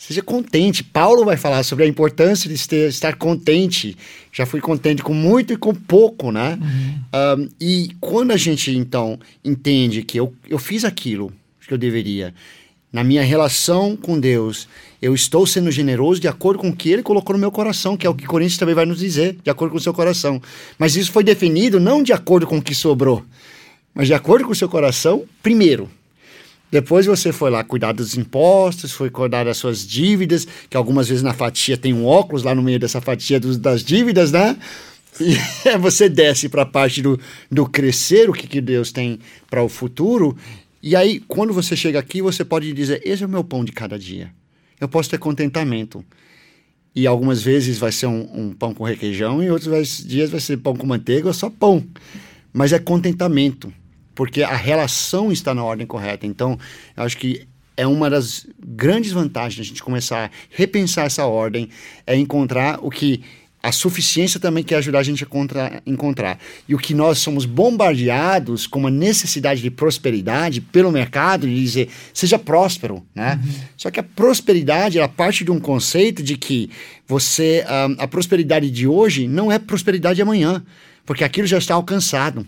Seja 0.07 0.23
contente. 0.23 0.83
Paulo 0.83 1.23
vai 1.23 1.37
falar 1.37 1.61
sobre 1.61 1.85
a 1.85 1.87
importância 1.87 2.49
de 2.49 2.67
ter, 2.67 2.89
estar 2.89 3.17
contente. 3.17 3.95
Já 4.31 4.47
fui 4.47 4.59
contente 4.59 5.03
com 5.03 5.13
muito 5.13 5.53
e 5.53 5.55
com 5.55 5.75
pouco, 5.75 6.31
né? 6.31 6.57
Uhum. 6.59 7.43
Um, 7.43 7.49
e 7.61 7.91
quando 8.01 8.31
a 8.31 8.35
gente, 8.35 8.75
então, 8.75 9.19
entende 9.45 10.01
que 10.01 10.19
eu, 10.19 10.33
eu 10.49 10.57
fiz 10.57 10.83
aquilo, 10.83 11.31
que 11.67 11.71
eu 11.71 11.77
deveria. 11.77 12.33
Na 12.91 13.03
minha 13.03 13.21
relação 13.21 13.95
com 13.95 14.19
Deus, 14.19 14.67
eu 14.99 15.13
estou 15.13 15.45
sendo 15.45 15.69
generoso 15.69 16.19
de 16.19 16.27
acordo 16.27 16.57
com 16.57 16.69
o 16.69 16.75
que 16.75 16.89
Ele 16.89 17.03
colocou 17.03 17.35
no 17.35 17.39
meu 17.39 17.51
coração, 17.51 17.95
que 17.95 18.07
é 18.07 18.09
o 18.09 18.15
que 18.15 18.25
Coríntios 18.25 18.57
também 18.57 18.73
vai 18.73 18.87
nos 18.87 18.97
dizer, 18.97 19.37
de 19.43 19.51
acordo 19.51 19.73
com 19.73 19.77
o 19.77 19.81
seu 19.81 19.93
coração. 19.93 20.41
Mas 20.79 20.95
isso 20.95 21.11
foi 21.11 21.23
definido 21.23 21.79
não 21.79 22.01
de 22.01 22.11
acordo 22.11 22.47
com 22.47 22.57
o 22.57 22.61
que 22.61 22.73
sobrou, 22.73 23.23
mas 23.93 24.07
de 24.07 24.15
acordo 24.15 24.45
com 24.45 24.51
o 24.51 24.55
seu 24.55 24.67
coração, 24.67 25.25
primeiro. 25.43 25.87
Depois 26.71 27.05
você 27.05 27.33
foi 27.33 27.49
lá 27.49 27.63
cuidar 27.63 27.91
dos 27.91 28.15
impostos, 28.15 28.93
foi 28.93 29.09
cuidar 29.09 29.43
das 29.43 29.57
suas 29.57 29.85
dívidas, 29.85 30.47
que 30.69 30.77
algumas 30.77 31.09
vezes 31.09 31.21
na 31.21 31.33
fatia 31.33 31.77
tem 31.77 31.93
um 31.93 32.05
óculos 32.05 32.43
lá 32.43 32.55
no 32.55 32.63
meio 32.63 32.79
dessa 32.79 33.01
fatia 33.01 33.39
dos, 33.39 33.57
das 33.57 33.83
dívidas, 33.83 34.31
né? 34.31 34.57
E 35.19 35.35
você 35.77 36.07
desce 36.07 36.47
para 36.47 36.61
a 36.61 36.65
parte 36.65 37.01
do, 37.01 37.19
do 37.51 37.67
crescer, 37.67 38.29
o 38.29 38.33
que, 38.33 38.47
que 38.47 38.61
Deus 38.61 38.91
tem 38.91 39.19
para 39.49 39.61
o 39.61 39.67
futuro, 39.67 40.37
e 40.83 40.95
aí, 40.95 41.19
quando 41.27 41.53
você 41.53 41.75
chega 41.75 41.99
aqui, 41.99 42.21
você 42.21 42.43
pode 42.43 42.73
dizer: 42.73 43.01
esse 43.05 43.21
é 43.21 43.25
o 43.25 43.29
meu 43.29 43.43
pão 43.43 43.63
de 43.63 43.71
cada 43.71 43.99
dia. 43.99 44.33
Eu 44.79 44.89
posso 44.89 45.09
ter 45.09 45.19
contentamento. 45.19 46.03
E 46.93 47.07
algumas 47.07 47.41
vezes 47.41 47.77
vai 47.77 47.91
ser 47.91 48.07
um, 48.07 48.27
um 48.33 48.53
pão 48.53 48.73
com 48.73 48.83
requeijão, 48.83 49.43
e 49.43 49.49
outros 49.49 50.03
dias 50.05 50.29
vai 50.29 50.39
ser 50.39 50.57
pão 50.57 50.75
com 50.75 50.85
manteiga 50.85 51.27
ou 51.27 51.33
só 51.33 51.49
pão. 51.49 51.85
Mas 52.51 52.73
é 52.73 52.79
contentamento, 52.79 53.71
porque 54.13 54.43
a 54.43 54.55
relação 54.55 55.31
está 55.31 55.53
na 55.53 55.63
ordem 55.63 55.87
correta. 55.87 56.25
Então, 56.25 56.57
eu 56.95 57.03
acho 57.03 57.17
que 57.17 57.47
é 57.77 57.87
uma 57.87 58.09
das 58.09 58.45
grandes 58.59 59.11
vantagens 59.11 59.57
da 59.57 59.63
gente 59.63 59.81
começar 59.81 60.25
a 60.25 60.29
repensar 60.49 61.05
essa 61.05 61.25
ordem, 61.25 61.69
é 62.05 62.15
encontrar 62.15 62.79
o 62.81 62.89
que 62.89 63.23
a 63.63 63.71
suficiência 63.71 64.39
também 64.39 64.63
quer 64.63 64.77
ajudar 64.77 64.99
a 64.99 65.03
gente 65.03 65.23
a 65.23 65.27
contra, 65.27 65.81
encontrar. 65.85 66.39
E 66.67 66.73
o 66.73 66.79
que 66.79 66.93
nós 66.93 67.19
somos 67.19 67.45
bombardeados 67.45 68.65
com 68.65 68.79
uma 68.79 68.89
necessidade 68.89 69.61
de 69.61 69.69
prosperidade 69.69 70.61
pelo 70.61 70.91
mercado, 70.91 71.47
de 71.47 71.55
dizer, 71.55 71.89
seja 72.11 72.39
próspero, 72.39 73.05
né? 73.13 73.39
Uhum. 73.43 73.53
Só 73.77 73.91
que 73.91 73.99
a 73.99 74.03
prosperidade, 74.03 74.97
ela 74.97 75.07
parte 75.07 75.43
de 75.43 75.51
um 75.51 75.59
conceito 75.59 76.23
de 76.23 76.37
que 76.37 76.71
você, 77.07 77.63
a, 77.67 77.85
ah, 77.85 78.03
a 78.03 78.07
prosperidade 78.07 78.71
de 78.71 78.87
hoje 78.87 79.27
não 79.27 79.51
é 79.51 79.59
prosperidade 79.59 80.15
de 80.15 80.21
amanhã, 80.23 80.63
porque 81.05 81.23
aquilo 81.23 81.47
já 81.47 81.59
está 81.59 81.75
alcançado. 81.75 82.47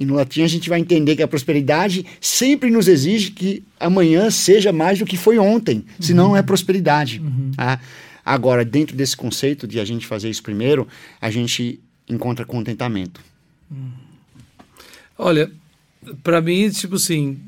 E 0.00 0.04
no 0.04 0.14
latim 0.14 0.42
a 0.42 0.48
gente 0.48 0.68
vai 0.68 0.80
entender 0.80 1.14
que 1.14 1.22
a 1.22 1.28
prosperidade 1.28 2.04
sempre 2.20 2.70
nos 2.70 2.88
exige 2.88 3.30
que 3.30 3.62
amanhã 3.78 4.30
seja 4.30 4.72
mais 4.72 4.98
do 4.98 5.06
que 5.06 5.16
foi 5.16 5.38
ontem, 5.38 5.76
uhum. 5.76 5.84
senão 6.00 6.28
não 6.28 6.36
é 6.36 6.42
prosperidade. 6.42 7.20
Uhum. 7.20 7.52
Tá? 7.56 7.78
Agora, 8.24 8.64
dentro 8.64 8.96
desse 8.96 9.16
conceito 9.16 9.66
de 9.66 9.78
a 9.80 9.84
gente 9.84 10.06
fazer 10.06 10.30
isso 10.30 10.42
primeiro, 10.42 10.88
a 11.20 11.30
gente 11.30 11.80
encontra 12.08 12.44
contentamento. 12.44 13.20
Olha, 15.18 15.50
Para 16.22 16.40
mim, 16.40 16.68
tipo 16.70 16.96
assim, 16.96 17.38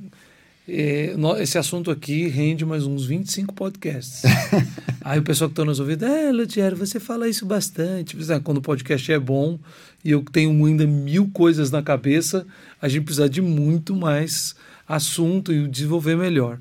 esse 0.66 1.58
assunto 1.58 1.90
aqui 1.90 2.26
rende 2.26 2.64
mais 2.64 2.86
uns 2.86 3.04
25 3.04 3.52
podcasts. 3.52 4.22
Aí 5.02 5.18
o 5.18 5.22
pessoal 5.22 5.50
que 5.50 5.52
está 5.52 5.64
nos 5.64 5.78
ouvindo, 5.78 6.06
é, 6.06 6.32
Lutiero, 6.32 6.74
você 6.74 6.98
fala 6.98 7.28
isso 7.28 7.44
bastante. 7.44 8.16
Quando 8.42 8.58
o 8.58 8.62
podcast 8.62 9.12
é 9.12 9.18
bom 9.18 9.58
e 10.02 10.10
eu 10.10 10.24
tenho 10.32 10.50
ainda 10.64 10.86
mil 10.86 11.28
coisas 11.30 11.70
na 11.70 11.82
cabeça, 11.82 12.46
a 12.80 12.88
gente 12.88 13.04
precisa 13.04 13.28
de 13.28 13.42
muito 13.42 13.94
mais 13.94 14.54
assunto 14.88 15.52
e 15.52 15.68
desenvolver 15.68 16.16
melhor. 16.16 16.58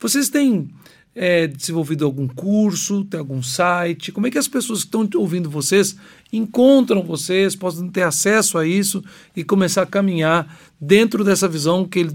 Vocês 0.00 0.30
têm 0.30 0.70
é, 1.14 1.46
desenvolvido 1.46 2.06
algum 2.06 2.26
curso, 2.26 3.04
tem 3.04 3.20
algum 3.20 3.42
site? 3.42 4.12
Como 4.12 4.26
é 4.26 4.30
que 4.30 4.38
as 4.38 4.48
pessoas 4.48 4.82
que 4.82 4.96
estão 4.96 5.20
ouvindo 5.20 5.50
vocês 5.50 5.94
encontram 6.32 7.02
vocês, 7.02 7.54
podem 7.54 7.90
ter 7.90 8.02
acesso 8.02 8.56
a 8.56 8.66
isso 8.66 9.04
e 9.36 9.44
começar 9.44 9.82
a 9.82 9.86
caminhar 9.86 10.58
dentro 10.80 11.22
dessa 11.22 11.46
visão 11.46 11.86
que 11.86 11.98
eles 11.98 12.14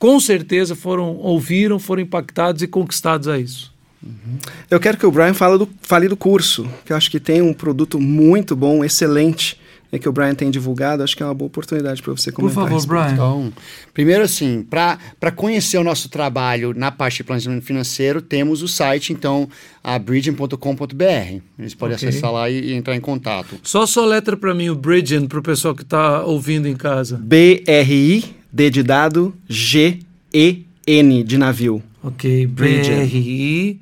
com 0.00 0.18
certeza 0.18 0.74
foram 0.74 1.14
ouviram, 1.18 1.78
foram 1.78 2.02
impactados 2.02 2.62
e 2.62 2.66
conquistados 2.66 3.28
a 3.28 3.38
isso? 3.38 3.72
Uhum. 4.02 4.38
Eu 4.70 4.80
quero 4.80 4.96
que 4.96 5.04
o 5.04 5.10
Brian 5.10 5.34
fale 5.34 5.58
do, 5.58 5.68
fale 5.82 6.08
do 6.08 6.16
curso, 6.16 6.66
que 6.86 6.92
eu 6.92 6.96
acho 6.96 7.10
que 7.10 7.20
tem 7.20 7.42
um 7.42 7.52
produto 7.52 8.00
muito 8.00 8.56
bom, 8.56 8.82
excelente, 8.82 9.60
é 9.92 9.98
que 9.98 10.08
o 10.08 10.12
Brian 10.12 10.34
tem 10.34 10.50
divulgado, 10.50 11.02
acho 11.02 11.14
que 11.14 11.22
é 11.22 11.26
uma 11.26 11.34
boa 11.34 11.48
oportunidade 11.48 12.00
para 12.00 12.12
você 12.12 12.32
comentar. 12.32 12.64
Por 12.64 12.70
favor, 12.70 12.86
Brian. 12.86 13.12
Então, 13.12 13.52
primeiro 13.92 14.22
assim, 14.22 14.62
para 14.62 15.30
conhecer 15.34 15.76
o 15.76 15.84
nosso 15.84 16.08
trabalho 16.08 16.72
na 16.74 16.90
parte 16.90 17.18
de 17.18 17.24
planejamento 17.24 17.66
financeiro, 17.66 18.22
temos 18.22 18.62
o 18.62 18.68
site, 18.68 19.12
então, 19.12 19.50
a 19.84 19.98
bridging.com.br. 19.98 21.40
Eles 21.58 21.74
podem 21.74 21.96
okay. 21.96 22.08
acessar 22.08 22.32
lá 22.32 22.48
e, 22.48 22.70
e, 22.70 22.72
entrar 22.72 22.96
em 22.96 23.00
contato. 23.00 23.58
Só 23.62 23.84
soletra 23.84 24.34
para 24.34 24.54
mim 24.54 24.70
o 24.70 24.74
Bridging, 24.74 25.26
para 25.26 25.40
o 25.40 25.42
pessoal 25.42 25.74
que 25.74 25.82
está 25.82 26.24
ouvindo 26.24 26.66
em 26.66 26.76
casa. 26.76 27.18
B-R-I, 27.22 28.39
D 28.52 28.70
de 28.70 28.82
dado, 28.82 29.34
G-E-N 29.48 31.24
de 31.24 31.38
navio. 31.38 31.82
Ok, 32.02 32.46
B-R-I, 32.46 33.80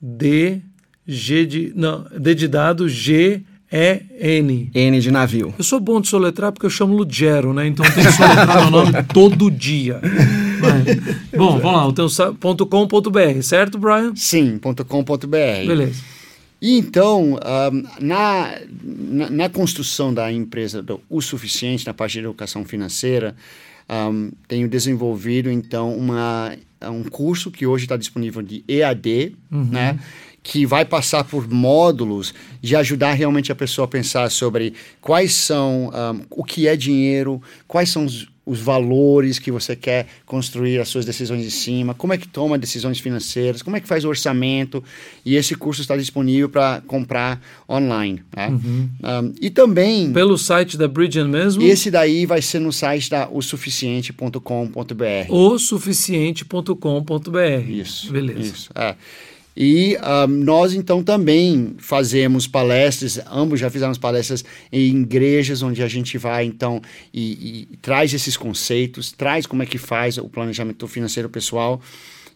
D, 0.00 0.60
G 1.06 1.46
de... 1.46 1.72
Não, 1.74 2.06
D 2.18 2.34
de 2.34 2.48
dado, 2.48 2.88
G... 2.88 3.42
É 3.76 4.02
N. 4.20 4.70
N 4.72 5.00
de 5.00 5.10
navio. 5.10 5.52
Eu 5.58 5.64
sou 5.64 5.80
bom 5.80 6.00
de 6.00 6.06
soletrar 6.06 6.52
porque 6.52 6.64
eu 6.64 6.70
chamo 6.70 6.94
Lugero, 6.94 7.52
né? 7.52 7.66
Então 7.66 7.84
tem 7.84 8.04
que 8.04 8.12
soletrar 8.12 8.60
meu 8.60 8.70
nome 8.70 8.92
todo 9.12 9.50
dia. 9.50 10.00
Bom, 11.36 11.58
vamos 11.58 11.72
lá, 11.72 11.88
o 11.88 11.92
teu 11.92 12.06
.com.br, 12.66 13.42
certo, 13.42 13.76
Brian? 13.76 14.12
Sim, 14.14 14.58
.com.br. 14.58 15.26
Beleza. 15.26 16.00
E 16.62 16.78
então, 16.78 17.34
um, 17.34 17.82
na, 18.00 18.58
na, 18.80 19.30
na, 19.30 19.48
construção 19.48 20.14
da 20.14 20.32
empresa 20.32 20.82
do 20.82 21.00
O 21.10 21.20
Suficiente, 21.20 21.84
na 21.84 21.92
parte 21.92 22.12
de 22.12 22.20
educação 22.20 22.64
financeira, 22.64 23.34
um, 23.88 24.30
tenho 24.48 24.68
desenvolvido, 24.68 25.50
então, 25.50 25.96
uma, 25.96 26.56
um 26.82 27.04
curso 27.04 27.50
que 27.50 27.66
hoje 27.66 27.84
está 27.84 27.96
disponível 27.96 28.42
de 28.42 28.64
EAD, 28.68 29.36
uhum. 29.50 29.64
né? 29.64 29.98
que 30.42 30.66
vai 30.66 30.84
passar 30.84 31.24
por 31.24 31.48
módulos 31.48 32.34
de 32.60 32.76
ajudar 32.76 33.14
realmente 33.14 33.50
a 33.50 33.54
pessoa 33.54 33.86
a 33.86 33.88
pensar 33.88 34.30
sobre 34.30 34.74
quais 35.00 35.32
são 35.32 35.90
um, 35.90 36.20
o 36.28 36.44
que 36.44 36.68
é 36.68 36.76
dinheiro, 36.76 37.40
quais 37.66 37.88
são 37.88 38.04
os, 38.04 38.28
os, 38.44 38.60
valores 38.60 39.38
que 39.38 39.50
você 39.50 39.74
quer 39.76 40.06
construir 40.24 40.78
as 40.78 40.88
suas 40.88 41.04
decisões 41.04 41.44
em 41.44 41.50
cima, 41.50 41.92
como 41.94 42.12
é 42.12 42.18
que 42.18 42.28
toma 42.28 42.56
decisões 42.58 43.00
financeiras, 43.00 43.62
como 43.62 43.76
é 43.76 43.80
que 43.80 43.88
faz 43.88 44.04
o 44.04 44.08
orçamento. 44.08 44.82
E 45.24 45.36
esse 45.36 45.54
curso 45.54 45.80
está 45.80 45.96
disponível 45.96 46.48
para 46.48 46.82
comprar 46.86 47.40
online. 47.68 48.22
Né? 48.34 48.48
Uhum. 48.48 48.88
Um, 49.02 49.34
e 49.40 49.50
também. 49.50 50.12
Pelo 50.12 50.38
site 50.38 50.76
da 50.76 50.88
Bridgen 50.88 51.28
mesmo? 51.28 51.62
Esse 51.62 51.90
daí 51.90 52.26
vai 52.26 52.42
ser 52.42 52.60
no 52.60 52.72
site 52.72 53.10
da 53.10 53.28
osuficiente.com.br. 53.30 54.40
Osuficiente.com.br. 55.28 57.68
Isso. 57.68 58.12
Beleza. 58.12 58.40
Isso. 58.40 58.70
É. 58.74 58.94
E 59.56 59.96
um, 59.96 60.26
nós 60.26 60.72
então 60.72 61.02
também 61.02 61.76
fazemos 61.78 62.46
palestras, 62.46 63.20
ambos 63.30 63.60
já 63.60 63.70
fizemos 63.70 63.98
palestras 63.98 64.44
em 64.72 65.02
igrejas 65.02 65.62
onde 65.62 65.82
a 65.82 65.88
gente 65.88 66.18
vai 66.18 66.44
então 66.44 66.82
e, 67.12 67.68
e 67.72 67.76
traz 67.76 68.12
esses 68.12 68.36
conceitos, 68.36 69.12
traz 69.12 69.46
como 69.46 69.62
é 69.62 69.66
que 69.66 69.78
faz 69.78 70.18
o 70.18 70.28
planejamento 70.28 70.88
financeiro 70.88 71.28
pessoal. 71.28 71.80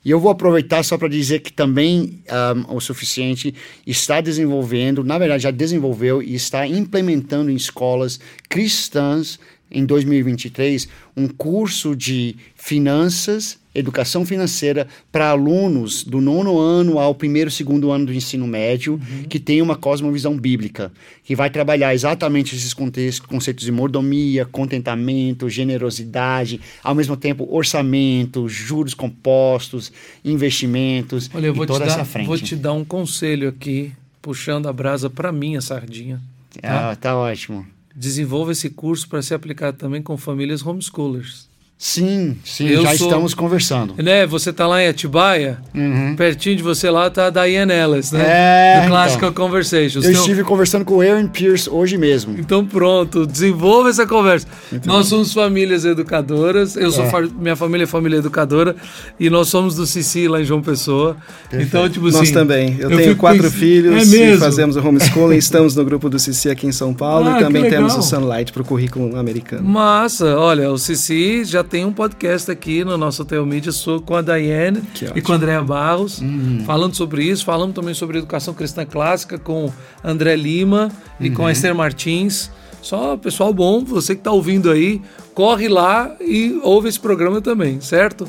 E 0.05 0.11
eu 0.11 0.20
vou 0.20 0.31
aproveitar 0.31 0.85
só 0.85 0.97
para 0.97 1.09
dizer 1.09 1.40
que 1.40 1.53
também 1.53 2.23
um, 2.69 2.77
o 2.77 2.81
Suficiente 2.81 3.53
está 3.85 4.20
desenvolvendo, 4.20 5.03
na 5.03 5.19
verdade 5.19 5.43
já 5.43 5.51
desenvolveu 5.51 6.23
e 6.23 6.35
está 6.36 6.66
implementando 6.66 7.51
em 7.51 7.57
escolas 7.57 8.20
cristãs 8.49 9.40
em 9.70 9.85
2023 9.85 10.89
um 11.16 11.28
curso 11.28 11.95
de 11.95 12.36
finanças 12.69 13.59
educação 13.74 14.27
financeira 14.27 14.89
para 15.12 15.31
alunos 15.31 16.03
do 16.03 16.20
nono 16.20 16.59
ano 16.59 16.99
ao 16.99 17.15
primeiro, 17.15 17.51
segundo 17.51 17.93
ano 17.93 18.07
do 18.07 18.12
ensino 18.12 18.47
médio, 18.47 18.95
uhum. 18.95 19.23
que 19.28 19.39
tem 19.39 19.62
uma 19.62 19.77
cosmovisão 19.77 20.36
bíblica, 20.36 20.90
que 21.23 21.36
vai 21.36 21.49
trabalhar 21.49 21.95
exatamente 21.95 22.57
esses 22.57 22.74
conceitos 22.74 23.65
de 23.65 23.70
mordomia, 23.70 24.45
contentamento, 24.45 25.49
generosidade, 25.49 26.61
ao 26.82 26.95
mesmo 26.95 27.16
tempo 27.16 27.47
orçamento, 27.51 28.49
juros 28.49 28.95
compostos, 28.95 29.93
investimentos 30.24 31.31
Olha, 31.32 31.47
eu 31.47 31.55
vou 31.55 31.65
toda 31.65 31.85
te 31.85 31.89
dar, 31.89 31.95
essa 31.95 32.05
frente. 32.05 32.27
Vou 32.27 32.39
te 32.39 32.57
dar 32.57 32.73
um 32.73 32.85
conselho 32.85 33.49
aqui, 33.49 33.93
puxando 34.20 34.69
a 34.69 34.73
brasa 34.73 35.09
para 35.09 35.31
mim, 35.31 35.57
a 35.57 35.61
sardinha. 35.61 36.20
Tá? 36.61 36.90
Ah, 36.90 36.97
tá 36.97 37.16
ótimo. 37.16 37.65
Desenvolva 37.95 38.53
esse 38.53 38.70
curso 38.70 39.09
para 39.09 39.23
ser 39.23 39.35
aplicado 39.35 39.77
também 39.77 40.03
com 40.03 40.16
famílias 40.16 40.66
homeschoolers. 40.66 41.49
Sim, 41.81 42.37
sim, 42.45 42.67
eu 42.67 42.83
já 42.83 42.97
sou, 42.97 43.07
estamos 43.07 43.35
conversando. 43.35 43.95
Né, 44.03 44.27
você 44.27 44.53
tá 44.53 44.67
lá 44.67 44.83
em 44.83 44.89
Atibaia, 44.89 45.59
uhum. 45.73 46.17
pertinho 46.17 46.57
de 46.57 46.63
você 46.63 46.91
lá 46.91 47.09
tá 47.09 47.29
a 47.29 47.31
Diane 47.31 47.73
Ellis, 47.73 48.11
né? 48.11 48.25
É, 48.27 48.81
Do 48.81 48.89
Classical 48.89 49.31
então, 49.31 49.47
Conversations. 49.47 50.05
Eu 50.05 50.11
então, 50.11 50.23
estive 50.23 50.43
conversando 50.43 50.85
com 50.85 50.97
o 50.97 51.01
Aaron 51.01 51.29
Pierce 51.29 51.71
hoje 51.71 51.97
mesmo. 51.97 52.35
Então 52.37 52.67
pronto, 52.67 53.25
desenvolva 53.25 53.91
essa 53.91 54.05
conversa. 54.09 54.49
Muito 54.73 54.89
nós 54.89 55.07
somos 55.07 55.33
famílias 55.33 55.85
educadoras, 55.85 56.75
eu 56.75 56.91
sou 56.91 57.05
é. 57.05 57.29
minha 57.39 57.55
família 57.55 57.85
é 57.85 57.87
família 57.87 58.17
educadora 58.17 58.75
e 59.21 59.31
nós 59.31 59.47
somos 59.47 59.77
do 59.77 59.87
Cici 59.87 60.27
lá 60.27 60.41
em 60.41 60.45
João 60.45 60.61
Pessoa. 60.61 61.17
Perfeito. 61.49 61.69
Então, 61.69 61.89
tipo 61.89 62.09
assim, 62.09 62.19
Nós 62.19 62.31
também. 62.33 62.77
Eu, 62.77 62.91
eu 62.91 62.99
tenho 62.99 63.15
quatro 63.15 63.49
filhos 63.53 64.13
é 64.13 64.33
e 64.33 64.37
fazemos 64.37 64.75
o 64.75 64.81
homeschooling, 64.85 65.37
estamos 65.37 65.77
no 65.77 65.85
grupo 65.85 66.11
do 66.11 66.19
Cici 66.19 66.51
aqui 66.51 66.67
em 66.67 66.73
São 66.73 66.93
Paulo 66.93 67.29
ah, 67.29 67.37
e 67.37 67.45
também 67.45 67.71
temos 67.71 67.95
o 67.95 68.03
Sunlight 68.03 68.53
para 68.53 68.63
o 68.63 68.65
currículo 68.65 69.17
americano. 69.17 69.63
Massa, 69.63 70.37
olha, 70.37 70.73
o 70.73 70.77
Cici 70.77 71.45
já 71.45 71.68
tem 71.69 71.85
um 71.85 71.93
podcast 71.93 72.51
aqui 72.51 72.82
no 72.82 72.97
nosso 72.97 73.23
Hotel 73.23 73.45
Mídia 73.45 73.70
com 74.05 74.16
a 74.16 74.23
Daiane 74.23 74.82
e 75.15 75.20
com 75.20 75.32
a 75.32 75.36
Andréa 75.36 75.62
Barros, 75.62 76.20
uhum. 76.20 76.62
falando 76.65 76.95
sobre 76.95 77.24
isso. 77.24 77.45
Falamos 77.45 77.74
também 77.74 77.93
sobre 77.93 78.19
educação 78.19 78.55
cristã 78.55 78.86
clássica 78.86 79.39
com 79.39 79.70
André 80.03 80.35
Lima 80.35 80.90
e 81.20 81.28
com 81.28 81.43
a 81.43 81.47
uhum. 81.47 81.51
Esther 81.51 81.74
Martins. 81.74 82.51
Só 82.81 83.16
pessoal 83.16 83.53
bom, 83.53 83.85
você 83.85 84.15
que 84.15 84.20
está 84.20 84.32
ouvindo 84.32 84.70
aí, 84.70 85.03
corre 85.35 85.69
lá 85.69 86.16
e 86.20 86.59
ouve 86.62 86.89
esse 86.89 86.99
programa 86.99 87.40
também, 87.43 87.81
certo? 87.81 88.27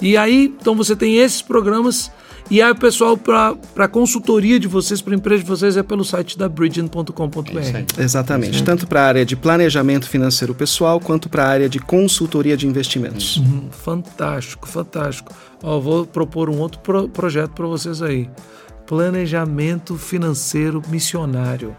E 0.00 0.16
aí, 0.16 0.54
então 0.58 0.74
você 0.74 0.96
tem 0.96 1.18
esses 1.18 1.42
programas 1.42 2.10
e 2.50 2.60
aí, 2.60 2.74
pessoal, 2.74 3.16
para 3.16 3.88
consultoria 3.88 4.58
de 4.58 4.66
vocês, 4.66 5.00
para 5.00 5.14
a 5.14 5.16
empresa 5.16 5.42
de 5.42 5.48
vocês, 5.48 5.76
é 5.76 5.82
pelo 5.82 6.04
site 6.04 6.36
da 6.36 6.48
bridging.com.br. 6.48 7.58
É 7.98 8.02
Exatamente. 8.02 8.62
Tanto 8.64 8.86
para 8.86 9.02
a 9.02 9.06
área 9.06 9.24
de 9.24 9.36
planejamento 9.36 10.08
financeiro 10.08 10.54
pessoal, 10.54 10.98
quanto 10.98 11.28
para 11.28 11.44
a 11.44 11.48
área 11.48 11.68
de 11.68 11.78
consultoria 11.78 12.56
de 12.56 12.66
investimentos. 12.66 13.36
Uhum. 13.36 13.68
Fantástico, 13.70 14.68
fantástico. 14.68 15.32
Ó, 15.62 15.78
vou 15.78 16.04
propor 16.04 16.50
um 16.50 16.58
outro 16.58 16.80
pro 16.80 17.08
projeto 17.08 17.52
para 17.52 17.66
vocês 17.66 18.02
aí. 18.02 18.28
Planejamento 18.86 19.96
financeiro 19.96 20.82
missionário 20.88 21.76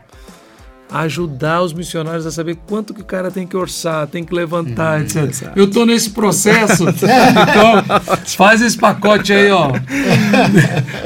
ajudar 0.92 1.62
os 1.62 1.72
missionários 1.72 2.26
a 2.26 2.32
saber 2.32 2.58
quanto 2.68 2.94
que 2.94 3.02
o 3.02 3.06
cara 3.06 3.32
tem 3.32 3.48
que 3.48 3.56
orçar, 3.56 4.06
tem 4.08 4.26
que 4.26 4.36
levantar, 4.36 5.00
hum, 5.00 5.04
etc. 5.04 5.54
Eu 5.56 5.64
estou 5.64 5.86
nesse 5.86 6.10
processo, 6.10 6.84
então 6.84 8.28
faz 8.36 8.62
esse 8.62 8.78
pacote 8.78 9.32
aí, 9.32 9.50
ó. 9.50 9.72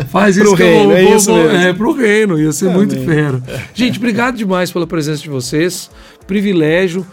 faz 0.09 0.37
pro 0.37 0.45
isso 0.45 0.55
reino, 0.55 0.83
vou, 0.83 0.91
é 0.93 1.03
isso 1.03 1.31
vou. 1.31 1.51
É, 1.51 1.73
pro 1.73 1.93
reino, 1.93 2.39
ia 2.39 2.51
ser 2.51 2.69
muito 2.71 2.99
fero. 3.05 3.43
Gente, 3.75 3.97
obrigado 3.99 4.35
demais 4.35 4.71
pela 4.71 4.87
presença 4.87 5.21
de 5.21 5.29
vocês, 5.29 5.91
privilégio. 6.25 7.05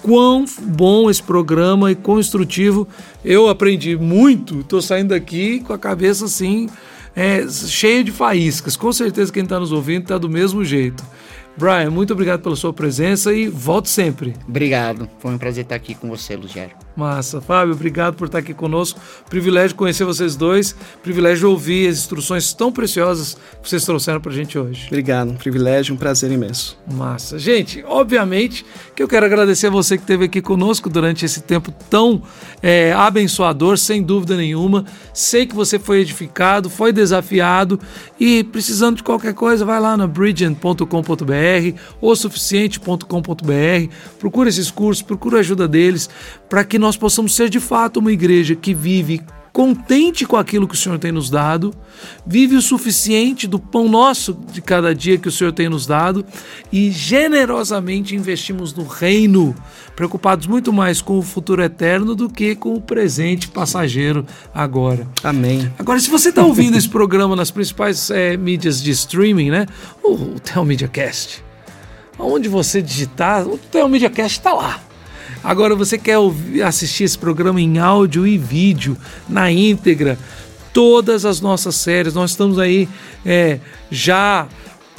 Quão 0.00 0.44
bom 0.60 1.08
esse 1.08 1.22
programa 1.22 1.90
e 1.90 1.94
quão 1.94 2.18
instrutivo. 2.18 2.88
Eu 3.24 3.48
aprendi 3.48 3.96
muito, 3.96 4.60
estou 4.60 4.82
saindo 4.82 5.08
daqui 5.10 5.60
com 5.60 5.72
a 5.72 5.78
cabeça 5.78 6.24
assim, 6.24 6.68
é, 7.14 7.46
cheia 7.48 8.02
de 8.02 8.10
faíscas. 8.10 8.76
Com 8.76 8.92
certeza 8.92 9.32
quem 9.32 9.44
está 9.44 9.60
nos 9.60 9.70
ouvindo 9.70 10.02
está 10.02 10.18
do 10.18 10.28
mesmo 10.28 10.64
jeito. 10.64 11.04
Brian, 11.56 11.90
muito 11.90 12.12
obrigado 12.12 12.42
pela 12.42 12.56
sua 12.56 12.72
presença 12.72 13.32
e 13.32 13.48
volte 13.48 13.90
sempre. 13.90 14.34
Obrigado. 14.48 15.08
Foi 15.18 15.32
um 15.32 15.38
prazer 15.38 15.64
estar 15.64 15.74
aqui 15.74 15.94
com 15.94 16.08
você, 16.08 16.34
Lugero. 16.34 16.72
Massa. 16.96 17.40
Fábio, 17.40 17.74
obrigado 17.74 18.14
por 18.14 18.26
estar 18.26 18.38
aqui 18.38 18.52
conosco. 18.52 19.00
Privilégio 19.28 19.76
conhecer 19.76 20.04
vocês 20.04 20.36
dois. 20.36 20.74
Privilégio 21.02 21.50
ouvir 21.50 21.88
as 21.88 21.98
instruções 21.98 22.52
tão 22.52 22.70
preciosas 22.70 23.36
que 23.62 23.68
vocês 23.68 23.84
trouxeram 23.84 24.20
para 24.20 24.30
a 24.30 24.34
gente 24.34 24.58
hoje. 24.58 24.86
Obrigado. 24.86 25.30
Um 25.30 25.36
privilégio, 25.36 25.94
um 25.94 25.98
prazer 25.98 26.30
imenso. 26.30 26.78
Massa. 26.92 27.38
Gente, 27.38 27.82
obviamente 27.86 28.64
que 28.94 29.02
eu 29.02 29.08
quero 29.08 29.24
agradecer 29.24 29.68
a 29.68 29.70
você 29.70 29.96
que 29.96 30.02
esteve 30.02 30.24
aqui 30.24 30.42
conosco 30.42 30.90
durante 30.90 31.24
esse 31.24 31.40
tempo 31.42 31.72
tão 31.88 32.22
é, 32.62 32.92
abençoador, 32.92 33.78
sem 33.78 34.02
dúvida 34.02 34.36
nenhuma. 34.36 34.84
Sei 35.14 35.46
que 35.46 35.54
você 35.54 35.78
foi 35.78 36.00
edificado, 36.00 36.68
foi 36.68 36.92
desafiado 36.92 37.80
e 38.20 38.44
precisando 38.44 38.96
de 38.96 39.02
qualquer 39.02 39.34
coisa, 39.34 39.64
vai 39.64 39.80
lá 39.80 39.96
na 39.96 40.06
bridgend.com.br 40.06 41.78
ou 42.00 42.14
suficiente.com.br. 42.14 43.94
Procura 44.18 44.48
esses 44.48 44.70
cursos, 44.70 45.02
procura 45.02 45.38
a 45.38 45.40
ajuda 45.40 45.66
deles 45.66 46.08
para 46.48 46.64
que 46.64 46.78
nós 46.82 46.96
possamos 46.96 47.34
ser 47.34 47.48
de 47.48 47.60
fato 47.60 47.98
uma 47.98 48.12
igreja 48.12 48.54
que 48.54 48.74
vive 48.74 49.22
contente 49.52 50.24
com 50.24 50.36
aquilo 50.36 50.66
que 50.66 50.74
o 50.74 50.78
Senhor 50.78 50.98
tem 50.98 51.12
nos 51.12 51.28
dado, 51.28 51.74
vive 52.26 52.56
o 52.56 52.62
suficiente 52.62 53.46
do 53.46 53.58
pão 53.58 53.88
nosso 53.88 54.32
de 54.50 54.62
cada 54.62 54.94
dia 54.94 55.18
que 55.18 55.28
o 55.28 55.32
Senhor 55.32 55.52
tem 55.52 55.68
nos 55.68 55.86
dado 55.86 56.24
e 56.72 56.90
generosamente 56.90 58.16
investimos 58.16 58.72
no 58.72 58.84
reino, 58.84 59.54
preocupados 59.94 60.46
muito 60.46 60.72
mais 60.72 61.02
com 61.02 61.18
o 61.18 61.22
futuro 61.22 61.62
eterno 61.62 62.14
do 62.14 62.30
que 62.30 62.56
com 62.56 62.74
o 62.74 62.80
presente 62.80 63.48
passageiro 63.48 64.26
agora. 64.54 65.06
Amém. 65.22 65.70
Agora, 65.78 66.00
se 66.00 66.08
você 66.08 66.30
está 66.30 66.42
ouvindo 66.42 66.78
esse 66.78 66.88
programa 66.88 67.36
nas 67.36 67.50
principais 67.50 68.10
é, 68.10 68.36
mídias 68.36 68.82
de 68.82 68.90
streaming, 68.90 69.50
né? 69.50 69.66
O 70.02 70.40
Telmedia 70.40 70.88
Cast. 70.88 71.44
Onde 72.18 72.48
você 72.48 72.80
digitar, 72.80 73.46
o 73.46 73.58
Telmedia 73.58 74.08
Cast 74.08 74.38
está 74.38 74.52
lá. 74.54 74.80
Agora 75.42 75.74
você 75.74 75.98
quer 75.98 76.18
ouvir, 76.18 76.62
assistir 76.62 77.04
esse 77.04 77.18
programa 77.18 77.60
em 77.60 77.78
áudio 77.78 78.26
e 78.26 78.38
vídeo, 78.38 78.96
na 79.28 79.50
íntegra, 79.50 80.18
todas 80.72 81.24
as 81.24 81.40
nossas 81.40 81.74
séries. 81.74 82.14
Nós 82.14 82.30
estamos 82.30 82.58
aí 82.58 82.88
é, 83.24 83.58
já 83.90 84.46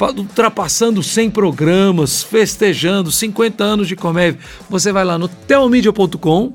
ultrapassando 0.00 1.02
100 1.02 1.30
programas, 1.30 2.22
festejando 2.22 3.10
50 3.10 3.64
anos 3.64 3.88
de 3.88 3.96
comédia. 3.96 4.38
Você 4.68 4.92
vai 4.92 5.04
lá 5.04 5.18
no 5.18 5.28
telmedia.com 5.28 6.52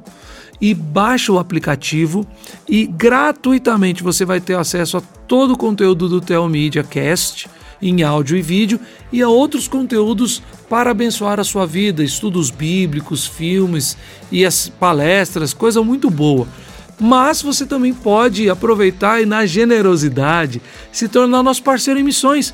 e 0.61 0.73
baixa 0.73 1.31
o 1.31 1.39
aplicativo 1.39 2.27
e 2.67 2.85
gratuitamente 2.85 4.03
você 4.03 4.25
vai 4.25 4.41
ter 4.41 4.57
acesso 4.57 4.97
a 4.97 5.01
todo 5.01 5.53
o 5.53 5.57
conteúdo 5.57 6.09
do 6.09 6.19
Telmedia 6.19 6.83
Cast 6.83 7.49
em 7.81 8.03
áudio 8.03 8.37
e 8.37 8.41
vídeo 8.41 8.79
e 9.11 9.21
a 9.21 9.29
outros 9.29 9.67
conteúdos 9.67 10.41
para 10.69 10.91
abençoar 10.91 11.39
a 11.39 11.43
sua 11.43 11.65
vida, 11.65 12.03
estudos 12.03 12.49
bíblicos, 12.49 13.25
filmes 13.25 13.97
e 14.31 14.45
as 14.45 14.69
palestras, 14.69 15.53
coisa 15.53 15.83
muito 15.83 16.09
boa. 16.09 16.47
Mas 16.99 17.41
você 17.41 17.65
também 17.65 17.93
pode 17.93 18.49
aproveitar 18.49 19.21
e, 19.21 19.25
na 19.25 19.45
generosidade, 19.45 20.61
se 20.91 21.07
tornar 21.07 21.41
nosso 21.41 21.63
parceiro 21.63 21.99
em 21.99 22.03
missões. 22.03 22.53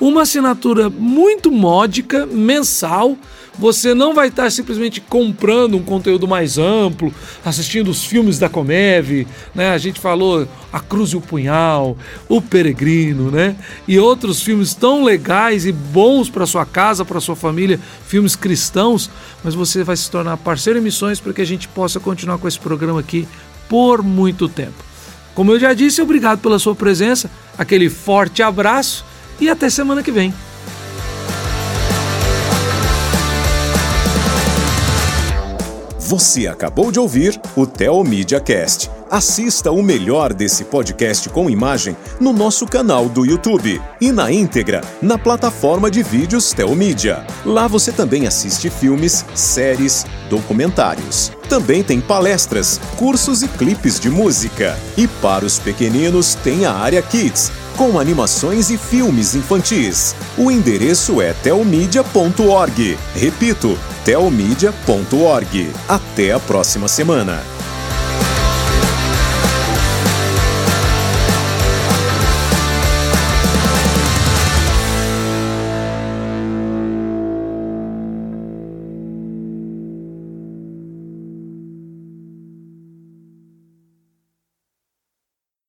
Uma 0.00 0.22
assinatura 0.22 0.90
muito 0.90 1.50
módica, 1.52 2.26
mensal, 2.26 3.16
você 3.58 3.94
não 3.94 4.14
vai 4.14 4.28
estar 4.28 4.50
simplesmente 4.50 5.00
comprando 5.00 5.76
um 5.76 5.82
conteúdo 5.82 6.26
mais 6.26 6.58
amplo, 6.58 7.14
assistindo 7.44 7.90
os 7.90 8.04
filmes 8.04 8.38
da 8.38 8.48
Comeve, 8.48 9.26
né? 9.54 9.70
A 9.70 9.78
gente 9.78 10.00
falou 10.00 10.46
A 10.72 10.80
Cruz 10.80 11.10
e 11.10 11.16
o 11.16 11.20
Punhal, 11.20 11.96
O 12.28 12.42
Peregrino, 12.42 13.30
né? 13.30 13.56
E 13.86 13.98
outros 13.98 14.42
filmes 14.42 14.74
tão 14.74 15.04
legais 15.04 15.66
e 15.66 15.72
bons 15.72 16.28
para 16.28 16.46
sua 16.46 16.66
casa, 16.66 17.04
para 17.04 17.20
sua 17.20 17.36
família, 17.36 17.78
filmes 18.06 18.34
cristãos, 18.34 19.08
mas 19.42 19.54
você 19.54 19.84
vai 19.84 19.96
se 19.96 20.10
tornar 20.10 20.36
parceiro 20.36 20.78
em 20.78 20.82
missões 20.82 21.20
para 21.20 21.32
que 21.32 21.42
a 21.42 21.46
gente 21.46 21.68
possa 21.68 22.00
continuar 22.00 22.38
com 22.38 22.48
esse 22.48 22.58
programa 22.58 23.00
aqui 23.00 23.28
por 23.68 24.02
muito 24.02 24.48
tempo. 24.48 24.84
Como 25.34 25.52
eu 25.52 25.58
já 25.58 25.74
disse, 25.74 26.00
obrigado 26.00 26.40
pela 26.40 26.58
sua 26.58 26.74
presença, 26.74 27.30
aquele 27.58 27.88
forte 27.88 28.42
abraço 28.42 29.04
e 29.40 29.48
até 29.48 29.68
semana 29.68 30.02
que 30.02 30.12
vem. 30.12 30.32
Você 36.16 36.46
acabou 36.46 36.92
de 36.92 37.00
ouvir 37.00 37.40
o 37.56 37.66
Telmídia 37.66 38.38
Cast. 38.38 38.88
Assista 39.10 39.72
o 39.72 39.82
melhor 39.82 40.32
desse 40.32 40.62
podcast 40.62 41.28
com 41.28 41.50
imagem 41.50 41.96
no 42.20 42.32
nosso 42.32 42.66
canal 42.66 43.08
do 43.08 43.26
YouTube 43.26 43.82
e 44.00 44.12
na 44.12 44.30
íntegra 44.30 44.80
na 45.02 45.18
plataforma 45.18 45.90
de 45.90 46.04
vídeos 46.04 46.52
Telmídia. 46.52 47.26
Lá 47.44 47.66
você 47.66 47.90
também 47.90 48.28
assiste 48.28 48.70
filmes, 48.70 49.24
séries, 49.34 50.06
documentários. 50.30 51.32
Também 51.48 51.82
tem 51.82 52.00
palestras, 52.00 52.80
cursos 52.96 53.42
e 53.42 53.48
clipes 53.48 53.98
de 53.98 54.08
música. 54.08 54.78
E 54.96 55.08
para 55.08 55.44
os 55.44 55.58
pequeninos 55.58 56.36
tem 56.36 56.64
a 56.64 56.72
área 56.72 57.02
Kids, 57.02 57.50
com 57.76 57.98
animações 57.98 58.70
e 58.70 58.78
filmes 58.78 59.34
infantis. 59.34 60.14
O 60.36 60.50
endereço 60.50 61.20
é 61.20 61.32
telmedia.org. 61.32 62.98
Repito, 63.14 63.78
telmedia.org. 64.04 65.70
Até 65.88 66.32
a 66.32 66.40
próxima 66.40 66.88
semana. 66.88 67.53